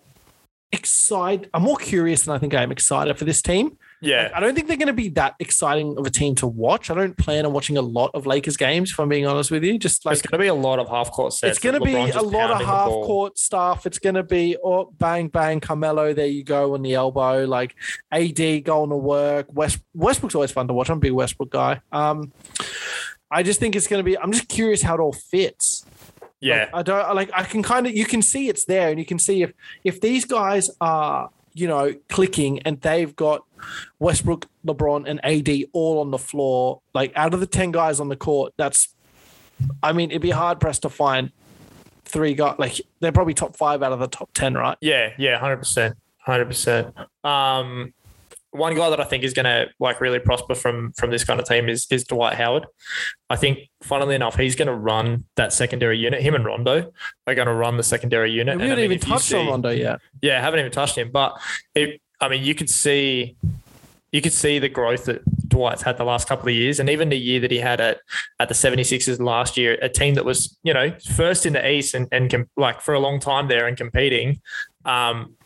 excited. 0.72 1.50
I'm 1.54 1.62
more 1.62 1.76
curious 1.76 2.22
than 2.24 2.34
I 2.34 2.38
think 2.38 2.54
I 2.54 2.62
am 2.62 2.72
excited 2.72 3.16
for 3.18 3.24
this 3.24 3.42
team. 3.42 3.76
Yeah. 4.00 4.30
I 4.34 4.40
don't 4.40 4.54
think 4.54 4.66
they're 4.66 4.76
going 4.76 4.86
to 4.88 4.92
be 4.92 5.10
that 5.10 5.34
exciting 5.38 5.96
of 5.98 6.06
a 6.06 6.10
team 6.10 6.34
to 6.36 6.46
watch. 6.46 6.90
I 6.90 6.94
don't 6.94 7.16
plan 7.16 7.44
on 7.44 7.52
watching 7.52 7.76
a 7.76 7.82
lot 7.82 8.10
of 8.14 8.26
Lakers 8.26 8.56
games. 8.56 8.92
If 8.92 8.98
I'm 8.98 9.08
being 9.08 9.26
honest 9.26 9.50
with 9.50 9.62
you, 9.62 9.78
just 9.78 10.04
like 10.04 10.14
There's 10.14 10.22
going 10.22 10.38
to 10.38 10.44
be 10.44 10.48
a 10.48 10.54
lot 10.54 10.78
of 10.78 10.88
half 10.88 11.10
court 11.10 11.32
sets. 11.32 11.56
it's 11.56 11.62
going 11.62 11.78
to 11.78 11.84
be 11.84 11.94
a 11.94 12.22
lot 12.22 12.50
of 12.50 12.66
half 12.66 12.88
court 12.88 13.38
stuff. 13.38 13.86
It's 13.86 13.98
going 13.98 14.14
to 14.14 14.22
be 14.22 14.56
oh 14.62 14.92
bang 14.98 15.28
bang 15.28 15.60
Carmelo. 15.60 16.14
There 16.14 16.26
you 16.26 16.44
go 16.44 16.74
on 16.74 16.82
the 16.82 16.94
elbow. 16.94 17.44
Like 17.44 17.74
AD 18.10 18.64
going 18.64 18.90
to 18.90 18.96
work. 18.96 19.46
West 19.50 19.80
Westbrook's 19.94 20.34
always 20.34 20.52
fun 20.52 20.68
to 20.68 20.74
watch. 20.74 20.90
I'm 20.90 20.96
a 20.98 21.00
big 21.00 21.12
Westbrook 21.12 21.50
guy. 21.50 21.80
Um, 21.92 22.32
I 23.30 23.42
just 23.42 23.60
think 23.60 23.76
it's 23.76 23.86
going 23.86 24.00
to 24.00 24.04
be. 24.04 24.18
I'm 24.18 24.32
just 24.32 24.48
curious 24.48 24.82
how 24.82 24.94
it 24.94 25.00
all 25.00 25.12
fits. 25.12 25.84
Yeah. 26.40 26.70
Like, 26.72 26.74
I 26.74 26.82
don't 26.82 27.14
like. 27.14 27.30
I 27.34 27.44
can 27.44 27.62
kind 27.62 27.86
of. 27.86 27.94
You 27.94 28.06
can 28.06 28.22
see 28.22 28.48
it's 28.48 28.64
there, 28.64 28.88
and 28.88 28.98
you 28.98 29.04
can 29.04 29.18
see 29.18 29.42
if 29.42 29.52
if 29.84 30.00
these 30.00 30.24
guys 30.24 30.70
are 30.80 31.30
you 31.52 31.66
know 31.66 31.94
clicking 32.08 32.60
and 32.60 32.80
they've 32.80 33.14
got 33.16 33.44
Westbrook, 33.98 34.46
LeBron, 34.66 35.08
and 35.08 35.24
AD 35.24 35.66
all 35.72 36.00
on 36.00 36.10
the 36.10 36.18
floor. 36.18 36.80
Like 36.94 37.12
out 37.16 37.34
of 37.34 37.40
the 37.40 37.46
ten 37.46 37.70
guys 37.70 38.00
on 38.00 38.08
the 38.08 38.16
court, 38.16 38.52
that's. 38.56 38.94
I 39.82 39.92
mean, 39.92 40.10
it'd 40.10 40.22
be 40.22 40.30
hard 40.30 40.58
pressed 40.58 40.82
to 40.82 40.88
find 40.88 41.32
three 42.06 42.34
guys. 42.34 42.56
Like 42.58 42.80
they're 43.00 43.12
probably 43.12 43.34
top 43.34 43.56
five 43.56 43.82
out 43.82 43.92
of 43.92 43.98
the 43.98 44.08
top 44.08 44.30
ten, 44.32 44.54
right? 44.54 44.76
Yeah, 44.80 45.12
yeah, 45.18 45.38
hundred 45.38 45.58
percent, 45.58 45.96
hundred 46.18 46.46
percent. 46.46 46.94
Um, 47.24 47.92
one 48.52 48.74
guy 48.74 48.90
that 48.90 49.00
I 49.00 49.04
think 49.04 49.22
is 49.22 49.32
going 49.32 49.44
to 49.44 49.68
like 49.78 50.00
really 50.00 50.18
prosper 50.18 50.54
from 50.54 50.92
from 50.92 51.10
this 51.10 51.24
kind 51.24 51.38
of 51.38 51.46
team 51.46 51.68
is 51.68 51.86
is 51.90 52.04
Dwight 52.04 52.36
Howard. 52.36 52.66
I 53.28 53.36
think, 53.36 53.70
funnily 53.82 54.14
enough, 54.14 54.36
he's 54.36 54.56
going 54.56 54.68
to 54.68 54.74
run 54.74 55.24
that 55.36 55.52
secondary 55.52 55.98
unit. 55.98 56.20
Him 56.20 56.34
and 56.34 56.44
Rondo 56.44 56.92
are 57.26 57.34
going 57.34 57.46
to 57.46 57.54
run 57.54 57.76
the 57.76 57.82
secondary 57.82 58.32
unit. 58.32 58.56
we 58.56 58.62
haven't 58.62 58.78
mean, 58.78 58.92
even 58.92 58.98
touched 58.98 59.32
on 59.32 59.46
Rondo 59.46 59.70
yet. 59.70 60.00
Yeah, 60.20 60.40
haven't 60.40 60.60
even 60.60 60.72
touched 60.72 60.98
him, 60.98 61.10
but 61.12 61.38
it. 61.74 62.00
I 62.20 62.28
mean, 62.28 62.42
you 62.44 62.54
could 62.54 62.68
see, 62.68 63.36
you 64.12 64.20
could 64.20 64.34
see 64.34 64.58
the 64.58 64.68
growth 64.68 65.06
that 65.06 65.22
Dwight's 65.48 65.80
had 65.82 65.96
the 65.96 66.04
last 66.04 66.28
couple 66.28 66.48
of 66.48 66.54
years, 66.54 66.80
and 66.80 66.90
even 66.90 67.08
the 67.08 67.18
year 67.18 67.40
that 67.40 67.50
he 67.50 67.58
had 67.58 67.80
at 67.80 68.00
at 68.40 68.48
the 68.48 68.54
76ers 68.54 69.20
last 69.20 69.56
year, 69.56 69.78
a 69.80 69.88
team 69.88 70.14
that 70.14 70.24
was 70.24 70.58
you 70.64 70.74
know 70.74 70.90
first 71.14 71.46
in 71.46 71.52
the 71.52 71.70
East 71.70 71.94
and 71.94 72.08
and 72.10 72.30
com- 72.30 72.50
like 72.56 72.80
for 72.80 72.94
a 72.94 73.00
long 73.00 73.20
time 73.20 73.46
there 73.46 73.66
and 73.66 73.76
competing. 73.76 74.40
Um, 74.84 75.36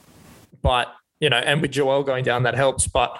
but 0.62 0.94
you 1.24 1.30
know, 1.30 1.38
and 1.38 1.62
with 1.62 1.70
Joel 1.70 2.02
going 2.02 2.22
down, 2.22 2.42
that 2.42 2.54
helps. 2.54 2.86
But 2.86 3.18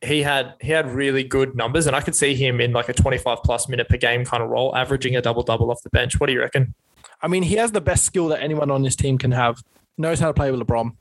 he 0.00 0.22
had 0.22 0.54
he 0.62 0.72
had 0.72 0.90
really 0.90 1.22
good 1.22 1.54
numbers, 1.54 1.86
and 1.86 1.94
I 1.94 2.00
could 2.00 2.16
see 2.16 2.34
him 2.34 2.58
in 2.58 2.72
like 2.72 2.88
a 2.88 2.94
25 2.94 3.42
plus 3.44 3.68
minute 3.68 3.86
per 3.90 3.98
game 3.98 4.24
kind 4.24 4.42
of 4.42 4.48
role, 4.48 4.74
averaging 4.74 5.14
a 5.14 5.20
double 5.20 5.42
double 5.42 5.70
off 5.70 5.82
the 5.82 5.90
bench. 5.90 6.18
What 6.18 6.28
do 6.28 6.32
you 6.32 6.40
reckon? 6.40 6.72
I 7.20 7.28
mean, 7.28 7.42
he 7.42 7.56
has 7.56 7.70
the 7.70 7.82
best 7.82 8.06
skill 8.06 8.28
that 8.28 8.40
anyone 8.42 8.70
on 8.70 8.82
this 8.82 8.96
team 8.96 9.18
can 9.18 9.30
have. 9.32 9.62
Knows 9.98 10.20
how 10.20 10.28
to 10.28 10.32
play 10.32 10.50
with 10.50 10.60
LeBron. 10.66 10.92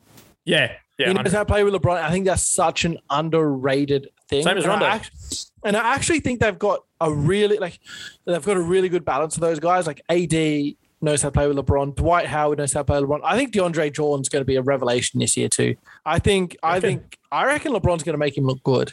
Yeah, 0.44 0.74
yeah, 0.98 1.08
he 1.08 1.14
knows 1.14 1.32
how 1.32 1.40
to 1.40 1.46
play 1.46 1.64
with 1.64 1.74
LeBron. 1.74 2.04
I 2.04 2.12
think 2.12 2.26
that's 2.26 2.46
such 2.46 2.84
an 2.84 2.98
underrated 3.10 4.10
thing. 4.28 4.44
Same 4.44 4.58
as 4.58 4.66
And 4.66 4.74
I 4.74 4.90
Rondo. 4.90 5.06
and 5.64 5.78
I 5.78 5.96
actually 5.96 6.20
think 6.20 6.42
they've 6.42 6.60
got 6.60 6.84
a 7.00 7.10
really 7.10 7.58
like 7.58 7.80
they've 8.26 8.44
got 8.44 8.58
a 8.58 8.62
really 8.62 8.90
good 8.90 9.06
balance 9.06 9.36
of 9.36 9.42
those 9.42 9.62
guys. 9.62 9.88
Like 9.88 10.02
AD 10.10 10.34
knows 11.02 11.22
how 11.22 11.30
to 11.30 11.34
play 11.34 11.48
with 11.48 11.58
LeBron. 11.58 11.96
Dwight 11.96 12.28
Howard 12.28 12.58
knows 12.60 12.74
how 12.74 12.82
to 12.82 12.84
play 12.86 13.00
with 13.02 13.10
LeBron. 13.10 13.22
I 13.24 13.38
think 13.38 13.54
DeAndre 13.54 13.94
Jordan's 13.94 14.30
going 14.30 14.42
to 14.42 14.46
be 14.46 14.56
a 14.56 14.62
revelation 14.62 15.20
this 15.20 15.36
year 15.38 15.50
too. 15.50 15.76
I 16.06 16.20
think 16.20 16.56
I 16.64 16.76
Reckon? 16.76 16.82
think 16.90 17.18
I 17.32 17.46
reckon 17.46 17.74
LeBron's 17.74 18.04
going 18.04 18.14
to 18.14 18.18
make 18.20 18.38
him 18.38 18.46
look 18.46 18.62
good. 18.64 18.92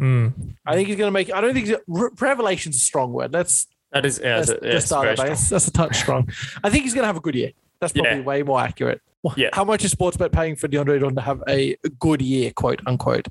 Mm, 0.00 0.32
I 0.66 0.74
think 0.74 0.88
he's 0.88 0.96
going 0.96 1.08
to 1.08 1.12
make. 1.12 1.32
I 1.32 1.40
don't 1.40 1.52
think 1.54 1.66
he's, 1.66 1.76
re- 1.86 2.10
revelation's 2.18 2.76
a 2.76 2.80
strong 2.80 3.12
word. 3.12 3.32
Let's 3.32 3.66
that 3.92 4.04
is 4.06 4.20
yeah, 4.22 4.36
let's, 4.36 4.48
it's, 4.48 4.58
yeah, 4.62 4.68
let's 4.68 4.76
it's 4.78 4.86
start 4.86 5.04
very 5.04 5.16
that. 5.16 5.22
strong. 5.22 5.28
That's, 5.36 5.48
that's 5.50 5.68
a 5.68 5.72
touch 5.72 5.96
strong. 5.98 6.28
I 6.64 6.70
think 6.70 6.84
he's 6.84 6.94
going 6.94 7.02
to 7.02 7.06
have 7.08 7.16
a 7.16 7.20
good 7.20 7.34
year. 7.34 7.50
That's 7.78 7.92
probably 7.92 8.10
Yeah. 8.18 8.20
way 8.22 8.42
more 8.42 8.60
accurate. 8.60 9.00
Yeah. 9.36 9.50
How 9.52 9.62
much 9.64 9.84
is 9.84 9.94
Sportsbet 9.94 10.32
paying 10.32 10.56
for 10.56 10.66
DeAndre 10.66 10.98
Jordan 10.98 11.14
to 11.16 11.20
have 11.20 11.42
a 11.48 11.76
good 12.00 12.20
year, 12.22 12.50
quote 12.52 12.80
unquote? 12.86 13.28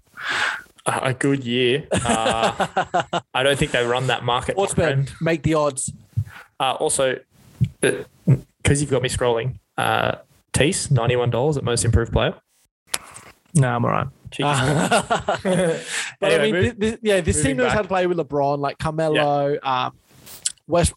a 0.86 1.00
a 1.10 1.14
good 1.14 1.44
year. 1.44 1.88
Uh, 1.92 3.20
I 3.34 3.44
don't 3.44 3.58
think 3.60 3.72
they 3.72 3.86
run 3.86 4.08
that 4.08 4.24
market. 4.24 4.56
my 4.56 4.64
Sportsbet 4.66 5.22
make 5.22 5.44
the 5.44 5.56
odds. 5.56 5.92
Uh, 6.60 6.74
also, 6.74 7.18
because 7.82 8.82
you've 8.82 8.92
got 8.92 9.02
me 9.02 9.10
scrolling, 9.10 9.60
uh, 9.78 10.16
Theis, 10.54 10.88
$91 10.88 11.58
at 11.58 11.64
most 11.64 11.84
improved 11.86 12.12
player. 12.14 12.36
No, 13.54 13.68
I'm 13.70 13.84
all 13.84 13.92
right. 13.92 14.08
Cheeky 14.32 14.44
but 15.44 15.44
Anyway, 15.44 15.82
I 16.22 16.38
mean, 16.40 16.54
move- 16.56 16.78
thi- 16.78 16.92
thi- 16.92 16.98
yeah, 17.02 17.20
this 17.22 17.42
team 17.44 17.58
knows 17.58 17.68
back. 17.68 17.76
how 17.76 17.82
to 17.82 17.88
play 17.88 18.08
with 18.08 18.18
LeBron, 18.18 18.60
like 18.60 18.78
Carmelo, 18.78 19.58
um, 19.62 19.94
West. 20.68 20.94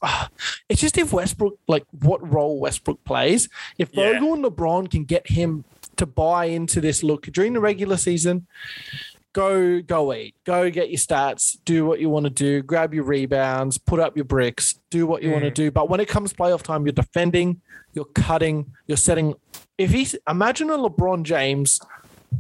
it's 0.68 0.80
just 0.80 0.97
if 0.99 1.12
Westbrook, 1.12 1.59
like 1.66 1.85
what 2.01 2.26
role 2.32 2.61
Westbrook 2.61 3.03
plays. 3.05 3.49
If 3.76 3.89
Yeah. 3.93 4.12
Vogel 4.12 4.35
and 4.35 4.45
LeBron 4.45 4.89
can 4.91 5.05
get 5.05 5.30
him 5.30 5.64
to 5.97 6.07
buy 6.07 6.45
into 6.47 6.80
this 6.80 7.03
look 7.03 7.22
during 7.26 7.55
the 7.55 7.61
regular 7.61 7.97
season, 7.97 8.47
go 9.35 9.82
go 9.82 10.14
eat, 10.14 10.35
go 10.45 10.70
get 10.70 10.89
your 10.89 10.97
stats, 10.99 11.59
do 11.66 11.85
what 11.85 12.01
you 12.01 12.09
want 12.09 12.24
to 12.24 12.30
do, 12.30 12.62
grab 12.62 12.95
your 12.95 13.05
rebounds, 13.05 13.76
put 13.76 14.01
up 14.01 14.16
your 14.16 14.24
bricks, 14.24 14.78
do 14.89 15.07
what 15.07 15.22
you 15.22 15.30
want 15.30 15.45
to 15.45 15.51
Mm. 15.51 15.55
do. 15.55 15.70
But 15.70 15.91
when 15.91 16.01
it 16.01 16.09
comes 16.09 16.32
playoff 16.32 16.62
time, 16.62 16.87
you're 16.87 16.93
defending, 16.95 17.61
you're 17.93 18.07
cutting, 18.14 18.72
you're 18.87 18.97
setting. 18.97 19.35
If 19.76 19.91
he's 19.91 20.16
imagine 20.28 20.70
a 20.70 20.78
LeBron 20.78 21.24
James, 21.24 21.80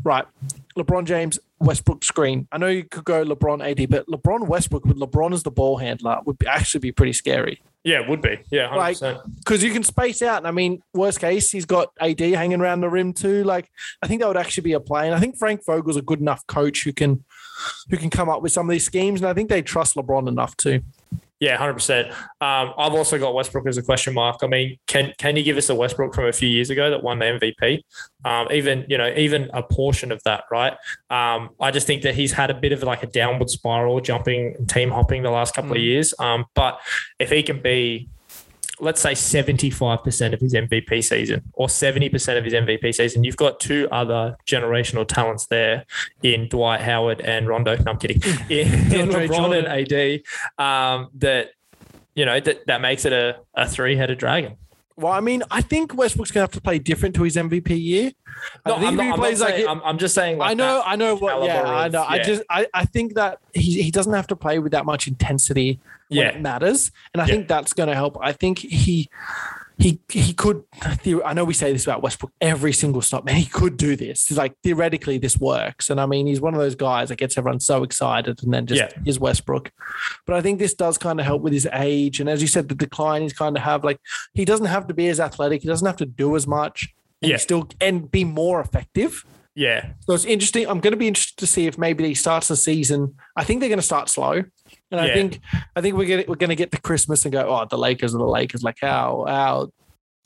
right? 0.02 0.24
LeBron 0.78 1.04
James, 1.04 1.38
Westbrook 1.60 2.04
screen. 2.04 2.46
I 2.50 2.58
know 2.58 2.66
you 2.68 2.84
could 2.84 3.04
go 3.04 3.24
LeBron 3.24 3.62
AD, 3.64 3.86
but 3.90 4.06
LeBron 4.06 4.46
Westbrook 4.48 4.84
with 4.84 4.98
LeBron 4.98 5.32
as 5.32 5.42
the 5.42 5.50
ball 5.50 5.78
handler 5.78 6.18
would 6.24 6.38
be, 6.38 6.46
actually 6.46 6.80
be 6.80 6.92
pretty 6.92 7.12
scary 7.12 7.60
Yeah, 7.84 8.00
it 8.00 8.08
would 8.08 8.22
be. 8.22 8.40
Yeah, 8.50 8.68
100%. 8.68 9.36
because 9.38 9.62
you 9.62 9.70
can 9.70 9.82
space 9.82 10.22
out. 10.22 10.38
And 10.38 10.46
I 10.46 10.52
mean, 10.52 10.82
worst 10.94 11.20
case, 11.20 11.50
he's 11.50 11.66
got 11.66 11.90
AD 12.00 12.18
hanging 12.18 12.60
around 12.60 12.80
the 12.80 12.88
rim 12.88 13.12
too. 13.12 13.44
Like, 13.44 13.70
I 14.02 14.06
think 14.06 14.22
that 14.22 14.28
would 14.28 14.38
actually 14.38 14.62
be 14.62 14.72
a 14.72 14.80
play. 14.80 15.06
And 15.06 15.14
I 15.14 15.20
think 15.20 15.36
Frank 15.36 15.64
Vogel's 15.66 15.98
a 15.98 16.02
good 16.02 16.20
enough 16.20 16.46
coach 16.46 16.84
who 16.84 16.92
can 16.94 17.24
who 17.90 17.96
can 17.96 18.10
come 18.10 18.28
up 18.28 18.42
with 18.42 18.52
some 18.52 18.68
of 18.68 18.72
these 18.72 18.84
schemes. 18.84 19.20
And 19.20 19.28
I 19.28 19.34
think 19.34 19.48
they 19.48 19.62
trust 19.62 19.96
LeBron 19.96 20.28
enough 20.28 20.56
too. 20.56 20.80
Yeah, 21.44 21.56
hundred 21.58 21.74
percent. 21.74 22.08
Um, 22.40 22.72
I've 22.78 22.94
also 22.94 23.18
got 23.18 23.34
Westbrook 23.34 23.66
as 23.66 23.76
a 23.76 23.82
question 23.82 24.14
mark. 24.14 24.36
I 24.42 24.46
mean, 24.46 24.78
can 24.86 25.12
can 25.18 25.36
you 25.36 25.42
give 25.42 25.58
us 25.58 25.68
a 25.68 25.74
Westbrook 25.74 26.14
from 26.14 26.24
a 26.26 26.32
few 26.32 26.48
years 26.48 26.70
ago 26.70 26.88
that 26.90 27.02
won 27.02 27.18
the 27.18 27.26
MVP? 27.26 27.82
Um, 28.24 28.48
even 28.50 28.86
you 28.88 28.96
know, 28.96 29.12
even 29.14 29.50
a 29.52 29.62
portion 29.62 30.10
of 30.10 30.22
that, 30.24 30.44
right? 30.50 30.72
Um, 31.10 31.50
I 31.60 31.70
just 31.70 31.86
think 31.86 32.00
that 32.02 32.14
he's 32.14 32.32
had 32.32 32.50
a 32.50 32.54
bit 32.54 32.72
of 32.72 32.82
like 32.82 33.02
a 33.02 33.06
downward 33.06 33.50
spiral, 33.50 34.00
jumping, 34.00 34.66
team 34.68 34.90
hopping 34.90 35.22
the 35.22 35.30
last 35.30 35.54
couple 35.54 35.72
of 35.72 35.76
Mm. 35.78 35.84
years. 35.84 36.14
Um, 36.18 36.46
but 36.54 36.80
if 37.18 37.30
he 37.30 37.42
can 37.42 37.60
be, 37.60 38.08
let's 38.80 39.00
say 39.00 39.14
seventy 39.14 39.70
five 39.70 40.02
percent 40.02 40.34
of 40.34 40.40
his 40.40 40.54
MVP 40.54 41.02
season 41.04 41.42
or 41.52 41.68
seventy 41.68 42.08
percent 42.08 42.38
of 42.38 42.44
his 42.44 42.54
MVP 42.54 42.94
season, 42.94 43.24
you've 43.24 43.36
got 43.36 43.60
two 43.60 43.88
other 43.90 44.36
generational 44.46 45.06
talents 45.06 45.46
there 45.46 45.84
in 46.22 46.48
Dwight 46.48 46.80
Howard 46.80 47.20
and 47.20 47.48
Rondo. 47.48 47.76
No, 47.76 47.92
I'm 47.92 47.98
kidding. 47.98 48.22
In, 48.50 48.68
in 48.92 49.08
LeBron 49.08 49.58
and 49.58 50.22
AD, 50.58 50.64
um, 50.64 51.10
that 51.14 51.50
you 52.14 52.24
know 52.24 52.40
that 52.40 52.66
that 52.66 52.80
makes 52.80 53.04
it 53.04 53.12
a, 53.12 53.38
a 53.54 53.68
three 53.68 53.96
headed 53.96 54.18
dragon. 54.18 54.56
Well, 54.96 55.12
I 55.12 55.20
mean, 55.20 55.42
I 55.50 55.60
think 55.60 55.94
Westbrook's 55.94 56.30
gonna 56.30 56.42
have 56.44 56.52
to 56.52 56.60
play 56.60 56.78
different 56.78 57.14
to 57.16 57.24
his 57.24 57.36
MVP 57.36 57.70
year. 57.70 58.12
No, 58.66 58.76
I 58.76 58.78
think 58.78 58.88
I'm 58.90 58.96
not, 58.96 59.12
I'm, 59.14 59.18
plays 59.18 59.40
like 59.40 59.50
saying, 59.50 59.62
it- 59.64 59.68
I'm, 59.68 59.80
I'm 59.84 59.98
just 59.98 60.14
saying. 60.14 60.38
Like 60.38 60.50
I 60.52 60.54
know, 60.54 60.82
I 60.84 60.94
know 60.96 61.16
what. 61.16 61.42
Yeah, 61.42 61.54
caliber 61.62 61.72
I 61.74 61.86
of- 61.86 61.92
know. 61.92 62.04
I 62.04 62.18
just, 62.22 62.42
I, 62.48 62.66
I 62.72 62.84
think 62.84 63.14
that 63.14 63.38
he 63.54 63.82
he 63.82 63.90
doesn't 63.90 64.12
have 64.12 64.28
to 64.28 64.36
play 64.36 64.58
with 64.60 64.72
that 64.72 64.84
much 64.86 65.08
intensity 65.08 65.80
when 66.08 66.18
Yeah. 66.20 66.28
it 66.28 66.40
matters, 66.40 66.92
and 67.12 67.20
I 67.20 67.26
Yeah. 67.26 67.32
think 67.34 67.48
that's 67.48 67.72
going 67.72 67.88
to 67.88 67.94
help. 67.94 68.18
I 68.20 68.32
think 68.32 68.58
he. 68.60 69.08
He, 69.76 70.00
he 70.08 70.32
could. 70.32 70.62
I 71.24 71.34
know 71.34 71.44
we 71.44 71.52
say 71.52 71.72
this 71.72 71.84
about 71.84 72.00
Westbrook 72.00 72.32
every 72.40 72.72
single 72.72 73.02
stop, 73.02 73.24
man. 73.24 73.34
He 73.34 73.44
could 73.46 73.76
do 73.76 73.96
this. 73.96 74.26
He's 74.26 74.38
like 74.38 74.54
theoretically, 74.62 75.18
this 75.18 75.36
works, 75.36 75.90
and 75.90 76.00
I 76.00 76.06
mean, 76.06 76.26
he's 76.28 76.40
one 76.40 76.54
of 76.54 76.60
those 76.60 76.76
guys 76.76 77.08
that 77.08 77.16
gets 77.16 77.36
everyone 77.36 77.58
so 77.60 77.82
excited, 77.82 78.40
and 78.44 78.54
then 78.54 78.66
just 78.66 78.80
Yeah. 78.80 79.02
is 79.04 79.18
Westbrook. 79.18 79.72
But 80.26 80.36
I 80.36 80.42
think 80.42 80.60
this 80.60 80.74
does 80.74 80.96
kind 80.96 81.18
of 81.18 81.26
help 81.26 81.42
with 81.42 81.52
his 81.52 81.66
age, 81.72 82.20
and 82.20 82.28
as 82.30 82.40
you 82.40 82.46
said, 82.46 82.68
the 82.68 82.74
decline 82.76 83.22
he's 83.22 83.32
kind 83.32 83.56
of 83.56 83.62
have. 83.64 83.82
Like 83.82 83.98
he 84.32 84.44
doesn't 84.44 84.66
have 84.66 84.86
to 84.86 84.94
be 84.94 85.08
as 85.08 85.18
athletic. 85.18 85.62
He 85.62 85.68
doesn't 85.68 85.86
have 85.86 85.96
to 85.96 86.06
do 86.06 86.36
as 86.36 86.46
much. 86.46 86.94
And 87.22 87.30
Yeah. 87.30 87.36
still 87.38 87.68
and 87.80 88.10
be 88.10 88.22
more 88.24 88.60
effective. 88.60 89.24
yeah, 89.56 89.92
So 90.06 90.14
it's 90.14 90.24
interesting. 90.24 90.66
I'm 90.68 90.80
going 90.80 90.92
to 90.92 90.96
be 90.96 91.06
interested 91.08 91.36
to 91.38 91.46
see 91.46 91.66
if 91.66 91.78
maybe 91.78 92.06
he 92.06 92.14
starts 92.14 92.48
the 92.48 92.56
season. 92.56 93.14
I 93.36 93.44
think 93.44 93.60
they're 93.60 93.68
going 93.68 93.78
to 93.78 93.82
start 93.86 94.08
slow. 94.08 94.42
And 94.98 95.10
I 95.10 95.14
think 95.14 95.40
I 95.76 95.80
think 95.80 95.96
we're 95.96 96.08
gonna 96.08 96.24
we're 96.28 96.36
gonna 96.36 96.54
get 96.54 96.72
to 96.72 96.80
Christmas 96.80 97.24
and 97.24 97.32
go, 97.32 97.48
oh, 97.48 97.66
the 97.68 97.78
Lakers 97.78 98.14
are 98.14 98.18
the 98.18 98.24
Lakers. 98.24 98.62
Like 98.62 98.78
how 98.80 99.24
how 99.28 99.72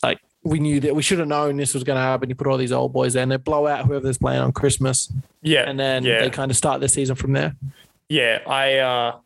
like 0.02 0.20
we 0.44 0.60
knew 0.60 0.80
that 0.80 0.94
we 0.94 1.02
should 1.02 1.18
have 1.18 1.28
known 1.28 1.56
this 1.56 1.74
was 1.74 1.84
gonna 1.84 2.00
happen. 2.00 2.28
You 2.28 2.34
put 2.34 2.46
all 2.46 2.56
these 2.56 2.72
old 2.72 2.92
boys 2.92 3.14
there 3.14 3.22
and 3.22 3.32
they 3.32 3.36
blow 3.36 3.66
out 3.66 3.86
whoever's 3.86 4.18
playing 4.18 4.40
on 4.40 4.52
Christmas, 4.52 5.12
Yeah, 5.42 5.68
and 5.68 5.78
then 5.78 6.04
yeah. 6.04 6.20
they 6.20 6.30
kind 6.30 6.50
of 6.50 6.56
start 6.56 6.80
the 6.80 6.88
season 6.88 7.16
from 7.16 7.32
there. 7.32 7.56
Yeah, 8.08 8.40
I 8.46 8.78
uh, 8.78 9.16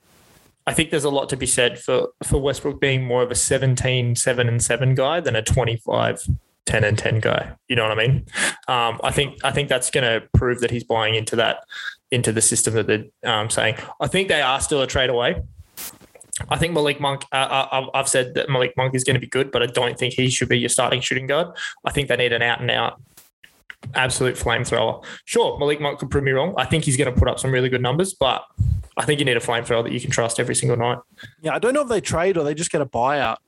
I 0.67 0.73
think 0.75 0.91
there's 0.91 1.05
a 1.05 1.11
lot 1.11 1.29
to 1.31 1.37
be 1.37 1.47
said 1.47 1.79
for 1.79 2.09
for 2.25 2.41
Westbrook 2.41 2.81
being 2.81 3.05
more 3.05 3.23
of 3.23 3.31
a 3.31 3.35
17 3.35 4.17
7 4.17 4.49
and 4.49 4.63
7 4.63 4.95
guy 4.95 5.21
than 5.21 5.37
a 5.37 5.43
25 5.43 6.23
10 6.67 6.85
and 6.85 6.97
10 6.97 7.21
guy. 7.21 7.53
You 7.69 7.77
know 7.77 7.89
what 7.89 7.99
I 7.99 8.07
mean? 8.07 8.27
Um, 8.69 9.01
I 9.03 9.11
think 9.11 9.39
I 9.45 9.51
think 9.51 9.69
that's 9.69 9.91
going 9.91 10.05
to 10.05 10.27
prove 10.33 10.61
that 10.61 10.71
he's 10.71 10.85
buying 10.85 11.15
into 11.15 11.37
that 11.37 11.65
into 12.13 12.31
the 12.33 12.41
system 12.43 12.75
that 12.75 12.87
they're 12.87 13.05
um, 13.25 13.51
saying. 13.51 13.75
I 14.01 14.07
think 14.07 14.29
they 14.29 14.43
are 14.43 14.61
still 14.61 14.83
a 14.83 14.87
trade 14.87 15.11
away. 15.11 15.43
I 16.49 16.57
think 16.59 16.73
Malik 16.73 17.01
Monk. 17.01 17.25
Uh, 17.33 17.67
I've- 17.73 17.91
I've 17.95 18.09
said 18.09 18.35
that 18.35 18.49
Malik 18.49 18.75
Monk 18.77 18.95
is 18.95 19.05
going 19.05 19.15
to 19.15 19.21
be 19.21 19.27
good, 19.27 19.51
but 19.51 19.63
I 19.63 19.67
don't 19.67 19.99
think 19.99 20.15
he 20.15 20.29
should 20.31 20.49
be 20.49 20.59
your 20.59 20.69
starting 20.69 21.01
shooting 21.01 21.27
guard. 21.27 21.49
I 21.85 21.91
think 21.91 22.09
they 22.09 22.17
need 22.17 22.33
an 22.33 22.43
out 22.43 22.61
and 22.61 22.71
out 22.71 23.01
absolute 23.95 24.37
flamethrower. 24.37 25.05
Sure, 25.25 25.59
Malik 25.59 25.81
Monk 25.81 25.99
could 25.99 26.11
prove 26.11 26.25
me 26.25 26.31
wrong. 26.33 26.55
I 26.57 26.65
think 26.65 26.85
he's 26.85 26.97
going 26.97 27.13
to 27.13 27.19
put 27.19 27.29
up 27.29 27.39
some 27.41 27.51
really 27.51 27.69
good 27.69 27.83
numbers, 27.83 28.15
but 28.15 28.45
I 28.97 29.05
think 29.05 29.19
you 29.19 29.25
need 29.27 29.37
a 29.37 29.41
flamethrower 29.41 29.83
that 29.83 29.93
you 29.93 30.01
can 30.01 30.11
trust 30.11 30.39
every 30.39 30.55
single 30.55 30.77
night. 30.77 30.99
Yeah, 31.43 31.55
I 31.55 31.59
don't 31.59 31.75
know 31.75 31.83
if 31.83 31.89
they 31.89 32.01
trade 32.01 32.37
or 32.37 32.45
they 32.45 32.55
just 32.55 32.71
get 32.71 32.81
a 32.81 32.87
buyout. 32.87 33.39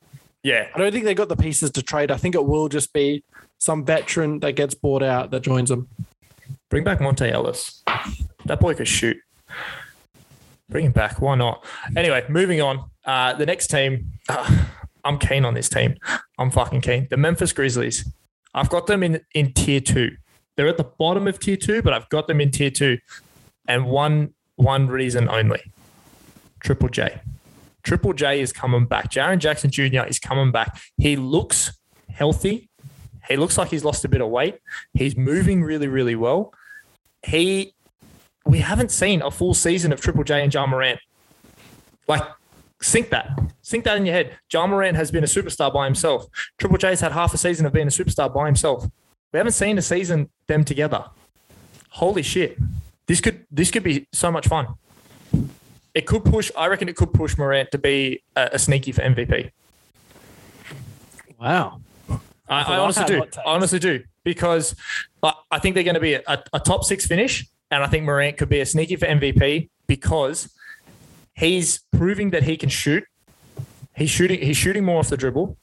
Yeah, 0.43 0.67
I 0.75 0.79
don't 0.79 0.93
think 0.93 1.05
they 1.05 1.15
got 1.15 1.29
the 1.29 1.37
pieces 1.37 1.71
to 1.73 1.83
trade. 1.83 2.11
I 2.11 2.17
think 2.17 2.35
it 2.35 2.45
will 2.45 2.69
just 2.69 2.93
be 2.93 3.23
some 3.59 3.85
veteran 3.85 4.41
that 4.41 4.53
gets 4.57 4.75
bought 4.75 5.03
out 5.03 5.31
that 5.31 5.41
joins 5.43 5.69
them. 5.71 5.89
bring 6.69 6.85
back 6.85 6.99
Monta 6.99 7.31
Ellis. 7.31 7.83
That 8.47 8.61
boy 8.61 8.75
could 8.75 8.89
shoot. 8.89 9.17
Bring 10.69 10.87
him 10.87 10.93
back. 10.93 11.21
Why 11.21 11.35
not? 11.35 11.65
Anyway, 11.97 12.25
moving 12.29 12.61
on. 12.61 12.91
Uh, 13.05 13.35
the 13.35 13.47
next 13.47 13.69
team, 13.69 14.13
uh, 14.29 14.65
I'm 15.05 15.19
keen 15.19 15.45
on 15.45 15.55
this 15.55 15.69
team. 15.69 15.97
I'm 16.39 16.51
fucking 16.51 16.81
keen. 16.81 17.07
The 17.11 17.17
Memphis 17.17 17.53
Grizzlies. 17.53 18.11
I've 18.55 18.71
got 18.71 18.87
them 18.87 19.03
in, 19.03 19.21
in 19.35 19.53
tier 19.53 19.81
two. 19.81 20.17
They're 20.57 20.69
at 20.69 20.77
the 20.77 20.85
bottom 20.85 21.27
of 21.27 21.39
tier 21.39 21.57
two, 21.57 21.83
but 21.83 21.93
I've 21.93 22.09
got 22.09 22.27
them 22.27 22.41
in 22.41 22.51
tier 22.51 22.71
two. 22.71 22.99
And 23.69 23.87
one 23.87 24.35
one 24.57 24.87
reason 24.87 25.29
only. 25.29 25.61
Triple 26.61 26.89
J. 26.89 27.21
Triple 27.83 28.13
J 28.15 28.41
is 28.41 28.53
coming 28.53 28.87
back. 28.87 29.11
Jaren 29.11 29.39
Jackson 29.39 29.71
Jr. 29.71 30.05
is 30.07 30.19
coming 30.19 30.53
back. 30.53 30.81
He 30.97 31.17
looks 31.17 31.73
healthy. 32.09 32.71
He 33.29 33.37
looks 33.37 33.59
like 33.59 33.69
he's 33.69 33.85
lost 33.85 34.05
a 34.05 34.09
bit 34.09 34.21
of 34.21 34.29
weight. 34.29 34.59
He's 34.93 35.17
moving 35.17 35.63
really, 35.63 35.89
really 35.89 36.15
well. 36.15 36.55
He, 37.23 37.75
we 38.47 38.59
haven't 38.59 38.91
seen 38.91 39.23
a 39.23 39.31
full 39.31 39.55
season 39.55 39.93
of 39.93 40.01
Triple 40.01 40.25
J 40.25 40.43
and 40.43 40.53
Ja 40.53 40.67
Morant. 40.67 41.01
Like, 42.07 42.23
sink 42.81 43.11
that. 43.11 43.39
Sink 43.63 43.85
that 43.85 43.97
in 43.97 44.05
your 44.05 44.15
head. 44.15 44.37
Ja 44.53 44.67
Morant 44.67 44.97
has 44.97 45.11
been 45.11 45.25
a 45.25 45.27
superstar 45.27 45.73
by 45.73 45.87
himself. 45.87 46.27
Triple 46.59 46.79
J's 46.79 47.01
had 47.01 47.13
half 47.13 47.33
a 47.33 47.39
season 47.39 47.65
of 47.67 47.73
being 47.73 47.87
a 47.87 47.91
superstar 47.91 48.33
by 48.33 48.47
himself. 48.47 48.87
We 49.33 49.39
haven't 49.39 49.53
seen 49.53 49.79
a 49.79 49.83
season 49.83 50.31
them 50.47 50.65
together. 50.65 51.07
Holy 51.91 52.23
shit. 52.23 52.59
This 53.07 53.21
could 53.21 53.47
this 53.51 53.71
could 53.71 53.83
be 53.83 54.07
so 54.13 54.31
much 54.31 54.49
fun. 54.49 54.67
It 55.95 56.07
could 56.07 56.25
push, 56.25 56.51
I 56.57 56.67
reckon 56.67 56.89
it 56.89 56.97
could 56.97 57.13
push 57.13 57.39
Morant 57.39 57.71
to 57.71 57.79
be 57.79 58.23
a, 58.35 58.51
a 58.53 58.59
sneaky 58.59 58.93
for 58.93 59.03
MVP. 59.03 59.51
Wow. 61.41 61.81
I, 62.49 62.63
a 62.63 62.65
I 62.65 62.79
honestly 62.79 63.05
do. 63.05 63.23
I 63.23 63.43
honestly 63.47 63.79
do 63.79 64.03
because 64.25 64.75
I, 65.23 65.33
I 65.51 65.59
think 65.59 65.75
they're 65.75 65.85
going 65.85 65.95
to 65.95 66.01
be 66.01 66.15
a, 66.15 66.45
a 66.53 66.61
top 66.61 66.85
six 66.85 67.07
finish, 67.07 67.47
and 67.71 67.83
I 67.83 67.87
think 67.87 68.05
Morant 68.05 68.37
could 68.37 68.49
be 68.49 68.61
a 68.61 68.67
sneaky 68.67 68.97
for 68.97 69.07
MVP 69.07 69.69
because 69.87 70.53
he's 71.35 71.81
proving 71.93 72.31
that 72.31 72.45
he 72.45 72.57
can 72.57 72.69
shoot. 72.69 73.05
He's 73.97 74.11
shooting. 74.11 74.41
He's 74.41 74.57
shooting 74.57 74.85
more 74.85 74.99
off 74.99 75.09
the 75.09 75.17
dribble, 75.17 75.57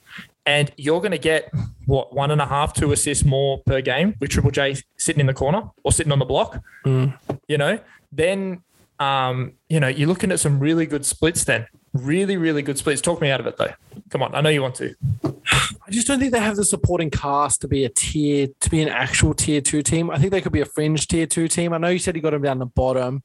and 0.45 0.71
you're 0.77 0.99
going 0.99 1.11
to 1.11 1.17
get 1.17 1.51
what 1.85 2.13
one 2.15 2.31
and 2.31 2.41
a 2.41 2.45
half, 2.45 2.73
two 2.73 2.91
assists 2.91 3.25
more 3.25 3.61
per 3.65 3.81
game 3.81 4.15
with 4.19 4.29
Triple 4.29 4.51
J 4.51 4.77
sitting 4.97 5.19
in 5.19 5.27
the 5.27 5.33
corner 5.33 5.69
or 5.83 5.91
sitting 5.91 6.11
on 6.13 6.19
the 6.19 6.25
block. 6.25 6.61
Mm. 6.85 7.17
You 7.47 7.57
know, 7.57 7.79
then 8.11 8.63
um, 8.99 9.53
you 9.67 9.79
know 9.79 9.87
you're 9.87 10.07
looking 10.07 10.31
at 10.31 10.39
some 10.39 10.59
really 10.59 10.85
good 10.85 11.05
splits. 11.05 11.43
Then 11.43 11.67
really, 11.93 12.37
really 12.37 12.61
good 12.61 12.77
splits. 12.77 13.01
Talk 13.01 13.19
me 13.21 13.29
out 13.29 13.39
of 13.39 13.47
it 13.47 13.57
though. 13.57 13.73
Come 14.09 14.23
on, 14.23 14.33
I 14.33 14.41
know 14.41 14.49
you 14.49 14.61
want 14.61 14.75
to. 14.75 14.95
I 15.91 15.93
just 15.93 16.07
don't 16.07 16.19
think 16.19 16.31
they 16.31 16.39
have 16.39 16.55
the 16.55 16.63
supporting 16.63 17.09
cast 17.09 17.59
to 17.61 17.67
be 17.67 17.83
a 17.83 17.89
tier 17.89 18.47
to 18.61 18.69
be 18.69 18.81
an 18.81 18.87
actual 18.87 19.33
tier 19.33 19.59
two 19.59 19.81
team. 19.81 20.09
I 20.09 20.17
think 20.17 20.31
they 20.31 20.39
could 20.39 20.53
be 20.53 20.61
a 20.61 20.65
fringe 20.65 21.05
tier 21.05 21.25
two 21.25 21.49
team. 21.49 21.73
I 21.73 21.79
know 21.79 21.89
you 21.89 21.99
said 21.99 22.15
you 22.15 22.21
got 22.21 22.29
them 22.29 22.43
down 22.43 22.59
the 22.59 22.65
bottom. 22.65 23.23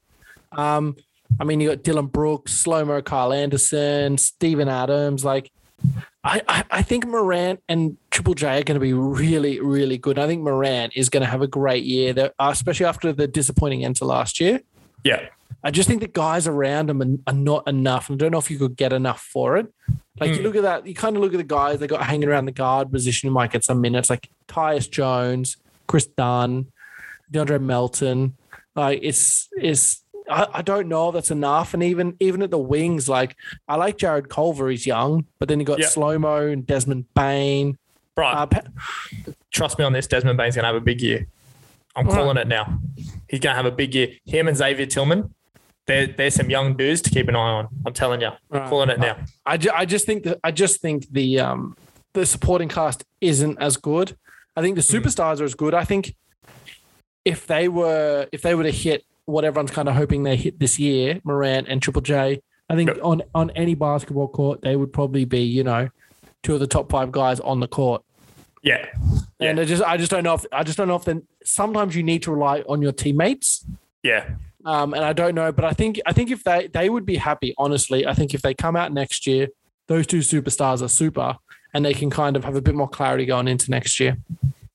Um, 0.51 0.97
I 1.39 1.45
mean, 1.45 1.61
you 1.61 1.69
got 1.69 1.83
Dillon 1.83 2.07
Brooks, 2.07 2.51
Slow 2.51 2.83
Mo, 2.83 3.01
Carl 3.01 3.31
Anderson, 3.31 4.17
Steven 4.17 4.67
Adams. 4.67 5.23
Like, 5.23 5.49
I, 6.25 6.41
I, 6.49 6.63
I 6.69 6.81
think 6.81 7.07
Morant 7.07 7.63
and 7.69 7.95
Triple 8.11 8.33
J 8.33 8.59
are 8.59 8.63
going 8.63 8.75
to 8.75 8.81
be 8.81 8.91
really, 8.91 9.61
really 9.61 9.97
good. 9.97 10.19
I 10.19 10.27
think 10.27 10.41
Morant 10.41 10.91
is 10.93 11.07
going 11.07 11.23
to 11.23 11.29
have 11.29 11.41
a 11.41 11.47
great 11.47 11.85
year, 11.85 12.31
especially 12.37 12.85
after 12.85 13.13
the 13.13 13.29
disappointing 13.29 13.85
end 13.85 13.95
to 13.97 14.05
last 14.05 14.41
year. 14.41 14.59
Yeah, 15.05 15.29
I 15.67 15.71
just 15.71 15.89
think 15.89 15.99
the 16.01 16.07
guys 16.07 16.47
around 16.47 16.89
him 16.89 17.19
are, 17.27 17.33
not 17.33 17.67
enough. 17.67 18.09
And 18.09 18.15
I 18.21 18.23
don't 18.23 18.31
know 18.31 18.37
if 18.37 18.49
you 18.49 18.57
could 18.57 18.77
get 18.77 18.93
enough 18.93 19.21
for 19.21 19.57
it. 19.57 19.67
Like 20.19 20.29
you 20.31 20.37
Hmm. 20.37 20.43
look 20.43 20.55
at 20.55 20.61
that, 20.63 20.87
you 20.87 20.93
kind 20.93 21.15
of 21.17 21.21
look 21.21 21.33
at 21.33 21.37
the 21.37 21.43
guys 21.43 21.79
they 21.79 21.87
got 21.87 22.03
hanging 22.03 22.29
around 22.29 22.45
the 22.45 22.51
guard 22.53 22.91
position 22.91 23.29
might 23.31 23.51
get 23.51 23.63
some 23.65 23.81
minutes, 23.81 24.09
like 24.09 24.29
Tyus 24.47 24.89
Jones, 24.89 25.57
Kris 25.87 26.05
Dunn, 26.07 26.67
De'Anthony 27.31 27.61
Melton. 27.61 28.37
Like 28.75 28.99
it's 29.03 29.49
it's 29.57 30.03
I, 30.29 30.47
I 30.55 30.61
don't 30.61 30.87
know 30.87 31.09
if 31.09 31.13
that's 31.15 31.31
enough. 31.31 31.73
And 31.73 31.83
even 31.83 32.15
even 32.19 32.41
at 32.41 32.51
the 32.51 32.57
wings, 32.57 33.09
like 33.09 33.35
I 33.67 33.75
like 33.75 33.97
Jarrett 33.97 34.29
Culver, 34.29 34.69
he's 34.69 34.85
young, 34.87 35.25
but 35.39 35.49
then 35.49 35.59
you 35.59 35.65
got 35.65 35.79
Yeah. 35.79 35.87
Slow 35.87 36.17
Mo 36.17 36.47
and 36.47 36.65
Desmond 36.65 37.05
Bane. 37.13 37.77
right. 38.15 38.33
Uh, 38.35 38.45
Pa- 38.47 38.61
trust 39.51 39.77
me 39.79 39.85
on 39.85 39.91
this, 39.93 40.07
Desmond 40.07 40.37
Bane's 40.37 40.55
going 40.55 40.63
to 40.63 40.67
have 40.67 40.75
a 40.75 40.81
big 40.81 41.01
year. 41.01 41.27
I'm 41.95 42.07
All 42.07 42.13
right. 42.13 42.19
calling 42.21 42.37
it 42.37 42.47
now. 42.47 42.79
He's 43.27 43.39
going 43.39 43.53
to 43.53 43.57
have 43.57 43.65
a 43.65 43.71
big 43.75 43.93
year. 43.95 44.09
Him 44.25 44.47
and 44.47 44.55
Xavier 44.57 44.85
Tillman, 44.85 45.33
they're, 45.87 46.07
they're 46.07 46.29
some 46.31 46.49
young 46.49 46.75
dudes 46.77 47.01
to 47.03 47.09
keep 47.09 47.27
an 47.27 47.35
eye 47.35 47.39
on. 47.39 47.67
I'm 47.85 47.93
telling 47.93 48.21
you. 48.21 48.29
Right. 48.49 48.69
Calling 48.69 48.89
it 48.89 48.99
now. 48.99 49.17
I, 49.45 49.57
ju- 49.57 49.71
I 49.73 49.85
just 49.85 50.05
think 50.05 50.23
that 50.23 50.39
I 50.43 50.51
just 50.51 50.81
think 50.81 51.07
the 51.11 51.39
um 51.39 51.75
the 52.13 52.25
supporting 52.25 52.67
cast 52.69 53.03
isn't 53.21 53.57
as 53.59 53.77
good. 53.77 54.15
I 54.55 54.61
think 54.61 54.75
the 54.75 54.81
Hmm. 54.81 54.97
superstars 55.03 55.39
are 55.41 55.45
as 55.45 55.55
good. 55.55 55.73
I 55.73 55.83
think 55.85 56.15
if 57.25 57.47
they 57.47 57.67
were 57.67 58.27
if 58.31 58.41
they 58.41 58.55
were 58.55 58.63
to 58.63 58.71
hit 58.71 59.03
what 59.25 59.43
everyone's 59.43 59.71
kind 59.71 59.89
of 59.89 59.95
hoping 59.95 60.23
they 60.23 60.35
hit 60.35 60.59
this 60.59 60.79
year, 60.79 61.19
Morant 61.23 61.67
and 61.67 61.81
Triple 61.81 62.01
J, 62.01 62.41
I 62.69 62.75
think 62.75 62.89
Yep. 62.89 62.99
on 63.03 63.21
on 63.35 63.49
any 63.51 63.75
basketball 63.75 64.27
court 64.27 64.61
they 64.61 64.75
would 64.75 64.91
probably 64.93 65.25
be 65.25 65.41
you 65.41 65.63
know 65.63 65.89
two 66.43 66.53
of 66.53 66.59
the 66.59 66.67
top 66.67 66.89
five 66.91 67.11
guys 67.11 67.39
on 67.39 67.59
the 67.59 67.67
court. 67.67 68.03
Yeah. 68.63 68.85
Yeah. 69.39 69.49
And 69.51 69.59
I 69.59 69.65
just 69.65 69.83
I 69.83 69.97
just 69.97 70.11
don't 70.11 70.23
know 70.23 70.33
if 70.33 70.45
I 70.51 70.63
just 70.63 70.77
don't 70.77 70.87
know 70.87 70.95
if 70.95 71.05
then 71.05 71.23
sometimes 71.45 71.95
you 71.95 72.03
need 72.03 72.23
to 72.23 72.31
rely 72.31 72.61
on 72.61 72.81
your 72.81 72.91
teammates. 72.91 73.65
Yeah. 74.03 74.29
Um, 74.67 74.93
and 74.93 75.05
I 75.05 75.13
don't 75.13 75.33
know, 75.33 75.53
but 75.53 75.63
I 75.63 75.71
think 75.71 75.97
I 76.05 76.11
think 76.11 76.29
if 76.29 76.43
they 76.43 76.67
they 76.67 76.89
would 76.89 77.05
be 77.05 77.15
happy, 77.15 77.55
honestly. 77.57 78.05
I 78.05 78.13
think 78.13 78.33
if 78.33 78.41
they 78.41 78.53
come 78.53 78.75
out 78.75 78.91
next 78.91 79.25
year, 79.25 79.47
those 79.87 80.05
two 80.05 80.19
superstars 80.19 80.81
are 80.81 80.89
super, 80.89 81.37
and 81.73 81.85
they 81.85 81.93
can 81.93 82.09
kind 82.09 82.35
of 82.35 82.43
have 82.43 82.57
a 82.57 82.61
bit 82.61 82.75
more 82.75 82.89
clarity 82.89 83.25
going 83.25 83.47
into 83.47 83.71
next 83.71 83.97
year. 83.97 84.17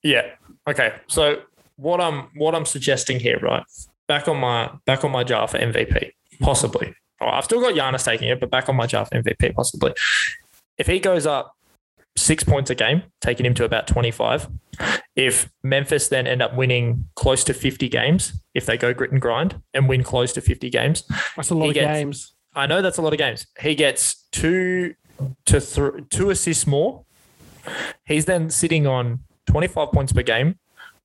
Yeah. 0.02 0.22
Okay. 0.66 0.94
So 1.08 1.42
what 1.76 2.00
I'm 2.00 2.30
what 2.36 2.54
I'm 2.54 2.64
suggesting 2.64 3.20
here, 3.20 3.38
right? 3.40 3.64
Back 4.08 4.28
on 4.28 4.38
my 4.38 4.70
back 4.86 5.04
on 5.04 5.10
my 5.10 5.24
jar 5.24 5.46
for 5.46 5.58
MVP, 5.58 6.12
possibly. 6.40 6.94
Oh, 7.20 7.26
I've 7.26 7.44
still 7.44 7.60
got 7.60 7.74
Giannis 7.74 8.02
taking 8.06 8.28
it, 8.28 8.40
but 8.40 8.50
back 8.50 8.70
on 8.70 8.76
my 8.76 8.86
jar 8.86 9.04
for 9.04 9.14
MVP, 9.14 9.54
possibly. 9.54 9.92
If 10.78 10.86
he 10.86 11.00
goes 11.00 11.26
up 11.26 11.54
six 12.16 12.44
points 12.44 12.70
a 12.70 12.74
game, 12.74 13.02
taking 13.20 13.46
him 13.46 13.54
to 13.54 13.64
about 13.64 13.86
25. 13.86 14.48
If 15.16 15.50
Memphis 15.62 16.08
then 16.08 16.26
end 16.26 16.42
up 16.42 16.54
winning 16.54 17.06
close 17.16 17.44
to 17.44 17.54
50 17.54 17.88
games, 17.88 18.40
if 18.54 18.66
they 18.66 18.76
go 18.76 18.92
grit 18.94 19.12
and 19.12 19.20
grind 19.20 19.60
and 19.74 19.88
win 19.88 20.02
close 20.02 20.32
to 20.34 20.40
50 20.40 20.70
games, 20.70 21.04
That's 21.36 21.50
a 21.50 21.54
lot 21.54 21.68
of 21.68 21.74
gets- 21.74 21.86
games. 21.86 22.34
I 22.54 22.66
know 22.66 22.82
that's 22.82 22.98
a 22.98 23.02
lot 23.02 23.14
of 23.14 23.18
games. 23.18 23.46
He 23.60 23.74
gets 23.74 24.26
two 24.30 24.94
to 25.46 25.60
th- 25.60 26.04
two 26.10 26.28
assists 26.30 26.66
more. 26.66 27.04
He's 28.04 28.26
then 28.26 28.50
sitting 28.50 28.86
on 28.86 29.20
25 29.46 29.90
points 29.90 30.12
per 30.12 30.22
game, 30.22 30.58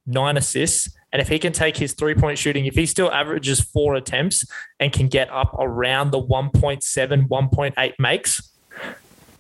nine 0.06 0.36
assists. 0.36 0.94
And 1.14 1.22
if 1.22 1.30
he 1.30 1.40
can 1.40 1.54
take 1.54 1.78
his 1.78 1.94
three 1.94 2.16
point 2.16 2.38
shooting, 2.38 2.66
if 2.66 2.76
he 2.76 2.86
still 2.86 3.10
averages 3.12 3.62
four 3.62 3.96
attempts 3.96 4.44
and 4.78 4.92
can 4.92 5.08
get 5.08 5.30
up 5.32 5.56
around 5.58 6.12
the 6.12 6.22
1.7, 6.22 7.28
1.8 7.30 7.94
makes, 7.98 8.52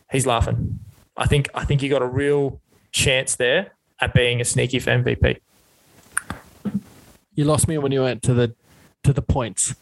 he's 0.09 0.25
laughing. 0.25 0.79
I 1.17 1.25
think 1.27 1.49
I 1.53 1.65
think 1.65 1.81
you 1.81 1.89
got 1.89 2.01
a 2.01 2.07
real 2.07 2.61
chance 2.91 3.35
there 3.35 3.71
at 3.99 4.13
being 4.13 4.39
a 4.41 4.45
sneaky 4.45 4.79
for 4.79 4.91
MVP. 4.91 5.39
You 7.35 7.45
lost 7.45 7.67
me 7.67 7.77
when 7.77 7.91
you 7.91 8.01
went 8.01 8.23
to 8.23 8.33
the 8.33 8.55
to 9.03 9.13
the 9.13 9.21
points. 9.21 9.75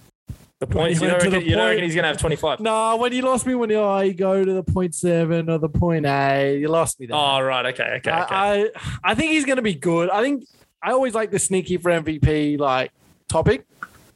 The 0.59 0.67
points, 0.67 1.01
you, 1.01 1.07
went 1.07 1.19
don't 1.19 1.31
reckon, 1.33 1.43
the 1.43 1.49
you 1.49 1.55
don't 1.55 1.59
point- 1.63 1.69
reckon 1.71 1.83
he's 1.83 1.95
going 1.95 2.03
to 2.03 2.07
have 2.07 2.17
25? 2.17 2.61
No, 2.61 2.95
when 2.95 3.11
you 3.11 3.21
lost 3.23 3.45
me 3.45 3.55
when 3.55 3.69
you, 3.69 3.75
oh, 3.75 3.99
you 3.99 4.13
go 4.13 4.43
to 4.43 4.53
the 4.53 4.63
point 4.63 4.95
seven 4.95 5.49
or 5.49 5.57
the 5.57 5.67
point 5.67 6.05
eight, 6.05 6.59
you 6.59 6.69
lost 6.69 6.97
me 6.97 7.07
there. 7.07 7.17
Oh, 7.17 7.41
right. 7.41 7.65
Okay. 7.67 7.83
Okay. 7.83 7.95
okay. 7.97 8.11
I, 8.11 8.61
I 8.61 8.69
I 9.03 9.15
think 9.15 9.31
he's 9.31 9.43
going 9.45 9.57
to 9.57 9.61
be 9.61 9.73
good. 9.73 10.09
I 10.09 10.21
think 10.21 10.45
I 10.81 10.91
always 10.91 11.13
like 11.13 11.29
the 11.31 11.39
sneaky 11.39 11.75
for 11.77 11.91
MVP 11.91 12.57
like 12.57 12.91
topic. 13.27 13.65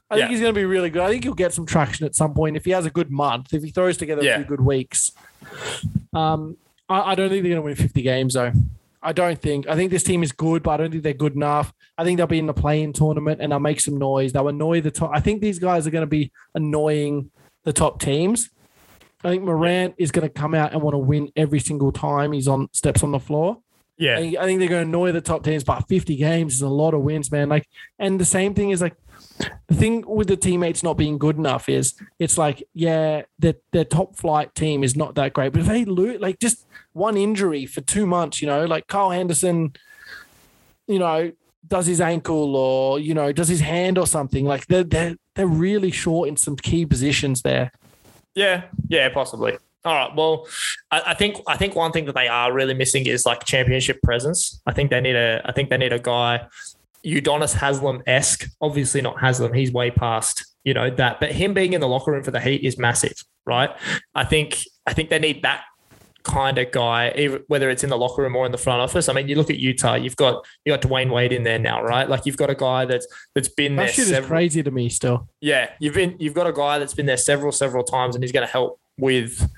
I 0.10 0.16
Yeah. 0.16 0.22
think 0.24 0.32
he's 0.32 0.40
going 0.40 0.54
to 0.54 0.60
be 0.60 0.66
really 0.66 0.90
good. 0.90 1.02
I 1.02 1.10
think 1.10 1.26
he'll 1.26 1.34
get 1.34 1.54
some 1.54 1.66
traction 1.66 2.06
at 2.06 2.16
some 2.16 2.34
point 2.34 2.56
if 2.56 2.64
he 2.64 2.72
has 2.72 2.86
a 2.86 2.90
good 2.90 3.12
month. 3.12 3.54
If 3.54 3.62
he 3.62 3.70
throws 3.72 3.98
together 3.98 4.24
Yeah. 4.24 4.36
a 4.36 4.38
few 4.38 4.46
good 4.46 4.62
weeks. 4.62 5.12
Um, 6.14 6.56
I, 6.90 7.12
I 7.12 7.16
don't 7.16 7.30
think 7.30 7.44
they're 7.44 7.52
going 7.52 7.62
to 7.62 7.66
win 7.66 7.76
50 7.76 8.02
games 8.02 8.34
though. 8.34 8.52
I 9.02 9.14
don't 9.14 9.40
think. 9.42 9.68
I 9.70 9.76
think 9.76 9.92
this 9.92 10.04
team 10.04 10.24
is 10.24 10.32
good, 10.34 10.62
but 10.64 10.72
I 10.72 10.78
don't 10.78 10.92
think 10.92 11.04
they're 11.04 11.14
good 11.14 11.36
enough. 11.36 11.72
I 11.98 12.04
think 12.04 12.18
they'll 12.18 12.28
be 12.28 12.40
in 12.40 12.48
the 12.48 12.54
playing 12.54 12.92
tournament 12.94 13.40
and 13.42 13.52
they'll 13.52 13.60
make 13.60 13.80
some 13.80 13.98
noise. 13.98 14.34
They'll 14.34 14.50
annoy 14.50 14.82
the 14.82 14.92
top. 14.92 15.12
I 15.14 15.22
think 15.22 15.42
these 15.42 15.58
guys 15.60 15.88
are 15.88 15.92
going 15.92 16.02
to 16.02 16.08
be 16.08 16.32
annoying 16.54 17.32
the 17.64 17.72
top 17.72 18.02
teams. 18.02 18.50
I 19.24 19.30
think 19.30 19.44
Morant 19.44 19.96
is 19.98 20.12
going 20.12 20.28
to 20.28 20.34
come 20.34 20.54
out 20.54 20.74
and 20.74 20.82
want 20.82 20.94
to 20.96 20.98
win 21.00 21.32
every 21.36 21.60
single 21.60 21.92
time 21.92 22.32
he's 22.34 22.48
on 22.48 22.70
steps 22.74 23.04
on 23.04 23.12
the 23.12 23.20
floor. 23.20 23.58
I 23.60 24.04
Yeah. 24.04 24.18
think, 24.18 24.38
I 24.38 24.46
think 24.46 24.60
they're 24.60 24.70
going 24.70 24.84
to 24.86 24.90
annoy 24.90 25.12
the 25.12 25.22
top 25.22 25.44
teams, 25.44 25.64
but 25.64 25.88
50 25.88 26.16
games 26.18 26.56
is 26.56 26.62
a 26.62 26.70
lot 26.70 26.94
of 26.94 27.02
wins, 27.02 27.32
man. 27.32 27.48
Like, 27.50 27.68
and 28.00 28.20
the 28.20 28.26
same 28.26 28.54
thing 28.54 28.70
is 28.72 28.82
like 28.82 28.96
the 29.68 29.76
thing 29.76 30.04
with 30.08 30.28
the 30.28 30.38
teammates 30.38 30.84
not 30.84 30.98
being 30.98 31.18
good 31.18 31.38
enough 31.38 31.70
is 31.70 31.94
it's 32.18 32.38
like, 32.38 32.64
yeah, 32.74 33.24
their 33.38 33.56
their 33.72 33.86
top 33.86 34.16
flight 34.16 34.54
team 34.56 34.84
is 34.84 34.96
not 34.96 35.16
that 35.16 35.34
great, 35.34 35.54
but 35.54 35.62
if 35.62 35.68
they 35.68 35.86
lose, 35.86 36.20
like 36.20 36.40
just 36.40 36.66
one 36.94 37.18
injury 37.18 37.66
for 37.66 37.82
two 37.82 38.06
months, 38.06 38.42
you 38.42 38.48
know, 38.48 38.66
like 38.66 38.88
Carl 38.88 39.12
Henderson, 39.12 39.74
you 40.88 41.00
know, 41.00 41.32
does 41.68 41.86
his 41.86 42.02
ankle 42.02 42.56
or 42.56 43.00
you 43.00 43.14
know 43.14 43.32
does 43.32 43.48
his 43.48 43.62
hand 43.62 43.98
or 43.98 44.08
something, 44.08 44.46
like 44.46 44.68
they're 44.68 44.84
they're 44.84 45.16
they're 45.36 45.48
really 45.48 45.92
short 45.92 46.28
in 46.28 46.36
some 46.36 46.56
key 46.56 46.86
positions 46.86 47.42
there. 47.42 47.72
Yeah, 48.36 48.64
yeah, 48.88 49.10
possibly. 49.10 49.58
All 49.86 49.96
right. 49.96 50.16
Well, 50.16 50.48
I, 50.92 51.02
I 51.08 51.14
think 51.14 51.38
I 51.48 51.56
think 51.56 51.76
one 51.76 51.92
thing 51.92 52.06
that 52.06 52.16
they 52.16 52.28
are 52.28 52.52
really 52.52 52.74
missing 52.74 53.06
is 53.06 53.26
like 53.26 53.46
championship 53.46 54.02
presence. 54.02 54.62
I 54.66 54.74
think 54.74 54.90
they 54.90 55.00
need 55.00 55.16
a 55.16 55.42
I 55.46 55.52
think 55.52 55.70
they 55.70 55.78
need 55.78 55.94
a 55.94 56.00
guy, 56.00 56.48
Udonis 57.06 57.54
Haslam 57.54 58.04
esque. 58.08 58.48
Obviously 58.62 59.02
not 59.02 59.20
Haslam. 59.20 59.54
He's 59.54 59.72
way 59.72 59.92
past 59.92 60.46
you 60.64 60.74
know 60.74 60.90
that. 60.90 61.20
But 61.20 61.32
him 61.32 61.54
being 61.54 61.74
in 61.74 61.82
the 61.82 61.88
locker 61.88 62.12
room 62.12 62.24
for 62.24 62.32
the 62.32 62.40
Heat 62.40 62.64
is 62.64 62.78
massive, 62.78 63.24
right? 63.46 63.70
I 64.16 64.26
think 64.26 64.60
I 64.86 64.94
think 64.94 65.10
they 65.10 65.20
need 65.20 65.42
that 65.44 65.64
kind 66.24 66.58
of 66.58 66.70
guy, 66.72 67.40
whether 67.48 67.70
it's 67.70 67.84
in 67.84 67.90
the 67.90 67.98
locker 67.98 68.22
room 68.22 68.36
or 68.36 68.46
in 68.46 68.52
the 68.52 68.58
front 68.58 68.82
office. 68.82 69.08
I 69.08 69.14
mean, 69.14 69.30
you 69.30 69.36
look 69.36 69.50
at 69.50 69.58
Utah. 69.58 69.96
You've 69.96 70.18
got 70.18 70.46
you 70.66 70.74
got 70.74 70.82
Dwyane 70.82 71.12
Wade 71.12 71.32
in 71.32 71.44
there 71.44 71.60
now, 71.60 71.82
right? 71.82 72.08
Like 72.10 72.26
you've 72.26 72.38
got 72.38 72.50
a 72.50 72.56
guy 72.56 72.86
that's 72.86 73.08
that's 73.34 73.48
been 73.50 73.78
there. 73.78 73.86
That 73.86 73.94
shit 73.96 74.04
is 74.04 74.10
several- 74.10 74.28
crazy 74.30 74.62
to 74.64 74.72
me 74.72 74.90
still. 74.90 75.28
yeah, 75.42 75.72
you've 75.80 75.94
been 75.96 76.16
you've 76.20 76.34
got 76.34 76.48
a 76.48 76.54
guy 76.54 76.78
that's 76.80 76.94
been 76.94 77.06
there 77.06 77.18
several 77.18 77.52
several 77.52 77.84
times, 77.84 78.16
and 78.16 78.24
he's 78.24 78.32
going 78.34 78.46
to 78.46 78.52
help 78.52 78.80
with 78.98 79.50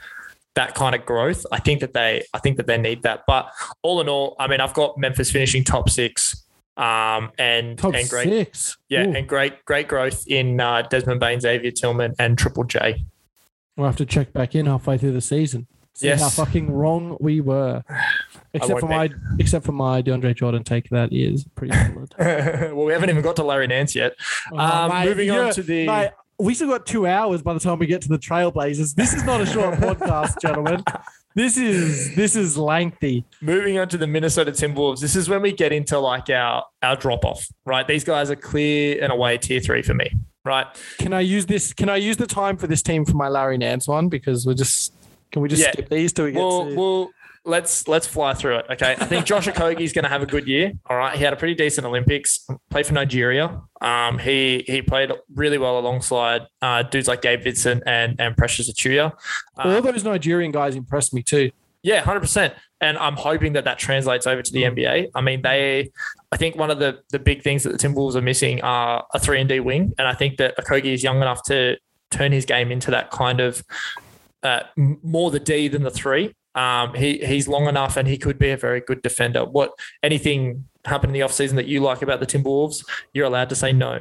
that 0.53 0.75
kind 0.75 0.93
of 0.93 1.05
growth. 1.05 1.45
I 1.51 1.59
think 1.59 1.79
that 1.79 1.93
they 1.93 2.23
I 2.33 2.39
think 2.39 2.57
that 2.57 2.67
they 2.67 2.77
need 2.77 3.03
that. 3.03 3.23
But 3.25 3.51
all 3.81 3.99
in 4.01 4.07
all, 4.07 4.35
I 4.39 4.47
mean, 4.47 4.61
I've 4.61 4.73
got 4.73 4.97
Memphis 4.97 5.31
finishing 5.31 5.63
top 5.63 5.89
six, 5.89 6.40
um, 6.77 7.31
and 7.37 7.77
Top 7.77 7.93
and 7.93 8.09
great 8.09 8.27
six. 8.29 8.77
yeah, 8.89 9.05
Ooh. 9.05 9.13
and 9.13 9.27
great 9.27 9.63
great 9.65 9.87
growth 9.87 10.23
in 10.27 10.59
uh, 10.59 10.81
Desmond 10.83 11.19
Bane, 11.19 11.39
Xavier 11.39 11.71
Tillman, 11.71 12.15
and 12.19 12.37
Triple 12.37 12.63
J. 12.63 13.03
We'll 13.77 13.87
have 13.87 13.97
to 13.97 14.05
check 14.05 14.33
back 14.33 14.55
in 14.55 14.65
halfway 14.65 14.97
through 14.97 15.13
the 15.13 15.21
season. 15.21 15.67
See 15.93 16.07
Yes. 16.07 16.21
how 16.21 16.29
fucking 16.29 16.71
wrong 16.71 17.17
we 17.19 17.41
were. 17.41 17.83
Except 18.53 18.81
for 18.81 18.87
be. 18.87 18.93
my 18.93 19.09
except 19.39 19.65
for 19.65 19.71
my 19.71 20.01
DeAndre 20.01 20.35
Jordan 20.35 20.63
take 20.65 20.89
that 20.89 21.13
is 21.13 21.45
pretty 21.55 21.73
solid. 21.73 22.13
well, 22.19 22.85
we 22.85 22.91
haven't 22.91 23.09
even 23.09 23.21
got 23.21 23.37
to 23.37 23.43
Larry 23.43 23.67
Nance 23.67 23.95
yet. 23.95 24.13
Um, 24.53 25.05
moving 25.05 25.31
on 25.31 25.53
to 25.53 25.63
the- 25.63 25.87
mate, 25.87 26.11
we 26.37 26.53
still 26.53 26.67
got 26.67 26.85
two 26.85 27.07
hours 27.07 27.41
by 27.41 27.53
the 27.53 27.61
time 27.61 27.79
we 27.79 27.85
get 27.87 28.01
to 28.01 28.09
the 28.09 28.17
Trailblazers. 28.19 28.95
This 28.95 29.13
is 29.13 29.23
not 29.23 29.39
a 29.39 29.45
short 29.45 29.75
podcast, 29.79 30.41
gentlemen. 30.41 30.83
This 31.35 31.57
is 31.57 32.15
this 32.15 32.35
is 32.35 32.57
lengthy. 32.57 33.23
Moving 33.41 33.77
on 33.79 33.87
to 33.89 33.97
the 33.97 34.07
Minnesota 34.07 34.51
Timberwolves, 34.51 34.99
this 34.99 35.15
is 35.15 35.29
when 35.29 35.41
we 35.41 35.51
get 35.53 35.71
into 35.71 35.97
like 35.99 36.29
our 36.29 36.65
our 36.83 36.95
drop 36.95 37.23
off, 37.25 37.47
right? 37.65 37.87
These 37.87 38.03
guys 38.03 38.29
are 38.29 38.35
clear 38.35 39.01
and 39.01 39.11
away 39.13 39.37
tier 39.37 39.59
three 39.61 39.81
for 39.81 39.93
me, 39.93 40.09
right? 40.43 40.67
Can 40.97 41.13
I 41.13 41.21
use 41.21 41.45
this? 41.45 41.71
Can 41.73 41.87
I 41.89 41.95
use 41.97 42.17
the 42.17 42.27
time 42.27 42.57
for 42.57 42.67
this 42.67 42.81
team 42.81 43.05
for 43.05 43.15
my 43.15 43.29
Larry 43.29 43.57
Nance 43.57 43.87
one? 43.87 44.09
Because 44.09 44.45
we're 44.45 44.53
just 44.55 44.93
can 45.31 45.41
we 45.41 45.47
just 45.47 45.61
Yeah. 45.63 45.71
skip 45.71 45.87
these 45.89 46.11
till 46.11 46.25
we 46.25 46.33
get 46.33 46.39
Well, 46.39 46.65
to 46.69 46.75
well, 46.75 47.09
let's 47.45 47.87
let's 47.87 48.07
fly 48.07 48.33
through 48.33 48.57
it. 48.57 48.65
Okay, 48.71 48.95
I 48.99 49.05
think 49.05 49.25
Josh 49.25 49.47
is 49.47 49.53
going 49.93 50.03
to 50.03 50.09
have 50.09 50.21
a 50.21 50.25
good 50.25 50.47
year. 50.47 50.73
All 50.89 50.97
right, 50.97 51.15
he 51.17 51.23
had 51.23 51.33
a 51.33 51.35
pretty 51.35 51.55
decent 51.55 51.85
Olympics. 51.85 52.45
Played 52.69 52.85
for 52.87 52.93
Nigeria. 52.93 53.61
Um, 53.81 54.19
he 54.19 54.63
he 54.67 54.81
played 54.81 55.11
really 55.33 55.57
well 55.57 55.79
alongside 55.79 56.43
uh, 56.61 56.83
dudes 56.83 57.07
like 57.07 57.21
Gabe 57.21 57.43
Vincent 57.43 57.83
and 57.85 58.19
and 58.19 58.35
Precious 58.37 58.71
Achiuwa. 58.71 59.13
all 59.57 59.71
Uh, 59.71 59.81
those 59.81 60.03
Nigerian 60.03 60.51
guys 60.51 60.75
impressed 60.75 61.13
me 61.13 61.23
too. 61.23 61.51
yeah, 61.83 62.01
hundred 62.01 62.21
percent. 62.21 62.53
And 62.79 62.97
I'm 62.97 63.15
hoping 63.15 63.53
that 63.53 63.65
that 63.65 63.77
translates 63.77 64.25
over 64.25 64.41
to 64.41 64.51
the 64.51 64.63
NBA. 64.63 65.09
I 65.13 65.21
mean, 65.21 65.41
they. 65.43 65.91
I 66.31 66.37
think 66.37 66.55
one 66.55 66.71
of 66.71 66.79
the 66.79 66.99
the 67.11 67.19
big 67.19 67.43
things 67.43 67.63
that 67.63 67.71
the 67.71 67.77
Timberwolves 67.77 68.15
are 68.15 68.21
missing 68.21 68.61
are 68.61 69.05
a 69.13 69.19
three 69.19 69.39
and 69.39 69.49
D 69.49 69.59
wing, 69.59 69.93
and 69.97 70.07
I 70.07 70.13
think 70.13 70.37
that 70.37 70.57
Okogie 70.57 70.93
is 70.93 71.03
young 71.03 71.17
enough 71.17 71.43
to 71.43 71.77
turn 72.09 72.31
his 72.31 72.45
game 72.45 72.71
into 72.71 72.91
that 72.91 73.09
kind 73.11 73.39
of 73.39 73.63
uh, 74.43 74.61
more 74.75 75.31
the 75.31 75.39
D 75.39 75.67
than 75.67 75.83
the 75.83 75.91
three. 75.91 76.33
Um, 76.55 76.93
he 76.95 77.17
he's 77.19 77.47
long 77.47 77.67
enough, 77.67 77.95
and 77.97 78.07
he 78.07 78.17
could 78.17 78.37
be 78.37 78.49
a 78.49 78.57
very 78.57 78.81
good 78.81 79.01
defender. 79.01 79.45
What 79.45 79.71
anything 80.03 80.65
happened 80.85 81.15
in 81.15 81.19
the 81.21 81.25
offseason 81.25 81.55
that 81.55 81.67
you 81.67 81.79
like 81.79 82.01
about 82.01 82.19
the 82.19 82.25
Timberwolves? 82.25 82.83
You're 83.13 83.25
allowed 83.25 83.49
to 83.49 83.55
say 83.55 83.71
no. 83.71 83.99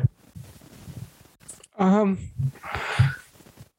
Um, 1.79 2.19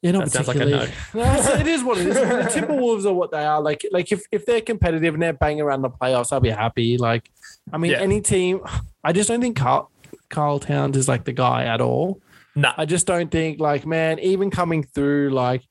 yeah, 0.02 0.12
not 0.12 0.24
That 0.26 0.32
sounds 0.32 0.48
like 0.48 0.58
a 0.58 0.66
no. 0.66 0.82
it's- 0.82 1.60
it 1.60 1.68
is 1.68 1.84
what 1.84 1.98
it 2.00 2.08
is. 2.08 2.16
the 2.16 2.22
Timberwolves 2.62 3.06
are 3.06 3.14
what 3.14 3.32
they 3.32 3.44
are. 3.46 3.62
Like, 3.62 3.86
like 3.92 4.12
if, 4.12 4.24
if 4.32 4.46
they're 4.46 4.62
competitive 4.62 5.14
and 5.14 5.22
they're 5.22 5.34
banging 5.34 5.62
around 5.62 5.84
the 5.84 5.90
playoffs, 5.92 6.32
I'll 6.34 6.40
be 6.40 6.50
happy. 6.50 6.98
Like, 6.98 7.30
I 7.72 7.78
mean, 7.78 7.92
Yeah. 7.92 8.00
any 8.00 8.20
team. 8.22 8.62
I 9.04 9.12
just 9.14 9.30
don't 9.30 9.42
think 9.42 9.58
Karl, 9.58 9.92
Karl 10.30 10.60
Towns 10.60 10.98
is 10.98 11.08
like 11.08 11.26
the 11.26 11.34
guy 11.34 11.66
at 11.66 11.82
all. 11.82 12.20
No, 12.56 12.72
I 12.76 12.86
just 12.86 13.06
don't 13.06 13.30
think 13.30 13.60
like, 13.60 13.86
man, 13.86 14.18
even 14.20 14.50
coming 14.50 14.84
through 14.84 15.30
like 15.30 15.62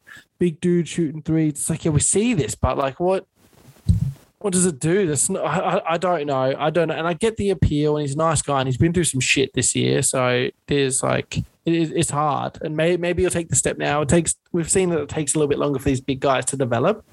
big 0.41 0.61
dude 0.61 0.89
shooting 0.89 1.23
threes. 1.23 1.53
It's 1.53 1.71
like, 1.71 1.85
yeah, 1.85 1.93
we 1.93 2.01
see 2.01 2.35
this, 2.35 2.57
but 2.57 2.77
like, 2.77 2.99
what? 2.99 3.27
What 4.41 4.55
does 4.55 4.65
it 4.65 4.81
do? 4.81 5.07
That's 5.07 5.29
not, 5.29 5.45
I, 5.45 5.83
I- 5.87 5.99
don't 5.99 6.25
know. 6.27 6.55
I 6.59 6.71
don't 6.71 6.89
know. 6.89 6.95
And 6.95 7.07
I 7.07 7.13
get 7.13 7.37
the 7.37 7.51
appeal, 7.51 7.97
and 7.99 8.07
he's 8.07 8.15
a 8.15 8.19
nice 8.19 8.41
guy, 8.41 8.59
and 8.61 8.67
he's 8.67 8.79
been 8.79 8.93
through 8.95 9.05
some 9.05 9.21
shit 9.21 9.53
this 9.53 9.77
year. 9.77 10.01
So 10.01 10.49
there's 10.67 11.03
like, 11.03 11.37
it 11.37 11.45
it's 11.67 12.09
hard. 12.11 12.59
And 12.63 12.75
maybe 12.75 12.97
maybe 12.97 13.23
he'll 13.23 13.31
take 13.31 13.51
the 13.51 13.55
step 13.57 13.77
now. 13.77 14.01
It 14.01 14.09
takes. 14.09 14.35
We've 14.51 14.71
seen 14.71 14.89
that 14.91 15.01
it 15.03 15.09
takes 15.11 15.35
a 15.35 15.39
little 15.39 15.49
bit 15.49 15.59
longer 15.59 15.79
for 15.79 15.85
these 15.91 16.01
big 16.01 16.21
guys 16.21 16.47
to 16.47 16.57
develop. 16.57 17.05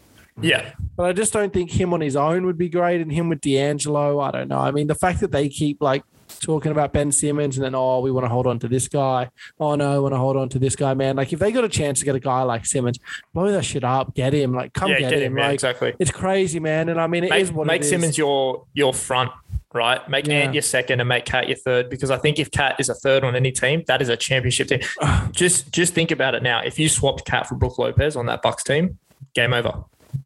yeah, 0.42 0.72
But 0.96 1.08
I 1.08 1.12
just 1.14 1.34
don't 1.34 1.52
think 1.52 1.70
him 1.72 1.94
on 1.94 2.00
his 2.00 2.16
own 2.16 2.46
would 2.46 2.58
be 2.58 2.70
great, 2.70 3.02
and 3.02 3.12
him 3.12 3.28
with 3.28 3.42
D'Angelo. 3.42 4.22
I 4.22 4.32
don't 4.32 4.48
know. 4.48 4.60
I 4.60 4.72
mean, 4.72 4.88
the 4.88 4.96
fact 4.96 5.20
that 5.20 5.32
they 5.34 5.50
keep 5.50 5.82
like 5.82 6.04
talking 6.40 6.72
about 6.72 6.94
Ben 6.94 7.12
Simmons 7.12 7.58
and 7.58 7.66
then 7.66 7.76
oh, 7.76 8.00
we 8.00 8.12
want 8.12 8.26
to 8.26 8.30
hold 8.30 8.48
on 8.48 8.60
to 8.60 8.68
this 8.68 8.88
guy. 8.88 9.30
Oh 9.60 9.76
no, 9.76 9.94
we 9.94 10.00
want 10.00 10.14
to 10.14 10.20
hold 10.20 10.38
on 10.38 10.50
to 10.50 10.60
this 10.60 10.76
guy, 10.76 10.94
man. 10.94 11.16
Like 11.16 11.34
if 11.34 11.40
they 11.40 11.52
got 11.52 11.64
a 11.64 11.70
chance 11.70 12.00
to 12.00 12.06
get 12.06 12.16
a 12.16 12.20
guy 12.20 12.44
like 12.44 12.66
Simmons, 12.66 13.00
blow 13.34 13.52
that 13.52 13.64
shit 13.64 13.84
up, 13.84 14.16
get 14.16 14.34
him. 14.34 14.54
Like 14.54 14.74
come 14.74 14.92
yeah, 14.92 15.00
get, 15.00 15.10
get 15.12 15.22
him. 15.22 15.34
him. 15.34 15.38
Yeah, 15.38 15.46
Like 15.46 15.54
exactly. 15.56 15.96
it's 16.00 16.12
crazy, 16.12 16.60
man. 16.60 16.90
And 16.90 17.00
I 17.00 17.08
mean, 17.08 17.24
it 17.24 17.34
is 17.34 17.50
make, 17.50 17.58
what 17.58 17.68
make 17.68 17.82
it 17.82 17.86
is. 17.86 17.90
Simmons 17.90 18.18
your 18.18 18.66
your 18.74 18.94
front, 18.94 19.32
right? 19.74 20.08
Make 20.10 20.28
Yeah. 20.28 20.36
Ant 20.36 20.54
your 20.54 20.62
second 20.62 21.00
and 21.00 21.10
make 21.10 21.26
Cat 21.26 21.48
your 21.48 21.58
third 21.58 21.90
because 21.90 22.12
I 22.12 22.18
think 22.18 22.40
if 22.40 22.52
Cat 22.52 22.76
is 22.80 22.90
a 22.90 22.96
third 22.96 23.24
on 23.24 23.36
any 23.36 23.52
team, 23.52 23.84
that 23.88 24.02
is 24.02 24.10
a 24.10 24.18
championship 24.18 24.68
team. 24.68 24.82
just 25.32 25.72
just 25.72 25.94
think 25.94 26.12
about 26.12 26.36
it 26.36 26.44
now. 26.44 26.62
If 26.62 26.80
you 26.80 26.90
swapped 26.90 27.26
Cat 27.26 27.48
for 27.48 27.56
Brook 27.56 27.78
Lopez 27.78 28.16
on 28.16 28.26
that 28.28 28.42
Bucks 28.42 28.64
team, 28.64 28.98
game 29.34 29.54
over. 29.54 29.84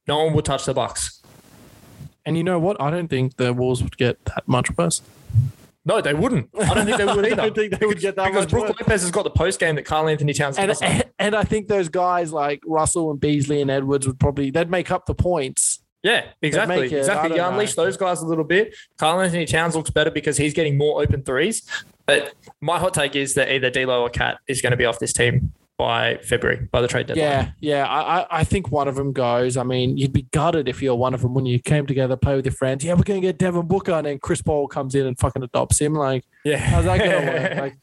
No 0.07 0.23
one 0.23 0.33
would 0.33 0.45
touch 0.45 0.65
the 0.65 0.73
Bucks. 0.73 1.21
And 2.25 2.37
you 2.37 2.43
know 2.43 2.59
what? 2.59 2.79
I 2.79 2.91
don't 2.91 3.07
think 3.07 3.37
the 3.37 3.53
Wolves 3.53 3.81
would 3.81 3.97
get 3.97 4.23
that 4.25 4.47
much 4.47 4.75
worse. 4.77 5.01
No, 5.83 5.99
they 5.99 6.13
wouldn't. 6.13 6.49
I 6.59 6.73
don't 6.73 6.85
think 6.85 6.97
they 6.97 7.05
would 7.05 7.25
either. 7.25 7.27
I 7.41 7.45
don't 7.45 7.55
think 7.55 7.79
they 7.79 7.85
would 7.85 7.99
get 7.99 8.15
that 8.15 8.27
because 8.27 8.45
Brook. 8.45 8.79
Lopez 8.79 9.01
has 9.01 9.11
got 9.11 9.23
the 9.23 9.31
post 9.31 9.59
game 9.59 9.75
that 9.75 9.85
Karl-Anthony 9.85 10.33
Towns 10.33 10.57
And, 10.57 10.71
and 10.81 11.03
and 11.17 11.35
I 11.35 11.43
think 11.43 11.67
those 11.67 11.89
guys 11.89 12.31
like 12.31 12.61
Russell 12.65 13.09
and 13.11 13.19
Beasley 13.19 13.61
and 13.61 13.71
Edwards 13.71 14.05
would 14.05 14.19
probably 14.19 14.51
they'd 14.51 14.69
make 14.69 14.91
up 14.91 15.05
the 15.07 15.15
points. 15.15 15.79
Yeah, 16.03 16.25
exactly. 16.41 16.87
it. 16.87 16.93
Exactly. 16.93 17.31
You 17.31 17.37
know. 17.37 17.49
unleash 17.49 17.75
those 17.75 17.97
guys 17.97 18.21
a 18.21 18.25
little 18.25 18.43
bit. 18.43 18.75
Karl-Anthony 18.97 19.45
Towns 19.45 19.75
looks 19.75 19.91
better 19.91 20.11
because 20.11 20.37
he's 20.37 20.53
getting 20.53 20.77
more 20.77 21.01
open 21.01 21.23
threes. 21.23 21.63
But 22.07 22.33
my 22.59 22.79
hot 22.79 22.93
take 22.93 23.15
is 23.15 23.35
that 23.35 23.53
either 23.53 23.69
D'Lo 23.69 24.01
or 24.01 24.09
Cat 24.09 24.39
is 24.47 24.61
going 24.61 24.71
to 24.71 24.77
be 24.77 24.85
off 24.85 24.99
this 24.99 25.13
team 25.13 25.53
by 25.77 26.17
February, 26.17 26.67
by 26.71 26.81
the 26.81 26.87
trade 26.87 27.07
deadline. 27.07 27.25
Yeah, 27.25 27.51
yeah. 27.59 27.87
I, 27.87 28.39
I 28.39 28.43
think 28.43 28.71
one 28.71 28.87
of 28.87 28.95
them 28.95 29.13
goes. 29.13 29.57
I 29.57 29.63
mean, 29.63 29.97
you'd 29.97 30.13
be 30.13 30.27
gutted 30.31 30.67
if 30.69 30.81
you're 30.81 30.95
one 30.95 31.13
of 31.13 31.21
them 31.21 31.33
when 31.33 31.45
you 31.45 31.59
came 31.59 31.87
together, 31.87 32.15
play 32.15 32.35
with 32.35 32.45
your 32.45 32.53
friends. 32.53 32.83
Yeah, 32.83 32.93
we're 32.93 33.03
gonna 33.03 33.19
get 33.19 33.37
Devin 33.37 33.67
Booker, 33.67 33.93
and 33.93 34.05
then 34.05 34.19
Chris 34.19 34.41
Paul 34.41 34.67
comes 34.67 34.95
in 34.95 35.07
and 35.07 35.17
fucking 35.17 35.43
adopts 35.43 35.79
him. 35.79 35.93
Like, 35.93 36.23
Yeah. 36.43 36.57
how's 36.57 36.85
that 36.85 36.97
gonna 36.97 37.31
work? 37.31 37.57
Like, 37.61 37.77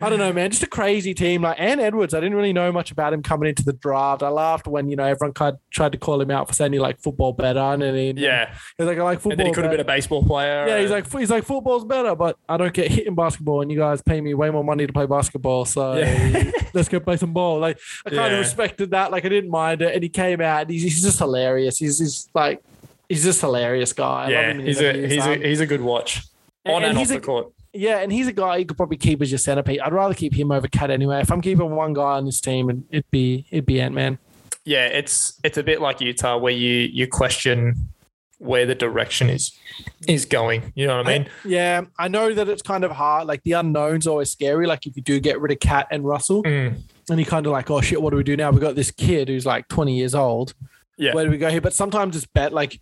I 0.00 0.08
don't 0.08 0.18
know, 0.18 0.32
man. 0.32 0.50
Just 0.50 0.62
a 0.62 0.66
crazy 0.66 1.12
team. 1.12 1.42
Like, 1.42 1.56
and 1.58 1.80
Edwards, 1.80 2.14
I 2.14 2.20
didn't 2.20 2.34
really 2.34 2.52
know 2.54 2.72
much 2.72 2.90
about 2.90 3.12
him 3.12 3.22
coming 3.22 3.48
into 3.48 3.62
the 3.62 3.74
draft. 3.74 4.22
I 4.22 4.28
laughed 4.28 4.66
when 4.66 4.88
you 4.88 4.96
know 4.96 5.04
everyone 5.04 5.34
tried, 5.34 5.54
tried 5.70 5.92
to 5.92 5.98
call 5.98 6.20
him 6.20 6.30
out 6.30 6.48
for 6.48 6.54
saying 6.54 6.72
he 6.72 6.78
like 6.78 6.98
football 7.00 7.32
better, 7.34 7.58
and 7.60 7.82
then 7.82 7.94
he, 7.94 8.12
yeah. 8.16 8.54
he's 8.78 8.86
like, 8.86 8.98
I 8.98 9.02
like 9.02 9.18
football. 9.18 9.32
And 9.32 9.40
then 9.40 9.46
he 9.48 9.52
could 9.52 9.64
have 9.64 9.70
been 9.70 9.80
a 9.80 9.84
baseball 9.84 10.24
player. 10.24 10.66
Yeah, 10.66 10.80
he's 10.80 10.90
like 10.90 11.10
he's 11.12 11.30
like 11.30 11.44
football's 11.44 11.84
better, 11.84 12.14
but 12.16 12.36
I 12.48 12.56
don't 12.56 12.72
get 12.72 12.90
hit 12.90 13.06
in 13.06 13.14
basketball, 13.14 13.60
and 13.60 13.70
you 13.70 13.76
guys 13.78 14.00
pay 14.00 14.20
me 14.20 14.32
way 14.34 14.48
more 14.50 14.64
money 14.64 14.86
to 14.86 14.92
play 14.92 15.06
basketball. 15.06 15.64
So 15.66 15.94
Yeah. 15.96 16.50
let's 16.72 16.88
go 16.88 17.00
play 17.00 17.16
some 17.18 17.32
ball. 17.32 17.58
Like 17.58 17.78
I 18.06 18.10
kind 18.10 18.32
Yeah. 18.32 18.38
of 18.38 18.38
respected 18.40 18.92
that. 18.92 19.10
Like 19.12 19.24
I 19.24 19.28
didn't 19.28 19.50
mind 19.50 19.82
it, 19.82 19.92
and 19.94 20.02
he 20.02 20.08
came 20.08 20.40
out. 20.40 20.62
And 20.62 20.70
he's, 20.70 20.82
he's 20.84 21.02
just 21.02 21.18
hilarious. 21.18 21.76
He's, 21.78 21.98
he's 21.98 22.28
like 22.34 22.62
he's 23.10 23.24
just 23.24 23.40
hilarious 23.42 23.92
guy. 23.92 24.04
I 24.04 24.22
love 24.22 24.30
yeah, 24.30 24.50
him 24.52 24.60
he's 24.60 24.80
a 24.80 24.92
he's 25.06 25.26
a 25.26 25.36
he's 25.36 25.60
a 25.60 25.66
good 25.66 25.82
watch 25.82 26.22
and- 26.64 26.74
on 26.76 26.82
and 26.82 26.90
and, 26.90 26.96
off 26.98 27.00
he's 27.02 27.08
the 27.10 27.16
a- 27.16 27.20
court. 27.20 27.52
Yeah, 27.72 27.98
and 27.98 28.12
he's 28.12 28.26
a 28.26 28.32
guy 28.32 28.56
you 28.56 28.66
could 28.66 28.76
probably 28.76 28.96
keep 28.96 29.22
as 29.22 29.30
your 29.30 29.38
centerpiece. 29.38 29.80
I'd 29.82 29.92
rather 29.92 30.14
keep 30.14 30.34
him 30.34 30.50
over 30.50 30.66
Cat 30.68 30.90
anyway. 30.90 31.20
If 31.20 31.30
I'm 31.30 31.40
keeping 31.40 31.70
one 31.70 31.92
guy 31.92 32.16
on 32.16 32.24
this 32.24 32.40
team, 32.40 32.68
and 32.68 32.84
it'd 32.90 33.10
be 33.10 33.46
it'd 33.50 33.66
be 33.66 33.80
Ant 33.80 33.94
Man. 33.94 34.18
Yeah, 34.64 34.86
it's 34.86 35.38
it's 35.44 35.56
a 35.56 35.62
bit 35.62 35.80
like 35.80 36.00
Utah 36.00 36.36
where 36.36 36.52
you 36.52 36.88
you 36.92 37.06
question 37.06 37.88
where 38.38 38.64
the 38.66 38.74
direction 38.74 39.28
is 39.30 39.52
is 40.08 40.24
going. 40.24 40.72
You 40.74 40.86
know 40.86 40.96
what 40.96 41.06
I 41.06 41.18
mean? 41.18 41.28
Yeah, 41.44 41.82
I 41.98 42.08
know 42.08 42.32
that 42.34 42.48
it's 42.48 42.62
kind 42.62 42.84
of 42.84 42.90
hard. 42.90 43.26
Like 43.28 43.42
the 43.44 43.52
unknown's 43.52 44.06
always 44.06 44.30
scary. 44.30 44.66
Like 44.66 44.86
if 44.86 44.96
you 44.96 45.02
do 45.02 45.20
get 45.20 45.40
rid 45.40 45.52
of 45.52 45.60
Cat 45.60 45.86
and 45.90 46.04
Russell, 46.04 46.42
Mm. 46.42 46.80
and 47.08 47.18
you're 47.20 47.26
kind 47.26 47.46
of 47.46 47.52
like, 47.52 47.70
oh 47.70 47.80
shit, 47.80 48.00
what 48.02 48.10
do 48.10 48.16
we 48.16 48.24
do 48.24 48.36
now? 48.36 48.50
We 48.50 48.58
got 48.60 48.74
this 48.76 48.90
kid 48.90 49.28
who's 49.28 49.46
like 49.46 49.68
20 49.68 49.96
years 49.96 50.14
old. 50.14 50.54
Yeah. 51.00 51.14
Where 51.14 51.24
do 51.24 51.30
we 51.30 51.38
go 51.38 51.48
here? 51.50 51.60
But 51.60 51.72
sometimes 51.74 52.14
it's 52.14 52.26
bet. 52.26 52.52
Like, 52.52 52.78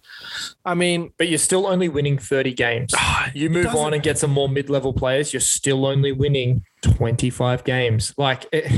I 0.64 0.74
mean, 0.74 1.12
But 1.18 1.28
you're 1.28 1.38
still 1.38 1.66
only 1.66 1.88
winning 1.88 2.18
30 2.18 2.52
games. 2.52 2.92
Ah, 2.96 3.30
you 3.34 3.48
move 3.48 3.74
on 3.74 3.94
and 3.94 4.02
get 4.02 4.18
some 4.18 4.30
more 4.30 4.48
mid-level 4.48 4.92
players, 4.92 5.32
you're 5.32 5.40
still 5.40 5.86
only 5.86 6.12
winning 6.12 6.64
25 6.82 7.64
games. 7.64 8.12
Like 8.18 8.46
it, 8.52 8.70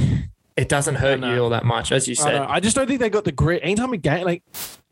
it 0.56 0.68
doesn't 0.68 0.96
hurt 0.96 1.20
you 1.20 1.42
all 1.42 1.48
that 1.50 1.64
much, 1.64 1.90
as 1.90 2.06
you 2.06 2.14
said. 2.14 2.34
know. 2.36 2.46
I 2.48 2.60
just 2.60 2.76
don't 2.76 2.86
think 2.86 3.00
they 3.00 3.08
got 3.08 3.24
the 3.24 3.32
grit. 3.32 3.60
Anytime 3.62 3.92
a 3.94 3.96
game, 3.96 4.24
like 4.24 4.42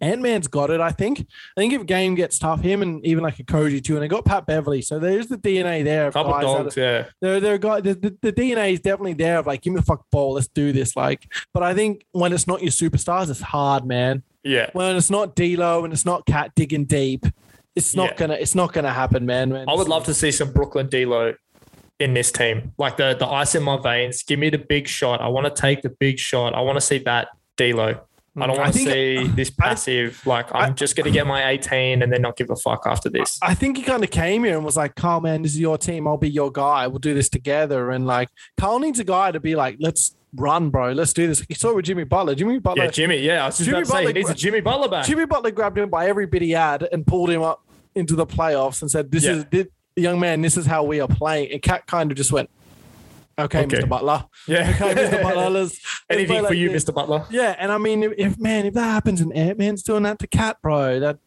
Ant 0.00 0.22
Man's 0.22 0.48
got 0.48 0.70
it, 0.70 0.80
I 0.80 0.92
think. 0.92 1.20
I 1.20 1.60
think 1.60 1.74
if 1.74 1.82
a 1.82 1.84
game 1.84 2.14
gets 2.14 2.38
tough, 2.38 2.60
him 2.62 2.80
and 2.80 3.04
even 3.04 3.22
like 3.22 3.36
Okogie 3.36 3.82
too, 3.84 3.94
and 3.94 4.02
they 4.02 4.08
got 4.08 4.24
Pat 4.24 4.46
Beverley, 4.46 4.80
so 4.80 4.98
there's 4.98 5.26
the 5.26 5.36
DNA 5.36 5.84
there. 5.84 6.06
Of 6.06 6.14
Couple 6.14 6.32
guys 6.32 6.42
that 6.42 6.46
dogs, 6.46 6.78
are- 6.78 6.80
yeah. 6.80 7.04
They're, 7.20 7.40
they're 7.40 7.58
the, 7.58 7.94
the, 7.94 8.16
the 8.22 8.32
DNA 8.32 8.72
is 8.72 8.80
definitely 8.80 9.14
there 9.14 9.38
of 9.38 9.46
like, 9.46 9.60
give 9.60 9.74
me 9.74 9.80
the 9.80 9.84
fuck 9.86 10.04
ball, 10.10 10.34
let's 10.34 10.48
do 10.48 10.72
this. 10.72 10.96
Like, 10.96 11.30
but 11.52 11.62
I 11.62 11.74
think 11.74 12.04
when 12.12 12.32
it's 12.32 12.46
not 12.46 12.62
your 12.62 12.70
superstars, 12.72 13.28
it's 13.28 13.40
hard, 13.40 13.84
man. 13.84 14.22
Yeah. 14.48 14.70
When 14.72 14.96
it's 14.96 15.10
not 15.10 15.34
D'Lo 15.36 15.84
and 15.84 15.92
it's 15.92 16.06
not 16.06 16.26
Cat 16.26 16.52
digging 16.56 16.86
deep, 16.86 17.26
it's 17.76 17.94
not 17.94 18.10
Yeah. 18.10 18.16
gonna, 18.16 18.34
it's 18.34 18.54
not 18.54 18.72
gonna 18.72 18.92
happen, 18.92 19.26
man. 19.26 19.50
man. 19.50 19.68
I 19.68 19.74
would 19.74 19.88
love 19.88 20.04
to 20.06 20.14
see 20.14 20.32
some 20.32 20.52
Brooklyn 20.52 20.88
D'Lo 20.88 21.34
in 22.00 22.14
this 22.14 22.32
team. 22.32 22.72
Like 22.78 22.96
the 22.96 23.14
the 23.18 23.26
ice 23.26 23.54
in 23.54 23.62
my 23.62 23.76
veins. 23.80 24.22
Give 24.22 24.38
me 24.38 24.50
the 24.50 24.58
big 24.58 24.88
shot. 24.88 25.20
I 25.20 25.28
want 25.28 25.54
to 25.54 25.62
take 25.62 25.82
the 25.82 25.90
big 25.90 26.18
shot. 26.18 26.54
I 26.54 26.60
want 26.60 26.76
to 26.76 26.80
see 26.80 26.98
that 26.98 27.28
D'Lo. 27.56 28.00
I 28.40 28.46
don't 28.46 28.56
mm, 28.56 28.60
I 28.60 28.62
want 28.62 28.72
to 28.74 28.78
see 28.78 29.26
this 29.28 29.50
passive. 29.50 30.24
like 30.24 30.46
I'm 30.54 30.76
just 30.76 30.94
going 30.94 31.06
to 31.06 31.10
get 31.10 31.26
my 31.26 31.48
18 31.50 32.02
and 32.02 32.12
then 32.12 32.22
not 32.22 32.36
give 32.36 32.50
a 32.50 32.56
fuck 32.56 32.84
after 32.86 33.08
this. 33.08 33.36
I 33.42 33.54
think 33.54 33.76
he 33.76 33.82
kind 33.82 34.04
of 34.04 34.10
came 34.10 34.44
here 34.44 34.54
and 34.54 34.64
was 34.64 34.76
like, 34.76 34.94
Karl, 34.94 35.20
man, 35.20 35.42
this 35.42 35.54
is 35.54 35.60
your 35.60 35.76
team. 35.76 36.06
I'll 36.06 36.16
be 36.18 36.30
your 36.30 36.52
guy. 36.52 36.86
We'll 36.86 37.00
do 37.00 37.14
this 37.14 37.28
together. 37.28 37.90
And 37.90 38.06
like, 38.06 38.28
Karl 38.56 38.78
needs 38.78 39.00
a 39.00 39.04
guy 39.04 39.32
to 39.32 39.40
be 39.40 39.56
like, 39.56 39.76
let's 39.80 40.14
run, 40.34 40.70
bro. 40.70 40.92
Let's 40.92 41.12
do 41.12 41.26
this. 41.26 41.44
You 41.48 41.54
saw 41.54 41.70
it 41.70 41.76
with 41.76 41.84
Jimmy 41.86 42.04
Butler. 42.04 42.34
Jimmy 42.34 42.58
Butler. 42.58 42.84
Yeah, 42.84 42.90
Jimmy. 42.90 43.18
Yeah, 43.18 43.42
I 43.44 43.46
was 43.46 43.58
just 43.58 43.66
Jimmy 43.68 43.78
about 43.78 43.84
to 43.84 43.90
say 43.90 43.98
Butler- 44.04 44.12
needs 44.12 44.30
a 44.30 44.34
Jimmy 44.34 44.60
Butler 44.60 44.88
back. 44.88 45.06
Jimmy 45.06 45.26
Butler 45.26 45.50
grabbed 45.50 45.78
him 45.78 45.88
by 45.90 46.06
every 46.08 46.26
bit 46.26 46.42
he 46.42 46.50
had 46.52 46.88
and 46.92 47.06
pulled 47.06 47.30
him 47.30 47.42
up 47.42 47.64
into 47.94 48.14
the 48.14 48.26
playoffs 48.26 48.82
and 48.82 48.90
said, 48.90 49.10
"This 49.10 49.24
Yeah. 49.24 49.32
is 49.32 49.44
this, 49.46 49.66
young 49.96 50.20
man. 50.20 50.40
This 50.42 50.56
is 50.56 50.66
how 50.66 50.84
we 50.84 51.00
are 51.00 51.08
playing." 51.08 51.52
And 51.52 51.62
Cat 51.62 51.86
kind 51.86 52.10
of 52.10 52.16
just 52.16 52.30
went, 52.32 52.48
"Okay, 53.38 53.60
Okay. 53.64 53.76
Mr. 53.78 53.88
Butler. 53.88 54.24
yeah, 54.46 54.70
Okay, 54.80 54.94
Mr. 54.94 55.22
Butler. 55.22 55.50
Let's, 55.50 55.70
let's 55.74 56.02
Anything 56.10 56.36
for 56.38 56.42
like 56.50 56.56
you, 56.58 56.68
this." 56.70 56.84
Mr. 56.84 56.94
Butler. 56.94 57.24
Yeah, 57.30 57.56
and 57.58 57.72
I 57.72 57.78
mean, 57.78 58.02
if, 58.02 58.12
if 58.18 58.38
man, 58.38 58.66
if 58.66 58.74
that 58.74 58.84
happens 58.84 59.20
and 59.20 59.32
Ant 59.32 59.58
Man's 59.58 59.82
doing 59.82 60.02
that 60.04 60.18
to 60.20 60.26
Cat, 60.26 60.58
bro, 60.62 61.00
that 61.00 61.18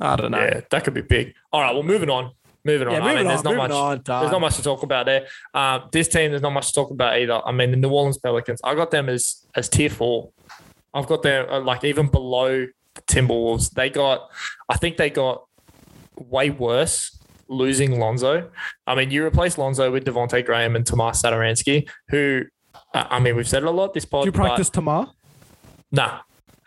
I 0.00 0.16
don't 0.16 0.30
know. 0.30 0.38
Yeah, 0.40 0.60
that 0.70 0.82
could 0.84 0.94
be 0.94 1.02
big. 1.02 1.34
All 1.52 1.60
right, 1.60 1.72
well, 1.74 1.82
moving 1.82 2.08
on. 2.10 2.32
Moving 2.64 2.88
on. 2.88 2.94
Yeah, 2.94 3.00
I 3.00 3.02
mean, 3.02 3.12
moving 3.14 3.28
there's 3.28 3.40
on, 3.40 3.44
not 3.44 3.56
much. 3.56 4.08
on. 4.08 4.20
There's 4.20 4.32
not 4.32 4.40
much 4.40 4.56
to 4.56 4.62
talk 4.62 4.82
about 4.82 5.06
there. 5.06 5.26
Uh, 5.54 5.80
this 5.92 6.08
team, 6.08 6.30
there's 6.30 6.42
not 6.42 6.52
much 6.52 6.68
to 6.68 6.72
talk 6.72 6.90
about 6.90 7.18
either. 7.18 7.40
I 7.44 7.52
mean, 7.52 7.70
the 7.70 7.76
New 7.76 7.90
Orleans 7.90 8.18
Pelicans, 8.18 8.60
I 8.62 8.74
got 8.74 8.90
them 8.90 9.08
as 9.08 9.46
as 9.54 9.68
tier 9.68 9.90
four. 9.90 10.30
I've 10.92 11.06
got 11.06 11.22
them 11.22 11.46
uh, 11.48 11.60
like 11.60 11.84
even 11.84 12.08
below 12.08 12.66
the 12.94 13.02
Timberwolves. 13.02 13.70
They 13.70 13.90
got, 13.90 14.28
I 14.68 14.76
think 14.76 14.96
they 14.96 15.10
got 15.10 15.44
way 16.16 16.50
worse 16.50 17.18
losing 17.48 17.98
Lonzo. 17.98 18.50
I 18.86 18.94
mean, 18.94 19.10
you 19.10 19.24
replace 19.24 19.58
Lonzo 19.58 19.90
with 19.90 20.04
Devonte 20.04 20.44
Graham 20.44 20.76
and 20.76 20.86
Tomas 20.86 21.22
Satoransky, 21.22 21.88
who, 22.08 22.44
uh, 22.94 23.04
I 23.10 23.20
mean, 23.20 23.36
we've 23.36 23.48
said 23.48 23.62
it 23.62 23.66
a 23.66 23.70
lot 23.70 23.94
this 23.94 24.04
pod. 24.04 24.24
Do 24.24 24.28
you 24.28 24.32
practice 24.32 24.70
Tamar? 24.70 25.08
Nah. 25.92 26.20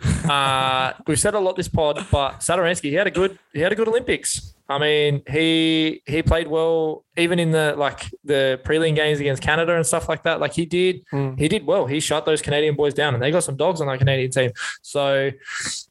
uh, 0.30 0.94
we've 1.08 1.20
said 1.20 1.34
a 1.34 1.40
lot 1.40 1.56
this 1.56 1.70
pod, 1.70 2.06
but 2.12 2.40
Sadaransky, 2.40 2.90
he 2.90 2.96
had 2.96 3.08
a 3.08 3.12
good 3.12 3.40
he 3.54 3.62
had 3.62 3.72
a 3.72 3.76
good 3.76 3.88
Olympics. 3.88 4.53
I 4.70 4.80
mean, 4.80 5.22
he 5.30 6.02
he 6.06 6.24
played 6.24 6.48
well 6.48 7.04
even 7.18 7.38
in 7.38 7.52
the 7.52 7.76
like 7.78 8.10
the 8.24 8.60
prelim 8.64 8.96
games 8.96 9.20
against 9.20 9.44
Canada 9.44 9.76
and 9.76 9.86
stuff 9.86 10.08
like 10.08 10.24
that. 10.24 10.40
Like 10.40 10.54
he 10.54 10.66
did 10.66 11.04
Mm. 11.14 11.38
he 11.38 11.48
did 11.48 11.66
well. 11.66 11.86
He 11.86 12.00
shut 12.00 12.26
those 12.26 12.42
Canadian 12.42 12.76
boys 12.76 12.94
down, 12.94 13.14
and 13.14 13.22
they 13.22 13.30
got 13.32 13.44
some 13.44 13.58
dogs 13.58 13.82
on 13.82 13.88
that 13.88 14.00
Canadian 14.00 14.32
team. 14.32 14.52
So, 14.82 15.32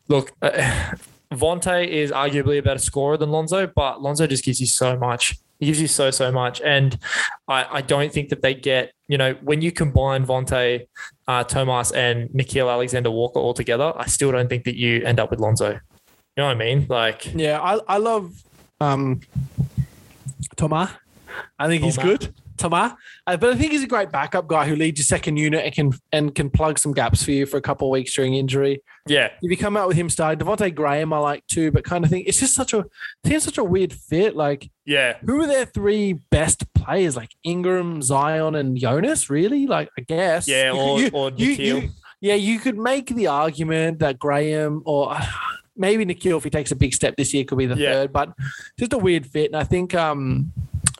look, 0.09 0.33
uh, 0.41 0.93
Vontae 1.33 1.87
is 1.87 2.11
arguably 2.11 2.59
a 2.59 2.63
better 2.63 2.79
scorer 2.79 3.17
than 3.17 3.31
Lonzo, 3.31 3.67
but 3.67 4.03
Lonzo 4.03 4.27
just 4.27 4.45
gives 4.45 4.61
you 4.61 4.67
so 4.67 4.97
much. 4.97 5.37
He 5.61 5.67
gives 5.67 5.81
you 5.81 5.87
so 5.87 6.11
so 6.11 6.33
much, 6.33 6.61
and 6.63 6.99
I, 7.49 7.67
I 7.79 7.81
don't 7.83 8.13
think 8.13 8.31
that 8.31 8.43
they 8.43 8.55
get 8.55 8.93
you 9.07 9.17
know 9.19 9.35
when 9.43 9.63
you 9.63 9.71
combine 9.71 10.27
Vontae, 10.27 10.87
uh, 11.29 11.45
Tomas, 11.45 11.93
and 11.93 12.29
Nickeil 12.31 12.71
Alexander-Walker 12.71 13.39
all 13.39 13.55
together. 13.55 13.93
I 13.97 14.07
still 14.07 14.33
don't 14.33 14.49
think 14.49 14.65
that 14.65 14.77
you 14.77 15.03
end 15.05 15.21
up 15.21 15.31
with 15.31 15.39
Lonzo. 15.41 15.73
You 15.73 15.81
know 16.39 16.47
what 16.47 16.53
I 16.53 16.59
mean? 16.59 16.87
Like, 16.89 17.33
Yeah, 17.35 17.61
I 17.61 17.79
I 17.87 17.99
love 17.99 18.33
um 18.83 19.21
Tamar. 20.57 20.91
I 21.59 21.67
think 21.69 21.83
he's 21.83 21.97
good. 21.99 22.35
Tamar. 22.59 22.95
Uh, 23.27 23.37
but 23.37 23.51
I 23.51 23.57
think 23.57 23.73
he's 23.73 23.83
a 23.83 23.87
great 23.89 24.13
backup 24.13 24.47
guy 24.47 24.69
who 24.69 24.77
leads 24.77 24.99
your 25.01 25.05
second 25.05 25.37
unit 25.37 25.65
and 25.65 25.75
can 25.75 25.93
and 26.13 26.35
can 26.35 26.51
plug 26.51 26.79
some 26.79 26.93
gaps 26.93 27.23
for 27.23 27.31
you 27.33 27.47
for 27.47 27.57
a 27.57 27.61
couple 27.63 27.89
of 27.89 27.93
weeks 27.93 28.15
during 28.15 28.35
injury. 28.35 28.83
yeah, 29.07 29.31
If 29.41 29.51
you 29.51 29.57
come 29.57 29.77
out 29.77 29.89
with 29.89 29.97
him 29.97 30.09
starting, 30.11 30.45
Devonte 30.47 30.73
Graham 30.75 31.13
I 31.13 31.19
like 31.19 31.47
too, 31.47 31.73
but 31.73 31.85
kind 31.85 32.05
of 32.05 32.11
think 32.11 32.29
it's 32.29 32.39
just 32.41 32.55
such 32.55 32.73
a 32.75 32.85
seems 33.27 33.43
such 33.45 33.59
a 33.59 33.65
weird 33.65 33.93
fit. 33.93 34.37
Like 34.37 34.71
yeah, 34.85 35.17
who 35.25 35.41
are 35.43 35.47
their 35.47 35.65
three 35.67 36.13
best 36.31 36.73
players? 36.75 37.17
Like 37.17 37.31
Ingram, 37.43 38.03
Zion, 38.03 38.55
and 38.55 38.77
Jonas, 38.77 39.31
really? 39.31 39.67
Like 39.67 39.89
I 39.99 40.03
guess. 40.03 40.47
yeah, 40.47 40.73
You 40.73 40.79
or 40.79 40.97
could- 40.99 41.13
you- 41.13 41.19
or 41.19 41.31
you- 41.31 41.81
you- 41.81 41.89
yeah, 42.21 42.35
you 42.35 42.61
could 42.61 42.79
make 42.79 43.07
the 43.09 43.27
argument 43.27 43.99
that 44.01 44.19
Graham 44.19 44.83
or 44.85 45.17
maybe 45.77 46.05
Nickeil, 46.05 46.37
if 46.39 46.45
he 46.45 46.51
takes 46.51 46.71
a 46.71 46.77
big 46.77 46.95
step 46.95 47.17
this 47.17 47.33
year, 47.35 47.45
could 47.45 47.59
be 47.59 47.67
the 47.67 47.77
Yeah. 47.77 47.93
third. 47.93 48.13
But 48.13 48.33
just 48.79 48.93
a 48.93 48.99
weird 48.99 49.27
fit, 49.27 49.47
and 49.53 49.57
I 49.57 49.65
think 49.65 49.95
um, 49.95 50.53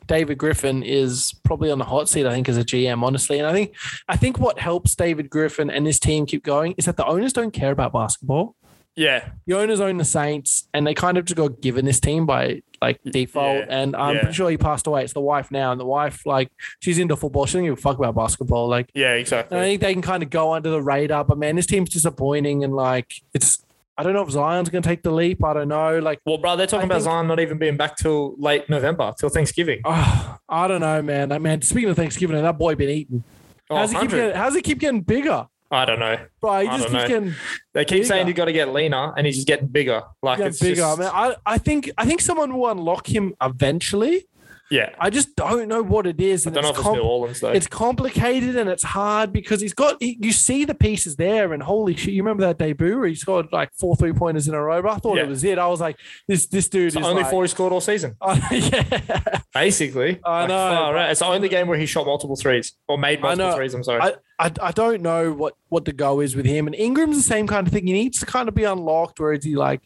David 0.07 0.37
Griffin 0.37 0.83
is 0.83 1.33
probably 1.43 1.71
on 1.71 1.79
the 1.79 1.85
hot 1.85 2.09
seat. 2.09 2.25
I 2.25 2.33
think 2.33 2.49
as 2.49 2.57
a 2.57 2.63
GM, 2.63 3.03
honestly, 3.03 3.39
and 3.39 3.47
I 3.47 3.53
think 3.53 3.73
I 4.07 4.17
think 4.17 4.39
what 4.39 4.59
helps 4.59 4.95
David 4.95 5.29
Griffin 5.29 5.69
and 5.69 5.85
his 5.85 5.99
team 5.99 6.25
keep 6.25 6.43
going 6.43 6.75
is 6.77 6.85
that 6.85 6.97
the 6.97 7.05
owners 7.05 7.33
don't 7.33 7.51
care 7.51 7.71
about 7.71 7.93
basketball. 7.93 8.55
yeah, 8.95 9.29
The 9.47 9.55
owners 9.55 9.79
own 9.79 9.97
the 9.97 10.05
Saints, 10.05 10.67
and 10.71 10.85
they 10.85 10.93
kind 10.93 11.17
of 11.17 11.25
just 11.25 11.35
got 11.35 11.61
given 11.61 11.83
this 11.85 11.99
team 11.99 12.27
by 12.27 12.61
like 12.79 12.99
default. 13.03 13.59
Yeah. 13.65 13.65
And 13.81 13.95
I'm 13.95 14.15
Yeah. 14.15 14.19
pretty 14.21 14.35
sure 14.35 14.49
he 14.51 14.57
passed 14.57 14.85
away. 14.85 15.03
It's 15.03 15.13
the 15.13 15.19
wife 15.21 15.49
now, 15.49 15.71
and 15.71 15.81
the 15.81 15.85
wife 15.85 16.25
like 16.27 16.51
she's 16.79 16.99
into 16.99 17.15
football. 17.15 17.47
She 17.47 17.53
doesn't 17.53 17.65
give 17.65 17.73
a 17.73 17.81
fuck 17.81 17.97
about 17.97 18.13
basketball. 18.13 18.67
Like 18.67 18.91
yeah, 18.93 19.13
exactly. 19.13 19.57
I 19.57 19.61
think 19.61 19.81
they 19.81 19.93
can 19.93 20.03
kind 20.03 20.21
of 20.21 20.29
go 20.29 20.53
under 20.53 20.69
the 20.69 20.81
radar, 20.81 21.23
but 21.23 21.39
man, 21.39 21.55
this 21.55 21.65
team's 21.65 21.89
disappointing 21.89 22.63
and 22.63 22.75
like 22.75 23.13
it's. 23.33 23.65
I 23.97 24.03
don't 24.03 24.13
know 24.13 24.23
if 24.23 24.31
Zion's 24.31 24.69
going 24.69 24.81
to 24.81 24.89
take 24.89 25.03
the 25.03 25.11
leap. 25.11 25.43
I 25.43 25.53
don't 25.53 25.67
know. 25.67 25.99
Like, 25.99 26.19
well, 26.25 26.39
bro, 26.39 26.55
they're 26.55 26.65
talking 26.65 26.83
I 26.83 26.85
about 26.85 26.95
think- 26.95 27.03
Zion 27.05 27.27
not 27.27 27.39
even 27.39 27.57
being 27.59 27.77
back 27.77 27.95
till 27.95 28.35
late 28.39 28.67
November, 28.69 29.13
till 29.19 29.29
Thanksgiving. 29.29 29.81
oh, 29.85 30.37
I 30.49 30.67
don't 30.67 30.81
know, 30.81 31.01
man. 31.01 31.29
Like, 31.29 31.41
man, 31.41 31.61
speaking 31.61 31.89
of 31.89 31.95
Thanksgiving, 31.95 32.41
that 32.41 32.57
boy 32.57 32.75
been 32.75 32.89
eating. 32.89 33.23
Oh, 33.69 33.75
how's 33.77 33.91
he 33.91 33.99
keep 33.99 34.09
getting? 34.09 34.35
How's 34.35 34.55
he 34.55 34.61
keep 34.61 34.79
getting 34.79 35.01
bigger? 35.01 35.47
I 35.71 35.85
don't 35.85 35.99
know. 35.99 36.17
Bro, 36.41 36.61
he 36.61 36.67
I 36.67 36.77
just 36.77 36.89
keeps 36.89 36.93
know. 36.93 37.07
getting, 37.07 37.33
They 37.73 37.85
keep 37.85 38.05
saying 38.05 38.25
Bigger. 38.25 38.29
you 38.29 38.33
got 38.35 38.45
to 38.45 38.53
get 38.53 38.73
leaner, 38.73 39.13
and 39.17 39.25
he's 39.25 39.37
just 39.37 39.47
getting 39.47 39.67
bigger. 39.67 40.03
Like 40.21 40.37
getting 40.37 40.49
it's 40.51 40.59
bigger. 40.59 40.75
just- 40.75 40.99
I 40.99 41.01
mean, 41.01 41.11
I, 41.13 41.35
I 41.53 41.57
think 41.57 41.89
I 41.97 42.05
think 42.05 42.21
someone 42.21 42.53
will 42.55 42.69
unlock 42.69 43.07
him 43.07 43.33
eventually. 43.41 44.25
Yeah. 44.71 44.89
I 44.99 45.09
just 45.09 45.35
don't 45.35 45.67
know 45.67 45.81
what 45.83 46.07
it 46.07 46.19
is. 46.21 46.47
I 46.47 46.49
don't 46.49 46.63
know 46.63 46.69
if 46.69 46.75
it's 46.75 46.79
it's 46.79 46.87
com- 46.87 46.95
New 46.97 47.03
Orleans 47.03 47.39
though. 47.41 47.51
it's 47.51 47.67
complicated 47.67 48.55
and 48.55 48.69
it's 48.69 48.83
hard 48.83 49.31
because 49.33 49.61
he's 49.61 49.73
got 49.73 49.97
he- 50.01 50.17
you 50.21 50.31
see 50.31 50.65
the 50.65 50.73
pieces 50.73 51.15
there 51.15 51.53
and 51.53 51.61
holy 51.61 51.95
shit 51.95 52.13
you 52.13 52.23
remember 52.23 52.41
that 52.43 52.57
debut 52.57 52.97
where 52.97 53.07
he 53.07 53.15
scored 53.15 53.47
like 53.51 53.69
four 53.73 53.95
three 53.95 54.13
pointers 54.13 54.47
in 54.47 54.53
a 54.53 54.61
row 54.61 54.81
but 54.81 54.91
I 54.93 54.97
thought 54.97 55.17
Yeah. 55.17 55.23
it 55.23 55.29
was 55.29 55.43
it 55.43 55.59
I 55.59 55.67
was 55.67 55.81
like 55.81 55.97
this 56.27 56.47
this 56.47 56.67
dude 56.69 56.87
It's 56.87 56.95
is 56.95 57.05
only 57.05 57.21
like, 57.23 57.31
four 57.31 57.43
he 57.43 57.47
scored 57.49 57.73
all 57.73 57.81
season. 57.81 58.15
yeah 58.51 59.39
Basically, 59.53 60.19
I 60.25 60.41
Like, 60.41 60.49
know, 60.49 60.55
far 60.55 60.97
out. 60.97 61.11
It's 61.11 61.19
the 61.19 61.27
only 61.27 61.47
game 61.49 61.67
where 61.67 61.77
he 61.77 61.85
shot 61.85 62.05
multiple 62.07 62.35
threes 62.35 62.73
or 62.87 62.97
made 62.97 63.21
multiple 63.21 63.51
threes. 63.53 63.73
I'm 63.75 63.83
sorry. 63.83 64.01
I, 64.01 64.13
I 64.39 64.51
I 64.61 64.71
don't 64.71 65.01
know 65.01 65.31
what 65.31 65.53
what 65.69 65.85
the 65.85 65.93
go 65.93 66.21
is 66.21 66.35
with 66.35 66.45
him 66.45 66.65
and 66.65 66.75
Ingram's 66.75 67.17
the 67.17 67.23
same 67.23 67.45
kind 67.47 67.67
of 67.67 67.73
thing 67.73 67.85
he 67.85 67.93
needs 67.93 68.19
to 68.21 68.25
kind 68.25 68.49
of 68.49 68.55
be 68.55 68.63
unlocked 68.63 69.19
where 69.19 69.33
is 69.33 69.43
he 69.43 69.55
like 69.55 69.81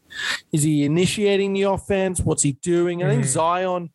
is 0.53 0.63
he 0.63 0.85
initiating 0.85 1.51
the 1.53 1.63
offense 1.63 2.21
what's 2.21 2.43
he 2.43 2.53
doing 2.53 3.03
I 3.03 3.09
think 3.09 3.23
Mhm. 3.23 3.27
Zion 3.27 3.89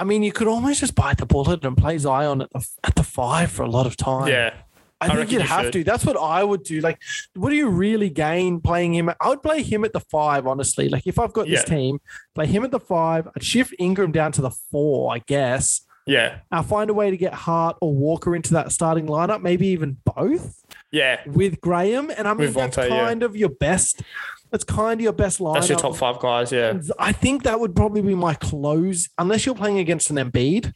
I 0.00 0.04
mean 0.04 0.22
you 0.22 0.32
could 0.32 0.48
almost 0.48 0.80
just 0.80 0.94
bite 0.94 1.18
the 1.18 1.26
bullet 1.26 1.64
and 1.64 1.76
play 1.76 1.98
Zion 1.98 2.40
at 2.40 2.50
the 2.50 2.66
at 2.82 2.94
the 2.94 3.02
five 3.02 3.52
for 3.52 3.62
a 3.62 3.70
lot 3.70 3.86
of 3.86 3.96
time 3.96 4.28
yeah, 4.28 4.54
I, 5.00 5.06
I 5.06 5.16
think 5.16 5.32
you'd 5.32 5.42
you 5.42 5.46
have 5.46 5.66
should. 5.66 5.72
to. 5.72 5.84
That's 5.84 6.04
what 6.04 6.16
I 6.16 6.44
would 6.44 6.62
do. 6.62 6.80
Like, 6.80 7.00
what 7.34 7.48
do 7.50 7.56
you 7.56 7.68
really 7.68 8.10
gain 8.10 8.60
playing 8.60 8.94
him? 8.94 9.08
I 9.08 9.28
would 9.28 9.42
play 9.42 9.62
him 9.62 9.84
at 9.84 9.94
the 9.94 10.00
five, 10.00 10.46
honestly. 10.46 10.90
Like, 10.90 11.06
if 11.06 11.18
I've 11.18 11.32
got 11.32 11.46
this 11.46 11.64
team, 11.64 12.00
play 12.34 12.46
him 12.46 12.64
at 12.64 12.70
the 12.70 12.80
five. 12.80 13.26
I'd 13.34 13.42
shift 13.42 13.74
Ingram 13.78 14.12
down 14.12 14.32
to 14.32 14.42
the 14.42 14.50
four, 14.50 15.14
I 15.14 15.20
guess. 15.20 15.82
yeah, 16.06 16.40
I'll 16.50 16.62
find 16.62 16.90
a 16.90 16.94
way 16.94 17.10
to 17.10 17.16
get 17.16 17.32
Hart 17.32 17.76
or 17.80 17.94
Walker 17.94 18.36
into 18.36 18.52
that 18.54 18.72
starting 18.72 19.06
lineup, 19.06 19.40
maybe 19.40 19.68
even 19.68 19.96
both 20.04 20.62
yeah. 20.90 21.20
with 21.26 21.60
Graham. 21.60 22.10
And 22.10 22.28
I 22.28 22.34
mean, 22.34 22.52
that's 22.52 22.76
Vontae, 22.76 22.90
yeah. 22.90 23.04
kind 23.04 23.22
of 23.22 23.36
your 23.36 23.50
best. 23.50 24.02
That's 24.50 24.64
kind 24.64 25.00
of 25.00 25.04
your 25.04 25.12
best 25.12 25.38
lineup. 25.38 25.54
That's 25.54 25.68
your 25.68 25.78
top 25.78 25.96
five 25.96 26.18
guys. 26.18 26.50
Yeah, 26.52 26.78
I 26.98 27.12
think 27.12 27.44
that 27.44 27.60
would 27.60 27.74
probably 27.76 28.02
be 28.02 28.14
my 28.14 28.34
close, 28.34 29.08
unless 29.18 29.46
you're 29.46 29.54
playing 29.54 29.78
against 29.78 30.10
an 30.10 30.16
Embiid. 30.16 30.72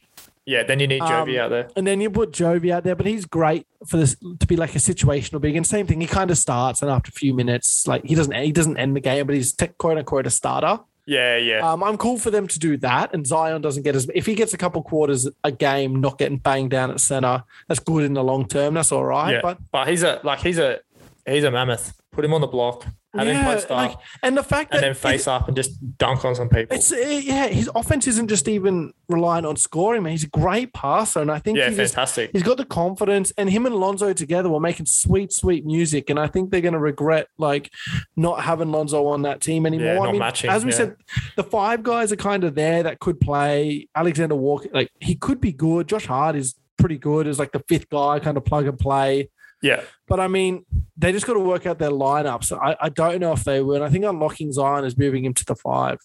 Yeah, 0.47 0.61
then 0.63 0.79
you 0.79 0.85
need 0.85 1.01
Jovi 1.01 1.39
Um, 1.39 1.45
out 1.45 1.49
there. 1.49 1.67
And 1.75 1.87
then 1.87 1.99
you 2.01 2.11
put 2.11 2.31
Jovi 2.31 2.69
out 2.71 2.83
there, 2.83 2.95
but 2.95 3.07
he's 3.07 3.25
great 3.25 3.65
for 3.87 3.97
this 3.97 4.15
to 4.39 4.45
be 4.45 4.55
like 4.55 4.75
a 4.75 4.77
situational 4.77 5.41
big. 5.41 5.55
And 5.55 5.65
same 5.65 5.87
thing, 5.87 5.99
he 5.99 6.05
kind 6.07 6.29
of 6.29 6.37
starts, 6.37 6.81
and 6.83 6.91
after 6.91 7.09
a 7.09 7.11
few 7.11 7.33
minutes, 7.33 7.87
like 7.87 8.05
he 8.05 8.13
doesn't 8.15 8.33
he 8.35 8.51
doesn't 8.51 8.77
end 8.77 8.95
the 8.95 8.99
game, 9.01 9.25
but 9.25 9.35
he's 9.35 9.53
te- 9.53 9.67
quote 9.77 9.97
unquote 9.97 10.27
a 10.27 10.29
starter. 10.29 10.79
Yeah, 11.07 11.37
yeah. 11.37 11.59
Um, 11.71 11.83
I'm 11.83 11.97
cool 11.97 12.17
for 12.17 12.31
them 12.31 12.47
to 12.47 12.57
do 12.59 12.77
that, 12.77 13.13
and 13.13 13.25
Zion 13.27 13.61
doesn't 13.61 13.83
get 13.83 13.95
as 13.95 14.09
if 14.15 14.25
he 14.25 14.33
gets 14.35 14.53
a 14.53 14.57
couple 14.57 14.81
quarters 14.83 15.27
a 15.43 15.51
game, 15.51 15.99
not 15.99 16.17
getting 16.17 16.37
banged 16.37 16.71
down 16.71 16.89
at 16.91 16.99
center. 16.99 17.43
That's 17.67 17.79
good 17.79 18.03
in 18.03 18.13
the 18.13 18.23
long 18.23 18.47
term. 18.47 18.73
That's 18.75 18.91
all 18.91 19.05
right. 19.05 19.33
yeah. 19.33 19.39
But 19.41 19.57
But, 19.71 19.87
he's 19.87 20.03
a 20.03 20.19
like 20.23 20.39
he's 20.39 20.57
a 20.59 20.79
he's 21.27 21.43
a 21.43 21.51
mammoth. 21.51 21.93
Put 22.11 22.23
him 22.23 22.33
on 22.33 22.41
the 22.41 22.47
block, 22.47 22.85
yeah, 23.23 23.61
like, 23.69 23.97
and 24.23 24.37
the 24.37 24.43
fact 24.43 24.73
and 24.73 24.81
that 24.81 24.87
then 24.87 24.93
face 24.95 25.27
up 25.27 25.47
and 25.47 25.55
just 25.55 25.97
dunk 25.97 26.25
on 26.25 26.35
some 26.35 26.49
people. 26.49 26.75
It's 26.75 26.91
uh, 26.91 26.97
yeah, 26.97 27.47
his 27.47 27.69
offense 27.75 28.07
isn't 28.07 28.27
just 28.27 28.47
even 28.47 28.93
reliant 29.07 29.45
on 29.45 29.55
scoring, 29.55 30.03
man. 30.03 30.11
He's 30.11 30.23
a 30.23 30.29
great 30.29 30.73
passer, 30.73 31.21
and 31.21 31.31
I 31.31 31.39
think 31.39 31.57
Yeah, 31.57 31.69
he's 31.69 31.77
just, 31.77 31.93
fantastic. 31.93 32.31
he's 32.33 32.43
got 32.43 32.57
the 32.57 32.65
confidence. 32.65 33.31
And 33.37 33.49
him 33.49 33.65
and 33.65 33.75
Lonzo 33.75 34.13
together 34.13 34.49
were 34.49 34.59
making 34.59 34.85
sweet, 34.85 35.31
sweet 35.31 35.65
music. 35.65 36.09
And 36.09 36.19
I 36.19 36.27
think 36.27 36.51
they're 36.51 36.61
going 36.61 36.73
to 36.73 36.79
regret 36.79 37.27
like 37.37 37.71
not 38.15 38.41
having 38.41 38.71
Lonzo 38.71 39.05
on 39.07 39.23
that 39.23 39.41
team 39.41 39.65
anymore. 39.65 39.93
Yeah, 39.95 40.01
I 40.01 40.11
mean, 40.11 40.19
matching, 40.19 40.49
as 40.49 40.65
we 40.65 40.71
yeah. 40.71 40.77
said, 40.77 40.95
the 41.35 41.43
five 41.43 41.83
guys 41.83 42.11
are 42.11 42.17
kind 42.17 42.43
of 42.43 42.55
there 42.55 42.83
that 42.83 42.99
could 42.99 43.19
play. 43.19 43.87
Alexander 43.95 44.35
Walker, 44.35 44.69
like 44.73 44.89
he 44.99 45.15
could 45.15 45.39
be 45.39 45.51
good. 45.51 45.87
Josh 45.87 46.05
Hart 46.05 46.35
is 46.35 46.55
pretty 46.77 46.97
good 46.97 47.27
as 47.27 47.39
like 47.39 47.51
the 47.51 47.63
fifth 47.67 47.89
guy, 47.89 48.19
kind 48.19 48.37
of 48.37 48.45
plug 48.45 48.67
and 48.67 48.77
play. 48.77 49.29
Yeah, 49.65 49.81
But 50.07 50.19
I 50.19 50.27
mean, 50.27 50.63
they 50.95 51.11
just 51.11 51.25
got 51.25 51.33
to 51.33 51.39
work 51.39 51.65
out 51.65 51.79
their 51.79 51.89
lineups. 51.89 52.51
I, 52.55 52.75
I 52.79 52.89
don't 52.89 53.19
know 53.19 53.31
if 53.31 53.43
they 53.43 53.61
will. 53.61 53.75
And 53.75 53.83
I 53.83 53.89
think 53.89 54.05
unlocking 54.05 54.51
Zion 54.51 54.85
is 54.85 54.95
moving 54.97 55.25
him 55.25 55.33
to 55.33 55.45
the 55.45 55.55
five. 55.55 55.97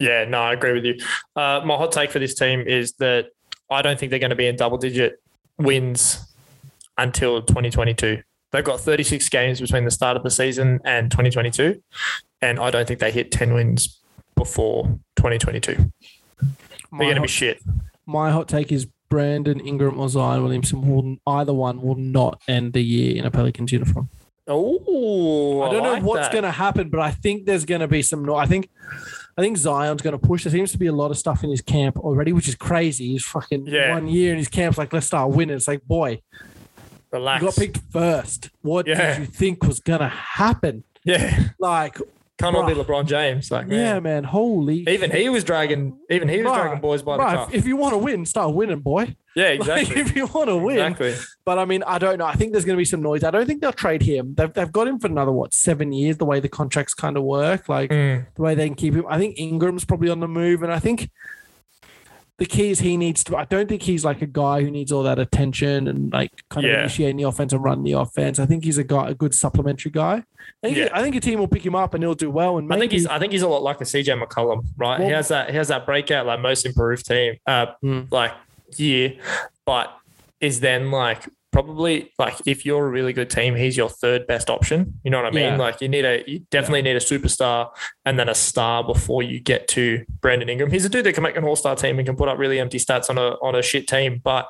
yeah. 0.00 0.24
No, 0.24 0.40
I 0.42 0.52
agree 0.52 0.72
with 0.72 0.84
you. 0.84 0.94
Uh, 1.36 1.60
my 1.64 1.76
hot 1.76 1.92
take 1.92 2.10
for 2.10 2.18
this 2.18 2.34
team 2.34 2.60
is 2.60 2.92
that 2.94 3.26
I 3.70 3.82
don't 3.82 3.98
think 3.98 4.10
they're 4.10 4.18
going 4.18 4.30
to 4.30 4.36
be 4.36 4.46
in 4.48 4.56
double 4.56 4.78
digit 4.78 5.22
wins 5.58 6.26
until 6.98 7.40
2022. 7.42 8.22
They've 8.50 8.64
got 8.64 8.80
36 8.80 9.28
games 9.28 9.60
between 9.60 9.84
the 9.84 9.90
start 9.90 10.16
of 10.16 10.22
the 10.22 10.30
season 10.30 10.80
and 10.84 11.10
2022, 11.10 11.80
and 12.42 12.58
I 12.60 12.70
don't 12.70 12.86
think 12.86 13.00
they 13.00 13.10
hit 13.12 13.30
10 13.32 13.52
wins 13.54 14.00
before 14.36 14.84
2022. 15.16 15.74
They're 15.74 15.90
My 16.90 16.98
going 17.04 17.14
to 17.14 17.20
hot- 17.20 17.22
be 17.22 17.28
shit. 17.28 17.60
My 18.06 18.30
hot 18.30 18.48
take 18.48 18.70
is 18.70 18.86
Brandon 19.14 19.60
Ingram 19.60 20.00
or 20.00 20.08
Zion 20.08 20.42
Williamson 20.42 20.88
will 20.90 21.16
either 21.28 21.54
one 21.54 21.80
will 21.80 21.94
not 21.94 22.42
end 22.48 22.72
the 22.72 22.80
year 22.82 23.16
in 23.16 23.24
a 23.24 23.30
Pelicans 23.30 23.70
uniform. 23.70 24.10
Oh, 24.48 25.62
I 25.62 25.70
don't 25.72 25.82
know 25.84 26.04
what's 26.04 26.28
going 26.30 26.42
to 26.42 26.50
happen, 26.50 26.88
but 26.90 26.98
I 26.98 27.12
think 27.12 27.46
there's 27.46 27.64
going 27.64 27.80
to 27.80 27.86
be 27.86 28.02
some. 28.02 28.28
I 28.34 28.44
think, 28.46 28.68
I 29.38 29.40
think 29.42 29.56
Zion's 29.56 30.02
going 30.02 30.18
to 30.18 30.26
push. 30.26 30.42
There 30.42 30.50
seems 30.50 30.72
to 30.72 30.78
be 30.78 30.86
a 30.88 30.92
lot 30.92 31.12
of 31.12 31.16
stuff 31.16 31.44
in 31.44 31.50
his 31.50 31.60
camp 31.60 31.96
already, 31.98 32.32
which 32.32 32.48
is 32.48 32.56
crazy. 32.56 33.12
He's 33.12 33.24
fucking 33.24 33.68
Yeah. 33.68 33.94
one 33.94 34.08
year 34.08 34.32
in 34.32 34.38
his 34.38 34.48
camp's 34.48 34.78
like, 34.78 34.92
let's 34.92 35.06
start 35.06 35.30
winning. 35.30 35.54
It's 35.54 35.68
like, 35.68 35.84
boy, 35.84 36.20
relax. 37.12 37.40
you 37.40 37.48
got 37.48 37.56
picked 37.56 37.78
first. 37.92 38.50
What 38.62 38.88
Yeah. 38.88 39.12
did 39.16 39.20
you 39.20 39.26
think 39.26 39.62
was 39.62 39.78
going 39.78 40.00
to 40.00 40.08
happen? 40.08 40.82
Yeah, 41.04 41.50
Like, 41.60 41.98
can't 42.38 42.56
all 42.56 42.66
be 42.66 42.74
LeBron 42.74 43.06
James. 43.06 43.50
Like, 43.50 43.68
man. 43.68 43.78
yeah, 43.78 44.00
man, 44.00 44.24
holy. 44.24 44.84
Even 44.88 45.10
he 45.10 45.28
was 45.28 45.44
dragging. 45.44 45.98
Even 46.10 46.28
he 46.28 46.42
was 46.42 46.50
Bruh, 46.52 46.62
dragging 46.62 46.80
boys 46.80 47.02
by 47.02 47.16
the 47.16 47.22
cuff. 47.22 47.54
if 47.54 47.64
you 47.66 47.76
want 47.76 47.92
to 47.94 47.98
win, 47.98 48.26
start 48.26 48.54
winning, 48.54 48.80
boy. 48.80 49.14
Yeah, 49.36 49.50
Like, 49.50 49.60
exactly. 49.60 50.00
if 50.00 50.16
you 50.16 50.26
want 50.26 50.48
to 50.48 50.56
win, 50.56 50.78
Exactly. 50.78 51.14
But 51.44 51.58
I 51.58 51.64
mean, 51.64 51.82
I 51.84 51.98
don't 51.98 52.18
know. 52.18 52.26
I 52.26 52.34
think 52.34 52.52
there's 52.52 52.64
going 52.64 52.76
to 52.76 52.80
be 52.80 52.84
some 52.84 53.02
noise. 53.02 53.22
I 53.24 53.30
don't 53.30 53.46
think 53.46 53.60
they'll 53.60 53.72
trade 53.72 54.02
him. 54.02 54.34
They've, 54.36 54.52
they've 54.52 54.70
got 54.72 54.86
him 54.88 54.98
for 54.98 55.06
another, 55.06 55.32
what, 55.32 55.54
seven 55.54 55.92
years, 55.92 56.16
the 56.18 56.24
way 56.24 56.40
the 56.40 56.48
contracts 56.48 56.94
kind 56.94 57.16
of 57.16 57.22
work, 57.22 57.68
like 57.68 57.90
Mm. 57.90 58.26
the 58.34 58.42
way 58.42 58.54
they 58.54 58.66
can 58.66 58.74
keep 58.76 58.94
him. 58.94 59.04
I 59.08 59.18
think 59.18 59.38
Ingram's 59.38 59.84
probably 59.84 60.08
on 60.10 60.20
the 60.20 60.28
move. 60.28 60.62
And 60.62 60.72
I 60.72 60.78
think 60.78 61.10
the 62.38 62.46
key 62.46 62.70
is 62.70 62.80
he 62.80 62.96
needs 62.96 63.22
to, 63.24 63.36
I 63.36 63.44
don't 63.44 63.68
think 63.68 63.82
he's 63.82 64.04
like 64.04 64.20
a 64.20 64.26
guy 64.26 64.60
who 64.62 64.70
needs 64.70 64.90
all 64.90 65.04
that 65.04 65.18
attention 65.20 65.86
and 65.86 66.12
like 66.12 66.32
kind 66.50 66.66
of 66.66 66.72
Yeah. 66.72 66.80
initiating 66.80 67.16
the 67.18 67.22
offense 67.24 67.52
and 67.52 67.62
running 67.62 67.84
the 67.84 67.92
offense. 67.92 68.40
I 68.40 68.46
think 68.46 68.64
he's 68.64 68.76
a 68.78 68.82
guy, 68.84 69.08
a 69.10 69.14
good 69.14 69.34
supplementary 69.34 69.92
guy. 69.92 70.24
I 70.62 70.66
think, 70.66 70.76
Yeah. 70.76 70.88
I 70.92 71.00
think 71.02 71.14
a 71.14 71.20
team 71.20 71.38
will 71.38 71.46
pick 71.48 71.64
him 71.64 71.76
up 71.76 71.94
and 71.94 72.02
he'll 72.02 72.14
do 72.14 72.30
well. 72.30 72.58
And 72.58 72.72
I 72.72 72.78
think 72.78 72.90
he's. 72.90 73.06
I 73.06 73.18
think 73.20 73.32
he's 73.32 73.42
a 73.42 73.48
lot 73.48 73.62
like 73.62 73.80
a 73.80 73.84
CJ 73.84 74.20
McCollum, 74.20 74.64
right? 74.76 75.00
he 75.00 75.10
has 75.10 75.28
that. 75.28 75.50
He 75.50 75.56
has 75.56 75.68
that 75.68 75.86
breakout, 75.86 76.26
like 76.26 76.40
most 76.40 76.66
improved 76.66 77.06
team, 77.06 77.36
uh, 77.46 77.66
Mm. 77.84 78.10
like 78.10 78.32
year, 78.76 79.14
but 79.64 79.96
is 80.40 80.58
then 80.60 80.90
like 80.90 81.28
probably 81.54 82.12
like 82.18 82.34
if 82.46 82.66
you're 82.66 82.84
a 82.84 82.90
really 82.90 83.12
good 83.12 83.30
team, 83.30 83.54
he's 83.54 83.76
your 83.76 83.88
third 83.88 84.26
best 84.26 84.50
option. 84.50 84.98
You 85.04 85.12
know 85.12 85.22
what 85.22 85.26
I 85.26 85.30
mean? 85.30 85.44
Yeah. 85.44 85.56
Like 85.56 85.80
you 85.80 85.88
need 85.88 86.04
a, 86.04 86.24
you 86.26 86.40
definitely 86.50 86.82
need 86.82 86.96
a 86.96 87.00
superstar 87.00 87.70
and 88.04 88.18
then 88.18 88.28
a 88.28 88.34
star 88.34 88.82
before 88.82 89.22
you 89.22 89.38
get 89.38 89.68
to 89.68 90.04
Brandon 90.20 90.48
Ingram. 90.48 90.72
He's 90.72 90.84
a 90.84 90.88
dude 90.88 91.06
that 91.06 91.12
can 91.12 91.22
make 91.22 91.36
an 91.36 91.44
all 91.44 91.54
star 91.54 91.76
team 91.76 92.00
and 92.00 92.06
can 92.06 92.16
put 92.16 92.28
up 92.28 92.38
really 92.38 92.58
empty 92.58 92.78
stats 92.78 93.08
on 93.08 93.18
a 93.18 93.36
on 93.40 93.54
a 93.54 93.62
shit 93.62 93.86
team, 93.86 94.20
but 94.22 94.48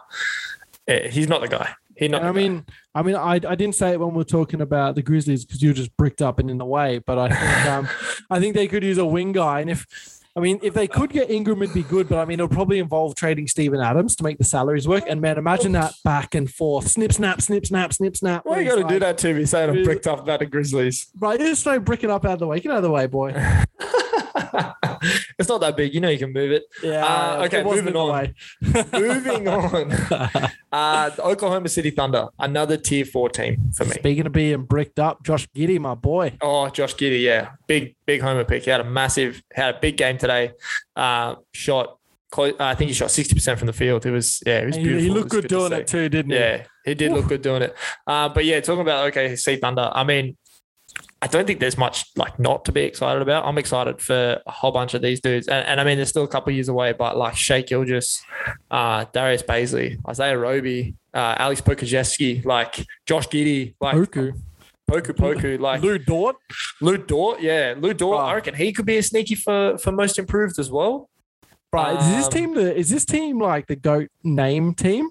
eh, 0.89 1.11
he's 1.11 1.29
not 1.29 1.43
the 1.43 1.49
guy. 1.49 1.75
He's 1.95 2.09
not. 2.09 2.23
I 2.23 2.29
the 2.29 2.33
guy. 2.33 2.39
mean, 2.41 2.67
I 2.95 3.03
mean, 3.03 3.17
I, 3.17 3.35
I 3.35 3.55
didn't 3.55 3.75
say 3.75 3.91
it 3.93 4.01
when 4.01 4.15
we 4.15 4.23
are 4.23 4.25
talking 4.25 4.63
about 4.63 4.95
the 4.95 5.03
Grizzlies 5.03 5.45
because 5.45 5.63
you 5.63 5.69
were 5.69 5.75
just 5.75 5.95
bricked 5.99 6.23
up 6.23 6.39
and 6.39 6.51
in 6.51 6.57
the 6.57 6.65
way. 6.65 7.01
But 7.01 7.19
I 7.19 7.29
think 7.29 7.67
um, 7.71 7.89
I 8.31 8.41
think 8.41 8.55
they 8.55 8.67
could 8.67 8.83
use 8.83 8.97
a 8.97 9.05
wing 9.05 9.33
guy, 9.33 9.61
and 9.61 9.69
if 9.69 9.87
I 10.37 10.41
mean 10.41 10.59
if 10.63 10.75
they 10.75 10.89
could 10.89 11.11
get 11.11 11.31
Ingram, 11.31 11.63
it'd 11.63 11.75
be 11.75 11.83
good. 11.83 12.09
But 12.09 12.19
I 12.19 12.25
mean, 12.25 12.41
it'll 12.41 12.49
probably 12.49 12.79
involve 12.79 13.15
trading 13.15 13.47
Steven 13.47 13.81
Adams 13.81 14.17
to 14.17 14.25
make 14.25 14.39
the 14.39 14.45
salaries 14.45 14.89
work. 14.89 15.05
And 15.07 15.21
man, 15.21 15.39
imagine 15.39 15.73
that 15.73 15.95
back 16.05 16.35
and 16.35 16.53
forth, 16.53 16.89
snip, 16.89 17.13
snap, 17.13 17.41
snip, 17.41 17.67
snap, 17.67 17.93
snip, 17.93 18.17
snap. 18.17 18.45
why 18.45 18.61
you 18.61 18.69
got 18.69 18.77
to 18.77 18.95
do 18.95 18.99
that 18.99 19.19
to 19.19 19.35
me? 19.35 19.45
Saying 19.45 19.71
I'm 19.71 19.85
bricked 19.85 20.07
up 20.07 20.21
about 20.21 20.41
the 20.41 20.47
Grizzlies. 20.47 21.09
Right, 21.19 21.39
just 21.39 21.65
throw 21.65 21.79
bricking 21.79 22.11
up 22.11 22.25
out 22.25 22.35
of 22.35 22.39
the 22.41 22.47
way. 22.47 22.61
Get 22.61 22.73
out 22.73 22.79
of 22.79 22.83
the 22.83 22.91
way, 22.91 23.07
boy. 23.07 23.33
it's 25.39 25.49
not 25.49 25.61
that 25.61 25.77
big. 25.77 25.95
You 25.95 26.01
know 26.01 26.09
you 26.09 26.19
can 26.19 26.33
move 26.33 26.53
it. 26.53 26.65
Yeah. 26.83 27.05
Uh, 27.05 27.45
okay, 27.45 27.61
it 27.61 27.67
moving 27.67 27.97
on. 27.97 28.35
Moving 28.93 29.49
on. 29.49 29.93
Uh, 30.73 31.11
Oklahoma 31.19 31.69
City 31.69 31.91
Thunder, 31.91 32.29
another 32.39 32.77
tier 32.77 33.05
four 33.05 33.29
team 33.29 33.71
for 33.77 33.85
me. 33.85 33.93
Speaking 33.93 34.27
of 34.27 34.33
being 34.33 34.65
bricked 34.65 34.99
up, 34.99 35.23
Josh 35.25 35.47
Giddey, 35.55 35.79
my 35.79 35.95
boy. 35.95 36.37
Oh, 36.41 36.69
Josh 36.69 36.95
Giddey, 36.95 37.23
yeah, 37.23 37.51
big 37.67 37.95
big 38.07 38.21
homer 38.21 38.45
pick. 38.45 38.65
He 38.65 38.71
had 38.71 38.81
a 38.81 38.85
massive, 38.85 39.43
had 39.53 39.77
a 39.77 39.79
big 39.79 39.97
game 39.97 40.19
today. 40.19 40.53
Uh, 40.97 41.37
shot, 41.53 41.99
close, 42.31 42.55
I 42.59 42.75
think 42.75 42.89
he 42.89 42.95
shot 42.95 43.11
sixty 43.11 43.35
percent 43.35 43.59
from 43.59 43.67
the 43.67 43.73
field. 43.73 44.07
It 44.07 44.11
was 44.11 44.43
yeah, 44.47 44.61
it 44.61 44.67
was 44.67 44.77
beautiful. 44.77 45.01
he 45.03 45.11
looked 45.11 45.33
was 45.33 45.43
good 45.43 45.49
doing 45.49 45.71
see. 45.71 45.77
it 45.77 45.87
too, 45.87 46.09
didn't 46.09 46.33
he? 46.33 46.39
Yeah, 46.39 46.65
he 46.85 46.95
did 46.95 47.13
look 47.13 47.29
good 47.29 47.43
doing 47.43 47.63
it. 47.63 47.77
Uh, 48.07 48.29
but 48.29 48.45
yeah, 48.45 48.61
talking 48.61 48.83
about 48.83 49.07
okay, 49.09 49.37
see 49.37 49.57
Thunder. 49.57 49.91
I 49.93 50.05
mean, 50.05 50.37
I 51.25 51.27
don't 51.27 51.47
think 51.47 51.59
there's 51.59 51.79
much 51.79 52.05
like 52.17 52.39
not 52.39 52.67
to 52.67 52.73
be 52.73 52.83
excited 52.83 53.23
about. 53.23 53.47
I'm 53.47 53.57
excited 53.57 53.99
for 54.03 54.43
a 54.47 54.51
whole 54.51 54.73
bunch 54.73 54.93
of 54.93 55.01
these 55.01 55.21
dudes, 55.23 55.49
and, 55.49 55.67
and 55.67 55.81
I 55.81 55.85
mean, 55.85 55.97
they're 55.97 56.05
still 56.05 56.25
a 56.25 56.29
couple 56.29 56.51
of 56.51 56.55
years 56.55 56.69
away. 56.69 56.93
But 56.93 57.17
like 57.17 57.35
Shai 57.35 57.63
Gilgeous, 57.63 58.23
uh, 58.71 59.07
Darius 59.11 59.43
Bazley, 59.43 59.97
Isaiah 60.07 60.37
Roby, 60.37 60.95
uh, 61.15 61.35
Alex 61.39 61.63
Pokusevski, 61.63 62.45
like 62.45 62.85
Josh 63.07 63.27
Giddey, 63.29 63.75
like 63.81 63.97
Poku. 63.97 64.39
Poku 64.91 65.13
Poku, 65.17 65.59
like 65.59 65.81
Lu 65.81 65.97
Dort. 65.99 66.37
Lu 66.83 66.99
Dort, 66.99 67.41
yeah, 67.41 67.75
Lu 67.79 67.95
Dort. 67.95 68.21
I 68.21 68.35
reckon 68.35 68.55
he 68.55 68.71
could 68.75 68.85
be 68.85 68.99
a 68.99 69.03
sneaky 69.03 69.35
for 69.35 69.79
for 69.79 69.93
most 69.93 70.19
improved 70.19 70.59
as 70.59 70.71
well. 70.71 71.09
Right. 71.73 71.99
is 71.99 72.07
this 72.17 72.27
Um, 72.27 72.31
team 72.33 72.55
the 72.55 72.77
is 72.77 72.91
this 72.91 73.07
team 73.07 73.41
like 73.41 73.67
the 73.67 73.77
GOAT 73.77 74.11
name 74.23 74.75
team? 74.75 75.09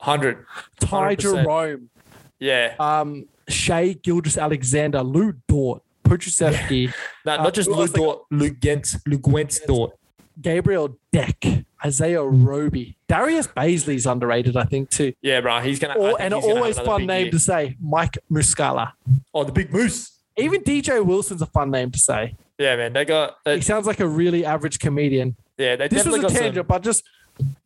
Hundred, 0.00 0.46
Ty 0.78 1.16
100%. 1.16 1.18
Jerome, 1.18 1.90
yeah. 2.38 2.74
um, 2.78 3.26
Shea 3.48 3.94
Gildress 3.94 4.36
Alexander, 4.38 5.02
Lu 5.02 5.34
Dort, 5.48 5.82
Pokusevski, 6.04 6.92
No, 7.24 7.32
Uh, 7.34 7.42
not 7.44 7.54
just 7.54 7.68
who 7.68 7.76
Lu 7.76 7.86
Dort, 7.88 8.22
Lou 8.30 8.50
Gentz, 8.50 8.96
Luguentz 9.08 9.58
Dort. 9.66 9.92
Gabriel 10.40 10.96
Deck, 11.12 11.44
Isaiah 11.84 12.22
Roby, 12.22 12.96
Darius 13.08 13.48
Bazley's 13.48 14.06
underrated, 14.06 14.56
I 14.56 14.64
think 14.64 14.88
too. 14.90 15.12
Yeah, 15.20 15.40
bro, 15.40 15.58
he's 15.60 15.78
Or, 15.96 16.10
think 16.10 16.20
and 16.20 16.34
always 16.34 16.78
fun 16.78 17.06
name 17.06 17.24
year. 17.24 17.30
to 17.32 17.38
say, 17.40 17.76
Mike 17.80 18.18
Muscala. 18.30 18.92
Oh, 19.34 19.42
the 19.44 19.50
big 19.52 19.72
moose. 19.72 20.12
Even 20.36 20.62
DJ 20.62 21.04
Wilson's 21.04 21.42
a 21.42 21.46
fun 21.46 21.70
name 21.72 21.90
to 21.90 21.98
say. 21.98 22.36
Yeah, 22.56 22.76
man, 22.76 22.92
they 22.92 23.04
got. 23.04 23.36
He 23.44 23.50
Uh, 23.52 23.60
sounds 23.60 23.86
like 23.86 23.98
a 24.00 24.06
really 24.06 24.44
average 24.44 24.78
comedian. 24.78 25.34
yeah, 25.56 25.74
they 25.76 25.88
This 25.88 26.04
was 26.06 26.14
a 26.16 26.20
got 26.20 26.30
some. 26.30 26.40
tangent, 26.40 26.68
but 26.68 26.82
just 26.84 27.02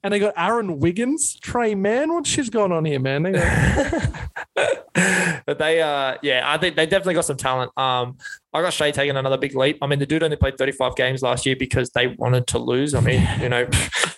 and 0.03 0.13
they 0.13 0.19
got 0.19 0.35
Aaron 0.37 0.79
Wiggins, 0.81 1.35
Tre 1.41 1.75
Mann. 1.75 2.13
What 2.13 2.27
shit's 2.27 2.49
going 2.51 2.73
on 2.73 2.85
here, 2.87 2.99
man? 3.01 3.23
They 3.25 3.33
got- 3.33 4.09
but 5.47 5.59
they, 5.59 5.81
uh, 5.81 6.17
yeah, 6.23 6.43
I 6.45 6.59
think 6.59 6.77
they 6.77 6.85
definitely 6.87 7.15
got 7.15 7.25
some 7.25 7.37
talent. 7.37 7.71
Um, 7.79 8.17
I 8.53 8.61
got 8.61 8.73
Shai 8.75 8.91
taking 8.91 9.17
another 9.17 9.39
big 9.39 9.55
leap. 9.57 9.79
I 9.81 9.87
mean, 9.87 9.99
the 9.99 10.05
dude 10.07 10.23
only 10.23 10.37
played 10.37 10.59
35 10.59 10.95
games 10.97 11.23
last 11.23 11.47
year 11.47 11.57
because 11.57 11.91
they 11.91 12.09
wanted 12.09 12.47
to 12.49 12.59
lose. 12.59 12.95
I 12.95 13.01
mean, 13.01 13.27
you 13.41 13.49
know, 13.49 13.65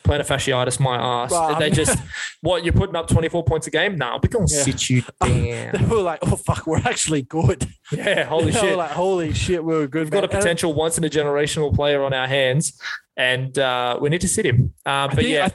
plantar 0.04 0.26
fasciitis, 0.26 0.80
my 0.80 0.96
ass. 0.96 1.58
They 1.60 1.70
just, 1.70 1.96
what, 2.40 2.64
you're 2.64 2.72
putting 2.72 2.96
up 2.96 3.06
24 3.06 3.44
points 3.44 3.66
a 3.68 3.70
game? 3.70 3.96
Nah, 3.96 4.18
we're 4.20 4.28
going 4.28 4.46
to 4.48 4.54
Yeah. 4.54 4.62
sit 4.62 4.90
you 4.90 5.02
down. 5.20 5.30
they 5.72 5.86
were 5.88 6.02
like, 6.02 6.18
oh 6.22 6.34
fuck, 6.36 6.66
we're 6.66 6.78
actually 6.78 7.22
good. 7.22 7.68
yeah, 7.92 8.24
holy 8.24 8.50
They 8.50 8.60
were 8.60 8.66
shit. 8.68 8.76
like, 8.76 8.90
holy 8.90 9.32
shit, 9.32 9.64
we 9.64 9.74
were 9.74 9.86
good. 9.86 10.04
We've 10.04 10.10
got 10.10 10.24
a 10.24 10.28
potential 10.28 10.74
once 10.74 10.98
in 10.98 11.04
a 11.04 11.08
generational 11.10 11.72
player 11.72 12.02
on 12.02 12.12
our 12.12 12.26
hands, 12.26 12.76
and 13.16 13.56
uh, 13.58 13.96
we 14.00 14.08
need 14.08 14.22
to 14.22 14.28
sit 14.28 14.44
him. 14.44 14.74
Uh, 14.84 15.06
but 15.06 15.16
think- 15.18 15.28
yeah, 15.28 15.46
I- 15.46 15.52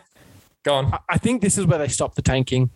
go 0.63 0.75
on. 0.75 0.93
I- 0.93 0.99
I 1.09 1.17
think 1.17 1.41
this 1.41 1.57
is 1.57 1.65
where 1.65 1.77
they 1.79 1.87
stop 1.89 2.15
the 2.15 2.21
tanking. 2.21 2.69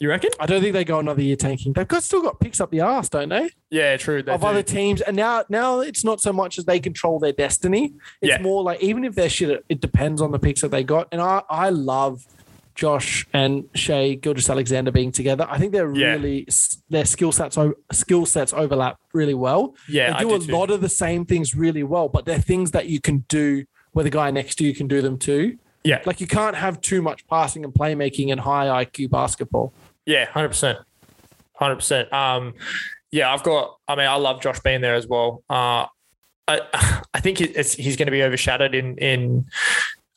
You 0.00 0.08
reckon? 0.08 0.30
I 0.40 0.46
don't 0.46 0.62
think 0.62 0.72
they 0.72 0.82
go 0.84 0.98
another 0.98 1.20
year 1.20 1.36
tanking. 1.36 1.74
They've 1.74 1.86
got 1.86 2.02
still 2.02 2.22
got 2.22 2.40
picks 2.40 2.58
up 2.58 2.70
the 2.70 2.80
arse, 2.80 3.10
don't 3.10 3.28
they? 3.28 3.50
Yeah, 3.68 3.98
true. 3.98 4.22
They 4.22 4.32
of 4.32 4.40
do. 4.40 4.46
other 4.46 4.62
teams, 4.62 5.02
and 5.02 5.14
now 5.14 5.44
now 5.50 5.80
it's 5.80 6.04
not 6.04 6.22
so 6.22 6.32
much 6.32 6.56
as 6.58 6.64
they 6.64 6.80
control 6.80 7.18
their 7.18 7.32
destiny. 7.32 7.92
It's 8.22 8.30
Yeah. 8.30 8.40
more 8.42 8.62
like 8.62 8.82
even 8.82 9.04
if 9.04 9.14
they're 9.14 9.28
shit, 9.28 9.62
it, 9.68 9.80
depends 9.80 10.22
on 10.22 10.30
the 10.32 10.38
picks 10.38 10.62
that 10.62 10.70
they 10.70 10.82
got. 10.84 11.08
And 11.12 11.20
I 11.20 11.42
I 11.50 11.68
love 11.68 12.24
Josh 12.74 13.26
and 13.34 13.64
Shai 13.74 14.14
Gilgeous-Alexander 14.14 14.90
being 14.90 15.12
together. 15.12 15.46
I 15.50 15.58
think 15.58 15.72
they're 15.72 15.94
Yeah. 15.94 16.12
really 16.14 16.46
their 16.88 17.04
skill 17.04 17.30
sets 17.30 17.58
skill 17.92 18.24
sets 18.24 18.54
overlap 18.54 18.96
really 19.12 19.34
well. 19.34 19.74
Yeah, 19.86 20.12
they 20.12 20.12
I 20.14 20.20
do 20.22 20.28
do 20.30 20.34
a 20.36 20.38
too. 20.38 20.52
lot 20.52 20.70
of 20.70 20.80
the 20.80 20.88
same 20.88 21.26
things 21.26 21.54
really 21.54 21.82
well, 21.82 22.08
but 22.08 22.24
they're 22.24 22.38
things 22.38 22.70
that 22.70 22.86
you 22.86 23.00
can 23.02 23.24
do 23.28 23.64
where 23.92 24.04
the 24.04 24.08
guy 24.10 24.30
next 24.30 24.54
to 24.56 24.64
you 24.64 24.74
can 24.74 24.88
do 24.88 25.02
them 25.02 25.18
too. 25.18 25.58
Yeah. 25.84 26.00
Like 26.06 26.20
you 26.22 26.26
can't 26.26 26.56
have 26.56 26.80
too 26.80 27.02
much 27.02 27.26
passing 27.26 27.64
and 27.64 27.72
playmaking 27.74 28.28
in 28.28 28.38
high 28.38 28.66
IQ 28.84 29.10
basketball. 29.10 29.74
Yeah, 30.10 30.24
hundred 30.26 30.48
percent, 30.48 30.78
hundred 31.54 31.76
percent. 31.76 32.12
Um, 32.12 32.54
yeah, 33.12 33.32
I've 33.32 33.44
got. 33.44 33.76
I 33.86 33.94
mean, 33.94 34.06
I 34.06 34.16
love 34.16 34.42
Josh 34.42 34.58
being 34.60 34.80
there 34.80 34.96
as 34.96 35.06
well. 35.06 35.44
Uh, 35.48 35.86
I 36.48 37.02
I 37.14 37.20
think 37.20 37.40
it's, 37.40 37.74
he's 37.74 37.96
going 37.96 38.06
to 38.06 38.12
be 38.12 38.22
overshadowed 38.24 38.74
in 38.74 38.98
in. 38.98 39.46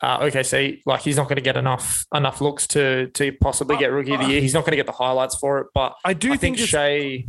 Uh, 0.01 0.19
OKC, 0.19 0.81
like 0.85 0.99
he's 0.99 1.15
not 1.15 1.29
going 1.29 1.37
to 1.37 1.41
get 1.41 1.55
enough 1.55 2.05
enough 2.13 2.41
looks 2.41 2.67
to 2.67 3.07
to 3.11 3.31
possibly 3.39 3.77
get 3.77 3.89
rookie 3.89 4.13
of 4.13 4.19
the 4.19 4.27
year. 4.27 4.41
He's 4.41 4.53
not 4.53 4.61
going 4.65 4.71
to 4.71 4.75
get 4.75 4.85
the 4.85 4.91
highlights 4.91 5.35
for 5.35 5.59
it, 5.59 5.67
but 5.73 5.95
I 6.03 6.13
do 6.13 6.33
I 6.33 6.35
think, 6.35 6.57
think 6.57 6.67
Shai. 6.67 7.25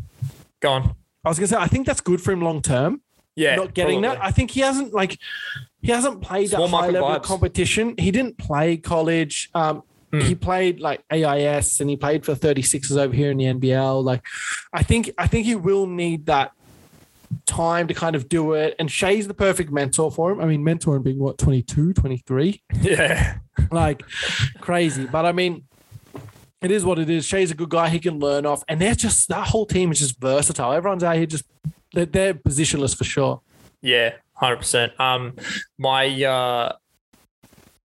Go 0.58 0.72
on. 0.72 0.96
I 1.24 1.28
was 1.28 1.38
gonna 1.38 1.46
say 1.46 1.56
I 1.56 1.68
think 1.68 1.86
that's 1.86 2.00
good 2.00 2.20
for 2.20 2.32
him 2.32 2.40
long 2.40 2.62
term. 2.62 3.00
Yeah, 3.36 3.54
not 3.54 3.74
getting 3.74 4.00
that. 4.00 4.18
I 4.20 4.32
think 4.32 4.50
he 4.50 4.60
hasn't 4.60 4.92
like 4.92 5.18
he 5.82 5.92
hasn't 5.92 6.20
played 6.20 6.50
that 6.50 6.56
Small 6.56 6.68
high 6.68 6.88
level 6.88 7.08
of 7.10 7.22
vibes. 7.22 7.26
competition. 7.26 7.94
He 7.96 8.10
didn't 8.10 8.38
play 8.38 8.76
college. 8.76 9.50
Um, 9.54 9.84
Hmm. 10.20 10.26
He 10.26 10.34
played 10.34 10.80
like 10.80 11.02
AIS 11.12 11.80
and 11.80 11.90
he 11.90 11.96
played 11.96 12.24
for 12.24 12.34
36ers 12.34 12.96
over 12.96 13.14
here 13.14 13.30
in 13.30 13.38
the 13.38 13.44
NBL. 13.44 14.02
Like, 14.04 14.22
I 14.72 14.82
think 14.82 15.12
I 15.18 15.26
think 15.26 15.46
he 15.46 15.54
will 15.54 15.86
need 15.86 16.26
that 16.26 16.52
time 17.46 17.88
to 17.88 17.94
kind 17.94 18.16
of 18.16 18.28
do 18.28 18.52
it. 18.52 18.74
And 18.78 18.90
Shai's 18.90 19.26
the 19.26 19.34
perfect 19.34 19.70
mentor 19.70 20.10
for 20.10 20.30
him. 20.30 20.40
I 20.40 20.46
mean, 20.46 20.62
mentor 20.62 20.96
him 20.96 21.02
being 21.02 21.18
what 21.18 21.38
22, 21.38 21.92
23, 21.94 22.62
Yeah, 22.80 23.38
like 23.70 24.02
crazy. 24.60 25.06
But 25.06 25.26
I 25.26 25.32
mean. 25.32 25.64
It 26.62 26.70
is 26.70 26.82
what 26.82 26.98
it 26.98 27.10
is. 27.10 27.26
Shai's 27.26 27.50
a 27.50 27.54
good 27.54 27.68
guy. 27.68 27.90
He 27.90 27.98
can 27.98 28.18
learn 28.18 28.46
off, 28.46 28.64
and 28.68 28.80
they're 28.80 28.94
just 28.94 29.28
that 29.28 29.48
whole 29.48 29.66
team 29.66 29.92
is 29.92 29.98
just 29.98 30.18
versatile. 30.18 30.72
Everyone's 30.72 31.04
out 31.04 31.14
here 31.14 31.26
just 31.26 31.44
they're, 31.92 32.06
they're 32.06 32.32
positionless 32.32 32.96
for 32.96 33.04
sure. 33.04 33.42
Yeah, 33.82 34.14
hundred 34.32 34.56
percent. 34.56 34.98
Um, 34.98 35.36
my 35.76 36.24
uh, 36.24 36.72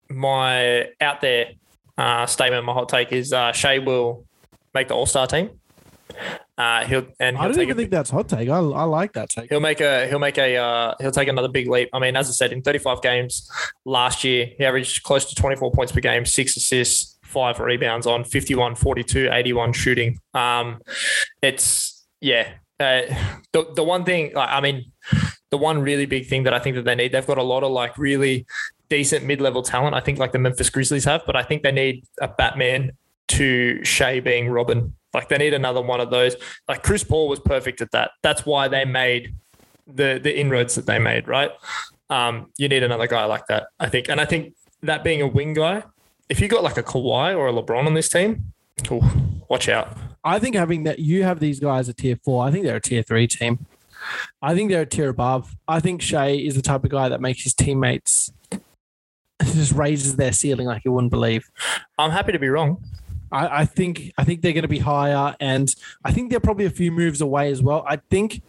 my 0.10 0.90
out 1.02 1.22
there 1.22 1.52
uh, 2.00 2.26
statement, 2.26 2.64
my 2.66 2.74
hot 2.74 2.88
take 2.88 3.12
is 3.12 3.34
uh, 3.34 3.52
Shai 3.52 3.80
will 3.80 4.26
make 4.74 4.88
the 4.88 4.96
All 4.96 5.06
Star 5.06 5.28
team. 5.28 5.50
Uh, 6.58 6.86
he'll 6.86 7.06
and 7.20 7.38
I 7.38 7.42
he'll 7.42 7.54
don't 7.54 7.62
even 7.64 7.72
a, 7.72 7.76
think 7.76 7.92
that's 7.92 8.10
hot 8.10 8.30
take. 8.30 8.50
I, 8.50 8.58
I 8.58 8.84
like 8.84 9.14
that 9.14 9.30
take. 9.30 9.50
he'll 9.50 9.60
make 9.60 9.82
a 9.82 10.08
he'll 10.08 10.20
make 10.20 10.38
a 10.38 10.56
uh, 10.56 10.96
he'll 11.00 11.12
take 11.12 11.28
another 11.28 11.50
big 11.50 11.70
leap. 11.70 11.90
I 11.94 12.00
mean, 12.00 12.16
as 12.16 12.30
I 12.30 12.32
said, 12.32 12.54
in 12.54 12.62
35 12.62 13.02
games 13.02 13.50
last 13.86 14.24
year, 14.24 14.50
he 14.58 14.66
averaged 14.66 15.04
close 15.04 15.26
to 15.26 15.36
24 15.36 15.72
points 15.72 15.92
per 15.92 16.00
game, 16.00 16.26
six 16.26 16.56
assists, 16.56 17.18
five 17.22 17.60
rebounds 17.60 18.08
on 18.08 18.24
51, 18.24 18.76
42, 18.76 19.30
81 19.32 19.74
shooting. 19.74 20.20
Um, 20.34 20.82
it's 21.42 22.06
yeah. 22.22 22.54
Uh, 22.80 23.02
the 23.52 23.74
the 23.76 23.84
one 23.84 24.06
thing, 24.06 24.32
I 24.38 24.62
mean, 24.62 24.92
the 25.52 25.58
one 25.58 25.82
really 25.82 26.06
big 26.06 26.28
thing 26.28 26.44
that 26.44 26.54
I 26.54 26.60
think 26.60 26.76
that 26.76 26.86
they 26.86 26.96
need, 26.96 27.12
they've 27.12 27.26
got 27.26 27.38
a 27.38 27.44
lot 27.44 27.64
of 27.64 27.72
like 27.72 27.98
really 27.98 28.46
decent 28.90 29.26
mid 29.26 29.42
level 29.42 29.62
talent. 29.62 29.96
I 29.96 30.00
think 30.00 30.20
like 30.20 30.32
the 30.32 30.40
Memphis 30.40 30.70
Grizzlies 30.70 31.06
have, 31.06 31.24
but 31.26 31.36
I 31.36 31.44
think 31.44 31.64
they 31.64 31.72
need 31.72 32.06
a 32.22 32.28
Batman 32.28 32.92
to 33.30 33.84
Shai 33.84 34.20
being 34.20 34.50
Robin. 34.50 34.94
Like 35.14 35.30
they 35.30 35.38
need 35.38 35.54
another 35.54 35.82
one 35.82 36.00
of 36.00 36.12
those. 36.12 36.36
Like 36.68 36.84
Chris 36.84 37.04
Paul 37.04 37.28
was 37.28 37.40
perfect 37.40 37.82
at 37.82 37.92
that. 37.92 38.12
That's 38.22 38.46
why 38.46 38.68
they 38.68 38.86
made 38.86 39.36
the 39.88 40.20
the 40.22 40.38
inroads 40.38 40.76
that 40.76 40.86
they 40.86 41.00
made, 41.00 41.28
right? 41.28 41.52
Um, 42.10 42.52
you 42.58 42.68
need 42.68 42.84
another 42.84 43.08
guy 43.08 43.26
like 43.26 43.48
that, 43.48 43.68
I 43.80 43.90
think. 43.90 44.10
And 44.10 44.20
I 44.20 44.26
think 44.26 44.54
that 44.82 45.04
being 45.04 45.22
a 45.22 45.28
wing 45.28 45.54
guy, 45.54 45.84
if 46.28 46.40
you 46.40 46.48
got 46.48 46.64
like 46.64 46.78
a 46.78 46.84
Kawhi 46.84 47.38
or 47.38 47.48
a 47.48 47.54
LeBron 47.54 47.86
on 47.86 47.94
this 47.94 48.10
team, 48.10 48.54
watch 49.48 49.70
out. 49.70 49.96
I 50.24 50.38
think 50.40 50.56
having 50.56 50.84
that 50.84 51.00
you 51.00 51.24
have 51.24 51.40
these 51.40 51.60
guys 51.60 51.88
a 51.88 51.94
tier 51.94 52.18
four, 52.24 52.46
I 52.46 52.52
think 52.52 52.66
they're 52.66 52.76
a 52.76 52.82
tier 52.82 53.04
three 53.04 53.28
team. 53.28 53.66
I 54.42 54.56
think 54.56 54.72
they're 54.72 54.82
a 54.82 54.86
tier 54.86 55.10
above. 55.10 55.56
I 55.68 55.80
think 55.80 56.02
Shai 56.02 56.30
is 56.30 56.56
the 56.56 56.62
type 56.62 56.84
of 56.84 56.90
guy 56.90 57.10
that 57.10 57.22
makes 57.22 57.44
his 57.44 57.54
teammates 57.54 58.32
just 59.44 59.74
raises 59.74 60.16
their 60.16 60.32
ceiling 60.32 60.68
like 60.68 60.84
you 60.86 60.92
wouldn't 60.92 61.12
believe. 61.12 61.50
I'm 61.98 62.12
happy 62.12 62.32
to 62.32 62.40
be 62.40 62.50
wrong. 62.50 62.84
I, 63.32 63.62
I 63.62 63.66
think 63.66 64.12
I 64.18 64.24
think 64.24 64.42
they're 64.42 64.54
going 64.54 64.64
to 64.64 64.68
be 64.68 64.80
higher, 64.80 65.36
and 65.40 65.74
I 66.04 66.12
think 66.12 66.32
they're 66.32 66.40
probably 66.40 66.66
a 66.66 66.72
few 66.72 66.92
moves 66.92 67.22
away 67.22 67.52
as 67.52 67.62
well. 67.62 67.86
I 67.88 67.98
think 68.10 68.42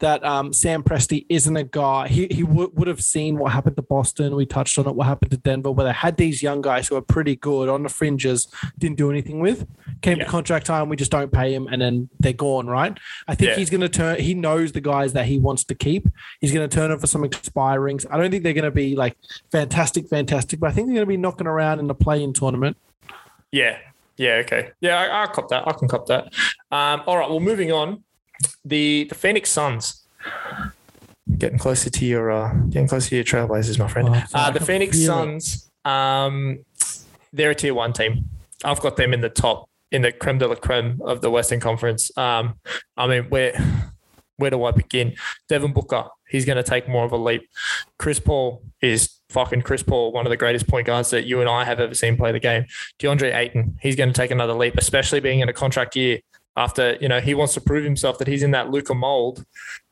that 0.00 0.24
um, 0.24 0.52
Sam 0.52 0.82
Presti 0.82 1.26
isn't 1.28 1.56
a 1.56 1.64
guy. 1.64 2.08
He 2.08 2.26
he 2.30 2.42
w- 2.42 2.70
would 2.74 2.86
have 2.88 3.00
seen 3.02 3.36
what 3.38 3.52
happened 3.52 3.76
to 3.76 3.82
Boston. 3.82 4.36
We 4.36 4.46
touched 4.46 4.78
on 4.78 4.86
it. 4.86 4.94
What 4.94 5.06
happened 5.06 5.30
to 5.32 5.36
Denver, 5.36 5.70
where 5.72 5.86
they 5.86 5.92
had 5.92 6.16
these 6.16 6.42
young 6.42 6.60
guys 6.62 6.86
who 6.88 6.96
are 6.96 7.00
pretty 7.02 7.36
good 7.36 7.68
on 7.68 7.82
the 7.82 7.88
fringes, 7.88 8.46
didn't 8.78 8.96
do 8.96 9.10
anything 9.10 9.40
with. 9.40 9.66
Came 10.02 10.18
Yeah. 10.18 10.24
to 10.24 10.30
contract 10.30 10.66
time, 10.66 10.88
we 10.88 10.96
just 10.96 11.10
don't 11.10 11.32
pay 11.32 11.52
him, 11.52 11.66
and 11.70 11.82
then 11.82 12.08
they're 12.20 12.32
gone. 12.32 12.66
Right? 12.68 12.96
I 13.26 13.34
think 13.34 13.50
Yeah. 13.50 13.56
he's 13.56 13.70
going 13.70 13.80
to 13.80 13.88
turn. 13.88 14.20
He 14.20 14.34
knows 14.34 14.72
the 14.72 14.80
guys 14.80 15.12
that 15.14 15.26
he 15.26 15.38
wants 15.38 15.64
to 15.64 15.74
keep. 15.74 16.06
He's 16.40 16.52
going 16.52 16.68
to 16.68 16.74
turn 16.74 16.90
over 16.92 17.06
some 17.06 17.22
expirings. 17.22 18.06
I 18.10 18.16
don't 18.18 18.30
think 18.30 18.44
they're 18.44 18.52
going 18.52 18.64
to 18.64 18.70
be 18.70 18.94
like 18.94 19.16
fantastic, 19.50 20.08
fantastic, 20.08 20.60
but 20.60 20.70
I 20.70 20.72
think 20.72 20.86
they're 20.88 20.94
going 20.94 21.06
to 21.06 21.08
be 21.08 21.16
knocking 21.16 21.46
around 21.46 21.80
in 21.80 21.86
the 21.88 21.94
play-in 21.94 22.32
tournament. 22.32 22.76
Yeah. 23.50 23.78
Yeah. 24.16 24.34
Okay. 24.44 24.70
Yeah, 24.80 24.98
I, 25.00 25.06
I'll 25.06 25.28
cop 25.28 25.48
that. 25.50 25.66
I 25.66 25.72
can 25.72 25.88
cop 25.88 26.06
that. 26.06 26.32
Um, 26.70 27.02
all 27.06 27.16
right. 27.16 27.28
Well, 27.30 27.40
moving 27.40 27.72
on. 27.72 28.02
The 28.64 29.04
the 29.08 29.14
Phoenix 29.14 29.50
Suns. 29.50 30.06
Getting 31.36 31.58
closer 31.58 31.90
to 31.90 32.04
your 32.04 32.30
uh, 32.30 32.54
getting 32.70 32.88
closer 32.88 33.10
to 33.10 33.16
your 33.16 33.24
Trailblazers, 33.24 33.78
my 33.78 33.88
friend. 33.88 34.08
Oh, 34.10 34.24
uh, 34.34 34.50
the 34.50 34.60
Phoenix. 34.60 35.04
Suns. 35.04 35.70
Um, 35.84 36.64
they're 37.32 37.50
a 37.50 37.54
tier 37.54 37.74
one 37.74 37.92
team. 37.92 38.30
I've 38.64 38.80
got 38.80 38.96
them 38.96 39.12
in 39.12 39.20
the 39.20 39.28
top 39.28 39.68
in 39.90 40.02
the 40.02 40.12
creme 40.12 40.38
de 40.38 40.46
la 40.46 40.54
creme 40.54 41.00
of 41.02 41.20
the 41.20 41.30
Western 41.30 41.60
Conference. 41.60 42.16
Um, 42.16 42.54
I 42.96 43.06
mean, 43.06 43.24
where 43.24 43.52
where 44.36 44.50
do 44.50 44.64
I 44.64 44.70
begin? 44.70 45.14
Devin 45.48 45.72
Booker, 45.72 46.04
he's 46.28 46.44
going 46.44 46.56
to 46.56 46.62
take 46.62 46.88
more 46.88 47.04
of 47.04 47.12
a 47.12 47.16
leap. 47.16 47.48
Chris 47.98 48.20
Paul 48.20 48.62
is 48.80 49.18
fucking 49.30 49.62
Chris 49.62 49.82
Paul, 49.82 50.12
one 50.12 50.26
of 50.26 50.30
the 50.30 50.36
greatest 50.36 50.68
point 50.68 50.86
guards 50.86 51.10
that 51.10 51.26
you 51.26 51.40
and 51.40 51.48
I 51.48 51.64
have 51.64 51.80
ever 51.80 51.94
seen 51.94 52.16
play 52.16 52.32
the 52.32 52.40
game. 52.40 52.64
DeAndre 52.98 53.34
Ayton, 53.34 53.78
he's 53.82 53.96
going 53.96 54.10
to 54.10 54.14
take 54.14 54.30
another 54.30 54.54
leap, 54.54 54.76
especially 54.78 55.20
being 55.20 55.40
in 55.40 55.48
a 55.48 55.52
contract 55.52 55.96
year. 55.96 56.20
After 56.58 56.98
you 57.00 57.08
know 57.08 57.20
he 57.20 57.34
wants 57.34 57.54
to 57.54 57.60
prove 57.60 57.84
himself 57.84 58.18
that 58.18 58.26
he's 58.26 58.42
in 58.42 58.50
that 58.50 58.68
Luka 58.68 58.92
mold 58.92 59.44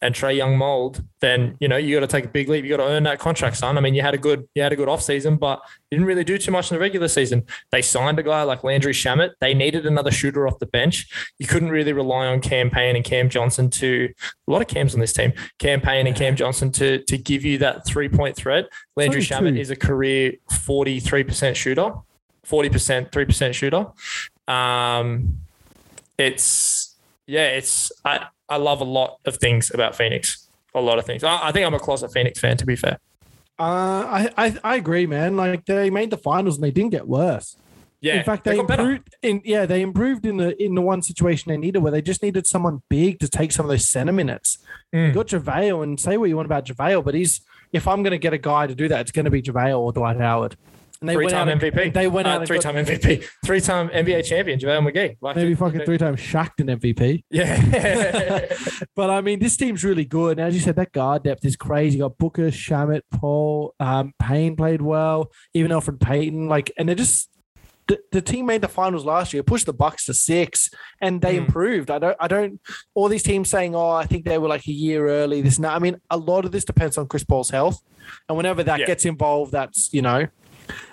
and 0.02 0.12
Trae 0.12 0.36
Young 0.36 0.58
mold, 0.58 1.00
then 1.20 1.56
you 1.60 1.68
know 1.68 1.76
you 1.76 1.94
got 1.94 2.00
to 2.00 2.08
take 2.08 2.24
a 2.24 2.28
big 2.28 2.48
leap. 2.48 2.64
You 2.64 2.70
got 2.70 2.84
to 2.84 2.90
earn 2.90 3.04
that 3.04 3.20
contract, 3.20 3.56
son. 3.56 3.78
I 3.78 3.80
mean, 3.80 3.94
you 3.94 4.02
had 4.02 4.14
a 4.14 4.18
good 4.18 4.48
you 4.56 4.62
had 4.64 4.72
a 4.72 4.76
good 4.76 4.88
off 4.88 5.00
season, 5.00 5.36
but 5.36 5.60
you 5.92 5.96
didn't 5.96 6.08
really 6.08 6.24
do 6.24 6.36
too 6.38 6.50
much 6.50 6.68
in 6.72 6.74
the 6.74 6.80
regular 6.80 7.06
season. 7.06 7.44
They 7.70 7.82
signed 7.82 8.18
a 8.18 8.24
guy 8.24 8.42
like 8.42 8.64
Landry 8.64 8.92
Shamet. 8.92 9.34
They 9.40 9.54
needed 9.54 9.86
another 9.86 10.10
shooter 10.10 10.48
off 10.48 10.58
the 10.58 10.66
bench. 10.66 11.06
You 11.38 11.46
couldn't 11.46 11.70
really 11.70 11.92
rely 11.92 12.26
on 12.26 12.40
Cam 12.40 12.68
Payne 12.68 12.96
and 12.96 13.04
Cam 13.04 13.28
Johnson 13.28 13.70
to 13.70 14.08
a 14.48 14.50
lot 14.50 14.60
of 14.60 14.66
Cams 14.66 14.92
on 14.92 14.98
this 14.98 15.12
team. 15.12 15.34
Cam 15.60 15.80
Payne 15.80 16.08
and 16.08 16.16
Cam 16.16 16.34
Johnson 16.34 16.72
to 16.72 16.98
to 17.04 17.16
give 17.16 17.44
you 17.44 17.58
that 17.58 17.86
three 17.86 18.08
point 18.08 18.34
threat. 18.34 18.64
Landry 18.96 19.20
Shamet 19.20 19.56
is 19.56 19.70
a 19.70 19.76
career 19.76 20.32
forty 20.50 20.98
three 20.98 21.22
percent 21.22 21.56
shooter, 21.56 21.92
forty 22.42 22.70
percent 22.70 23.12
three 23.12 23.24
percent 23.24 23.54
shooter. 23.54 23.86
Um, 24.48 25.45
it's 26.18 26.96
yeah, 27.26 27.48
it's 27.48 27.92
I 28.04 28.26
I 28.48 28.56
love 28.56 28.80
a 28.80 28.84
lot 28.84 29.18
of 29.24 29.36
things 29.36 29.70
about 29.72 29.96
Phoenix. 29.96 30.48
A 30.74 30.80
lot 30.80 30.98
of 30.98 31.06
things. 31.06 31.24
I, 31.24 31.48
I 31.48 31.52
think 31.52 31.66
I'm 31.66 31.74
a 31.74 31.78
closet 31.78 32.12
Phoenix 32.12 32.38
fan. 32.38 32.56
To 32.58 32.66
be 32.66 32.76
fair. 32.76 32.98
Uh, 33.58 33.62
I, 33.62 34.30
I 34.36 34.56
I 34.62 34.76
agree, 34.76 35.06
man. 35.06 35.36
Like 35.36 35.64
they 35.64 35.90
made 35.90 36.10
the 36.10 36.18
finals 36.18 36.56
and 36.56 36.64
they 36.64 36.70
didn't 36.70 36.90
get 36.90 37.08
worse. 37.08 37.56
Yeah. 38.00 38.18
in 38.18 38.24
fact, 38.24 38.44
they 38.44 38.62
better. 38.62 38.82
improved. 38.82 39.16
In 39.22 39.42
yeah, 39.44 39.66
they 39.66 39.80
improved 39.80 40.26
in 40.26 40.36
the 40.36 40.62
in 40.62 40.74
the 40.74 40.82
one 40.82 41.02
situation 41.02 41.50
they 41.50 41.56
needed 41.56 41.78
where 41.78 41.92
they 41.92 42.02
just 42.02 42.22
needed 42.22 42.46
someone 42.46 42.82
big 42.88 43.18
to 43.20 43.28
take 43.28 43.52
some 43.52 43.64
of 43.64 43.70
those 43.70 43.86
center 43.86 44.12
minutes. 44.12 44.58
Mm. 44.94 45.08
You 45.08 45.12
got 45.12 45.28
JaVale 45.28 45.82
and 45.82 45.98
say 45.98 46.16
what 46.16 46.28
you 46.28 46.36
want 46.36 46.46
about 46.46 46.66
JaVale, 46.66 47.04
but 47.04 47.14
he's 47.14 47.40
if 47.72 47.88
I'm 47.88 48.02
going 48.02 48.12
to 48.12 48.18
get 48.18 48.32
a 48.32 48.38
guy 48.38 48.66
to 48.66 48.74
do 48.74 48.88
that, 48.88 49.00
it's 49.00 49.10
going 49.10 49.24
to 49.24 49.30
be 49.30 49.42
JaVale 49.42 49.78
or 49.78 49.92
Dwight 49.92 50.18
Howard. 50.18 50.56
And 51.00 51.08
they 51.10 51.14
Three-time 51.14 51.48
out 51.48 51.62
and- 51.62 51.74
MVP. 51.74 51.92
They 51.92 52.06
went 52.08 52.26
out 52.26 52.38
and 52.38 52.46
three-time 52.48 52.74
MVP, 52.76 53.24
three-time 53.44 53.88
NBA 53.90 54.24
champion, 54.24 54.58
JaVale 54.58 54.90
McGee. 54.90 55.16
Like, 55.20 55.36
maybe 55.36 55.54
fucking 55.54 55.80
three 55.84 55.98
times 55.98 56.20
Shaq 56.20 56.50
an 56.58 56.68
MVP. 56.68 57.22
Yeah. 57.30 58.46
But 58.94 59.10
I 59.10 59.20
mean, 59.20 59.38
this 59.40 59.56
team's 59.56 59.84
really 59.84 60.04
good. 60.06 60.38
And 60.38 60.48
as 60.48 60.54
you 60.54 60.60
said, 60.60 60.76
that 60.76 60.92
guard 60.92 61.24
depth 61.24 61.44
is 61.44 61.56
crazy. 61.56 61.98
You 61.98 62.04
got 62.04 62.16
Booker, 62.18 62.48
Shamet, 62.48 63.02
Paul, 63.12 63.74
um, 63.78 64.12
Payne 64.18 64.56
played 64.56 64.80
well, 64.80 65.30
even 65.54 65.70
Elfrid 65.70 66.00
Payton. 66.00 66.48
Like, 66.48 66.72
and 66.78 66.88
they're 66.88 66.96
just 66.96 67.28
the, 67.88 67.98
the 68.10 68.20
team 68.22 68.46
made 68.46 68.62
the 68.62 68.68
finals 68.68 69.04
last 69.04 69.32
year, 69.32 69.42
pushed 69.42 69.66
the 69.66 69.72
Bucks 69.72 70.06
to 70.06 70.14
six, 70.14 70.70
and 71.00 71.20
they 71.20 71.34
Mm. 71.36 71.46
improved. 71.46 71.90
I 71.90 71.98
don't, 71.98 72.16
I 72.18 72.26
don't. 72.26 72.60
All 72.94 73.08
these 73.08 73.22
teams 73.22 73.48
saying, 73.48 73.74
"Oh, 73.76 73.90
I 73.90 74.06
think 74.06 74.24
they 74.24 74.38
were 74.38 74.48
like 74.48 74.66
a 74.66 74.72
year 74.72 75.08
early." 75.08 75.40
This, 75.42 75.56
and 75.56 75.64
that. 75.66 75.74
I 75.74 75.78
mean, 75.78 75.96
a 76.10 76.16
lot 76.16 76.44
of 76.44 76.50
this 76.52 76.64
depends 76.64 76.98
on 76.98 77.06
Chris 77.06 77.22
Paul's 77.22 77.50
health, 77.50 77.80
and 78.28 78.36
whenever 78.36 78.64
that 78.64 78.80
Yeah. 78.80 78.86
gets 78.86 79.04
involved, 79.04 79.52
that's 79.52 79.92
you 79.92 80.02
know. 80.02 80.26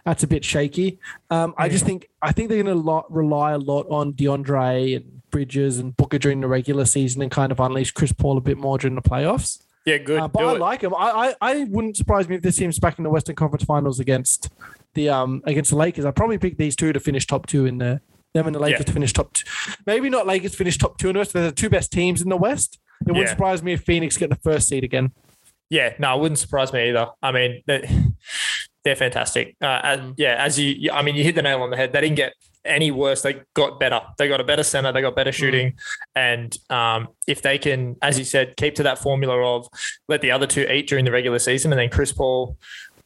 That's 0.06 0.24
a 0.24 0.28
bit 0.28 0.44
shaky. 0.46 1.00
Um, 1.30 1.54
I 1.58 1.70
just 1.70 1.86
think 1.86 2.10
I 2.22 2.32
think 2.32 2.50
they're 2.50 2.64
going 2.64 2.84
to 2.84 3.04
rely 3.10 3.52
a 3.52 3.58
lot 3.58 3.88
on 3.90 4.14
DeAndre 4.14 4.96
and 4.98 5.22
Bridges 5.32 5.80
and 5.80 5.96
Booker 5.98 6.18
during 6.20 6.42
the 6.42 6.48
regular 6.48 6.86
season 6.86 7.22
and 7.22 7.32
kind 7.32 7.52
of 7.52 7.60
unleash 7.60 7.92
Chris 7.92 8.12
Paul 8.12 8.38
a 8.38 8.42
bit 8.42 8.58
more 8.58 8.78
during 8.78 8.96
the 8.96 9.02
playoffs. 9.02 9.62
yeah, 9.86 9.98
good. 9.98 10.20
Uh, 10.20 10.28
but 10.28 10.40
Do 10.40 10.46
I 10.50 10.54
it. 10.56 10.60
like 10.60 10.82
him. 10.82 10.94
I, 10.96 11.34
I 11.42 11.52
I 11.52 11.64
wouldn't 11.66 11.98
surprise 11.98 12.30
me 12.30 12.36
if 12.36 12.42
this 12.42 12.56
team's 12.58 12.80
back 12.80 12.98
in 12.98 13.04
the 13.04 13.10
Western 13.10 13.36
Conference 13.36 13.64
Finals 13.64 14.00
against 14.00 14.50
the 14.94 15.10
um 15.10 15.42
against 15.46 15.72
the 15.72 15.78
Lakers, 15.78 16.06
I'd 16.06 16.16
probably 16.16 16.38
pick 16.38 16.58
these 16.58 16.76
two 16.76 16.94
to 16.94 17.00
finish 17.00 17.26
top 17.26 17.48
two 17.48 17.66
in 17.66 17.80
the 17.80 18.00
them 18.34 18.46
and 18.48 18.56
the 18.56 18.60
Lakers 18.60 18.80
Yeah. 18.82 18.86
to 18.86 18.92
finish 18.94 19.14
top 19.14 19.34
two. 19.34 19.46
Maybe 19.86 20.10
not 20.10 20.26
Lakers 20.28 20.56
finish 20.56 20.78
top 20.78 20.98
two 20.98 21.10
in 21.10 21.14
the 21.14 21.20
West. 21.20 21.34
They're 21.34 21.44
the 21.46 21.52
two 21.52 21.70
best 21.70 21.92
teams 21.92 22.22
in 22.22 22.30
the 22.30 22.38
West. 22.38 22.80
It 23.02 23.08
wouldn't 23.08 23.26
Yeah. 23.26 23.32
surprise 23.32 23.62
me 23.64 23.74
if 23.74 23.82
Phoenix 23.84 24.18
get 24.18 24.30
the 24.30 24.36
first 24.38 24.68
seed 24.68 24.84
again. 24.84 25.12
Yeah, 25.70 25.94
no, 26.00 26.16
it 26.18 26.22
wouldn't 26.22 26.40
surprise 26.40 26.72
me 26.74 26.90
either. 26.90 27.08
I 27.24 27.32
mean, 27.32 27.64
they, 27.68 27.88
they're 28.84 28.96
fantastic. 28.96 29.56
Uh, 29.62 29.80
as- 29.84 30.00
Mm. 30.00 30.14
yeah, 30.18 30.36
as 30.44 30.60
you, 30.60 30.70
you- 30.78 30.92
I 30.92 31.02
mean, 31.02 31.16
you 31.16 31.24
hit 31.24 31.36
the 31.36 31.42
nail 31.42 31.62
on 31.62 31.70
the 31.70 31.78
head. 31.78 31.94
They 31.94 32.02
didn't 32.02 32.16
get 32.18 32.34
any 32.66 32.92
worse. 32.92 33.22
They 33.22 33.42
got 33.54 33.80
better. 33.80 34.02
They 34.18 34.28
got 34.28 34.40
a 34.40 34.44
better 34.44 34.64
center. 34.64 34.92
They 34.92 35.02
got 35.02 35.16
better 35.16 35.32
Mm. 35.32 35.36
shooting. 35.36 35.74
And 36.16 36.58
um, 36.70 37.10
if 37.28 37.42
they 37.42 37.58
can, 37.58 37.96
as 38.02 38.18
you 38.20 38.26
said, 38.26 38.56
keep 38.58 38.76
to 38.76 38.84
that 38.84 39.00
formula 39.00 39.36
of 39.58 39.68
let 40.08 40.22
the 40.22 40.32
other 40.32 40.48
two 40.48 40.62
eat 40.72 40.88
during 40.88 41.06
the 41.06 41.12
regular 41.12 41.40
season, 41.40 41.72
and 41.74 41.80
then 41.80 41.90
Chris 41.90 42.12
Paul 42.12 42.58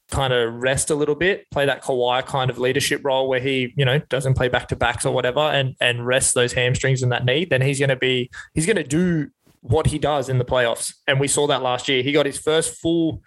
kind 0.09 0.31
of 0.31 0.53
rest 0.53 0.89
a 0.89 0.95
little 0.95 1.15
bit, 1.15 1.49
play 1.51 1.65
that 1.65 1.83
Kawhi 1.83 2.25
kind 2.25 2.49
of 2.49 2.57
leadership 2.57 3.01
role 3.03 3.27
where 3.27 3.41
he, 3.41 3.73
you 3.75 3.83
know, 3.83 3.99
doesn't 4.09 4.35
play 4.35 4.47
back 4.47 4.67
to 4.69 4.75
backs 4.75 5.05
or 5.05 5.13
whatever, 5.13 5.41
and 5.41 5.75
and 5.81 6.05
rest 6.07 6.33
those 6.33 6.53
hamstrings 6.53 7.03
and 7.03 7.11
that 7.11 7.25
knee, 7.25 7.43
then 7.43 7.61
he's 7.61 7.77
going 7.79 7.89
to 7.89 7.95
be 7.97 8.29
he's 8.53 8.65
going 8.65 8.77
to 8.77 8.83
do 8.85 9.29
what 9.61 9.87
he 9.87 9.99
does 9.99 10.29
in 10.29 10.37
the 10.37 10.45
playoffs. 10.45 10.93
And 11.07 11.19
we 11.19 11.27
saw 11.27 11.45
that 11.47 11.61
last 11.61 11.89
year. 11.89 12.01
He 12.03 12.11
got 12.13 12.25
his 12.25 12.37
first 12.39 12.77
full 12.79 13.21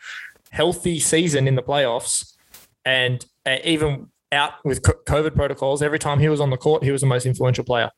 healthy 0.50 0.98
season 1.00 1.46
in 1.46 1.54
the 1.54 1.62
playoffs, 1.62 2.34
and 2.84 3.24
uh, 3.46 3.56
even 3.64 4.08
out 4.32 4.52
with 4.64 4.82
COVID 4.82 5.34
protocols, 5.34 5.82
every 5.82 5.98
time 5.98 6.18
he 6.20 6.28
was 6.28 6.40
on 6.40 6.50
the 6.50 6.56
court, 6.56 6.84
he 6.84 6.90
was 6.90 7.00
the 7.00 7.06
most 7.06 7.26
influential 7.26 7.64
player. 7.64 7.90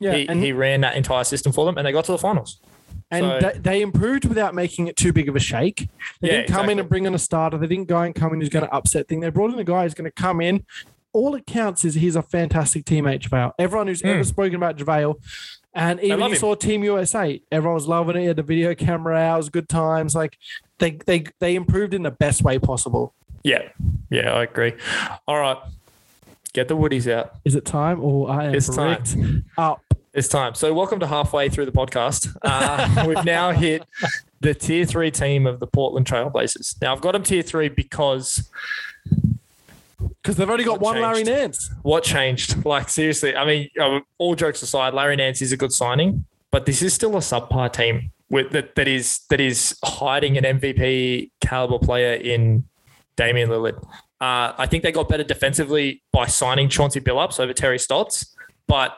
Yeah, 0.00 0.14
he, 0.14 0.28
and 0.28 0.40
he 0.42 0.52
ran 0.52 0.82
that 0.82 0.96
entire 0.96 1.24
system 1.24 1.50
for 1.52 1.64
them, 1.66 1.76
and 1.76 1.86
they 1.86 1.92
got 1.92 2.04
to 2.04 2.12
the 2.12 2.18
finals. 2.18 2.60
And 3.10 3.24
So- 3.24 3.40
they, 3.40 3.58
they 3.58 3.82
improved 3.82 4.26
without 4.26 4.54
making 4.54 4.86
it 4.86 4.96
too 4.96 5.12
big 5.12 5.28
of 5.28 5.34
a 5.36 5.40
shake. 5.40 5.88
They 6.20 6.28
Yeah, 6.28 6.36
didn't 6.38 6.48
come 6.50 6.68
in 6.68 6.78
and 6.78 6.88
bring 6.88 7.04
in 7.06 7.14
a 7.14 7.18
starter. 7.18 7.56
They 7.58 7.66
didn't 7.66 7.88
go 7.88 7.98
and 8.00 8.14
come 8.14 8.32
in 8.34 8.40
who's 8.40 8.50
going 8.50 8.66
to 8.66 8.72
upset 8.72 9.08
thing. 9.08 9.20
They 9.20 9.30
brought 9.30 9.52
in 9.52 9.58
a 9.58 9.64
guy 9.64 9.82
who's 9.84 9.94
going 9.94 10.04
to 10.10 10.22
come 10.22 10.40
in. 10.40 10.64
All 11.14 11.34
it 11.34 11.46
counts 11.46 11.84
is 11.86 11.94
he's 11.94 12.16
a 12.16 12.22
fantastic 12.22 12.84
teammate, 12.84 13.20
JaVale. 13.22 13.52
Everyone 13.58 13.86
who's 13.88 14.02
ever 14.02 14.20
Mm. 14.20 14.26
spoken 14.26 14.54
about 14.56 14.76
JaVale, 14.76 15.14
and 15.74 16.00
even 16.00 16.20
you 16.20 16.26
him. 16.26 16.34
saw 16.36 16.54
Team 16.54 16.84
USA, 16.84 17.40
everyone 17.50 17.74
was 17.74 17.88
loving 17.88 18.16
it. 18.16 18.20
He 18.20 18.26
had 18.26 18.36
the 18.36 18.42
video 18.42 18.74
camera 18.74 19.16
out, 19.16 19.34
it 19.34 19.36
was 19.38 19.48
good 19.48 19.68
times. 19.70 20.14
Like 20.14 20.36
they 20.78 20.98
they 21.06 21.24
they 21.40 21.54
improved 21.56 21.94
in 21.94 22.02
the 22.02 22.10
best 22.10 22.42
way 22.42 22.58
possible. 22.58 23.14
Yeah, 23.42 23.68
yeah, 24.10 24.32
I 24.32 24.42
agree. 24.44 24.74
All 25.26 25.38
right, 25.38 25.56
get 26.52 26.68
the 26.68 26.76
woodies 26.76 27.10
out. 27.10 27.34
Is 27.44 27.54
it 27.54 27.64
time 27.64 28.00
or 28.02 28.30
I 28.30 28.46
am 28.46 28.54
It's 28.54 28.74
time. 28.74 29.44
up? 29.56 29.82
It's 30.12 30.28
time. 30.28 30.54
So, 30.54 30.72
welcome 30.74 30.98
to 31.00 31.06
halfway 31.06 31.48
through 31.48 31.66
the 31.66 31.72
podcast. 31.72 32.36
Uh, 32.42 33.04
we've 33.06 33.24
now 33.24 33.52
hit 33.52 33.84
the 34.40 34.54
tier 34.54 34.84
three 34.84 35.10
team 35.10 35.46
of 35.46 35.60
the 35.60 35.66
Portland 35.66 36.06
Trailblazers. 36.06 36.80
Now, 36.82 36.92
I've 36.92 37.00
got 37.00 37.12
them 37.12 37.22
tier 37.22 37.42
three 37.42 37.68
because 37.68 38.50
Because 40.22 40.36
they've 40.36 40.50
only 40.50 40.64
got 40.64 40.80
What 40.80 40.94
one 40.94 41.02
Larry? 41.02 41.22
Nance. 41.22 41.70
what 41.82 42.02
changed? 42.02 42.64
Like, 42.64 42.88
seriously, 42.88 43.36
I 43.36 43.44
mean, 43.44 43.68
uh, 43.80 44.00
all 44.18 44.34
jokes 44.34 44.62
aside, 44.62 44.94
Larry 44.94 45.16
Nance 45.16 45.40
is 45.42 45.52
a 45.52 45.56
good 45.56 45.72
signing, 45.72 46.24
but 46.50 46.66
this 46.66 46.82
is 46.82 46.92
still 46.92 47.14
a 47.16 47.20
subpar 47.20 47.72
team 47.72 48.10
with 48.30 48.50
that, 48.50 48.74
that 48.74 48.88
is 48.88 49.20
that 49.30 49.40
is 49.40 49.78
hiding 49.84 50.36
an 50.36 50.58
MVP 50.58 51.30
caliber 51.40 51.78
player 51.78 52.14
in 52.14 52.64
Damian 53.18 53.50
Lillard. 53.50 53.82
Uh, 54.20 54.54
I 54.56 54.66
think 54.66 54.82
they 54.82 54.92
got 54.92 55.08
better 55.08 55.24
defensively 55.24 56.02
by 56.12 56.26
signing 56.26 56.68
Chauncey 56.68 57.00
Billups 57.00 57.38
over 57.38 57.52
Terry 57.52 57.78
Stotts, 57.78 58.34
but 58.66 58.96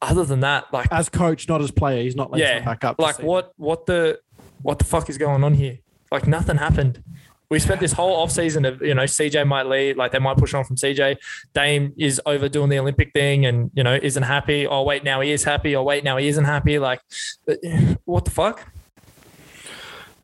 other 0.00 0.24
than 0.24 0.40
that, 0.40 0.72
like 0.72 0.88
As 0.90 1.08
coach, 1.08 1.48
not 1.48 1.60
as 1.60 1.70
player. 1.70 2.02
He's 2.02 2.16
not 2.16 2.30
like 2.30 2.40
Yeah, 2.40 2.64
back 2.64 2.84
up. 2.84 2.98
like 2.98 3.18
what 3.22 3.52
what 3.56 3.86
the 3.86 4.18
what 4.62 4.78
the 4.78 4.84
fuck 4.84 5.10
is 5.10 5.18
going 5.18 5.44
on 5.44 5.54
here? 5.54 5.78
Like 6.10 6.26
nothing 6.26 6.56
happened. 6.56 7.02
We 7.50 7.58
spent 7.58 7.80
this 7.80 7.92
whole 7.92 8.24
offseason 8.24 8.66
of, 8.66 8.80
you 8.80 8.94
know, 8.94 9.02
CJ 9.02 9.44
might 9.44 9.66
leave, 9.66 9.96
like 9.96 10.12
they 10.12 10.20
might 10.20 10.36
push 10.36 10.54
on 10.54 10.62
from 10.62 10.76
CJ. 10.76 11.16
Dame 11.52 11.92
is 11.98 12.20
overdoing 12.24 12.70
the 12.70 12.78
Olympic 12.78 13.12
thing 13.12 13.44
and, 13.44 13.72
you 13.74 13.82
know, 13.82 13.98
isn't 14.00 14.22
happy. 14.22 14.68
Oh, 14.68 14.84
wait, 14.84 15.02
now 15.02 15.20
he 15.20 15.32
is 15.32 15.42
happy. 15.42 15.74
Oh, 15.74 15.82
wait, 15.82 16.04
now 16.04 16.16
he 16.16 16.28
isn't 16.28 16.44
happy. 16.44 16.78
Like, 16.78 17.00
what 18.04 18.24
the 18.24 18.30
fuck? 18.30 18.72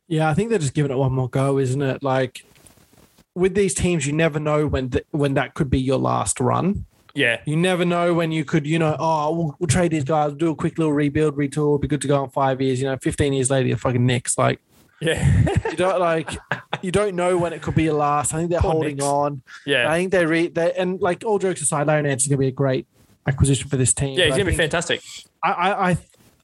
Yeah, 0.07 0.29
I 0.29 0.33
think 0.35 0.49
they're 0.49 0.59
just 0.59 0.73
giving 0.73 0.89
it 0.89 0.95
one 0.97 1.11
more 1.11 1.27
go, 1.29 1.57
isn't 1.59 1.81
it? 1.81 2.01
Like 2.01 2.45
with 3.37 3.55
these 3.55 3.73
teams, 3.73 4.05
you 4.07 4.13
never 4.13 4.39
know 4.39 4.67
when 4.67 4.89
th- 4.89 5.05
when 5.11 5.33
that 5.35 5.53
could 5.53 5.69
be 5.69 5.79
your 5.79 5.97
last 5.97 6.39
run. 6.39 6.85
Yeah. 7.13 7.41
You 7.45 7.55
never 7.55 7.83
know 7.85 8.13
when 8.13 8.31
you 8.31 8.45
could, 8.45 8.67
you 8.67 8.77
know, 8.77 8.95
oh, 8.99 9.33
we'll, 9.35 9.55
we'll 9.59 9.67
trade 9.67 9.91
these 9.91 10.03
guys, 10.03 10.33
do 10.33 10.51
a 10.51 10.55
quick 10.55 10.77
little 10.77 10.93
rebuild, 10.93 11.35
retool, 11.35 11.81
be 11.81 11.87
good 11.87 12.01
to 12.01 12.07
go 12.07 12.23
in 12.23 12.29
five 12.29 12.61
years. 12.61 12.79
You 12.79 12.87
know, 12.87 12.97
fifteen 12.97 13.33
years 13.33 13.49
later, 13.49 13.67
you're 13.67 13.77
fucking 13.77 14.05
Knicks. 14.05 14.37
Like 14.37 14.59
Yeah. 15.01 15.19
you 15.69 15.77
don't 15.77 15.99
like, 15.99 16.29
you 16.81 16.91
don't 16.91 17.15
know 17.15 17.37
when 17.37 17.53
it 17.53 17.61
could 17.61 17.75
be 17.75 17.83
your 17.83 17.95
last. 17.95 18.33
I 18.33 18.37
think 18.37 18.51
they're 18.51 18.59
Poor 18.61 18.71
holding 18.73 18.97
Knicks. 18.97 19.05
on. 19.05 19.41
yeah. 19.65 19.91
I 19.91 19.97
think 19.97 20.11
they 20.11 20.25
re 20.25 20.47
they 20.49 20.73
and 20.73 21.01
like 21.01 21.23
all 21.25 21.39
jokes 21.39 21.61
aside, 21.61 21.87
Larry 21.87 22.03
Nance 22.03 22.23
is 22.23 22.27
gonna 22.27 22.37
be 22.37 22.47
a 22.47 22.51
great 22.51 22.85
acquisition 23.25 23.67
for 23.67 23.77
this 23.77 23.93
team. 23.93 24.17
Yeah, 24.17 24.25
he's 24.25 24.35
going 24.35 24.45
to 24.45 24.51
be 24.51 24.57
fantastic. 24.57 25.01
I, 25.43 25.51
I, 25.51 25.97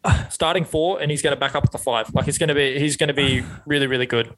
I 0.03 0.27
Starting 0.29 0.65
four, 0.65 1.01
and 1.01 1.09
he's 1.09 1.21
going 1.21 1.33
to 1.33 1.39
back 1.39 1.55
up 1.55 1.63
at 1.63 1.71
the 1.71 1.77
five. 1.77 2.13
Like, 2.13 2.27
it's 2.27 2.37
going 2.37 2.49
to 2.49 2.53
be, 2.53 2.77
he's 2.77 2.97
going 2.97 3.07
to 3.07 3.13
be 3.13 3.41
really, 3.65 3.87
really 3.87 4.05
good. 4.05 4.33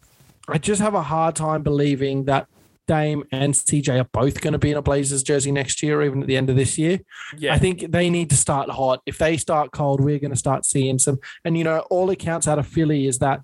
I 0.48 0.58
just 0.58 0.82
have 0.82 0.94
a 0.94 1.02
hard 1.02 1.36
time 1.36 1.64
believing 1.64 2.26
that 2.26 2.48
Dame 2.88 3.24
and 3.32 3.54
CJ 3.56 4.00
are 4.00 4.10
both 4.14 4.42
going 4.42 4.54
to 4.54 4.60
be 4.60 4.70
in 4.70 4.78
a 4.78 4.82
Blazers 4.82 5.24
jersey 5.24 5.52
next 5.52 5.82
year, 5.82 6.04
even 6.04 6.22
at 6.22 6.28
the 6.28 6.38
end 6.38 6.50
of 6.52 6.56
this 6.56 6.78
year. 6.78 7.00
Yeah. 7.36 7.54
I 7.56 7.58
think 7.58 7.92
they 7.92 8.10
need 8.12 8.30
to 8.30 8.36
start 8.38 8.70
hot. 8.70 9.02
If 9.08 9.18
they 9.18 9.38
start 9.38 9.72
cold, 9.72 10.02
we're 10.02 10.20
going 10.20 10.32
to 10.32 10.38
start 10.38 10.66
seeing 10.66 11.00
some. 11.00 11.20
And 11.44 11.58
you 11.58 11.64
know, 11.64 11.80
all 11.90 12.10
accounts 12.12 12.48
out 12.48 12.60
of 12.60 12.68
Philly 12.68 13.08
is 13.08 13.18
that 13.20 13.42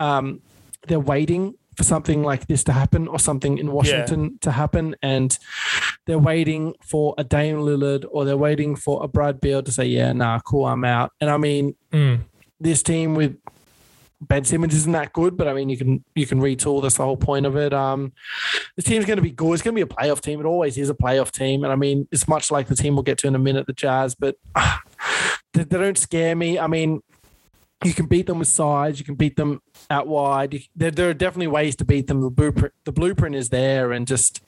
um, 0.00 0.40
they're 0.88 0.98
waiting 0.98 1.54
for 1.76 1.84
something 1.84 2.24
like 2.24 2.48
this 2.48 2.64
to 2.64 2.72
happen 2.72 3.06
or 3.06 3.20
something 3.20 3.58
in 3.58 3.70
Washington 3.70 4.38
to 4.40 4.50
happen, 4.50 4.96
and 5.02 5.38
they're 6.06 6.18
waiting 6.18 6.74
for 6.82 7.14
a 7.16 7.22
Dame 7.22 7.58
Lillard 7.58 8.04
or 8.10 8.24
they're 8.24 8.36
waiting 8.36 8.74
for 8.74 9.04
a 9.04 9.08
Brad 9.08 9.40
Beal 9.40 9.62
to 9.62 9.70
say, 9.70 9.86
"Yeah, 9.86 10.12
nah, 10.12 10.40
cool, 10.40 10.66
I'm 10.66 10.84
out." 10.84 11.12
And 11.20 11.30
I 11.30 11.36
mean, 11.36 11.76
Mm. 11.92 12.20
this 12.58 12.82
team 12.82 13.14
with 13.14 13.36
Ben 14.20 14.44
Simmons 14.44 14.74
isn't 14.74 14.92
that 14.92 15.12
good, 15.12 15.36
but 15.36 15.48
I 15.48 15.54
mean 15.54 15.68
you 15.68 15.78
can 15.78 16.04
you 16.14 16.26
can 16.26 16.40
retool. 16.40 16.82
That's 16.82 16.96
the 16.96 17.04
whole 17.04 17.16
point 17.16 17.46
of 17.46 17.56
it. 17.56 17.72
Um, 17.72 18.12
this 18.76 18.84
team's 18.84 19.06
going 19.06 19.16
to 19.16 19.22
be 19.22 19.30
good. 19.30 19.54
It's 19.54 19.62
going 19.62 19.74
to 19.74 19.84
be 19.84 19.90
a 19.90 19.96
playoff 19.96 20.20
team. 20.20 20.40
It 20.40 20.46
always 20.46 20.76
is 20.76 20.90
a 20.90 20.94
playoff 20.94 21.30
team, 21.30 21.64
and 21.64 21.72
I 21.72 21.76
mean 21.76 22.06
it's 22.12 22.28
much 22.28 22.50
like 22.50 22.68
the 22.68 22.76
team 22.76 22.94
we'll 22.94 23.02
get 23.02 23.18
to 23.18 23.28
in 23.28 23.34
a 23.34 23.38
minute, 23.38 23.66
the 23.66 23.72
Jazz. 23.72 24.14
But 24.14 24.36
ah, 24.54 24.82
they, 25.54 25.64
they 25.64 25.78
don't 25.78 25.98
scare 25.98 26.36
me. 26.36 26.58
I 26.58 26.66
mean, 26.66 27.02
you 27.82 27.94
can 27.94 28.06
beat 28.06 28.26
them 28.26 28.38
with 28.38 28.48
size. 28.48 28.98
You 28.98 29.04
can 29.04 29.14
beat 29.14 29.36
them 29.36 29.62
out 29.88 30.06
wide. 30.06 30.54
You, 30.54 30.60
there, 30.76 30.90
there 30.90 31.08
are 31.08 31.14
definitely 31.14 31.46
ways 31.46 31.74
to 31.76 31.84
beat 31.84 32.06
them. 32.06 32.20
The 32.20 32.30
blueprint 32.30 32.74
the 32.84 32.92
blueprint 32.92 33.36
is 33.36 33.48
there, 33.48 33.92
and 33.92 34.06
just 34.06 34.42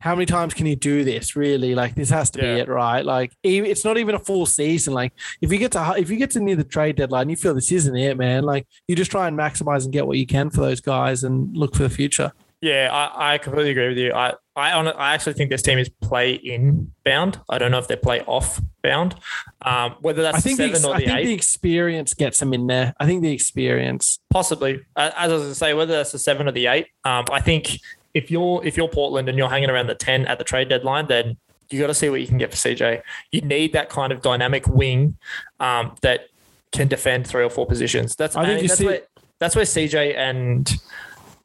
how 0.00 0.14
many 0.14 0.26
times 0.26 0.54
can 0.54 0.66
you 0.66 0.76
do 0.76 1.04
this? 1.04 1.36
Really, 1.36 1.74
like 1.74 1.94
this 1.94 2.10
has 2.10 2.30
to 2.32 2.42
Yeah. 2.42 2.54
be 2.54 2.60
it, 2.62 2.68
right? 2.68 3.04
Like 3.04 3.32
it's 3.42 3.84
not 3.84 3.98
even 3.98 4.14
a 4.14 4.18
full 4.18 4.46
season. 4.46 4.92
Like 4.94 5.12
if 5.40 5.52
you 5.52 5.58
get 5.58 5.72
to 5.72 5.94
if 5.96 6.10
you 6.10 6.16
get 6.16 6.30
to 6.32 6.40
near 6.40 6.56
the 6.56 6.64
trade 6.64 6.96
deadline, 6.96 7.28
you 7.28 7.36
feel 7.36 7.54
this 7.54 7.70
isn't 7.70 7.96
it, 7.96 8.16
man. 8.16 8.42
Like 8.44 8.66
you 8.88 8.96
just 8.96 9.10
try 9.10 9.28
and 9.28 9.38
maximize 9.38 9.84
and 9.84 9.92
get 9.92 10.06
what 10.06 10.18
you 10.18 10.26
can 10.26 10.50
for 10.50 10.60
those 10.62 10.80
guys 10.80 11.22
and 11.22 11.56
look 11.56 11.74
for 11.76 11.82
the 11.84 11.90
future. 11.90 12.32
Yeah, 12.62 12.90
I, 12.92 13.34
I 13.34 13.38
completely 13.38 13.70
agree 13.70 13.88
with 13.88 13.96
you. 13.98 14.12
I 14.12 14.34
I, 14.54 14.72
on, 14.72 14.88
I 14.88 15.14
actually 15.14 15.32
think 15.32 15.48
this 15.48 15.62
team 15.62 15.78
is 15.78 15.88
play 15.88 16.34
in 16.34 16.92
bound. 17.06 17.40
I 17.48 17.56
don't 17.56 17.70
know 17.70 17.78
if 17.78 17.88
they're 17.88 17.96
play 17.96 18.20
off 18.22 18.60
bound. 18.82 19.14
Um, 19.62 19.96
whether 20.00 20.20
that's 20.22 20.36
I 20.36 20.40
think 20.40 20.58
the, 20.58 20.64
seven 20.64 20.76
ex- 20.76 20.84
or 20.84 20.94
I 20.94 20.98
think 20.98 21.10
eight, 21.12 21.24
the 21.26 21.32
experience 21.32 22.12
gets 22.12 22.38
them 22.40 22.52
in 22.52 22.66
there. 22.66 22.92
I 23.00 23.06
think 23.06 23.22
the 23.22 23.32
experience. 23.32 24.18
possibly. 24.28 24.80
As 24.96 25.12
I 25.16 25.26
was 25.28 25.40
going 25.42 25.52
to 25.52 25.54
say, 25.54 25.72
whether 25.72 25.94
that's 25.94 26.12
the 26.12 26.18
seven 26.18 26.46
or 26.48 26.52
the 26.52 26.66
eight. 26.66 26.88
Um, 27.04 27.24
I 27.32 27.40
think 27.40 27.78
if 28.14 28.30
you're 28.30 28.64
if 28.64 28.76
you're 28.76 28.88
Portland 28.88 29.28
and 29.28 29.38
you're 29.38 29.48
hanging 29.48 29.70
around 29.70 29.86
the 29.86 29.94
ten 29.94 30.26
at 30.26 30.38
the 30.38 30.44
trade 30.44 30.68
deadline, 30.68 31.06
then 31.06 31.36
you 31.70 31.78
got 31.78 31.86
to 31.86 31.94
see 31.94 32.08
what 32.08 32.20
you 32.20 32.26
can 32.26 32.38
get 32.38 32.50
for 32.50 32.56
CJ. 32.56 33.02
You 33.30 33.40
need 33.42 33.72
that 33.72 33.88
kind 33.88 34.12
of 34.12 34.22
dynamic 34.22 34.66
wing 34.66 35.16
um, 35.60 35.94
that 36.02 36.28
can 36.72 36.88
defend 36.88 37.26
three 37.26 37.44
or 37.44 37.50
four 37.50 37.66
positions. 37.66 38.16
That's 38.16 38.36
I 38.36 38.44
think 38.44 38.62
you 38.62 38.68
that's 38.68 38.78
see- 38.78 38.86
where 38.86 39.02
that's 39.38 39.56
where 39.56 39.64
CJ 39.64 40.16
and 40.16 40.72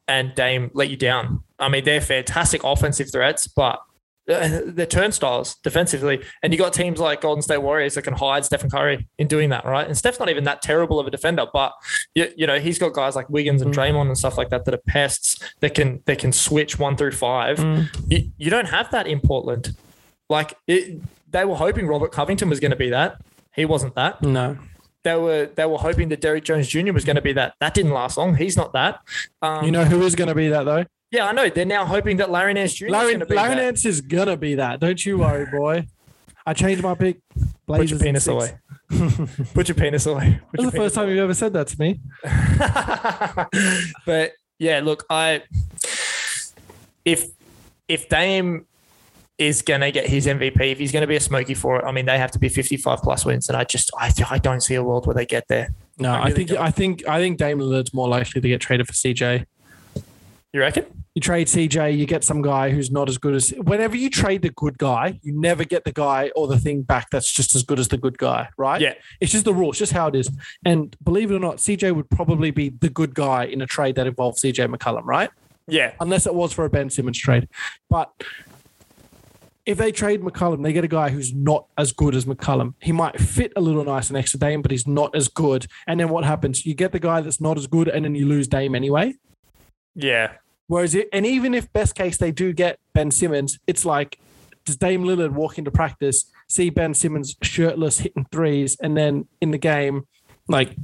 and 0.08 0.34
Dame 0.34 0.70
let 0.74 0.90
you 0.90 0.96
down. 0.96 1.42
I 1.58 1.68
mean, 1.68 1.84
they're 1.84 2.00
fantastic 2.00 2.62
offensive 2.64 3.10
threats, 3.10 3.46
but 3.46 3.80
they're 4.74 4.86
turnstiles 4.86 5.56
defensively. 5.62 6.20
And 6.42 6.52
you 6.52 6.58
got 6.58 6.72
teams 6.72 6.98
like 6.98 7.20
Golden 7.20 7.42
State 7.42 7.58
Warriors 7.62 7.94
that 7.94 8.02
can 8.02 8.14
hide 8.14 8.44
Stephen 8.44 8.68
Curry 8.68 9.06
in 9.18 9.28
doing 9.28 9.50
that, 9.50 9.64
right? 9.64 9.86
And 9.86 9.96
Steph's 9.96 10.18
not 10.18 10.28
even 10.28 10.44
that 10.44 10.62
terrible 10.62 10.98
of 10.98 11.06
a 11.06 11.10
defender, 11.10 11.46
but 11.52 11.72
you, 12.14 12.32
you 12.36 12.46
know 12.46 12.58
he's 12.58 12.78
got 12.78 12.92
guys 12.92 13.14
like 13.14 13.28
Wiggins 13.30 13.62
and 13.62 13.72
Mm. 13.72 13.76
Draymond 13.76 14.06
and 14.08 14.18
stuff 14.18 14.36
like 14.36 14.48
that 14.50 14.64
that 14.64 14.74
are 14.74 14.82
pests 14.86 15.38
that 15.60 15.74
can 15.74 16.02
that 16.06 16.18
can 16.18 16.32
switch 16.32 16.78
one 16.78 16.96
through 16.96 17.12
five. 17.12 17.58
You, 18.08 18.30
you 18.36 18.50
don't 18.50 18.68
have 18.68 18.90
that 18.90 19.06
in 19.06 19.20
Portland. 19.20 19.76
Like 20.28 20.54
it, 20.66 21.00
they 21.30 21.44
were 21.44 21.56
hoping 21.56 21.86
Robert 21.86 22.10
Covington 22.12 22.48
was 22.48 22.58
going 22.60 22.70
to 22.72 22.76
be 22.76 22.90
that. 22.90 23.20
He 23.54 23.64
wasn't 23.64 23.94
that 23.94 24.20
No. 24.22 24.58
they 25.04 25.14
were 25.16 25.46
they 25.54 25.66
were 25.66 25.78
hoping 25.78 26.08
that 26.08 26.20
Derrick 26.20 26.42
Jones 26.44 26.66
Jr. 26.68 26.92
was 26.92 27.04
going 27.04 27.16
to 27.16 27.22
be 27.22 27.32
that. 27.34 27.54
That 27.60 27.74
didn't 27.74 27.92
last 27.92 28.16
long. 28.16 28.34
He's 28.36 28.56
not 28.56 28.72
that. 28.72 29.00
Um, 29.40 29.64
You 29.64 29.70
know 29.70 29.84
who 29.84 30.02
is 30.02 30.14
going 30.16 30.28
to 30.28 30.34
be 30.34 30.48
that 30.48 30.64
though? 30.64 30.84
Yeah, 31.16 31.26
I 31.26 31.32
know. 31.32 31.48
They're 31.48 31.64
now 31.64 31.86
hoping 31.86 32.18
that 32.18 32.30
Larry 32.30 32.52
Nance 32.52 32.74
Jr. 32.74 32.86
is 32.86 32.92
Larry, 32.92 33.06
going 33.12 33.20
to 33.20 33.26
be 33.26 33.34
Larry 33.34 33.54
that. 33.54 33.62
Nance 33.62 33.86
is 33.86 34.02
to 34.02 34.36
be 34.36 34.56
that. 34.56 34.80
Don't 34.80 35.04
you 35.04 35.18
worry, 35.18 35.46
boy. 35.46 35.86
I 36.44 36.52
changed 36.52 36.82
my 36.82 36.94
pick. 36.94 37.20
Put 37.66 37.90
your 37.90 37.98
penis 37.98 38.26
away. 38.26 38.58
Put 39.54 39.68
your 39.68 39.74
penis 39.74 40.06
away. 40.06 40.40
Put 40.50 40.60
That's 40.60 40.72
the 40.72 40.76
first 40.76 40.94
time 40.94 41.08
you've 41.08 41.18
ever 41.18 41.34
said 41.34 41.54
that 41.54 41.68
to 41.68 41.80
me. 41.80 42.00
but 44.06 44.32
yeah, 44.58 44.80
look, 44.80 45.04
I 45.08 45.42
if 47.04 47.28
if 47.88 48.08
Dame 48.08 48.66
is 49.38 49.62
going 49.62 49.80
to 49.80 49.90
get 49.90 50.06
his 50.06 50.26
MVP, 50.26 50.72
if 50.72 50.78
he's 50.78 50.92
going 50.92 51.02
to 51.02 51.06
be 51.06 51.16
a 51.16 51.20
smoky 51.20 51.54
for 51.54 51.80
it, 51.80 51.84
I 51.84 51.92
mean, 51.92 52.06
they 52.06 52.18
have 52.18 52.30
to 52.32 52.38
be 52.38 52.48
55 52.48 53.00
plus 53.00 53.24
wins. 53.24 53.48
And 53.48 53.56
I 53.56 53.64
just, 53.64 53.90
I, 53.98 54.10
I 54.30 54.38
don't 54.38 54.62
see 54.62 54.74
a 54.76 54.82
world 54.82 55.06
where 55.06 55.14
they 55.14 55.26
get 55.26 55.46
there. 55.48 55.74
No, 55.98 56.10
I 56.10 56.24
I, 56.24 56.30
think 56.32 56.48
don't. 56.50 56.58
I 56.58 56.70
think 56.70 57.06
I 57.08 57.20
think 57.20 57.38
Dame 57.38 57.58
Lillard's 57.58 57.92
more 57.94 58.08
likely 58.08 58.40
to 58.40 58.48
get 58.48 58.60
traded 58.60 58.86
for 58.86 58.92
CJ. 58.92 59.46
You 60.56 60.62
reckon? 60.62 60.86
You 61.14 61.20
trade 61.20 61.48
CJ, 61.48 61.98
you 61.98 62.06
get 62.06 62.24
some 62.24 62.40
guy 62.40 62.70
who's 62.70 62.90
not 62.90 63.10
as 63.10 63.18
good 63.18 63.34
as. 63.34 63.50
Whenever 63.50 63.94
you 63.94 64.08
trade 64.08 64.40
the 64.40 64.48
good 64.48 64.78
guy, 64.78 65.20
you 65.22 65.38
never 65.38 65.64
get 65.64 65.84
the 65.84 65.92
guy 65.92 66.30
or 66.34 66.46
the 66.46 66.58
thing 66.58 66.80
back 66.80 67.10
that's 67.10 67.30
just 67.30 67.54
as 67.54 67.62
good 67.62 67.78
as 67.78 67.88
the 67.88 67.98
good 67.98 68.16
guy, 68.16 68.48
right? 68.56 68.80
Yeah. 68.80 68.94
It's 69.20 69.32
just 69.32 69.44
the 69.44 69.52
rule. 69.52 69.68
It's 69.68 69.78
just 69.78 69.92
how 69.92 70.06
it 70.06 70.14
is. 70.14 70.30
And 70.64 70.96
believe 71.04 71.30
it 71.30 71.34
or 71.34 71.40
not, 71.40 71.56
CJ 71.56 71.94
would 71.94 72.08
probably 72.08 72.52
be 72.52 72.70
the 72.70 72.88
good 72.88 73.14
guy 73.14 73.44
in 73.44 73.60
a 73.60 73.66
trade 73.66 73.96
that 73.96 74.06
involves 74.06 74.40
CJ 74.40 74.74
McCollum, 74.74 75.02
right? 75.04 75.28
Yeah. 75.66 75.92
Unless 76.00 76.26
it 76.26 76.34
was 76.34 76.54
for 76.54 76.64
a 76.64 76.70
Ben 76.70 76.88
Simmons 76.88 77.18
trade. 77.18 77.48
But 77.90 78.10
if 79.66 79.76
they 79.76 79.92
trade 79.92 80.22
McCollum, 80.22 80.62
they 80.62 80.72
get 80.72 80.84
a 80.84 80.88
guy 80.88 81.10
who's 81.10 81.34
not 81.34 81.66
as 81.76 81.92
good 81.92 82.14
as 82.14 82.24
McCollum. 82.24 82.72
He 82.80 82.92
might 82.92 83.20
fit 83.20 83.52
a 83.56 83.60
little 83.60 83.84
nice 83.84 84.10
next 84.10 84.32
to 84.32 84.38
Dame, 84.38 84.62
but 84.62 84.70
he's 84.70 84.86
not 84.86 85.14
as 85.14 85.28
good. 85.28 85.66
And 85.86 86.00
then 86.00 86.08
what 86.08 86.24
happens? 86.24 86.64
You 86.64 86.72
get 86.72 86.92
the 86.92 86.98
guy 86.98 87.20
that's 87.20 87.42
not 87.42 87.58
as 87.58 87.66
good, 87.66 87.88
and 87.88 88.06
then 88.06 88.14
you 88.14 88.24
lose 88.24 88.48
Dame 88.48 88.74
anyway. 88.74 89.16
Yeah. 89.94 90.32
Whereas, 90.68 90.94
it, 90.94 91.08
and 91.12 91.24
even 91.26 91.54
if 91.54 91.72
best 91.72 91.94
case 91.94 92.16
they 92.16 92.32
do 92.32 92.52
get 92.52 92.78
Ben 92.92 93.10
Simmons, 93.10 93.58
it's 93.66 93.84
like, 93.84 94.18
does 94.64 94.76
Dame 94.76 95.04
Lillard 95.04 95.30
walk 95.32 95.58
into 95.58 95.70
practice, 95.70 96.24
see 96.48 96.70
Ben 96.70 96.92
Simmons 96.94 97.36
shirtless 97.42 98.00
hitting 98.00 98.26
threes, 98.32 98.76
and 98.82 98.96
then 98.96 99.28
in 99.40 99.52
the 99.52 99.58
game, 99.58 100.06
like, 100.48 100.74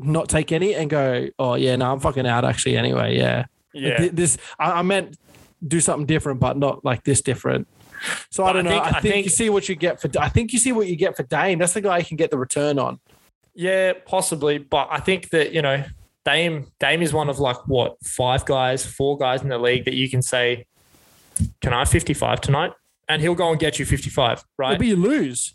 not 0.00 0.28
take 0.28 0.50
any 0.50 0.74
and 0.74 0.88
go, 0.90 1.28
oh 1.38 1.54
yeah, 1.54 1.76
no, 1.76 1.92
I'm 1.92 2.00
fucking 2.00 2.26
out 2.26 2.44
actually 2.44 2.76
anyway. 2.76 3.16
Yeah, 3.16 3.44
Yeah. 3.74 3.98
Th- 3.98 4.12
This 4.12 4.38
I, 4.58 4.72
I 4.80 4.82
meant 4.82 5.16
do 5.66 5.78
something 5.78 6.06
different, 6.06 6.40
but 6.40 6.56
not 6.56 6.84
like 6.84 7.04
this 7.04 7.20
different. 7.20 7.68
So 8.30 8.44
I 8.46 8.52
don't 8.54 8.66
I 8.66 8.70
know. 8.70 8.82
think- 8.82 8.84
I 8.94 8.98
I 8.98 9.00
think, 9.00 9.12
think- 9.14 9.24
you 9.26 9.30
see 9.30 9.50
what 9.50 9.68
you 9.68 9.74
get 9.76 10.00
for. 10.00 10.08
I 10.18 10.30
think 10.30 10.52
you 10.54 10.58
see 10.58 10.72
what 10.72 10.86
you 10.88 10.96
get 10.96 11.16
for 11.16 11.22
Dame. 11.24 11.58
That's 11.58 11.74
the 11.74 11.82
guy 11.82 11.98
you 11.98 12.04
can 12.04 12.16
get 12.16 12.30
the 12.30 12.38
return 12.38 12.78
on. 12.78 12.98
Yeah, 13.54 13.92
possibly, 14.06 14.56
but 14.58 14.88
I 14.90 15.00
think 15.00 15.28
that 15.30 15.52
you 15.52 15.60
know 15.60 15.84
Dame 16.30 16.66
Dame 16.78 17.02
is 17.02 17.12
one 17.12 17.28
of 17.28 17.38
like 17.38 17.56
what 17.66 17.96
five 18.04 18.44
guys, 18.44 18.86
four 18.86 19.18
guys 19.18 19.42
in 19.42 19.48
the 19.48 19.58
league 19.58 19.84
that 19.84 19.94
you 19.94 20.08
can 20.08 20.22
say, 20.22 20.66
"Can 21.60 21.72
I 21.72 21.80
have 21.80 21.88
55 21.88 22.40
tonight?" 22.40 22.72
And 23.08 23.20
he'll 23.20 23.34
go 23.34 23.50
and 23.50 23.58
get 23.58 23.78
you 23.78 23.84
55, 23.84 24.44
right? 24.56 24.78
But 24.78 24.86
you 24.86 24.96
lose. 24.96 25.54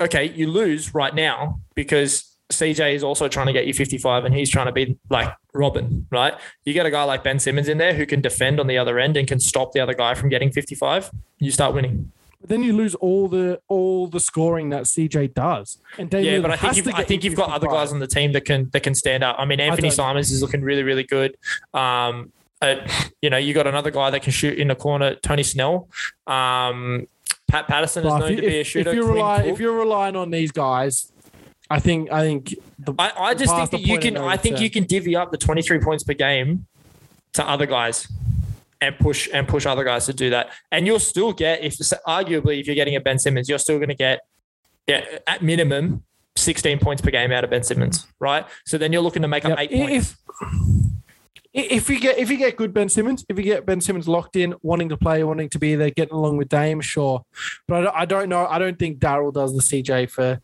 okay, 0.00 0.30
you 0.30 0.46
lose 0.46 0.94
right 0.94 1.14
now 1.14 1.60
because 1.74 2.38
CJ 2.50 2.94
is 2.94 3.04
also 3.04 3.28
trying 3.28 3.46
to 3.46 3.52
get 3.52 3.66
you 3.66 3.74
55 3.74 4.24
and 4.24 4.34
he's 4.34 4.50
trying 4.50 4.66
to 4.66 4.72
be 4.72 4.98
like 5.10 5.32
Robin, 5.52 6.06
right? 6.10 6.34
You 6.64 6.72
get 6.72 6.86
a 6.86 6.90
guy 6.90 7.04
like 7.04 7.22
Ben 7.22 7.38
Simmons 7.38 7.68
in 7.68 7.78
there 7.78 7.94
who 7.94 8.06
can 8.06 8.20
defend 8.22 8.58
on 8.58 8.66
the 8.66 8.78
other 8.78 8.98
end 8.98 9.16
and 9.16 9.28
can 9.28 9.40
stop 9.40 9.72
the 9.72 9.80
other 9.80 9.94
guy 9.94 10.14
from 10.14 10.30
getting 10.30 10.50
55. 10.50 11.10
You 11.38 11.50
start 11.50 11.74
winning. 11.74 12.10
But 12.40 12.48
then 12.48 12.62
you 12.62 12.72
lose 12.72 12.94
all 12.94 13.28
the 13.28 13.60
all 13.68 14.06
the 14.06 14.20
scoring 14.20 14.70
that 14.70 14.84
CJ 14.84 15.34
does. 15.34 15.78
And 15.98 16.08
Dame 16.08 16.24
Yeah, 16.24 16.40
but 16.40 16.50
I 16.50 16.56
think 16.56 16.76
you've, 16.76 16.94
I 16.94 17.04
think 17.04 17.22
you 17.22 17.30
you've 17.30 17.36
got 17.36 17.50
other 17.50 17.66
55. 17.66 17.70
guys 17.70 17.92
on 17.92 17.98
the 17.98 18.06
team 18.06 18.32
that 18.32 18.46
can 18.46 18.70
that 18.72 18.82
can 18.82 18.94
stand 18.94 19.22
up. 19.22 19.36
I 19.38 19.44
mean, 19.44 19.60
Anthony 19.60 19.88
don't- 19.88 19.96
Simons 19.96 20.30
is 20.30 20.40
looking 20.40 20.62
really 20.62 20.82
really 20.82 21.04
good. 21.04 21.36
Um, 21.74 22.32
uh, 22.62 22.76
you 23.22 23.30
know, 23.30 23.36
you 23.36 23.54
got 23.54 23.66
another 23.66 23.90
guy 23.90 24.10
that 24.10 24.22
can 24.22 24.32
shoot 24.32 24.58
in 24.58 24.68
the 24.68 24.74
corner, 24.74 25.14
Tony 25.16 25.42
Snell. 25.42 25.88
Um, 26.26 27.06
Pat 27.48 27.66
Patterson 27.66 28.06
is 28.06 28.12
known 28.12 28.30
if, 28.32 28.36
to 28.36 28.42
be 28.42 28.60
a 28.60 28.64
shooter. 28.64 28.90
if 28.90 28.96
you're 28.96 29.12
relying, 29.12 29.48
if 29.48 29.58
you're 29.58 29.76
relying 29.76 30.14
on 30.16 30.30
these 30.30 30.52
guys, 30.52 31.10
I 31.68 31.80
think 31.80 32.10
I 32.12 32.22
think 32.22 32.54
the, 32.78 32.94
I, 32.98 33.12
I 33.16 33.34
just 33.34 33.54
think 33.54 33.70
that 33.70 33.80
you 33.80 33.98
can. 33.98 34.16
I 34.16 34.36
think 34.36 34.60
you 34.60 34.70
can 34.70 34.84
divvy 34.84 35.16
up 35.16 35.30
the 35.30 35.38
23 35.38 35.80
points 35.80 36.04
per 36.04 36.14
game 36.14 36.66
to 37.34 37.48
other 37.48 37.66
guys, 37.66 38.08
and 38.80 38.98
push 38.98 39.28
and 39.32 39.46
push 39.46 39.66
other 39.66 39.84
guys 39.84 40.06
to 40.06 40.12
do 40.12 40.30
that. 40.30 40.50
And 40.72 40.86
you'll 40.86 40.98
still 40.98 41.32
get, 41.32 41.62
if 41.62 41.76
arguably, 41.76 42.60
if 42.60 42.66
you're 42.66 42.74
getting 42.76 42.96
a 42.96 43.00
Ben 43.00 43.18
Simmons, 43.18 43.48
you're 43.48 43.58
still 43.58 43.76
going 43.78 43.88
to 43.90 43.94
get, 43.94 44.20
yeah, 44.86 45.04
at 45.26 45.42
minimum, 45.42 46.02
16 46.36 46.78
points 46.78 47.02
per 47.02 47.10
game 47.10 47.32
out 47.32 47.44
of 47.44 47.50
Ben 47.50 47.62
Simmons, 47.62 48.06
right? 48.18 48.46
So 48.64 48.78
then 48.78 48.92
you're 48.92 49.02
looking 49.02 49.22
to 49.22 49.28
make 49.28 49.44
up 49.44 49.50
Yep. 49.50 49.58
eight 49.58 49.70
points. 49.72 50.16
if 51.52 51.80
if 51.80 51.90
you 51.90 51.98
get 51.98 52.16
if 52.16 52.30
you 52.30 52.36
get 52.36 52.56
good 52.56 52.72
Ben 52.72 52.88
Simmons, 52.88 53.24
if 53.28 53.36
you 53.36 53.42
get 53.44 53.66
Ben 53.66 53.80
Simmons 53.80 54.06
locked 54.08 54.36
in, 54.36 54.54
wanting 54.62 54.88
to 54.88 54.96
play, 54.96 55.22
wanting 55.24 55.48
to 55.50 55.58
be 55.58 55.74
there, 55.74 55.90
getting 55.90 56.14
along 56.14 56.36
with 56.36 56.48
Dame, 56.48 56.80
sure. 56.80 57.22
But 57.66 57.78
I 57.78 57.82
don't, 57.82 57.96
I 57.96 58.04
don't 58.04 58.28
know. 58.28 58.46
I 58.46 58.58
don't 58.58 58.78
think 58.78 58.98
Daryl 59.00 59.32
does 59.34 59.54
the 59.54 59.62
CJ 59.62 60.08
for 60.10 60.40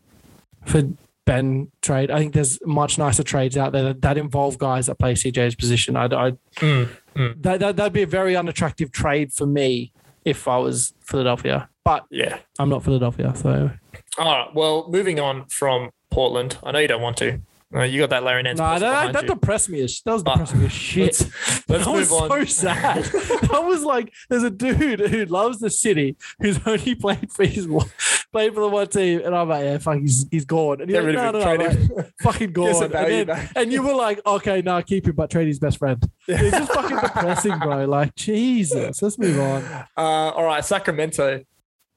for 0.65 0.83
Ben 1.27 1.69
trade. 1.81 2.09
I 2.09 2.19
think 2.19 2.33
there's 2.33 2.57
much 2.65 2.97
nicer 2.97 3.21
trades 3.21 3.57
out 3.57 3.73
there 3.73 3.83
that, 3.83 4.01
that 4.01 4.17
involve 4.17 4.57
guys 4.57 4.85
that 4.85 4.97
play 4.97 5.13
CJ's 5.13 5.55
position. 5.55 5.97
I, 5.97 6.05
I 6.05 6.31
Mm, 6.55 6.89
mm. 7.15 7.43
that, 7.43 7.59
that 7.59 7.75
that'd 7.75 7.91
be 7.91 8.01
a 8.01 8.07
very 8.07 8.35
unattractive 8.35 8.91
trade 8.91 9.33
for 9.33 9.45
me 9.45 9.91
if 10.23 10.47
I 10.47 10.57
was 10.57 10.93
Philadelphia. 11.01 11.69
But 11.83 12.05
Yeah. 12.09 12.37
I'm 12.57 12.69
not 12.69 12.83
Philadelphia, 12.83 13.33
so 13.35 13.69
All 14.17 14.25
right. 14.25 14.55
Well, 14.55 14.87
moving 14.89 15.19
on 15.19 15.45
from 15.47 15.91
Portland. 16.09 16.57
I 16.63 16.71
know 16.71 16.79
you 16.79 16.87
don't 16.87 17.01
want 17.01 17.17
to. 17.17 17.41
Uh, 17.75 17.81
you 17.81 17.99
got 17.99 18.09
that 18.11 18.23
Larry 18.23 18.43
Nance. 18.43 18.59
nah, 18.59 18.79
that, 18.79 19.11
that 19.11 19.27
depressed 19.27 19.67
me. 19.67 19.81
As, 19.81 20.01
that 20.05 20.13
was 20.13 20.23
But 20.23 20.35
depressing 20.35 20.63
as 20.63 20.71
shit. 20.71 21.05
Let's, 21.05 21.21
let's 21.67 21.85
that 21.85 21.85
move 21.85 21.95
was 21.95 22.11
on. 22.13 22.29
so 22.29 22.45
sad. 22.45 23.03
that 23.03 23.63
was 23.65 23.83
like 23.83 24.13
there's 24.29 24.43
a 24.43 24.49
dude 24.49 25.01
who 25.01 25.25
loves 25.25 25.59
the 25.59 25.69
city 25.69 26.15
who's 26.39 26.59
only 26.65 26.95
played 26.95 27.29
for 27.29 27.45
his 27.45 27.67
one, 27.67 27.87
played 28.31 28.53
for 28.53 28.61
the 28.61 28.69
one 28.69 28.87
team, 28.87 29.21
and 29.25 29.35
I'm 29.35 29.49
like, 29.49 29.63
yeah, 29.65 29.77
fuck, 29.79 29.99
he's 29.99 30.25
he's 30.31 30.45
gone. 30.45 30.79
And 30.79 30.89
Get 30.89 31.03
you're 31.03 31.05
rid 31.07 31.15
like, 31.15 31.33
no, 31.33 31.39
no, 31.39 31.55
no, 31.57 31.95
like, 31.95 32.11
fucking 32.21 32.47
Get 32.47 32.53
gone. 32.53 32.83
And, 32.83 32.93
then, 32.93 33.27
back. 33.27 33.51
and 33.57 33.73
you 33.73 33.83
were 33.83 33.95
like, 33.95 34.21
okay, 34.25 34.61
no, 34.61 34.81
keep 34.81 35.05
him, 35.05 35.15
but 35.15 35.29
trade 35.29 35.47
his 35.47 35.59
best 35.59 35.77
friend. 35.77 36.01
It's 36.25 36.57
just 36.57 36.71
fucking 36.71 36.97
depressing, 36.97 37.59
bro. 37.59 37.83
Like 37.83 38.15
Jesus, 38.15 39.01
let's 39.01 39.19
move 39.19 39.39
on. 39.41 39.63
Uh, 39.97 40.31
all 40.31 40.45
right, 40.45 40.63
Sacramento. 40.63 41.43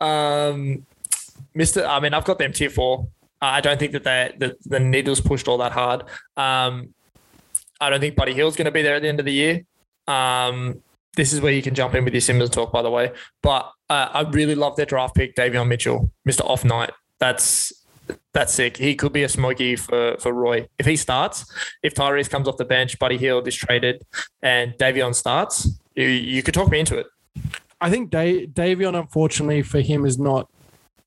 Um, 0.00 0.84
Mister, 1.54 1.84
I 1.86 2.00
mean, 2.00 2.12
I've 2.12 2.24
got 2.24 2.38
them 2.38 2.52
tier 2.52 2.70
four. 2.70 3.06
I 3.42 3.60
don't 3.60 3.78
think 3.78 3.92
that 3.92 4.04
they, 4.04 4.34
the 4.38 4.56
the 4.66 4.80
needles 4.80 5.20
pushed 5.20 5.48
all 5.48 5.58
that 5.58 5.72
hard. 5.72 6.02
Um, 6.36 6.94
I 7.80 7.88
don't 7.88 8.00
think 8.00 8.14
Buddy 8.14 8.34
Hield's 8.34 8.56
going 8.56 8.66
to 8.66 8.70
be 8.70 8.82
there 8.82 8.96
at 8.96 9.02
the 9.02 9.08
end 9.08 9.20
of 9.20 9.26
the 9.26 9.32
year. 9.32 9.62
Um, 10.06 10.82
this 11.16 11.32
is 11.32 11.40
where 11.40 11.52
you 11.52 11.62
can 11.62 11.74
jump 11.74 11.94
in 11.94 12.04
with 12.04 12.12
your 12.12 12.20
Simmons 12.20 12.50
talk, 12.50 12.70
by 12.70 12.82
the 12.82 12.90
way. 12.90 13.12
But 13.42 13.70
uh, 13.88 14.08
I 14.12 14.20
really 14.22 14.54
love 14.54 14.76
their 14.76 14.86
draft 14.86 15.14
pick, 15.14 15.34
Davion 15.34 15.68
Mitchell, 15.68 16.10
Mister 16.24 16.42
Off 16.44 16.64
Night. 16.64 16.90
That's 17.18 17.72
that's 18.32 18.52
sick. 18.52 18.76
He 18.76 18.94
could 18.94 19.12
be 19.12 19.22
a 19.22 19.28
smoky 19.28 19.76
for 19.76 20.16
for 20.18 20.32
Roy 20.32 20.68
if 20.78 20.86
he 20.86 20.96
starts. 20.96 21.46
If 21.82 21.94
Tyrese 21.94 22.28
comes 22.28 22.46
off 22.46 22.58
the 22.58 22.64
bench, 22.64 22.98
Buddy 22.98 23.16
Hield 23.16 23.48
is 23.48 23.56
traded, 23.56 24.02
and 24.42 24.74
Davion 24.74 25.14
starts. 25.14 25.68
You, 25.94 26.06
you 26.06 26.42
could 26.42 26.54
talk 26.54 26.70
me 26.70 26.80
into 26.80 26.98
it. 26.98 27.06
I 27.80 27.90
think 27.90 28.10
da- 28.10 28.46
Davion, 28.46 28.98
unfortunately 28.98 29.62
for 29.62 29.80
him, 29.80 30.04
is 30.04 30.18
not 30.18 30.48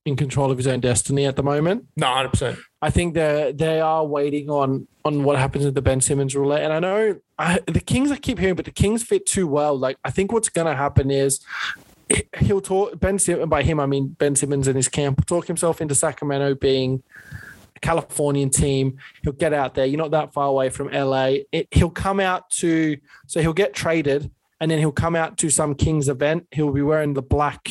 in 0.04 0.16
control 0.16 0.50
of 0.50 0.58
his 0.58 0.66
own 0.66 0.80
destiny 0.80 1.24
at 1.24 1.36
the 1.36 1.42
moment. 1.42 1.86
No, 1.96 2.06
hundred 2.06 2.30
percent. 2.30 2.58
I 2.82 2.90
think 2.90 3.14
they 3.14 3.52
they 3.54 3.80
are 3.80 4.04
waiting 4.04 4.50
on 4.50 4.86
on 5.04 5.24
what 5.24 5.38
happens 5.38 5.64
with 5.64 5.74
the 5.74 5.82
Ben 5.82 6.00
Simmons 6.00 6.34
roulette. 6.34 6.62
And 6.62 6.72
I 6.72 6.78
know 6.78 7.20
I, 7.38 7.60
the 7.66 7.80
Kings 7.80 8.10
I 8.10 8.16
keep 8.16 8.38
hearing, 8.38 8.54
but 8.54 8.64
the 8.64 8.70
Kings 8.70 9.02
fit 9.02 9.26
too 9.26 9.46
well. 9.46 9.78
Like 9.78 9.96
I 10.04 10.10
think 10.10 10.32
what's 10.32 10.48
going 10.48 10.66
to 10.66 10.74
happen 10.74 11.10
is 11.10 11.40
he- 12.08 12.28
he'll 12.38 12.60
talk 12.60 12.98
Ben 13.00 13.18
Simmons. 13.18 13.48
By 13.48 13.62
him, 13.62 13.80
I 13.80 13.86
mean 13.86 14.08
Ben 14.18 14.36
Simmons 14.36 14.68
and 14.68 14.76
his 14.76 14.88
camp. 14.88 15.24
Talk 15.26 15.46
himself 15.46 15.80
into 15.80 15.94
Sacramento 15.94 16.54
being 16.54 17.02
a 17.76 17.80
Californian 17.80 18.50
team. 18.50 18.98
He'll 19.22 19.32
get 19.32 19.54
out 19.54 19.74
there. 19.74 19.86
You're 19.86 19.98
not 19.98 20.10
that 20.10 20.34
far 20.34 20.48
away 20.48 20.68
from 20.68 20.88
LA. 20.88 21.36
It, 21.50 21.68
he'll 21.70 21.90
come 21.90 22.20
out 22.20 22.50
to 22.58 22.98
so 23.26 23.40
he'll 23.40 23.54
get 23.54 23.72
traded, 23.72 24.30
and 24.60 24.70
then 24.70 24.78
he'll 24.78 24.92
come 24.92 25.16
out 25.16 25.38
to 25.38 25.48
some 25.48 25.74
Kings 25.74 26.10
event. 26.10 26.46
He'll 26.52 26.72
be 26.72 26.82
wearing 26.82 27.14
the 27.14 27.22
black 27.22 27.68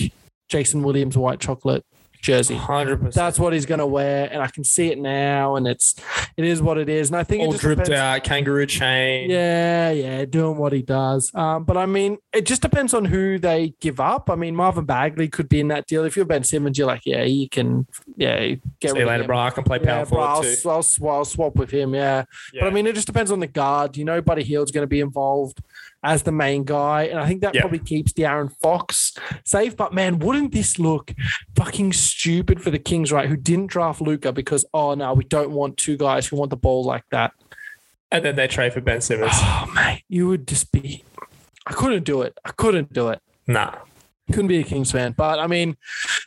Jason 0.50 0.82
Williams 0.82 1.18
white 1.18 1.40
chocolate 1.40 1.86
jersey. 2.24 2.56
Hundred 2.56 2.98
percent. 2.98 3.14
That's 3.16 3.38
what 3.38 3.54
he's 3.54 3.68
going 3.68 3.80
to 3.80 3.86
wear, 3.86 4.28
and 4.32 4.42
I 4.42 4.48
can 4.48 4.64
see 4.64 4.88
it 4.92 4.98
now, 4.98 5.56
and 5.56 5.68
it's 5.68 5.94
it 6.38 6.46
is 6.46 6.62
what 6.62 6.80
it 6.80 6.90
is. 6.90 7.10
And 7.10 7.18
I 7.18 7.24
think 7.24 7.44
it 7.44 7.46
all 7.46 7.52
just 7.52 7.62
dripped 7.62 7.86
depends- 7.86 8.00
out, 8.00 8.24
kangaroo 8.24 8.66
chain. 8.66 9.30
Yeah, 9.30 9.92
yeah, 9.92 10.26
doing 10.26 10.58
what 10.58 10.74
he 10.74 10.82
does. 10.82 11.32
Um, 11.36 11.64
but 11.66 11.78
I 11.78 11.86
mean, 11.86 12.18
it 12.34 12.46
just 12.48 12.62
depends 12.64 12.94
on 12.94 13.06
who 13.06 13.38
they 13.38 13.76
give 13.82 14.00
up. 14.00 14.30
I 14.30 14.36
mean, 14.36 14.56
Marvin 14.56 14.86
Bagley 14.86 15.28
could 15.28 15.50
be 15.50 15.60
in 15.60 15.68
that 15.68 15.86
deal. 15.86 16.04
If 16.06 16.16
you're 16.16 16.26
Ben 16.26 16.44
Simmons, 16.44 16.78
you're 16.78 16.88
like, 16.88 17.02
yeah, 17.06 17.24
you 17.24 17.48
can, 17.50 17.86
yeah, 18.18 18.40
get 18.40 18.62
See 18.82 18.88
rid 18.90 18.96
you 18.98 19.02
of 19.04 19.08
later, 19.10 19.24
him. 19.24 19.28
bro. 19.28 19.38
I 19.40 19.50
can 19.52 19.64
play 19.64 19.80
Yeah, 19.84 19.98
power 19.98 20.06
bro, 20.06 20.20
I'll, 20.22 20.42
too. 20.42 20.56
I'll, 20.70 20.82
sw- 20.84 21.02
I'll 21.04 21.26
swap 21.26 21.56
with 21.56 21.70
him. 21.72 21.94
Yeah. 21.94 22.24
But 22.54 22.68
I 22.68 22.70
mean, 22.70 22.88
it 22.88 22.96
just 22.96 23.08
depends 23.08 23.32
on 23.32 23.40
the 23.40 23.48
guard. 23.48 23.98
You 23.98 24.06
know, 24.06 24.22
Buddy 24.22 24.44
Hield's 24.44 24.72
going 24.72 24.84
to 24.84 24.88
be 24.88 25.02
involved 25.02 25.60
as 26.04 26.24
the 26.24 26.32
main 26.32 26.64
guy. 26.64 27.04
And 27.04 27.20
I 27.20 27.28
think 27.28 27.42
that 27.42 27.56
Yeah. 27.56 27.62
probably 27.62 27.80
keeps 27.80 28.12
De'Aaron 28.14 28.52
Fox 28.62 29.14
safe. 29.46 29.76
But 29.78 29.94
man, 29.94 30.20
wouldn't 30.20 30.52
this 30.52 30.78
look 30.80 31.14
fucking 31.56 31.94
stupid 31.94 32.62
for 32.62 32.72
the 32.72 32.80
Kings, 32.80 33.12
right? 33.12 33.30
Who 33.30 33.38
didn't 33.38 33.68
draft 33.68 34.02
Luka 34.02 34.32
because, 34.34 34.66
oh, 34.74 34.94
no, 34.96 35.14
we 35.14 35.24
don't 35.24 35.52
want 35.52 35.78
two 35.78 35.98
guys 35.98 36.28
who 36.28 36.36
want 36.36 36.50
the 36.50 36.58
ball 36.58 36.84
like 36.84 37.04
that. 37.12 37.32
and 38.12 38.24
then 38.24 38.36
they 38.36 38.46
trade 38.48 38.72
for 38.74 38.80
Ben 38.82 39.02
Simmons. 39.02 39.32
Oh, 39.34 39.72
mate, 39.74 40.04
you 40.08 40.28
would 40.28 40.48
just 40.48 40.72
be. 40.72 41.04
I 41.66 41.74
couldn't 41.74 42.04
do 42.04 42.22
it. 42.22 42.38
I 42.46 42.52
couldn't 42.52 42.94
do 42.94 43.10
it. 43.10 43.20
nah. 43.48 43.74
Couldn't 44.32 44.48
be 44.48 44.60
a 44.60 44.64
Kings 44.64 44.92
fan. 44.92 45.14
But 45.18 45.40
I 45.40 45.48
mean, 45.48 45.76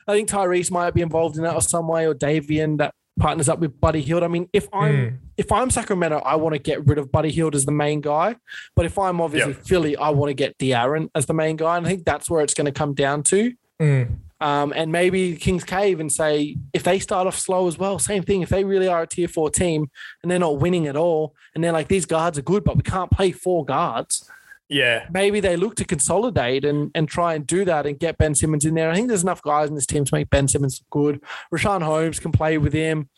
I 0.06 0.12
think 0.12 0.28
Tyrese 0.28 0.70
might 0.70 0.92
be 0.94 1.00
involved 1.00 1.36
in 1.36 1.44
that 1.44 1.54
or 1.54 1.62
some 1.62 1.86
way, 1.88 2.06
or 2.06 2.14
Davion 2.14 2.76
that 2.78 2.92
partners 3.18 3.48
up 3.48 3.58
with 3.60 3.80
Buddy 3.80 4.00
Hield. 4.02 4.22
I 4.22 4.28
mean, 4.28 4.48
if 4.52 4.68
I'm 4.72 4.94
Mm. 4.94 5.16
if 5.36 5.50
I'm 5.52 5.70
Sacramento, 5.70 6.18
I 6.24 6.36
want 6.36 6.54
to 6.54 6.58
get 6.58 6.86
rid 6.86 6.98
of 6.98 7.10
Buddy 7.12 7.30
Hield 7.30 7.54
as 7.54 7.64
the 7.64 7.72
main 7.72 8.00
guy. 8.00 8.36
But 8.74 8.86
if 8.86 8.98
I'm 8.98 9.20
obviously 9.20 9.52
Yep. 9.52 9.62
Philly, 9.66 9.96
I 9.96 10.10
want 10.10 10.30
to 10.30 10.34
get 10.34 10.56
De'Aaron 10.58 11.08
as 11.14 11.26
the 11.26 11.34
main 11.34 11.56
guy. 11.56 11.76
And 11.76 11.86
I 11.86 11.90
think 11.90 12.04
that's 12.04 12.28
where 12.30 12.42
it's 12.42 12.54
going 12.54 12.66
to 12.66 12.72
come 12.72 12.94
down 12.94 13.22
to. 13.24 13.52
Mm. 13.80 14.08
Um, 14.38 14.72
and 14.76 14.92
maybe 14.92 15.34
Kings 15.36 15.64
Cave 15.64 15.98
and 15.98 16.12
say 16.12 16.56
if 16.74 16.82
they 16.82 16.98
start 16.98 17.26
off 17.26 17.38
slow 17.38 17.66
as 17.68 17.78
well, 17.78 17.98
same 17.98 18.22
thing. 18.22 18.42
If 18.42 18.50
they 18.50 18.64
really 18.64 18.86
are 18.88 19.02
a 19.02 19.06
tier 19.06 19.28
four 19.28 19.48
team 19.48 19.88
and 20.22 20.30
they're 20.30 20.38
not 20.38 20.58
winning 20.58 20.86
at 20.86 20.96
all, 20.96 21.34
and 21.54 21.64
they're 21.64 21.72
like 21.72 21.88
these 21.88 22.04
guards 22.04 22.36
are 22.38 22.42
good, 22.42 22.62
but 22.64 22.76
we 22.76 22.82
can't 22.82 23.10
play 23.10 23.32
four 23.32 23.64
guards. 23.64 24.30
Yeah. 24.68 25.06
Maybe 25.12 25.40
they 25.40 25.56
look 25.56 25.76
to 25.76 25.84
consolidate 25.84 26.64
and 26.64 26.90
and 26.94 27.08
try 27.08 27.34
and 27.34 27.46
do 27.46 27.64
that 27.64 27.86
and 27.86 27.98
get 27.98 28.18
Ben 28.18 28.34
Simmons 28.34 28.64
in 28.64 28.74
there. 28.74 28.90
I 28.90 28.94
think 28.94 29.08
there's 29.08 29.22
enough 29.22 29.42
guys 29.42 29.68
in 29.68 29.74
this 29.74 29.86
team 29.86 30.04
to 30.04 30.14
make 30.14 30.30
Ben 30.30 30.48
Simmons 30.48 30.80
look 30.80 30.90
good. 30.90 31.22
Richaun 31.52 31.82
Holmes 31.82 32.18
can 32.18 32.32
play 32.32 32.58
with 32.58 32.72
him. 32.72 33.08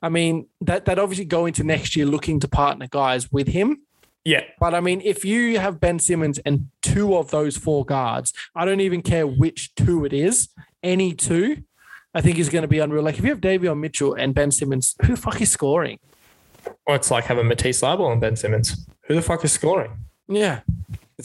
I 0.00 0.08
mean, 0.08 0.46
that 0.62 0.86
that 0.86 0.98
obviously 0.98 1.26
go 1.26 1.46
into 1.46 1.62
next 1.62 1.94
year 1.94 2.06
looking 2.06 2.40
to 2.40 2.48
partner 2.48 2.86
guys 2.90 3.30
with 3.30 3.48
him. 3.48 3.82
Yeah. 4.24 4.44
But 4.58 4.74
I 4.74 4.80
mean, 4.80 5.02
if 5.04 5.24
you 5.24 5.58
have 5.58 5.80
Ben 5.80 5.98
Simmons 5.98 6.38
and 6.38 6.68
two 6.80 7.14
of 7.16 7.30
those 7.30 7.58
four 7.58 7.84
guards, 7.84 8.32
I 8.54 8.64
don't 8.64 8.80
even 8.80 9.02
care 9.02 9.26
which 9.26 9.74
two 9.74 10.06
it 10.06 10.14
is, 10.14 10.48
any 10.82 11.12
two, 11.12 11.64
I 12.14 12.22
think 12.22 12.38
is 12.38 12.48
going 12.48 12.62
to 12.62 12.68
be 12.68 12.78
unreal. 12.78 13.02
Like 13.02 13.18
if 13.18 13.24
you 13.24 13.30
have 13.30 13.40
Davion 13.40 13.80
Mitchell 13.80 14.14
and 14.14 14.34
Ben 14.34 14.50
Simmons, 14.50 14.94
who 15.02 15.08
the 15.08 15.20
fuck 15.20 15.42
is 15.42 15.50
scoring? 15.50 15.98
Well, 16.86 16.96
it's 16.96 17.10
like 17.10 17.24
having 17.24 17.46
Matisse 17.46 17.82
Thybulle 17.82 18.12
and 18.12 18.20
Ben 18.20 18.36
Simmons. 18.36 18.86
Who 19.06 19.14
the 19.14 19.22
fuck 19.22 19.44
is 19.44 19.52
scoring? 19.52 19.90
Yeah. 20.28 20.60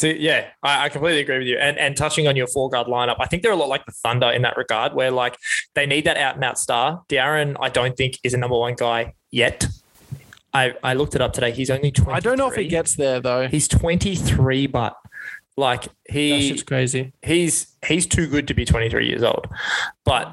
Yeah, 0.01 0.47
I, 0.61 0.85
I 0.85 0.89
completely 0.89 1.21
agree 1.21 1.39
with 1.39 1.47
you. 1.47 1.57
And 1.57 1.77
and 1.79 1.97
touching 1.97 2.27
on 2.27 2.35
your 2.35 2.45
four 2.45 2.69
guard 2.69 2.87
lineup, 2.87 3.15
I 3.19 3.25
think 3.25 3.41
they're 3.41 3.51
a 3.51 3.55
lot 3.55 3.69
like 3.69 3.85
the 3.85 3.91
Thunder 3.91 4.29
in 4.29 4.43
that 4.43 4.55
regard, 4.55 4.93
where 4.93 5.09
like 5.09 5.35
they 5.73 5.87
need 5.87 6.05
that 6.05 6.15
out 6.15 6.35
and 6.35 6.43
out 6.43 6.59
star. 6.59 7.03
De'Aaron, 7.09 7.55
I 7.59 7.69
don't 7.69 7.97
think 7.97 8.19
is 8.23 8.35
a 8.35 8.37
number 8.37 8.57
one 8.57 8.75
guy 8.75 9.15
yet. 9.31 9.65
I, 10.53 10.73
I 10.83 10.93
looked 10.93 11.15
it 11.15 11.21
up 11.21 11.33
today. 11.33 11.51
He's 11.51 11.69
only 11.69 11.91
23. 11.91 12.13
I 12.13 12.19
don't 12.19 12.37
know 12.37 12.49
if 12.49 12.55
he 12.55 12.67
gets 12.67 12.95
there 12.95 13.19
though. 13.19 13.47
He's 13.47 13.67
23, 13.67 14.67
but 14.67 14.95
like 15.57 15.87
he 16.07 16.57
crazy. 16.61 17.13
he's 17.21 17.75
he's 17.85 18.07
too 18.07 18.27
good 18.27 18.47
to 18.47 18.53
be 18.53 18.65
23 18.65 19.07
years 19.07 19.23
old, 19.23 19.47
but 20.05 20.31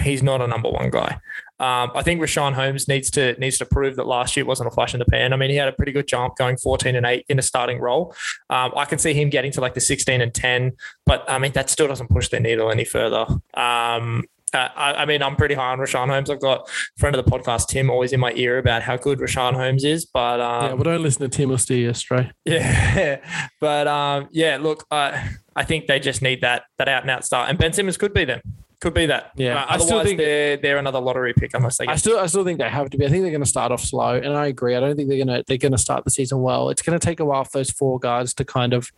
he's 0.00 0.22
not 0.22 0.40
a 0.40 0.46
number 0.46 0.70
one 0.70 0.90
guy. 0.90 1.18
Um, 1.62 1.92
I 1.94 2.02
think 2.02 2.20
Richaun 2.20 2.54
Holmes 2.54 2.88
needs 2.88 3.08
to 3.12 3.38
needs 3.38 3.56
to 3.58 3.64
prove 3.64 3.94
that 3.94 4.06
last 4.08 4.36
year 4.36 4.44
wasn't 4.44 4.66
a 4.66 4.72
flash 4.72 4.94
in 4.94 4.98
the 4.98 5.04
pan. 5.04 5.32
I 5.32 5.36
mean, 5.36 5.48
he 5.48 5.54
had 5.56 5.68
a 5.68 5.72
pretty 5.72 5.92
good 5.92 6.08
jump 6.08 6.36
going 6.36 6.56
14 6.56 6.96
and 6.96 7.06
8 7.06 7.24
in 7.28 7.38
a 7.38 7.42
starting 7.42 7.78
role. 7.78 8.14
Um, 8.50 8.72
I 8.76 8.84
can 8.84 8.98
see 8.98 9.14
him 9.14 9.30
getting 9.30 9.52
to 9.52 9.60
like 9.60 9.74
the 9.74 9.80
16 9.80 10.20
and 10.20 10.34
10, 10.34 10.72
but 11.06 11.24
I 11.28 11.38
mean 11.38 11.52
that 11.52 11.70
still 11.70 11.86
doesn't 11.86 12.10
push 12.10 12.28
their 12.30 12.40
needle 12.40 12.68
any 12.68 12.84
further. 12.84 13.26
Um, 13.54 14.24
uh, 14.52 14.68
I, 14.76 14.92
I 14.94 15.06
mean, 15.06 15.22
I'm 15.22 15.36
pretty 15.36 15.54
high 15.54 15.72
on 15.72 15.78
Richaun 15.78 16.08
Holmes. 16.08 16.28
I've 16.28 16.40
got 16.40 16.68
a 16.68 17.00
friend 17.00 17.16
of 17.16 17.24
the 17.24 17.30
podcast, 17.30 17.68
Tim, 17.68 17.88
always 17.88 18.12
in 18.12 18.20
my 18.20 18.32
ear 18.34 18.58
about 18.58 18.82
how 18.82 18.96
good 18.96 19.18
Richaun 19.18 19.54
Holmes 19.54 19.84
is. 19.84 20.04
But 20.04 20.40
um, 20.40 20.64
yeah, 20.64 20.72
well, 20.74 20.82
don't 20.82 21.02
listen 21.02 21.22
to 21.22 21.28
Tim 21.28 21.50
or 21.50 21.58
steer 21.58 21.78
you 21.78 21.90
astray. 21.90 22.30
yeah, 22.44 23.20
but 23.60 23.86
um, 23.86 24.28
yeah. 24.32 24.58
Look, 24.58 24.84
uh, 24.90 25.16
I 25.56 25.64
think 25.64 25.86
they 25.86 26.00
just 26.00 26.22
need 26.22 26.40
that 26.42 26.64
that 26.78 26.88
out 26.88 27.02
and 27.02 27.10
out 27.10 27.24
start, 27.24 27.48
and 27.48 27.58
Ben 27.58 27.72
Simmons 27.72 27.96
could 27.96 28.12
be 28.12 28.24
them. 28.24 28.40
Could 28.82 28.94
be 28.94 29.06
that. 29.06 29.30
Yeah, 29.36 29.62
Uh, 29.62 29.66
I 29.68 29.76
still 29.78 29.86
otherwise, 29.98 30.06
think- 30.08 30.18
they're 30.18 30.56
they're 30.58 30.76
another 30.76 30.98
lottery 31.00 31.32
pick 31.32 31.52
unless 31.54 31.78
they 31.78 31.84
I 31.86 31.92
get. 31.92 32.00
still, 32.00 32.18
I 32.18 32.26
still 32.26 32.44
think 32.44 32.58
they 32.58 32.68
have 32.68 32.90
to 32.90 32.98
be. 32.98 33.06
I 33.06 33.08
think 33.08 33.22
they're 33.22 33.30
going 33.30 33.40
to 33.42 33.48
start 33.48 33.70
off 33.72 33.80
slow, 33.80 34.16
and 34.16 34.34
I 34.34 34.46
agree. 34.46 34.74
I 34.76 34.80
don't 34.80 34.96
think 34.96 35.08
they're 35.08 35.24
going 35.24 35.28
to 35.38 35.44
they're 35.46 35.56
going 35.56 35.72
to 35.72 35.78
start 35.78 36.02
the 36.04 36.10
season 36.10 36.42
well. 36.42 36.68
It's 36.68 36.82
going 36.82 36.98
to 36.98 37.04
take 37.04 37.20
a 37.20 37.24
while 37.24 37.44
for 37.44 37.58
those 37.58 37.70
four 37.70 37.98
guards 38.00 38.34
to 38.34 38.44
kind 38.44 38.72
of, 38.74 38.90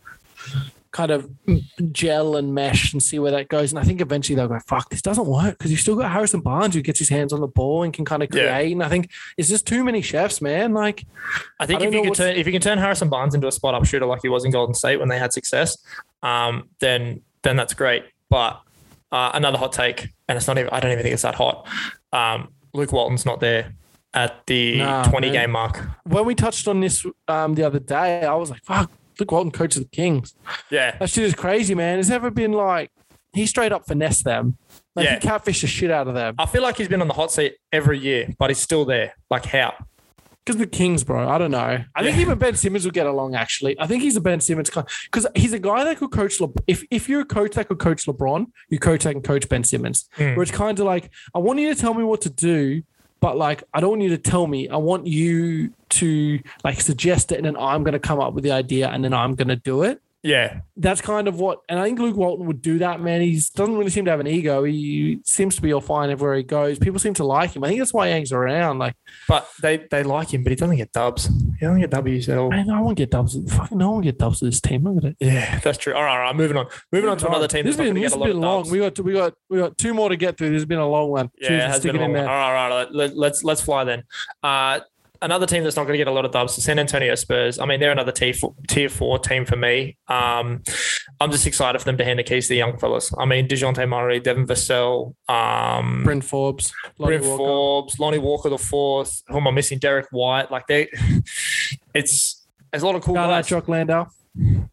kind 0.91 1.11
of 1.11 1.29
gel 1.91 2.35
and 2.35 2.55
mesh 2.55 2.93
and 2.93 3.03
see 3.03 3.19
where 3.19 3.31
that 3.33 3.47
goes. 3.47 3.71
And 3.71 3.77
I 3.77 3.83
think 3.83 4.01
eventually 4.01 4.35
they'll 4.35 4.47
go, 4.47 4.59
"Fuck, 4.65 4.89
this 4.89 5.03
doesn't 5.03 5.27
work," 5.27 5.57
because 5.59 5.69
you've 5.69 5.81
still 5.81 5.95
got 5.95 6.11
Harrison 6.11 6.39
Barnes 6.41 6.73
who 6.73 6.81
gets 6.81 6.97
his 6.97 7.09
hands 7.09 7.31
on 7.31 7.39
the 7.41 7.47
ball 7.47 7.83
and 7.83 7.93
can 7.93 8.05
kind 8.05 8.23
of 8.23 8.31
create. 8.31 8.45
Yeah. 8.45 8.73
And 8.73 8.83
I 8.83 8.89
think 8.89 9.11
it's 9.37 9.49
just 9.49 9.67
too 9.67 9.83
many 9.83 10.01
chefs, 10.01 10.41
man. 10.41 10.73
Like, 10.73 11.05
I 11.59 11.67
think 11.67 11.81
I 11.81 11.85
if 11.85 11.93
you 11.93 12.01
can 12.01 12.13
turn 12.13 12.35
if 12.35 12.47
you 12.47 12.51
can 12.51 12.61
turn 12.61 12.79
Harrison 12.79 13.09
Barnes 13.09 13.35
into 13.35 13.47
a 13.47 13.51
spot 13.51 13.75
up 13.75 13.85
shooter 13.85 14.07
like 14.07 14.21
he 14.23 14.29
was 14.29 14.45
in 14.45 14.51
Golden 14.51 14.73
State 14.73 14.97
when 14.99 15.09
they 15.09 15.19
had 15.19 15.31
success, 15.31 15.77
um, 16.23 16.69
then 16.79 17.21
then 17.43 17.55
that's 17.55 17.75
great. 17.75 18.05
But 18.31 18.59
uh, 19.15 19.31
another 19.33 19.57
hot 19.57 19.71
take, 19.71 19.99
and 20.27 20.37
it's 20.37 20.47
not 20.47 20.57
even 20.57 20.69
I 20.71 20.79
don't 20.81 20.91
even 20.91 21.03
think 21.03 21.13
it's 21.13 21.21
that 21.23 21.35
hot. 21.35 21.67
Um, 22.11 22.49
Luke 22.73 22.91
Walton's 22.91 23.25
not 23.25 23.39
there 23.39 23.73
at 24.13 24.45
the 24.47 24.77
Nah, 24.79 25.03
20 25.03 25.27
man. 25.27 25.33
game 25.33 25.51
mark. 25.51 25.81
when 26.03 26.25
we 26.25 26.35
touched 26.35 26.67
on 26.67 26.79
this 26.81 27.05
um, 27.27 27.55
the 27.55 27.63
other 27.63 27.79
day, 27.79 28.23
I 28.25 28.33
was 28.35 28.49
like, 28.49 28.63
"Fuck." 28.63 28.91
Luke 29.19 29.31
Walton, 29.31 29.51
coach 29.51 29.77
of 29.77 29.83
the 29.83 29.89
Kings. 29.89 30.35
Yeah, 30.69 30.97
That 30.99 31.09
shit 31.09 31.23
is 31.23 31.33
crazy, 31.33 31.73
man. 31.73 31.99
It's 31.99 32.09
never 32.09 32.29
been 32.29 32.51
like 32.51 32.91
he 33.33 33.45
straight 33.45 33.71
up 33.71 33.85
finesse 33.87 34.23
them. 34.23 34.57
Like 34.95 35.05
Yeah. 35.05 35.19
he 35.19 35.27
catfished 35.27 35.61
the 35.61 35.67
shit 35.67 35.89
out 35.91 36.07
of 36.09 36.15
them. 36.15 36.35
I 36.37 36.45
feel 36.45 36.61
like 36.61 36.75
he's 36.77 36.89
been 36.89 37.01
on 37.01 37.07
the 37.07 37.13
hot 37.13 37.31
seat 37.31 37.55
every 37.71 37.97
year, 37.97 38.27
but 38.39 38.49
he's 38.49 38.59
still 38.59 38.83
there. 38.83 39.13
Like 39.29 39.45
how? 39.45 39.73
Because 40.45 40.59
the 40.59 40.67
Kings, 40.67 41.03
bro. 41.03 41.27
I 41.27 41.39
don't 41.39 41.49
know. 41.51 41.83
I 41.95 42.03
think 42.03 42.17
Yeah. 42.17 42.21
even 42.21 42.37
Ben 42.37 42.55
Simmons 42.55 42.85
would 42.85 42.93
get 42.93 43.07
along. 43.07 43.33
Actually, 43.33 43.79
I 43.79 43.87
think 43.87 44.03
he's 44.03 44.15
a 44.15 44.21
Ben 44.21 44.39
Simmons 44.39 44.69
kind. 44.69 44.87
Because 45.05 45.25
he's 45.35 45.53
a 45.53 45.59
guy 45.59 45.83
that 45.83 45.97
could 45.97 46.11
coach. 46.11 46.39
Le- 46.39 46.49
if 46.67 46.83
if 46.91 47.09
you're 47.09 47.21
a 47.21 47.25
coach 47.25 47.53
that 47.55 47.67
could 47.67 47.79
coach 47.79 48.05
LeBron, 48.05 48.45
you 48.69 48.77
coach 48.77 49.03
that 49.05 49.13
can 49.13 49.23
coach 49.23 49.49
Ben 49.49 49.63
Simmons. 49.63 50.07
Hmm. 50.15 50.35
Where 50.35 50.43
it's 50.43 50.51
kind 50.51 50.79
of 50.79 50.85
like, 50.85 51.09
I 51.33 51.39
want 51.39 51.59
you 51.59 51.73
to 51.73 51.79
tell 51.79 51.95
me 51.95 52.03
what 52.03 52.21
to 52.21 52.29
do, 52.29 52.83
but 53.21 53.37
like, 53.37 53.63
I 53.73 53.79
don't 53.79 53.89
want 53.89 54.01
you 54.03 54.09
to 54.09 54.17
tell 54.19 54.45
me. 54.45 54.69
I 54.69 54.77
want 54.77 55.07
you 55.07 55.71
to 55.89 56.39
like 56.63 56.79
suggest 56.79 57.31
it, 57.31 57.37
and 57.37 57.45
then 57.45 57.57
I'm 57.57 57.83
going 57.83 57.93
to 57.93 57.99
come 57.99 58.19
up 58.19 58.33
with 58.33 58.43
the 58.43 58.51
idea, 58.51 58.89
and 58.89 59.03
then 59.03 59.13
I'm 59.15 59.33
going 59.33 59.47
to 59.47 59.55
do 59.55 59.81
it. 59.81 59.99
Yeah, 60.25 60.61
That's 60.75 61.01
kind 61.01 61.27
of 61.27 61.39
what, 61.39 61.59
and 61.69 61.79
I 61.79 61.83
think 61.85 61.99
Luke 61.99 62.15
Walton 62.15 62.47
would 62.47 62.59
do 62.59 62.79
that. 62.79 62.99
Man, 62.99 63.21
he 63.21 63.33
doesn't 63.53 63.77
really 63.77 63.91
seem 63.91 64.05
to 64.05 64.11
have 64.11 64.19
an 64.19 64.25
ego. 64.25 64.63
He 64.63 65.19
seems 65.23 65.55
to 65.55 65.61
be 65.61 65.71
all 65.71 65.81
fine 65.81 66.09
everywhere 66.09 66.35
he 66.37 66.41
goes. 66.41 66.79
People 66.79 66.97
seem 66.97 67.13
to 67.13 67.23
like 67.23 67.55
him. 67.55 67.63
I 67.63 67.67
think 67.67 67.79
that's 67.79 67.93
why 67.93 68.07
he 68.07 68.13
hangs 68.13 68.31
around. 68.31 68.79
Like. 68.79 68.95
but 69.27 69.47
they 69.61 69.85
they 69.91 70.01
like 70.01 70.33
him, 70.33 70.43
but 70.43 70.49
he 70.49 70.55
doesn't 70.55 70.77
get 70.77 70.91
dubs. 70.91 71.27
He 71.59 71.65
doesn't 71.65 71.79
get 71.79 71.91
W's 71.91 72.27
at 72.27 72.39
all. 72.39 72.49
Man, 72.49 72.65
no 72.65 72.81
one 72.81 72.95
get 72.95 73.11
dubs. 73.11 73.37
Fucking 73.55 73.77
no 73.77 73.91
one 73.91 74.01
get 74.01 74.17
dubs 74.17 74.39
to 74.39 74.45
this 74.45 74.59
team. 74.59 74.83
Look 74.83 75.03
at 75.03 75.11
it. 75.11 75.17
Yeah, 75.19 75.59
that's 75.59 75.77
true. 75.77 75.93
All 75.93 76.01
right, 76.03 76.13
all 76.17 76.19
right. 76.23 76.35
Moving 76.35 76.57
on. 76.57 76.65
Moving 76.91 77.09
on 77.11 77.17
to 77.19 77.27
another 77.27 77.47
team 77.47 77.63
This 77.63 77.75
that's 77.75 77.87
has 77.87 77.93
not 77.93 77.93
been, 77.93 77.93
going 77.93 77.95
to 77.95 78.01
this 78.01 78.11
get 78.13 78.15
a 78.15 78.19
has 78.19 78.19
lot 78.19 78.25
been 78.25 78.35
of 78.37 78.41
long. 78.41 78.61
dubs. 78.63 78.71
We 78.71 78.79
got 78.79 78.99
we 78.99 79.13
got 79.13 79.33
we 79.49 79.57
got 79.59 79.77
two 79.77 79.93
more 79.93 80.09
to 80.09 80.15
get 80.15 80.37
through. 80.39 80.49
This 80.49 80.57
has 80.61 80.65
been 80.65 80.79
a 80.79 80.87
long 80.89 81.11
one. 81.11 81.29
Yeah, 81.39 81.47
Choose 81.49 81.57
it 81.57 81.59
to 81.61 81.67
has 81.67 81.75
stick 81.81 81.91
been 81.93 82.01
it 82.01 82.03
a 82.03 82.05
in 82.05 82.11
long 82.13 82.21
there. 82.25 82.29
All 82.29 82.51
right, 82.51 82.69
all 82.71 82.77
right. 82.79 82.91
Let, 82.91 83.15
let's 83.15 83.43
let's 83.43 83.61
fly 83.61 83.83
then. 83.83 84.03
Uh, 84.41 84.79
another 85.25 85.45
team 85.45 85.63
that's 85.63 85.75
not 85.75 85.83
going 85.83 85.93
to 85.93 85.97
get 85.97 86.07
a 86.07 86.11
lot 86.11 86.23
of 86.23 86.31
dubs, 86.31 86.55
the 86.55 86.61
San 86.61 86.79
Antonio 86.79 87.15
Spurs. 87.15 87.59
I 87.59 87.65
mean, 87.65 87.79
they're 87.79 87.91
another 87.91 88.11
tier 88.11 88.33
four, 88.33 88.53
tier 88.67 88.87
four 88.87 89.19
team 89.19 89.43
for 89.45 89.55
me. 89.55 89.97
Um, 90.07 90.63
I'm 91.19 91.31
just 91.31 91.45
excited 91.47 91.79
for 91.79 91.85
them 91.85 91.97
to 91.97 92.05
hand 92.05 92.19
the 92.19 92.23
keys 92.23 92.45
to 92.47 92.49
the 92.53 92.57
young 92.57 92.77
fellas. 92.77 93.11
I 93.17 93.25
mean, 93.25 93.47
Dejounte 93.47 93.89
Murray, 93.89 94.19
Devin 94.19 94.47
Vassell, 94.47 95.15
um, 95.27 96.03
Bryn 96.03 96.21
Forbes, 96.21 96.71
Lonnie 96.97 97.17
Bryn 97.17 97.29
Walker. 97.29 97.43
Forbes, 97.43 97.99
Lonnie 97.99 98.17
Walker 98.19 98.49
the 98.49 98.57
fourth. 98.57 99.23
Who 99.27 99.37
am 99.37 99.47
I 99.47 99.51
missing? 99.51 99.79
Derrick 99.79 100.07
White. 100.11 100.51
Like 100.51 100.67
they, 100.67 100.89
it's 101.93 102.45
there's 102.71 102.83
a 102.83 102.85
lot 102.85 102.95
of 102.95 103.01
cool 103.01 103.15
Shout 103.15 103.29
out 103.29 103.35
guys. 103.35 103.47
Jock 103.47 103.67
Landale. 103.67 104.07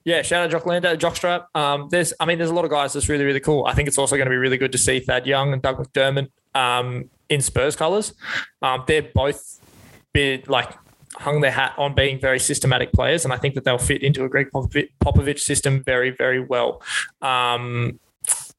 Yeah, 0.05 0.23
shout 0.23 0.45
out 0.45 0.51
Jock 0.51 0.67
Landale, 0.67 0.97
Jockstrap. 0.97 1.47
Um, 1.55 1.89
there's, 1.89 2.13
I 2.19 2.27
mean, 2.27 2.39
there's 2.39 2.51
a 2.51 2.55
lot 2.55 2.65
of 2.65 2.71
guys 2.71 2.93
that's 2.93 3.09
really, 3.09 3.25
really 3.25 3.41
cool. 3.41 3.65
I 3.65 3.75
think 3.75 3.87
it's 3.89 3.99
also 3.99 4.17
going 4.17 4.27
to 4.27 4.31
be 4.31 4.37
really 4.37 4.59
good 4.59 4.73
to 4.73 4.79
see 4.79 4.99
Thad 5.01 5.27
Young 5.27 5.53
and 5.53 5.63
Doug 5.63 5.79
McDermott 5.79 6.31
um, 6.55 7.09
in 7.29 7.41
Spurs 7.41 7.77
colours. 7.77 8.13
Um, 8.61 8.83
they're 8.89 9.09
both 9.15 9.61
been 10.13 10.43
like 10.47 10.73
hung 11.17 11.41
their 11.43 11.51
hat 11.51 11.75
on 11.77 11.95
being 11.95 12.19
very 12.19 12.39
systematic 12.39 12.93
players, 12.93 13.25
and 13.25 13.33
I 13.33 13.37
think 13.37 13.55
that 13.55 13.65
they'll 13.65 13.79
fit 13.79 14.03
into 14.03 14.25
a 14.25 14.29
Gregg 14.29 14.51
Popovich, 14.53 15.41
system 15.41 15.83
very, 15.83 16.11
very 16.11 16.41
well. 16.41 16.83
Um, 17.21 18.01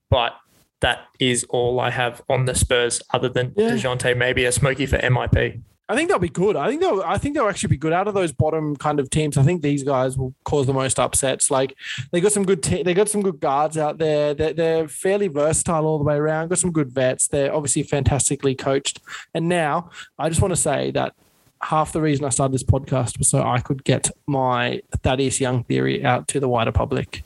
but 0.09 0.33
that 0.81 1.07
is 1.19 1.45
all 1.45 1.79
I 1.79 1.89
have 1.89 2.21
on 2.29 2.45
the 2.45 2.53
Spurs, 2.55 3.01
other 3.11 3.29
than 3.29 3.53
Yeah. 3.55 3.71
Dejounte, 3.71 4.17
maybe 4.17 4.45
a 4.45 4.51
smoky 4.51 4.85
for 4.85 4.97
MIP. 4.97 5.61
I 5.89 5.95
think 5.95 6.09
they'll 6.09 6.17
be 6.19 6.29
good. 6.29 6.55
I 6.55 6.69
think 6.69 6.81
they'll. 6.81 7.01
I 7.01 7.17
think 7.17 7.35
they'll 7.35 7.47
actually 7.49 7.69
be 7.69 7.77
good 7.77 7.91
out 7.91 8.07
of 8.07 8.13
those 8.13 8.31
bottom 8.31 8.75
kind 8.77 8.99
of 9.01 9.09
teams. 9.09 9.37
I 9.37 9.43
think 9.43 9.61
these 9.61 9.83
guys 9.83 10.17
will 10.17 10.33
cause 10.45 10.65
the 10.65 10.73
most 10.73 10.97
upsets. 10.97 11.51
Like 11.51 11.75
they 12.11 12.21
got 12.21 12.31
some 12.31 12.45
good. 12.45 12.63
Te- 12.63 12.83
they 12.83 12.93
got 12.93 13.09
some 13.09 13.21
good 13.21 13.39
guards 13.41 13.77
out 13.77 13.97
there. 13.97 14.33
They're, 14.33 14.53
they're 14.53 14.87
fairly 14.87 15.27
versatile 15.27 15.85
all 15.85 15.97
the 15.97 16.05
way 16.05 16.15
around. 16.15 16.47
Got 16.47 16.59
some 16.59 16.71
good 16.71 16.91
vets. 16.91 17.27
They're 17.27 17.53
obviously 17.53 17.83
fantastically 17.83 18.55
coached. 18.55 19.01
And 19.33 19.49
now 19.49 19.89
I 20.17 20.29
just 20.29 20.41
want 20.41 20.53
to 20.53 20.59
say 20.59 20.91
that 20.91 21.15
half 21.63 21.91
the 21.93 22.01
reason 22.01 22.25
I 22.25 22.29
started 22.29 22.53
this 22.53 22.63
podcast 22.63 23.17
was 23.17 23.29
so 23.29 23.41
I 23.41 23.59
could 23.59 23.83
get 23.83 24.09
my 24.27 24.81
Thaddeus 25.01 25.39
Young 25.39 25.63
theory 25.63 26.03
out 26.03 26.27
to 26.29 26.39
the 26.39 26.47
wider 26.49 26.71
public. 26.71 27.23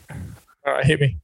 All 0.66 0.74
right, 0.74 0.86
hit 0.86 1.00
me. 1.02 1.18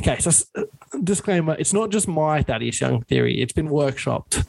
Okay, 0.00 0.18
so 0.18 0.30
uh, 0.56 0.62
disclaimer: 1.02 1.54
it's 1.58 1.72
not 1.72 1.90
just 1.90 2.08
my 2.08 2.42
Thaddeus 2.42 2.80
Young 2.80 3.02
theory. 3.02 3.40
It's 3.40 3.52
been 3.52 3.68
workshopped 3.68 4.46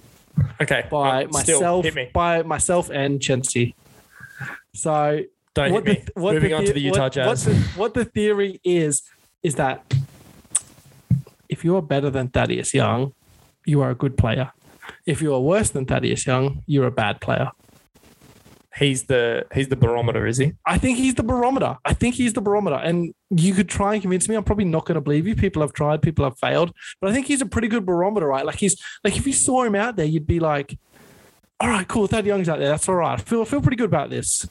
Okay, 0.62 0.84
by 0.92 1.26
still, 1.26 1.32
myself, 1.32 1.86
hit 1.86 1.96
me. 1.96 2.10
by 2.14 2.44
myself 2.44 2.90
and 2.90 3.22
Chelsea. 3.22 3.76
So 4.74 5.22
Don't 5.54 5.74
what 5.74 5.88
hit 5.88 5.98
me. 6.00 6.04
the, 6.14 6.22
what 6.22 6.34
Moving 6.36 6.54
on 6.54 6.62
to 6.62 6.68
the- 6.68 6.74
the 6.74 6.82
Utah 6.82 7.04
what, 7.04 7.12
Jazz. 7.14 7.28
What 7.48 7.56
the, 7.56 7.62
what 7.80 7.94
the 7.96 8.06
theory 8.06 8.60
is 8.64 9.02
is 9.44 9.56
that 9.56 9.94
if 11.50 11.64
you 11.64 11.76
are 11.76 11.82
better 11.82 12.10
than 12.10 12.28
Thaddeus 12.30 12.74
Young, 12.74 13.14
you 13.66 13.82
are 13.82 13.90
a 13.90 13.96
good 13.96 14.18
player. 14.18 14.52
If 15.06 15.22
you 15.22 15.34
are 15.34 15.40
worse 15.40 15.70
than 15.70 15.86
Thaddeus 15.86 16.26
Young, 16.28 16.64
you're 16.68 16.88
a 16.88 16.92
bad 16.92 17.20
player. 17.22 17.52
He's 18.78 19.04
the 19.04 19.46
he's 19.54 19.68
the 19.68 19.76
barometer, 19.76 20.28
is 20.28 20.38
he? 20.38 20.54
I 20.66 20.78
think 20.78 20.98
he's 20.98 21.16
the 21.16 21.24
barometer. 21.24 21.78
I 21.86 21.94
think 21.94 22.16
he's 22.16 22.34
the 22.34 22.42
barometer. 22.42 22.76
And 22.76 23.14
you 23.30 23.54
could 23.54 23.70
try 23.70 23.94
and 23.94 24.02
convince 24.02 24.30
me. 24.30 24.36
I'm 24.36 24.44
probably 24.44 24.66
not 24.66 24.86
going 24.86 24.96
to 24.96 25.02
believe 25.02 25.28
you. 25.28 25.36
People 25.36 25.62
have 25.62 25.74
tried, 25.74 26.02
people 26.02 26.24
have 26.26 26.38
failed. 26.38 26.72
But 27.02 27.10
I 27.10 27.14
think 27.14 27.28
he's 27.28 27.42
a 27.42 27.46
pretty 27.46 27.68
good 27.68 27.86
barometer, 27.86 28.28
right? 28.28 28.46
Like 28.46 28.58
he's 28.58 28.82
like 29.04 29.18
if 29.18 29.26
you 29.26 29.34
saw 29.34 29.64
him 29.64 29.76
out 29.76 29.96
there, 29.96 30.06
you'd 30.06 30.28
be 30.28 30.40
like, 30.40 30.78
all 31.60 31.70
right, 31.70 31.88
cool. 31.88 32.08
Thad 32.08 32.26
Young's 32.26 32.50
out 32.50 32.60
there. 32.60 32.70
That's 32.70 32.88
all 32.88 32.96
right. 32.96 33.20
I 33.20 33.24
feel 33.24 33.42
I 33.42 33.46
feel 33.46 33.62
pretty 33.62 33.78
good 33.78 33.90
about 33.90 34.10
this. 34.10 34.48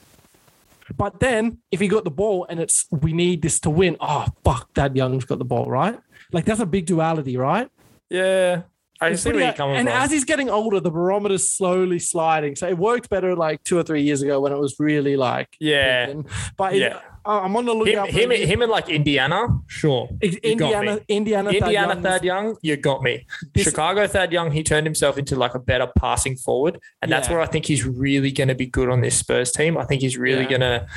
But 0.95 1.19
then 1.19 1.59
if 1.71 1.79
he 1.79 1.87
got 1.87 2.03
the 2.03 2.11
ball 2.11 2.45
and 2.49 2.59
it's 2.59 2.85
we 2.91 3.13
need 3.13 3.41
this 3.41 3.59
to 3.61 3.69
win, 3.69 3.97
oh 3.99 4.25
fuck, 4.43 4.73
Thad 4.73 4.95
Young's 4.95 5.25
got 5.25 5.39
the 5.39 5.45
ball, 5.45 5.69
right? 5.69 5.99
Like 6.31 6.45
that's 6.45 6.59
a 6.59 6.65
big 6.65 6.85
duality, 6.85 7.37
right? 7.37 7.69
Yeah. 8.09 8.63
I 9.01 9.13
see 9.15 9.31
where 9.31 9.43
you're 9.43 9.53
coming 9.53 9.75
and 9.77 9.87
from. 9.87 9.97
as 10.01 10.11
he's 10.11 10.23
getting 10.25 10.49
older, 10.49 10.79
the 10.79 10.91
barometer's 10.91 11.49
slowly 11.51 11.99
sliding. 11.99 12.55
So 12.55 12.67
it 12.67 12.77
worked 12.77 13.09
better 13.09 13.35
like 13.35 13.63
two 13.63 13.77
or 13.77 13.83
three 13.83 14.01
years 14.01 14.21
ago 14.21 14.39
when 14.41 14.51
it 14.51 14.57
was 14.57 14.75
really 14.79 15.15
like 15.17 15.49
yeah. 15.59 16.05
peaking. 16.07 16.25
But 16.57 16.75
Yeah. 16.75 16.99
I- 17.25 17.39
I'm 17.39 17.55
on 17.57 17.65
the 17.65 17.73
lookout. 17.73 18.09
him, 18.09 18.31
him, 18.31 18.47
him 18.47 18.61
and 18.61 18.71
like 18.71 18.87
Indiana, 18.89 19.47
sure. 19.67 20.09
Indiana. 20.21 20.99
Indiana, 21.09 21.49
Thad 21.51 21.55
Indiana 21.63 21.71
Young 21.93 22.01
Thad 22.01 22.23
Young, 22.23 22.55
you 22.61 22.77
got 22.77 23.03
me. 23.03 23.25
This- 23.53 23.65
Chicago 23.65 24.07
Thad 24.07 24.31
Young, 24.31 24.51
he 24.51 24.63
turned 24.63 24.85
himself 24.87 25.17
into 25.17 25.35
like 25.35 25.53
a 25.53 25.59
better 25.59 25.87
passing 25.99 26.37
forward, 26.37 26.79
and 27.01 27.11
that's 27.11 27.27
Yeah. 27.27 27.33
where 27.35 27.41
I 27.41 27.45
think 27.47 27.65
he's 27.65 27.85
really 27.85 28.31
going 28.31 28.47
to 28.47 28.55
be 28.55 28.65
good 28.65 28.89
on 28.89 29.01
this 29.01 29.17
Spurs 29.17 29.51
team. 29.51 29.77
I 29.77 29.83
think 29.83 30.01
he's 30.01 30.17
really 30.17 30.43
Yeah. 30.43 30.57
going 30.57 30.61
to. 30.61 30.87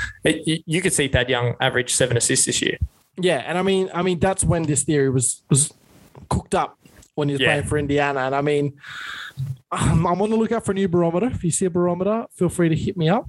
You, 0.49 0.59
you 0.67 0.81
could 0.81 0.93
see 0.93 1.09
Thad 1.09 1.29
Young 1.29 1.55
average 1.61 1.93
seven 1.93 2.17
assists 2.17 2.47
this 2.47 2.63
year. 2.63 2.79
Yeah, 3.21 3.43
and 3.47 3.59
I 3.59 3.63
mean, 3.63 3.91
I 3.93 4.03
mean 4.03 4.21
that's 4.21 4.45
when 4.45 4.63
this 4.63 4.85
theory 4.85 5.11
was 5.11 5.43
was 5.51 5.73
cooked 6.29 6.55
up 6.55 6.79
when 7.15 7.29
he 7.29 7.35
was 7.35 7.41
Yeah. 7.41 7.49
playing 7.49 7.65
for 7.65 7.79
Indiana. 7.79 8.21
And 8.21 8.35
I 8.35 8.41
mean, 8.41 8.75
I'm, 9.71 10.07
I'm 10.07 10.21
on 10.23 10.31
the 10.31 10.37
lookout 10.37 10.65
for 10.65 10.73
a 10.73 10.75
new 10.75 10.89
barometer. 10.89 11.27
If 11.27 11.45
you 11.45 11.51
see 11.51 11.67
a 11.67 11.71
barometer, 11.71 12.27
feel 12.35 12.49
free 12.49 12.69
to 12.69 12.77
hit 12.77 12.97
me 12.97 13.09
up 13.09 13.27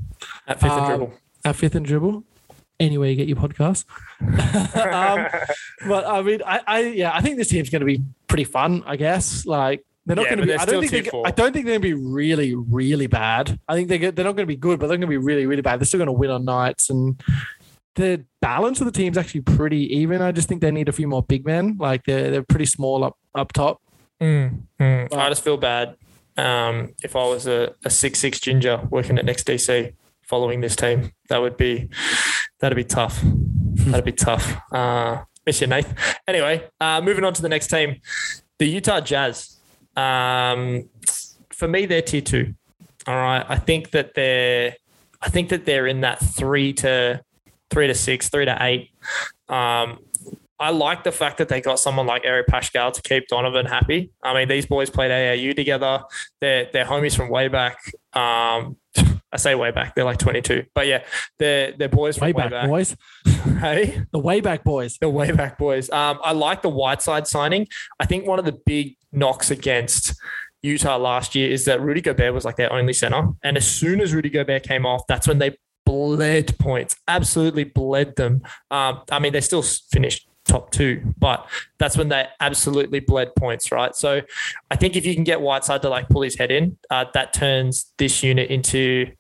At 0.48 0.60
fifth 0.60 0.72
and 0.72 0.82
Um, 0.82 0.88
dribble. 0.88 1.14
at 1.46 1.56
Fifth 1.56 1.76
and 1.76 1.86
Dribble. 1.86 2.24
Anywhere 2.80 3.10
you 3.10 3.16
get 3.16 3.28
your 3.28 3.38
podcast. 3.38 3.86
um, 4.22 5.28
but 5.88 6.06
I 6.08 6.22
mean, 6.24 6.42
I, 6.46 6.62
I 6.66 6.80
yeah, 6.82 7.12
I 7.14 7.22
think 7.22 7.38
this 7.38 7.50
team's 7.50 7.70
going 7.70 7.82
to 7.82 7.86
be 7.86 8.02
pretty 8.28 8.44
fun. 8.44 8.84
I 8.86 8.96
guess 8.96 9.46
like. 9.46 9.84
They're 10.08 10.16
not 10.16 10.24
Yeah, 10.24 10.30
going 10.36 10.40
to 10.40 10.46
be. 10.48 10.54
I 10.56 10.66
don't 10.66 10.88
think. 10.88 11.12
they, 11.12 11.22
I 11.26 11.30
don't 11.30 11.54
think 11.54 11.68
they're 11.68 11.78
going 11.78 11.82
to 11.84 11.88
be 11.88 11.94
really, 11.94 12.56
really 12.56 13.06
bad. 13.06 13.60
I 13.68 13.76
think 13.76 13.88
they 13.88 14.00
get, 14.00 14.16
they're 14.16 14.26
not 14.26 14.36
going 14.36 14.48
to 14.48 14.52
be 14.52 14.56
good, 14.56 14.80
but 14.80 14.88
they're 14.88 14.98
going 14.98 15.02
to 15.02 15.08
be 15.08 15.18
really, 15.18 15.46
really 15.46 15.62
bad. 15.62 15.80
They're 15.80 15.86
still 15.86 16.00
going 16.00 16.08
to 16.08 16.12
win 16.12 16.32
on 16.32 16.44
nights, 16.44 16.90
and 16.90 17.22
the 17.94 18.26
balance 18.42 18.82
of 18.82 18.86
the 18.86 18.92
team's 18.92 19.16
actually 19.16 19.42
pretty 19.42 19.96
even. 19.98 20.24
I 20.24 20.32
just 20.32 20.50
think 20.50 20.62
they 20.62 20.72
need 20.72 20.90
a 20.90 20.92
few 20.92 21.08
more 21.08 21.22
big 21.22 21.46
men. 21.46 21.78
Like 21.80 22.04
they're 22.06 22.32
they're 22.32 22.42
pretty 22.44 22.66
small 22.66 23.04
up 23.04 23.16
up 23.36 23.54
top. 23.54 23.82
Mm, 24.22 24.64
mm. 24.80 25.14
I 25.14 25.30
just 25.30 25.44
feel 25.44 25.58
bad 25.58 25.96
um, 26.38 26.94
if 27.04 27.16
I 27.16 27.26
was 27.26 27.48
a, 27.48 27.74
a 27.84 27.90
six 27.90 28.20
six 28.20 28.40
ginger 28.40 28.88
working 28.90 29.18
at 29.18 29.26
Next 29.26 29.48
DC 29.48 29.94
following 30.22 30.62
this 30.62 30.76
team. 30.76 31.12
That 31.30 31.40
would 31.40 31.58
be 31.58 31.90
that'd 32.60 32.76
be 32.76 32.84
tough. 32.84 33.20
That'd 33.24 34.06
be 34.06 34.12
tough. 34.12 34.58
Uh, 34.72 35.24
miss 35.46 35.62
you, 35.62 35.68
Nath. 35.68 36.20
Anyway, 36.28 36.68
uh, 36.80 37.02
moving 37.02 37.24
on 37.24 37.34
to 37.34 37.42
the 37.42 37.50
next 37.50 37.68
team, 37.68 38.00
the 38.60 38.66
Utah 38.66 39.02
Jazz. 39.02 39.58
Um, 39.96 40.90
for 41.50 41.68
me, 41.68 41.86
they're 41.86 42.02
tier 42.02 42.22
two. 42.22 42.54
All 43.08 43.16
right, 43.16 43.46
I 43.48 43.58
think 43.58 43.92
that 43.92 44.14
they're 44.14 44.76
I 45.22 45.30
think 45.30 45.50
that 45.50 45.66
they're 45.66 45.88
in 45.88 46.02
that 46.02 46.20
three 46.20 46.74
to 46.74 47.22
three 47.70 47.88
to 47.88 47.96
six, 47.96 48.30
three 48.30 48.46
to 48.46 48.58
eight. 48.62 48.92
Um, 49.50 50.00
I 50.62 50.70
like 50.70 51.04
the 51.04 51.12
fact 51.12 51.40
that 51.40 51.50
they 51.50 51.60
got 51.60 51.80
someone 51.80 52.06
like 52.06 52.22
Eric 52.24 52.48
Paschall 52.48 52.94
to 52.94 53.02
keep 53.02 53.28
Donovan 53.28 53.66
happy. 53.66 54.12
I 54.24 54.34
mean, 54.34 54.48
these 54.48 54.66
boys 54.68 54.90
played 54.90 55.10
AAU 55.12 55.56
together. 55.56 56.04
They're 56.40 56.70
they're 56.72 56.86
homies 56.86 57.16
from 57.16 57.30
way 57.30 57.48
back. 57.48 57.78
Um, 58.14 58.78
I 59.34 59.38
say 59.38 59.56
way 59.56 59.72
back. 59.72 59.96
They're 59.96 60.04
like 60.06 60.18
22, 60.20 60.66
but 60.76 60.86
yeah, 60.88 61.04
they're 61.40 61.72
they're 61.72 61.90
boys 61.90 62.18
from 62.18 62.28
Way 62.28 62.34
way, 62.34 62.50
back, 62.50 62.68
boys. 62.70 62.96
Hey, 63.60 64.04
The 64.12 64.20
way 64.20 64.40
back 64.42 64.64
boys. 64.64 64.98
the 65.00 65.10
way 65.10 65.32
back 65.32 65.58
boys. 65.58 65.90
Um, 65.90 66.20
I 66.24 66.34
like 66.34 66.62
the 66.62 66.70
Whiteside 66.70 67.28
signing. 67.28 67.68
I 68.00 68.06
think 68.06 68.28
one 68.28 68.40
of 68.40 68.46
the 68.46 68.58
big 68.66 68.98
knocks 69.12 69.50
against 69.50 70.14
Utah 70.62 70.98
last 70.98 71.34
year 71.34 71.50
is 71.50 71.66
that 71.66 71.82
Rudy 71.82 72.02
Gobert 72.02 72.34
was 72.34 72.46
like 72.46 72.58
their 72.58 72.72
only 72.72 72.94
center, 72.94 73.30
and 73.44 73.58
as 73.58 73.66
soon 73.68 74.00
as 74.02 74.14
Rudy 74.14 74.30
Gobert 74.30 74.64
came 74.64 74.86
off, 74.86 75.02
that's 75.08 75.28
when 75.28 75.40
they 75.40 75.58
bled 75.86 76.58
points. 76.60 76.96
Absolutely 77.08 77.64
bled 77.64 78.16
them. 78.16 78.42
Um, 78.70 79.02
I 79.12 79.18
mean, 79.20 79.34
they 79.34 79.42
still 79.42 79.64
finished 79.64 80.28
top 80.46 80.72
two, 80.72 81.02
but 81.18 81.48
that's 81.78 81.98
when 81.98 82.10
they 82.10 82.28
absolutely 82.40 83.00
bled 83.00 83.34
points, 83.36 83.72
right? 83.72 83.96
So 83.96 84.22
I 84.70 84.76
think 84.76 84.96
if 84.96 85.06
you 85.06 85.14
can 85.14 85.24
get 85.24 85.42
Whiteside 85.42 85.82
to 85.84 85.90
like 85.90 86.10
pull 86.10 86.22
his 86.22 86.38
head 86.38 86.52
in, 86.52 86.78
uh, 86.90 87.06
that 87.14 87.34
turns 87.34 87.92
this 87.98 88.24
unit 88.24 88.50
into 88.50 89.12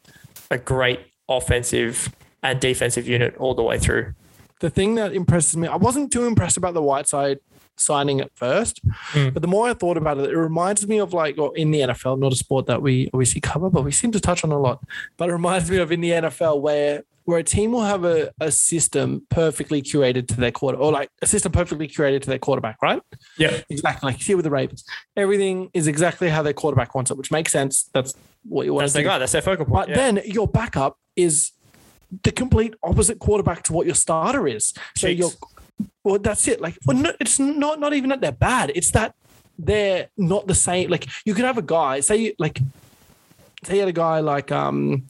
a 0.50 0.58
great 0.58 1.00
offensive 1.30 2.14
and 2.44 2.60
defensive 2.60 3.08
unit 3.08 3.36
all 3.38 3.56
the 3.56 3.64
way 3.64 3.78
through. 3.80 4.14
The 4.60 4.70
thing 4.70 4.96
that 4.96 5.14
impresses 5.14 5.58
me, 5.58 5.68
I 5.68 5.76
wasn't 5.76 6.12
too 6.12 6.26
impressed 6.26 6.58
about 6.58 6.74
the 6.74 6.84
Whiteside 6.84 7.40
signing 7.82 8.22
at 8.22 8.32
first, 8.36 8.82
Mm. 9.14 9.34
but 9.34 9.42
the 9.42 9.48
more 9.48 9.68
I 9.70 9.74
thought 9.74 9.98
about 9.98 10.18
it, 10.18 10.30
it 10.30 10.38
reminds 10.38 10.88
me 10.88 11.00
of 11.00 11.14
like, 11.14 11.38
or 11.38 11.56
in 11.58 11.72
the 11.72 11.82
NFL, 11.82 12.18
not 12.20 12.32
a 12.34 12.36
sport 12.36 12.66
that 12.68 12.82
we 12.82 13.10
obviously 13.14 13.42
cover, 13.42 13.70
but 13.70 13.84
we 13.84 13.92
seem 13.92 14.12
to 14.12 14.20
touch 14.20 14.44
on 14.44 14.52
a 14.52 14.60
lot. 14.60 14.84
But 15.18 15.30
it 15.30 15.34
reminds 15.34 15.70
me 15.70 15.78
of 15.78 15.92
in 15.92 16.02
the 16.02 16.12
NFL 16.12 16.62
where 16.62 17.04
where 17.26 17.38
a 17.38 17.44
team 17.44 17.72
will 17.72 17.84
have 17.84 18.04
a, 18.04 18.32
a 18.42 18.52
system 18.52 19.26
perfectly 19.30 19.80
curated 19.82 20.28
to 20.28 20.34
their 20.36 20.52
quarter, 20.52 20.78
or 20.78 20.92
like 20.92 21.10
a 21.22 21.28
system 21.28 21.52
perfectly 21.52 21.88
curated 21.88 22.22
to 22.22 22.28
their 22.28 22.40
quarterback, 22.40 22.82
right? 22.82 23.00
Yeah. 23.38 23.62
Exactly. 23.70 24.08
Like 24.08 24.18
you 24.18 24.24
see 24.26 24.36
with 24.36 24.44
the 24.44 24.50
Ravens, 24.50 24.84
everything 25.16 25.70
is 25.74 25.86
exactly 25.88 26.30
how 26.30 26.42
their 26.42 26.54
quarterback 26.54 26.96
wants 26.96 27.12
it, 27.12 27.18
which 27.18 27.32
makes 27.32 27.52
sense. 27.52 27.90
That's 27.94 28.16
what 28.44 28.66
you 28.66 28.74
want 28.74 28.86
That's 28.86 28.94
their 28.94 29.04
guy. 29.04 29.20
That's 29.20 29.32
their 29.34 29.44
focal 29.44 29.66
point. 29.66 29.88
But 29.88 29.90
yeah. 29.90 29.96
then 29.96 30.22
your 30.26 30.48
backup 30.48 30.98
is 31.16 31.52
the 32.24 32.32
complete 32.32 32.74
opposite 32.84 33.20
quarterback 33.20 33.62
to 33.64 33.74
what 33.74 33.86
your 33.86 33.96
starter 33.96 34.48
is. 34.48 34.74
So 34.98 35.08
Cheeks. 35.08 35.38
Well, 36.04 36.20
that's 36.20 36.48
it. 36.48 36.62
Like, 36.62 36.78
well, 36.86 36.98
no, 36.98 37.12
it's 37.20 37.40
not 37.40 37.80
not 37.80 37.94
even 37.94 38.10
that 38.10 38.22
they're 38.22 38.32
bad. 38.32 38.72
It's 38.76 38.92
that 38.92 39.16
they're 39.58 40.10
not 40.18 40.48
the 40.48 40.56
same. 40.56 40.90
Like, 40.90 41.08
you 41.26 41.34
could 41.34 41.46
have 41.46 41.58
a 41.58 41.62
guy 41.62 42.00
say 42.00 42.18
you 42.18 42.34
like 42.40 42.60
say 43.64 43.76
you 43.76 43.80
had 43.82 43.90
a 43.90 43.94
guy 43.94 44.20
like 44.20 44.52
um 44.52 45.06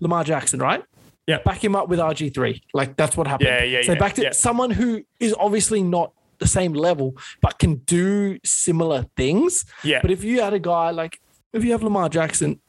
Lamar 0.00 0.24
Jackson, 0.24 0.60
right? 0.60 0.82
Yeah. 1.26 1.38
Back 1.38 1.64
him 1.64 1.74
up 1.74 1.88
with 1.88 1.98
RG 1.98 2.34
three. 2.34 2.62
Like 2.74 2.96
that's 2.96 3.16
what 3.16 3.26
happened. 3.26 3.48
Yeah, 3.48 3.62
yeah, 3.64 3.82
So 3.82 3.92
yeah, 3.92 3.98
back 3.98 4.14
to 4.14 4.22
yeah. 4.22 4.30
someone 4.32 4.70
who 4.70 5.02
is 5.20 5.34
obviously 5.38 5.82
not 5.82 6.12
the 6.38 6.46
same 6.46 6.74
level, 6.74 7.16
but 7.40 7.58
can 7.58 7.76
do 7.86 8.38
similar 8.44 9.06
things. 9.16 9.64
yeah. 9.82 10.00
But 10.02 10.10
if 10.10 10.22
you 10.24 10.42
had 10.42 10.52
a 10.52 10.58
guy 10.58 10.90
like, 10.90 11.20
if 11.52 11.64
you 11.64 11.72
have 11.72 11.82
Lamar 11.82 12.08
Jackson, 12.08 12.60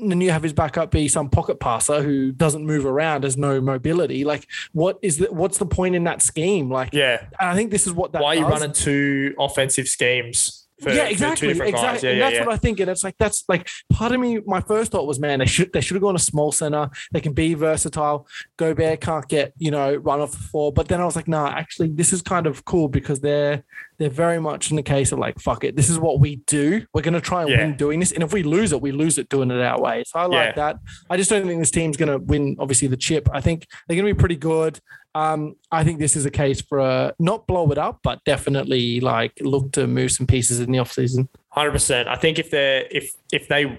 and 0.00 0.10
then 0.10 0.20
you 0.20 0.30
have 0.30 0.42
his 0.42 0.52
backup 0.52 0.90
be 0.90 1.08
some 1.08 1.28
pocket 1.28 1.60
passer 1.60 2.02
who 2.02 2.32
doesn't 2.32 2.64
move 2.64 2.86
around, 2.86 3.24
has 3.24 3.36
no 3.36 3.60
mobility. 3.60 4.24
Like, 4.24 4.46
what 4.72 4.98
is 5.02 5.18
the 5.18 5.32
what's 5.32 5.58
the 5.58 5.66
point 5.66 5.94
in 5.94 6.04
that 6.04 6.22
scheme? 6.22 6.70
Like, 6.70 6.92
yeah. 6.92 7.26
and 7.40 7.50
I 7.50 7.54
think 7.54 7.70
this 7.70 7.86
is 7.86 7.92
what 7.92 8.12
that 8.12 8.22
Why 8.22 8.30
are 8.30 8.34
you 8.36 8.42
does. 8.42 8.50
running 8.50 8.72
two 8.72 9.34
offensive 9.38 9.88
schemes 9.88 10.57
for, 10.80 10.90
yeah, 10.90 11.08
exactly, 11.08 11.50
exactly. 11.50 11.68
Yeah, 11.70 11.90
and 11.92 12.02
yeah, 12.02 12.18
that's 12.18 12.34
yeah. 12.34 12.44
what 12.44 12.54
I 12.54 12.56
think. 12.56 12.80
And 12.80 12.90
it's 12.90 13.02
like 13.04 13.16
that's 13.18 13.44
like 13.48 13.68
part 13.90 14.12
of 14.12 14.20
me. 14.20 14.40
My 14.46 14.60
first 14.60 14.92
thought 14.92 15.06
was, 15.06 15.18
man, 15.18 15.40
they 15.40 15.46
should 15.46 15.72
they 15.72 15.80
should 15.80 15.94
have 15.94 16.02
gone 16.02 16.16
a 16.16 16.20
small 16.20 16.52
center. 16.52 16.90
They 17.12 17.20
can 17.20 17.32
be 17.32 17.54
versatile. 17.54 18.26
Gobert 18.56 19.00
can't 19.00 19.26
get 19.28 19.52
you 19.58 19.70
know 19.70 19.94
run 19.96 20.20
off 20.20 20.32
the 20.32 20.38
floor. 20.38 20.72
But 20.72 20.88
then 20.88 21.00
I 21.00 21.04
was 21.04 21.16
like, 21.16 21.28
nah, 21.28 21.48
actually, 21.48 21.88
this 21.88 22.12
is 22.12 22.22
kind 22.22 22.46
of 22.46 22.64
cool 22.64 22.88
because 22.88 23.20
they're 23.20 23.64
they're 23.98 24.08
very 24.08 24.38
much 24.40 24.70
in 24.70 24.76
the 24.76 24.82
case 24.82 25.10
of 25.10 25.18
like, 25.18 25.40
fuck 25.40 25.64
it, 25.64 25.74
this 25.74 25.90
is 25.90 25.98
what 25.98 26.20
we 26.20 26.36
do. 26.46 26.86
We're 26.94 27.02
gonna 27.02 27.20
try 27.20 27.42
and 27.42 27.50
Yeah. 27.50 27.58
win 27.58 27.76
doing 27.76 28.00
this. 28.00 28.12
And 28.12 28.22
if 28.22 28.32
we 28.32 28.42
lose 28.44 28.72
it, 28.72 28.80
we 28.80 28.92
lose 28.92 29.18
it 29.18 29.28
doing 29.28 29.50
it 29.50 29.60
our 29.60 29.80
way. 29.80 30.04
So 30.06 30.20
I 30.20 30.26
like 30.26 30.54
that. 30.54 30.76
I 31.10 31.16
just 31.16 31.30
don't 31.30 31.46
think 31.46 31.60
this 31.60 31.72
team's 31.72 31.96
gonna 31.96 32.18
win. 32.18 32.56
Obviously, 32.58 32.88
the 32.88 32.96
chip. 32.96 33.28
I 33.32 33.40
think 33.40 33.66
they're 33.86 33.96
gonna 33.96 34.14
be 34.14 34.18
pretty 34.18 34.36
good. 34.36 34.78
Um, 35.14 35.56
I 35.72 35.84
think 35.84 35.98
this 35.98 36.16
is 36.16 36.26
a 36.26 36.30
case 36.30 36.60
for 36.60 36.78
a 36.78 37.14
not 37.18 37.46
blow 37.46 37.70
it 37.70 37.78
up, 37.78 38.00
but 38.02 38.22
definitely 38.24 39.00
like 39.00 39.32
look 39.40 39.72
to 39.72 39.86
move 39.86 40.12
some 40.12 40.26
pieces 40.26 40.60
in 40.60 40.70
the 40.70 40.78
offseason. 40.78 41.28
Hundred 41.48 41.72
percent. 41.72 42.08
I 42.08 42.16
think 42.16 42.38
if 42.38 42.50
they 42.50 42.86
if 42.90 43.12
if 43.32 43.48
they 43.48 43.78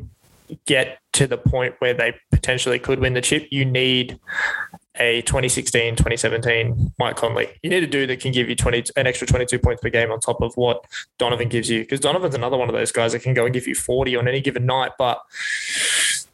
get 0.66 1.00
to 1.14 1.28
the 1.28 1.38
point 1.38 1.76
where 1.80 1.94
they 1.94 2.16
potentially 2.32 2.80
could 2.80 3.00
win 3.00 3.14
the 3.14 3.22
chip, 3.22 3.48
you 3.52 3.66
need 3.66 4.20
a 4.96 5.22
2016, 5.22 5.96
2017 5.96 6.94
Mike 7.00 7.16
Conley. 7.16 7.48
You 7.64 7.70
need 7.70 7.84
a 7.84 7.88
dude 7.88 8.10
that 8.10 8.20
can 8.20 8.32
give 8.32 8.50
you 8.50 8.56
20 8.56 8.86
an 8.98 9.08
extra 9.08 9.26
22 9.26 9.60
points 9.60 9.82
per 9.82 9.90
game 9.90 10.12
on 10.12 10.20
top 10.20 10.42
of 10.42 10.56
what 10.56 10.84
Donovan 11.18 11.48
gives 11.48 11.70
you. 11.70 11.82
Because 11.82 12.00
Donovan's 12.00 12.36
another 12.36 12.58
one 12.58 12.68
of 12.68 12.76
those 12.76 12.92
guys 12.92 13.14
that 13.14 13.22
can 13.22 13.34
go 13.34 13.46
and 13.46 13.54
give 13.54 13.68
you 13.68 13.76
40 13.76 14.16
on 14.16 14.28
any 14.28 14.42
given 14.42 14.66
night, 14.66 14.92
but 14.98 15.22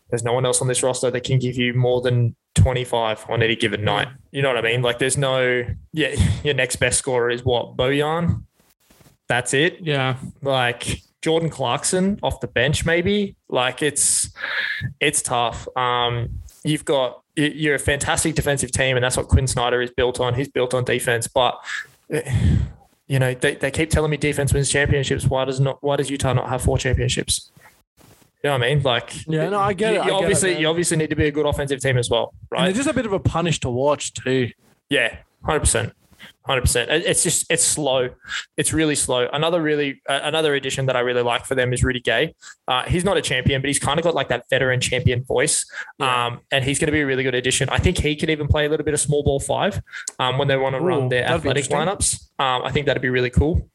there's 0.10 0.24
no 0.24 0.34
one 0.34 0.46
else 0.46 0.62
on 0.62 0.68
this 0.68 0.84
roster 0.84 1.10
that 1.12 1.24
can 1.24 1.40
give 1.40 1.56
you 1.58 1.74
more 1.74 2.02
than 2.02 2.36
25 2.56 3.26
on 3.30 3.42
any 3.44 3.56
given 3.56 3.84
night. 3.84 4.08
You 4.32 4.42
know 4.42 4.50
what 4.50 4.58
I 4.58 4.62
mean? 4.62 4.82
Like 4.82 5.00
there's 5.00 5.18
no 5.18 5.64
yeah, 5.94 6.16
your 6.44 6.54
next 6.54 6.78
best 6.78 7.00
scorer 7.00 7.30
is 7.30 7.44
what? 7.44 7.76
Bojan? 7.76 8.44
That's 9.28 9.54
it 9.54 9.80
Yeah. 9.82 10.18
like 10.42 11.02
Jordan 11.22 11.50
Clarkson 11.50 12.20
off 12.22 12.40
the 12.40 12.48
bench, 12.48 12.86
maybe. 12.86 13.36
Like 13.50 13.82
it's 13.82 14.30
it's 15.00 15.22
tough. 15.24 15.68
Um, 15.76 16.30
you've 16.64 16.86
got 16.86 17.22
you- 17.36 17.52
you're 17.56 17.76
a 17.76 17.80
fantastic 17.80 18.36
defensive 18.36 18.72
team, 18.72 18.96
and 18.96 19.04
that's 19.04 19.18
what 19.18 19.28
Quin 19.28 19.48
Snyder 19.48 19.82
is 19.82 19.90
built 19.92 20.20
on. 20.20 20.36
He's 20.36 20.48
built 20.48 20.74
on 20.76 20.84
defense, 20.86 21.28
but 21.28 21.60
eh, 22.12 22.32
you 23.08 23.18
know 23.20 23.34
they, 23.34 23.56
they 23.56 23.72
keep 23.72 23.90
telling 23.90 24.12
me 24.12 24.18
defense 24.18 24.54
wins 24.54 24.70
championships. 24.70 25.26
Why 25.26 25.46
does 25.46 25.60
not 25.60 25.80
Why 25.84 25.96
does 25.96 26.10
Utah 26.12 26.34
not 26.34 26.48
have 26.50 26.62
four 26.62 26.78
championships? 26.78 27.52
You 28.46 28.52
know 28.52 28.60
what 28.60 28.64
I 28.68 28.76
mean? 28.76 28.84
Like 28.84 29.26
Yeah, 29.26 29.50
no, 29.50 29.60
I 29.60 29.74
get 29.74 29.94
you, 29.94 30.00
it, 30.00 30.02
I 30.02 30.06
you 30.06 30.12
get 30.12 30.20
it, 30.20 30.22
obviously 30.22 30.52
man. 30.52 30.62
you 30.62 30.68
obviously 30.68 30.98
need 30.98 31.10
to 31.10 31.16
be 31.16 31.26
a 31.26 31.32
good 31.32 31.48
offensive 31.48 31.80
team 31.80 31.98
as 31.98 32.12
well, 32.12 32.32
And 32.52 32.52
right? 32.52 32.66
they're 32.66 32.76
just 32.76 32.88
a 32.88 32.94
bit 32.94 33.08
of 33.08 33.12
a 33.12 33.18
punish 33.20 33.60
to 33.62 33.72
watch 33.72 34.14
too. 34.14 34.52
Yeah, 34.88 35.18
hundred 35.44 35.62
percent. 35.62 35.94
Hundred 36.44 36.62
percent. 36.62 36.92
It's 36.92 37.24
just 37.24 37.48
it's 37.52 37.64
slow. 37.64 38.10
It's 38.56 38.72
really 38.72 38.94
slow. 38.94 39.28
Another 39.34 39.60
really 39.64 40.00
uh, 40.08 40.20
another 40.22 40.54
addition 40.54 40.86
that 40.86 40.96
I 40.96 41.00
really 41.00 41.24
like 41.24 41.44
for 41.48 41.56
them 41.56 41.74
is 41.74 41.84
Rudy 41.84 42.00
Gay. 42.02 42.36
Uh, 42.68 42.84
he's 42.84 43.04
not 43.04 43.18
a 43.18 43.22
champion, 43.24 43.62
but 43.64 43.68
he's 43.68 43.80
kind 43.80 43.98
of 44.00 44.04
got 44.04 44.14
like 44.14 44.28
that 44.30 44.46
veteran 44.48 44.80
champion 44.80 45.24
voice. 45.24 45.66
Yeah. 45.98 46.28
Um, 46.28 46.42
and 46.52 46.64
he's 46.64 46.78
going 46.78 46.86
to 46.86 46.92
be 46.92 47.02
a 47.02 47.06
really 47.08 47.24
good 47.24 47.34
addition. 47.34 47.68
I 47.70 47.80
think 47.80 47.98
he 47.98 48.16
could 48.16 48.30
even 48.30 48.48
play 48.48 48.68
a 48.68 48.70
little 48.70 48.84
bit 48.86 48.94
of 48.94 49.00
small 49.00 49.24
ball 49.24 49.40
five 49.40 49.82
um, 50.20 50.38
when 50.38 50.48
they 50.48 50.56
want 50.56 50.76
to 50.76 50.82
run 50.82 51.10
their 51.10 51.26
athletic 51.26 51.66
lineups. 51.66 52.30
Um, 52.38 52.62
I 52.64 52.72
think 52.72 52.86
that'd 52.86 53.02
be 53.02 53.10
really 53.10 53.32
cool. 53.32 53.68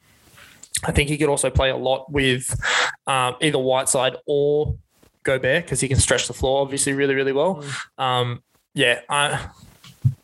I 0.85 0.93
think 0.93 1.09
he 1.09 1.19
could 1.19 1.29
also 1.29 1.51
play 1.51 1.71
a 1.71 1.77
lot 1.77 2.11
with 2.11 2.59
um, 3.07 3.37
either 3.41 3.59
Whiteside 3.59 4.17
or 4.27 4.77
Gobert 5.23 5.65
because 5.65 5.81
he 5.81 5.89
can 5.89 5.99
stretch 5.99 6.27
the 6.27 6.33
floor 6.33 6.63
obviously 6.63 6.93
really 6.93 7.15
really 7.15 7.33
well. 7.33 7.57
Mm. 7.57 8.03
Um, 8.03 8.43
yeah, 8.73 9.01
I, 9.09 9.49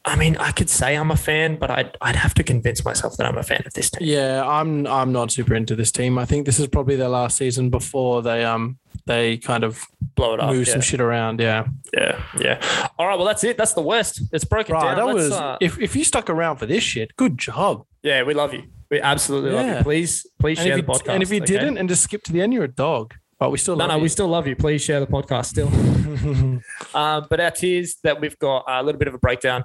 I 0.05 0.17
mean, 0.17 0.37
I 0.37 0.53
could 0.53 0.71
say 0.71 0.95
I'm 0.95 1.11
a 1.11 1.17
fan, 1.17 1.57
but 1.57 1.71
I'd 1.71 1.97
I'd 2.01 2.17
have 2.17 2.33
to 2.35 2.45
convince 2.45 2.85
myself 2.85 3.17
that 3.17 3.27
I'm 3.27 3.37
a 3.37 3.43
fan 3.43 3.63
of 3.67 3.73
this 3.75 3.91
team. 3.91 4.07
Yeah, 4.09 4.47
I'm 4.47 4.87
I'm 4.87 5.13
not 5.13 5.33
super 5.33 5.55
into 5.55 5.75
this 5.75 5.91
team. 5.91 6.17
I 6.17 6.25
think 6.25 6.47
this 6.47 6.59
is 6.59 6.69
probably 6.69 6.97
their 6.97 7.09
last 7.09 7.37
season 7.37 7.71
before 7.71 8.23
they 8.23 8.45
um 8.45 8.79
they 9.05 9.37
kind 9.37 9.65
of 9.65 9.85
Blow 10.15 10.35
it 10.35 10.41
up. 10.41 10.51
move 10.51 10.67
yeah. 10.67 10.73
some 10.73 10.81
shit 10.81 11.01
around. 11.01 11.41
Yeah, 11.41 11.67
yeah, 11.93 12.23
yeah. 12.39 12.89
All 12.99 13.07
right, 13.07 13.17
well 13.17 13.27
that's 13.27 13.45
it. 13.45 13.59
That's 13.59 13.75
the 13.75 13.83
West. 13.83 14.23
It's 14.33 14.45
broken 14.45 14.75
right. 14.75 14.95
down. 14.95 14.97
That 14.97 15.07
Let's, 15.07 15.31
was 15.31 15.33
uh, 15.33 15.59
if 15.61 15.79
if 15.81 15.97
you 15.97 16.05
stuck 16.05 16.31
around 16.31 16.57
for 16.57 16.67
this 16.67 16.83
shit, 16.85 17.15
good 17.17 17.37
job. 17.37 17.85
yeah, 18.03 18.23
we 18.23 18.33
love 18.33 18.55
you. 18.55 18.63
We 18.91 19.01
absolutely 19.01 19.51
love 19.53 19.67
Yeah. 19.67 19.79
you. 19.79 19.83
Please, 19.85 20.27
please 20.39 20.59
And 20.59 20.67
share 20.67 20.77
the 20.77 20.83
you, 20.83 20.89
podcast. 20.89 21.13
and 21.15 21.23
if 21.23 21.31
you 21.31 21.37
okay? 21.43 21.47
didn't 21.47 21.79
and 21.79 21.89
just 21.89 22.03
skip 22.03 22.23
to 22.25 22.33
the 22.33 22.41
end, 22.41 22.53
you're 22.55 22.65
a 22.65 22.69
dog. 22.69 23.15
But 23.39 23.51
we 23.51 23.59
still 23.59 23.77
no, 23.77 23.81
love 23.85 23.89
no, 23.91 23.97
you. 23.97 24.03
we 24.03 24.09
still 24.09 24.29
love 24.29 24.47
you. 24.47 24.57
Please 24.57 24.83
share 24.83 25.01
the 25.01 25.07
podcast 25.07 25.47
still. 25.47 25.71
Um, 26.95 27.27
but 27.29 27.41
our 27.41 27.51
tiers 27.51 27.97
that 28.03 28.21
we've 28.21 28.39
got 28.39 28.65
a 28.67 28.83
little 28.83 28.99
bit 28.99 29.07
of 29.07 29.15
a 29.15 29.19
breakdown. 29.19 29.65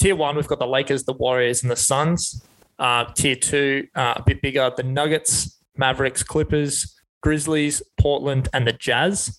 Tier 0.00 0.16
one, 0.16 0.34
we've 0.34 0.46
got 0.46 0.58
the 0.58 0.66
Lakers, 0.66 1.04
the 1.04 1.12
Warriors, 1.12 1.62
and 1.62 1.70
the 1.70 1.76
Suns. 1.76 2.42
Uh, 2.78 3.04
tier 3.14 3.36
two, 3.36 3.86
uh, 3.94 4.14
a 4.16 4.22
bit 4.22 4.40
bigger, 4.40 4.72
the 4.74 4.82
Nuggets, 4.82 5.58
Mavericks, 5.76 6.22
Clippers, 6.22 6.98
Grizzlies, 7.20 7.82
Portland, 8.00 8.48
and 8.54 8.66
the 8.66 8.72
Jazz. 8.72 9.38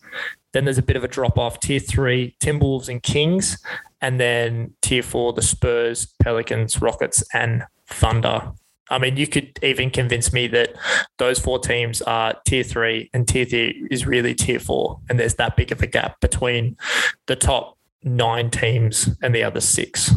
Then 0.54 0.66
there's 0.66 0.78
a 0.78 0.84
bit 0.84 0.96
of 0.96 1.04
a 1.04 1.08
drop 1.08 1.38
off. 1.40 1.60
Tier 1.60 1.80
three, 1.80 2.36
Timberwolves 2.40 2.88
and 2.88 3.02
Kings. 3.02 3.58
And 4.00 4.20
then 4.20 4.74
tier 4.82 5.04
four, 5.04 5.34
the 5.34 5.42
Spurs, 5.42 6.14
Pelicans, 6.22 6.80
Rockets, 6.82 7.24
and 7.34 7.64
Thunder. 7.88 8.52
I 8.92 8.98
mean, 8.98 9.16
you 9.16 9.26
could 9.26 9.58
even 9.64 9.90
convince 9.90 10.34
me 10.34 10.48
that 10.48 10.74
those 11.18 11.40
four 11.40 11.60
teams 11.60 12.02
are 12.02 12.36
tier 12.46 12.64
three 12.64 13.10
and 13.14 13.28
tier 13.28 13.46
three 13.46 13.88
is 13.90 14.06
really 14.06 14.36
tier 14.36 14.60
four. 14.60 15.00
And 15.10 15.18
there's 15.20 15.36
that 15.36 15.56
big 15.56 15.72
of 15.72 15.82
a 15.82 15.88
gap 15.88 16.20
between 16.20 16.76
the 17.28 17.38
top 17.38 17.78
nine 18.04 18.52
teams 18.52 19.10
and 19.22 19.34
the 19.34 19.44
other 19.44 19.62
six. 19.62 20.12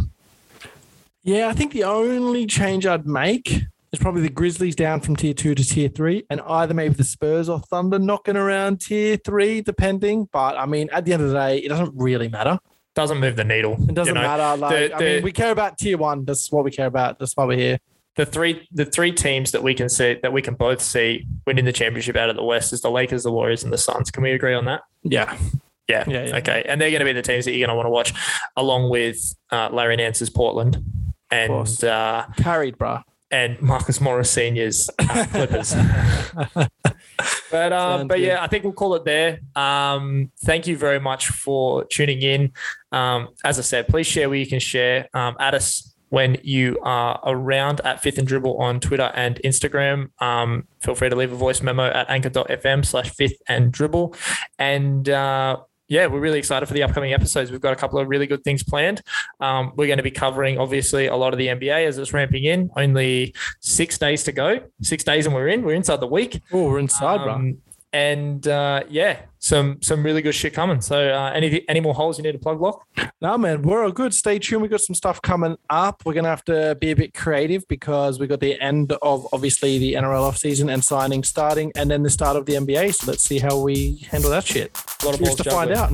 Yeah, 1.22 1.48
I 1.48 1.52
think 1.52 1.72
the 1.72 1.84
only 1.84 2.46
change 2.46 2.84
I'd 2.84 3.06
make 3.06 3.62
is 3.92 4.00
probably 4.00 4.22
the 4.22 4.28
Grizzlies 4.28 4.74
down 4.74 5.00
from 5.00 5.14
tier 5.14 5.32
two 5.32 5.54
to 5.54 5.64
tier 5.64 5.88
three, 5.88 6.24
and 6.28 6.40
either 6.42 6.74
maybe 6.74 6.94
the 6.94 7.04
Spurs 7.04 7.48
or 7.48 7.60
Thunder 7.60 7.98
knocking 7.98 8.36
around 8.36 8.80
tier 8.80 9.16
three, 9.16 9.62
depending. 9.62 10.28
But 10.32 10.58
I 10.58 10.66
mean, 10.66 10.88
at 10.92 11.04
the 11.04 11.12
end 11.12 11.22
of 11.22 11.28
the 11.28 11.34
day, 11.34 11.58
it 11.58 11.68
doesn't 11.68 11.92
really 11.94 12.28
matter. 12.28 12.58
Doesn't 12.94 13.18
move 13.18 13.36
the 13.36 13.44
needle. 13.44 13.76
It 13.88 13.94
doesn't 13.94 14.14
you 14.14 14.20
know? 14.20 14.26
matter. 14.26 14.60
Like, 14.60 14.90
the- 14.90 14.96
I 14.96 14.98
mean, 15.00 15.22
we 15.22 15.32
care 15.32 15.50
about 15.52 15.78
tier 15.78 15.96
one. 15.96 16.24
That's 16.24 16.50
what 16.50 16.64
we 16.64 16.70
care 16.70 16.86
about. 16.86 17.18
That's 17.18 17.36
why 17.36 17.44
we're 17.44 17.56
here. 17.58 17.78
The 18.16 18.24
three 18.26 18.68
the 18.72 18.84
three 18.84 19.10
teams 19.12 19.50
that 19.52 19.62
we 19.62 19.74
can 19.74 19.88
see 19.88 20.18
that 20.22 20.32
we 20.32 20.40
can 20.42 20.54
both 20.54 20.80
see 20.80 21.26
winning 21.46 21.64
the 21.64 21.72
championship 21.72 22.14
out 22.16 22.30
of 22.30 22.36
the 22.36 22.44
West 22.44 22.72
is 22.72 22.80
the 22.80 22.90
Lakers, 22.90 23.24
the 23.24 23.32
Warriors, 23.32 23.64
and 23.64 23.72
the 23.72 23.78
Suns. 23.78 24.10
Can 24.10 24.22
we 24.22 24.30
agree 24.32 24.54
on 24.54 24.64
that? 24.66 24.82
Yeah. 25.02 25.36
Yeah. 25.88 26.04
Yeah, 26.06 26.26
yeah. 26.26 26.36
Okay. 26.36 26.64
And 26.68 26.80
they're 26.80 26.90
going 26.90 27.00
to 27.00 27.04
be 27.04 27.12
the 27.12 27.22
teams 27.22 27.44
that 27.44 27.52
you're 27.52 27.66
going 27.66 27.74
to 27.74 27.76
want 27.76 27.86
to 27.86 27.90
watch, 27.90 28.14
along 28.56 28.88
with 28.90 29.18
uh, 29.50 29.68
Larry 29.72 29.96
Nance's 29.96 30.30
Portland 30.30 30.78
and 31.30 31.50
course. 31.50 31.82
uh, 31.82 32.24
Carried, 32.38 32.78
bruh. 32.78 33.02
and 33.30 33.60
Marcus 33.60 34.00
Morris 34.00 34.30
Senior's 34.30 34.88
uh, 34.98 35.26
Clippers. 35.30 35.74
But 37.50 37.72
um, 37.72 38.08
but 38.08 38.16
good. 38.18 38.24
yeah, 38.26 38.42
I 38.42 38.48
think 38.48 38.64
we'll 38.64 38.72
call 38.72 38.96
it 38.96 39.04
there. 39.04 39.38
Um, 39.54 40.32
thank 40.44 40.66
you 40.66 40.76
very 40.76 40.98
much 40.98 41.28
for 41.28 41.84
tuning 41.84 42.20
in. 42.20 42.52
Um, 42.90 43.28
as 43.44 43.60
I 43.60 43.62
said, 43.62 43.86
please 43.86 44.08
share 44.08 44.28
where 44.28 44.38
you 44.38 44.46
can 44.46 44.58
share. 44.58 45.08
Um, 45.14 45.36
add 45.38 45.54
us 45.54 45.93
when 46.14 46.38
you 46.44 46.78
are 46.82 47.20
around 47.24 47.80
at 47.80 48.00
Fifth 48.00 48.18
and 48.18 48.26
Dribble 48.26 48.56
on 48.58 48.78
Twitter 48.78 49.10
and 49.16 49.40
Instagram. 49.44 50.10
Um, 50.22 50.68
feel 50.80 50.94
free 50.94 51.10
to 51.10 51.16
leave 51.16 51.32
a 51.32 51.36
voice 51.36 51.60
memo 51.60 51.86
at 51.86 52.08
anchor.fm 52.08 52.86
slash 52.86 53.10
Fifth 53.10 53.42
and 53.48 53.72
Dribble. 53.72 54.14
And 54.56 55.08
uh, 55.08 55.56
yeah, 55.88 56.06
we're 56.06 56.20
really 56.20 56.38
excited 56.38 56.66
for 56.66 56.72
the 56.72 56.84
upcoming 56.84 57.12
episodes. 57.12 57.50
We've 57.50 57.60
got 57.60 57.72
a 57.72 57.76
couple 57.76 57.98
of 57.98 58.06
really 58.08 58.28
good 58.28 58.44
things 58.44 58.62
planned. 58.62 59.02
Um, 59.40 59.72
we're 59.74 59.88
going 59.88 59.96
to 59.96 60.04
be 60.04 60.12
covering, 60.12 60.56
obviously, 60.56 61.08
a 61.08 61.16
lot 61.16 61.32
of 61.32 61.38
the 61.38 61.48
NBA 61.48 61.84
as 61.84 61.98
it's 61.98 62.12
ramping 62.12 62.44
in. 62.44 62.70
Only 62.76 63.34
six 63.60 63.98
days 63.98 64.22
to 64.22 64.30
go. 64.32 64.60
Six 64.82 65.02
days 65.02 65.26
and 65.26 65.34
we're 65.34 65.48
in. 65.48 65.62
We're 65.62 65.74
inside 65.74 65.98
the 65.98 66.06
week. 66.06 66.40
Oh, 66.52 66.70
we're 66.70 66.78
inside. 66.78 67.28
Um, 67.28 67.58
and 67.94 68.48
uh, 68.48 68.82
yeah, 68.90 69.20
some 69.38 69.80
some 69.80 70.02
really 70.02 70.20
good 70.20 70.34
shit 70.34 70.52
coming. 70.52 70.80
So 70.80 71.10
uh, 71.10 71.30
any 71.32 71.66
any 71.68 71.78
more 71.78 71.94
holes 71.94 72.18
you 72.18 72.24
need 72.24 72.32
to 72.32 72.40
plug, 72.40 72.60
Lock? 72.60 72.84
No, 73.20 73.38
man, 73.38 73.62
we're 73.62 73.84
all 73.84 73.92
good. 73.92 74.12
Stay 74.12 74.40
tuned. 74.40 74.62
We 74.62 74.68
got 74.68 74.80
some 74.80 74.96
stuff 74.96 75.22
coming 75.22 75.56
up. 75.70 76.02
We're 76.04 76.14
gonna 76.14 76.28
have 76.28 76.44
to 76.46 76.76
be 76.80 76.90
a 76.90 76.96
bit 76.96 77.14
creative 77.14 77.66
because 77.68 78.18
we 78.18 78.26
got 78.26 78.40
the 78.40 78.60
end 78.60 78.92
of 79.00 79.28
obviously 79.32 79.78
the 79.78 79.94
NRL 79.94 80.22
off 80.22 80.38
season 80.38 80.70
and 80.70 80.82
signing 80.82 81.22
starting, 81.22 81.70
and 81.76 81.88
then 81.88 82.02
the 82.02 82.10
start 82.10 82.36
of 82.36 82.46
the 82.46 82.54
NBA. 82.54 82.94
So 82.96 83.12
let's 83.12 83.22
see 83.22 83.38
how 83.38 83.60
we 83.60 84.04
handle 84.10 84.30
that 84.30 84.44
shit. 84.44 84.76
A 85.02 85.06
lot 85.06 85.14
of 85.14 85.20
balls 85.20 85.36
to 85.36 85.44
find 85.44 85.70
out. 85.70 85.92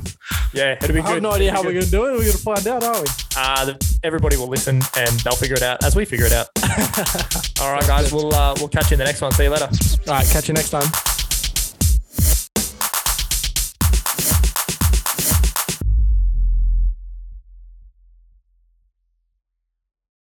Yeah, 0.54 0.78
it'll 0.82 0.94
be 0.94 1.00
I 1.00 1.10
have 1.10 1.22
no 1.22 1.32
idea 1.32 1.52
how 1.52 1.62
we're 1.62 1.74
gonna 1.74 1.84
do 1.84 2.06
it. 2.06 2.12
We're 2.12 2.32
gonna 2.32 2.32
find 2.32 2.66
out, 2.66 2.82
aren't 2.82 3.02
we? 3.02 3.08
Uh, 3.36 3.64
the, 3.66 3.98
everybody 4.02 4.38
will 4.38 4.48
listen 4.48 4.76
and 4.96 5.20
they'll 5.20 5.36
figure 5.36 5.56
it 5.56 5.62
out 5.62 5.84
as 5.84 5.94
we 5.94 6.06
figure 6.06 6.24
it 6.24 6.32
out. 6.32 6.48
All 7.60 7.70
right, 7.74 7.86
guys. 7.86 8.10
We'll 8.10 8.34
uh, 8.34 8.54
we'll 8.56 8.68
catch 8.68 8.90
you 8.90 8.94
in 8.94 9.00
the 9.00 9.04
next 9.04 9.20
one. 9.20 9.32
See 9.32 9.42
you 9.42 9.50
later. 9.50 9.68
All 10.08 10.14
right, 10.14 10.26
catch 10.26 10.48
you 10.48 10.54
next 10.54 10.70
time. 10.70 11.19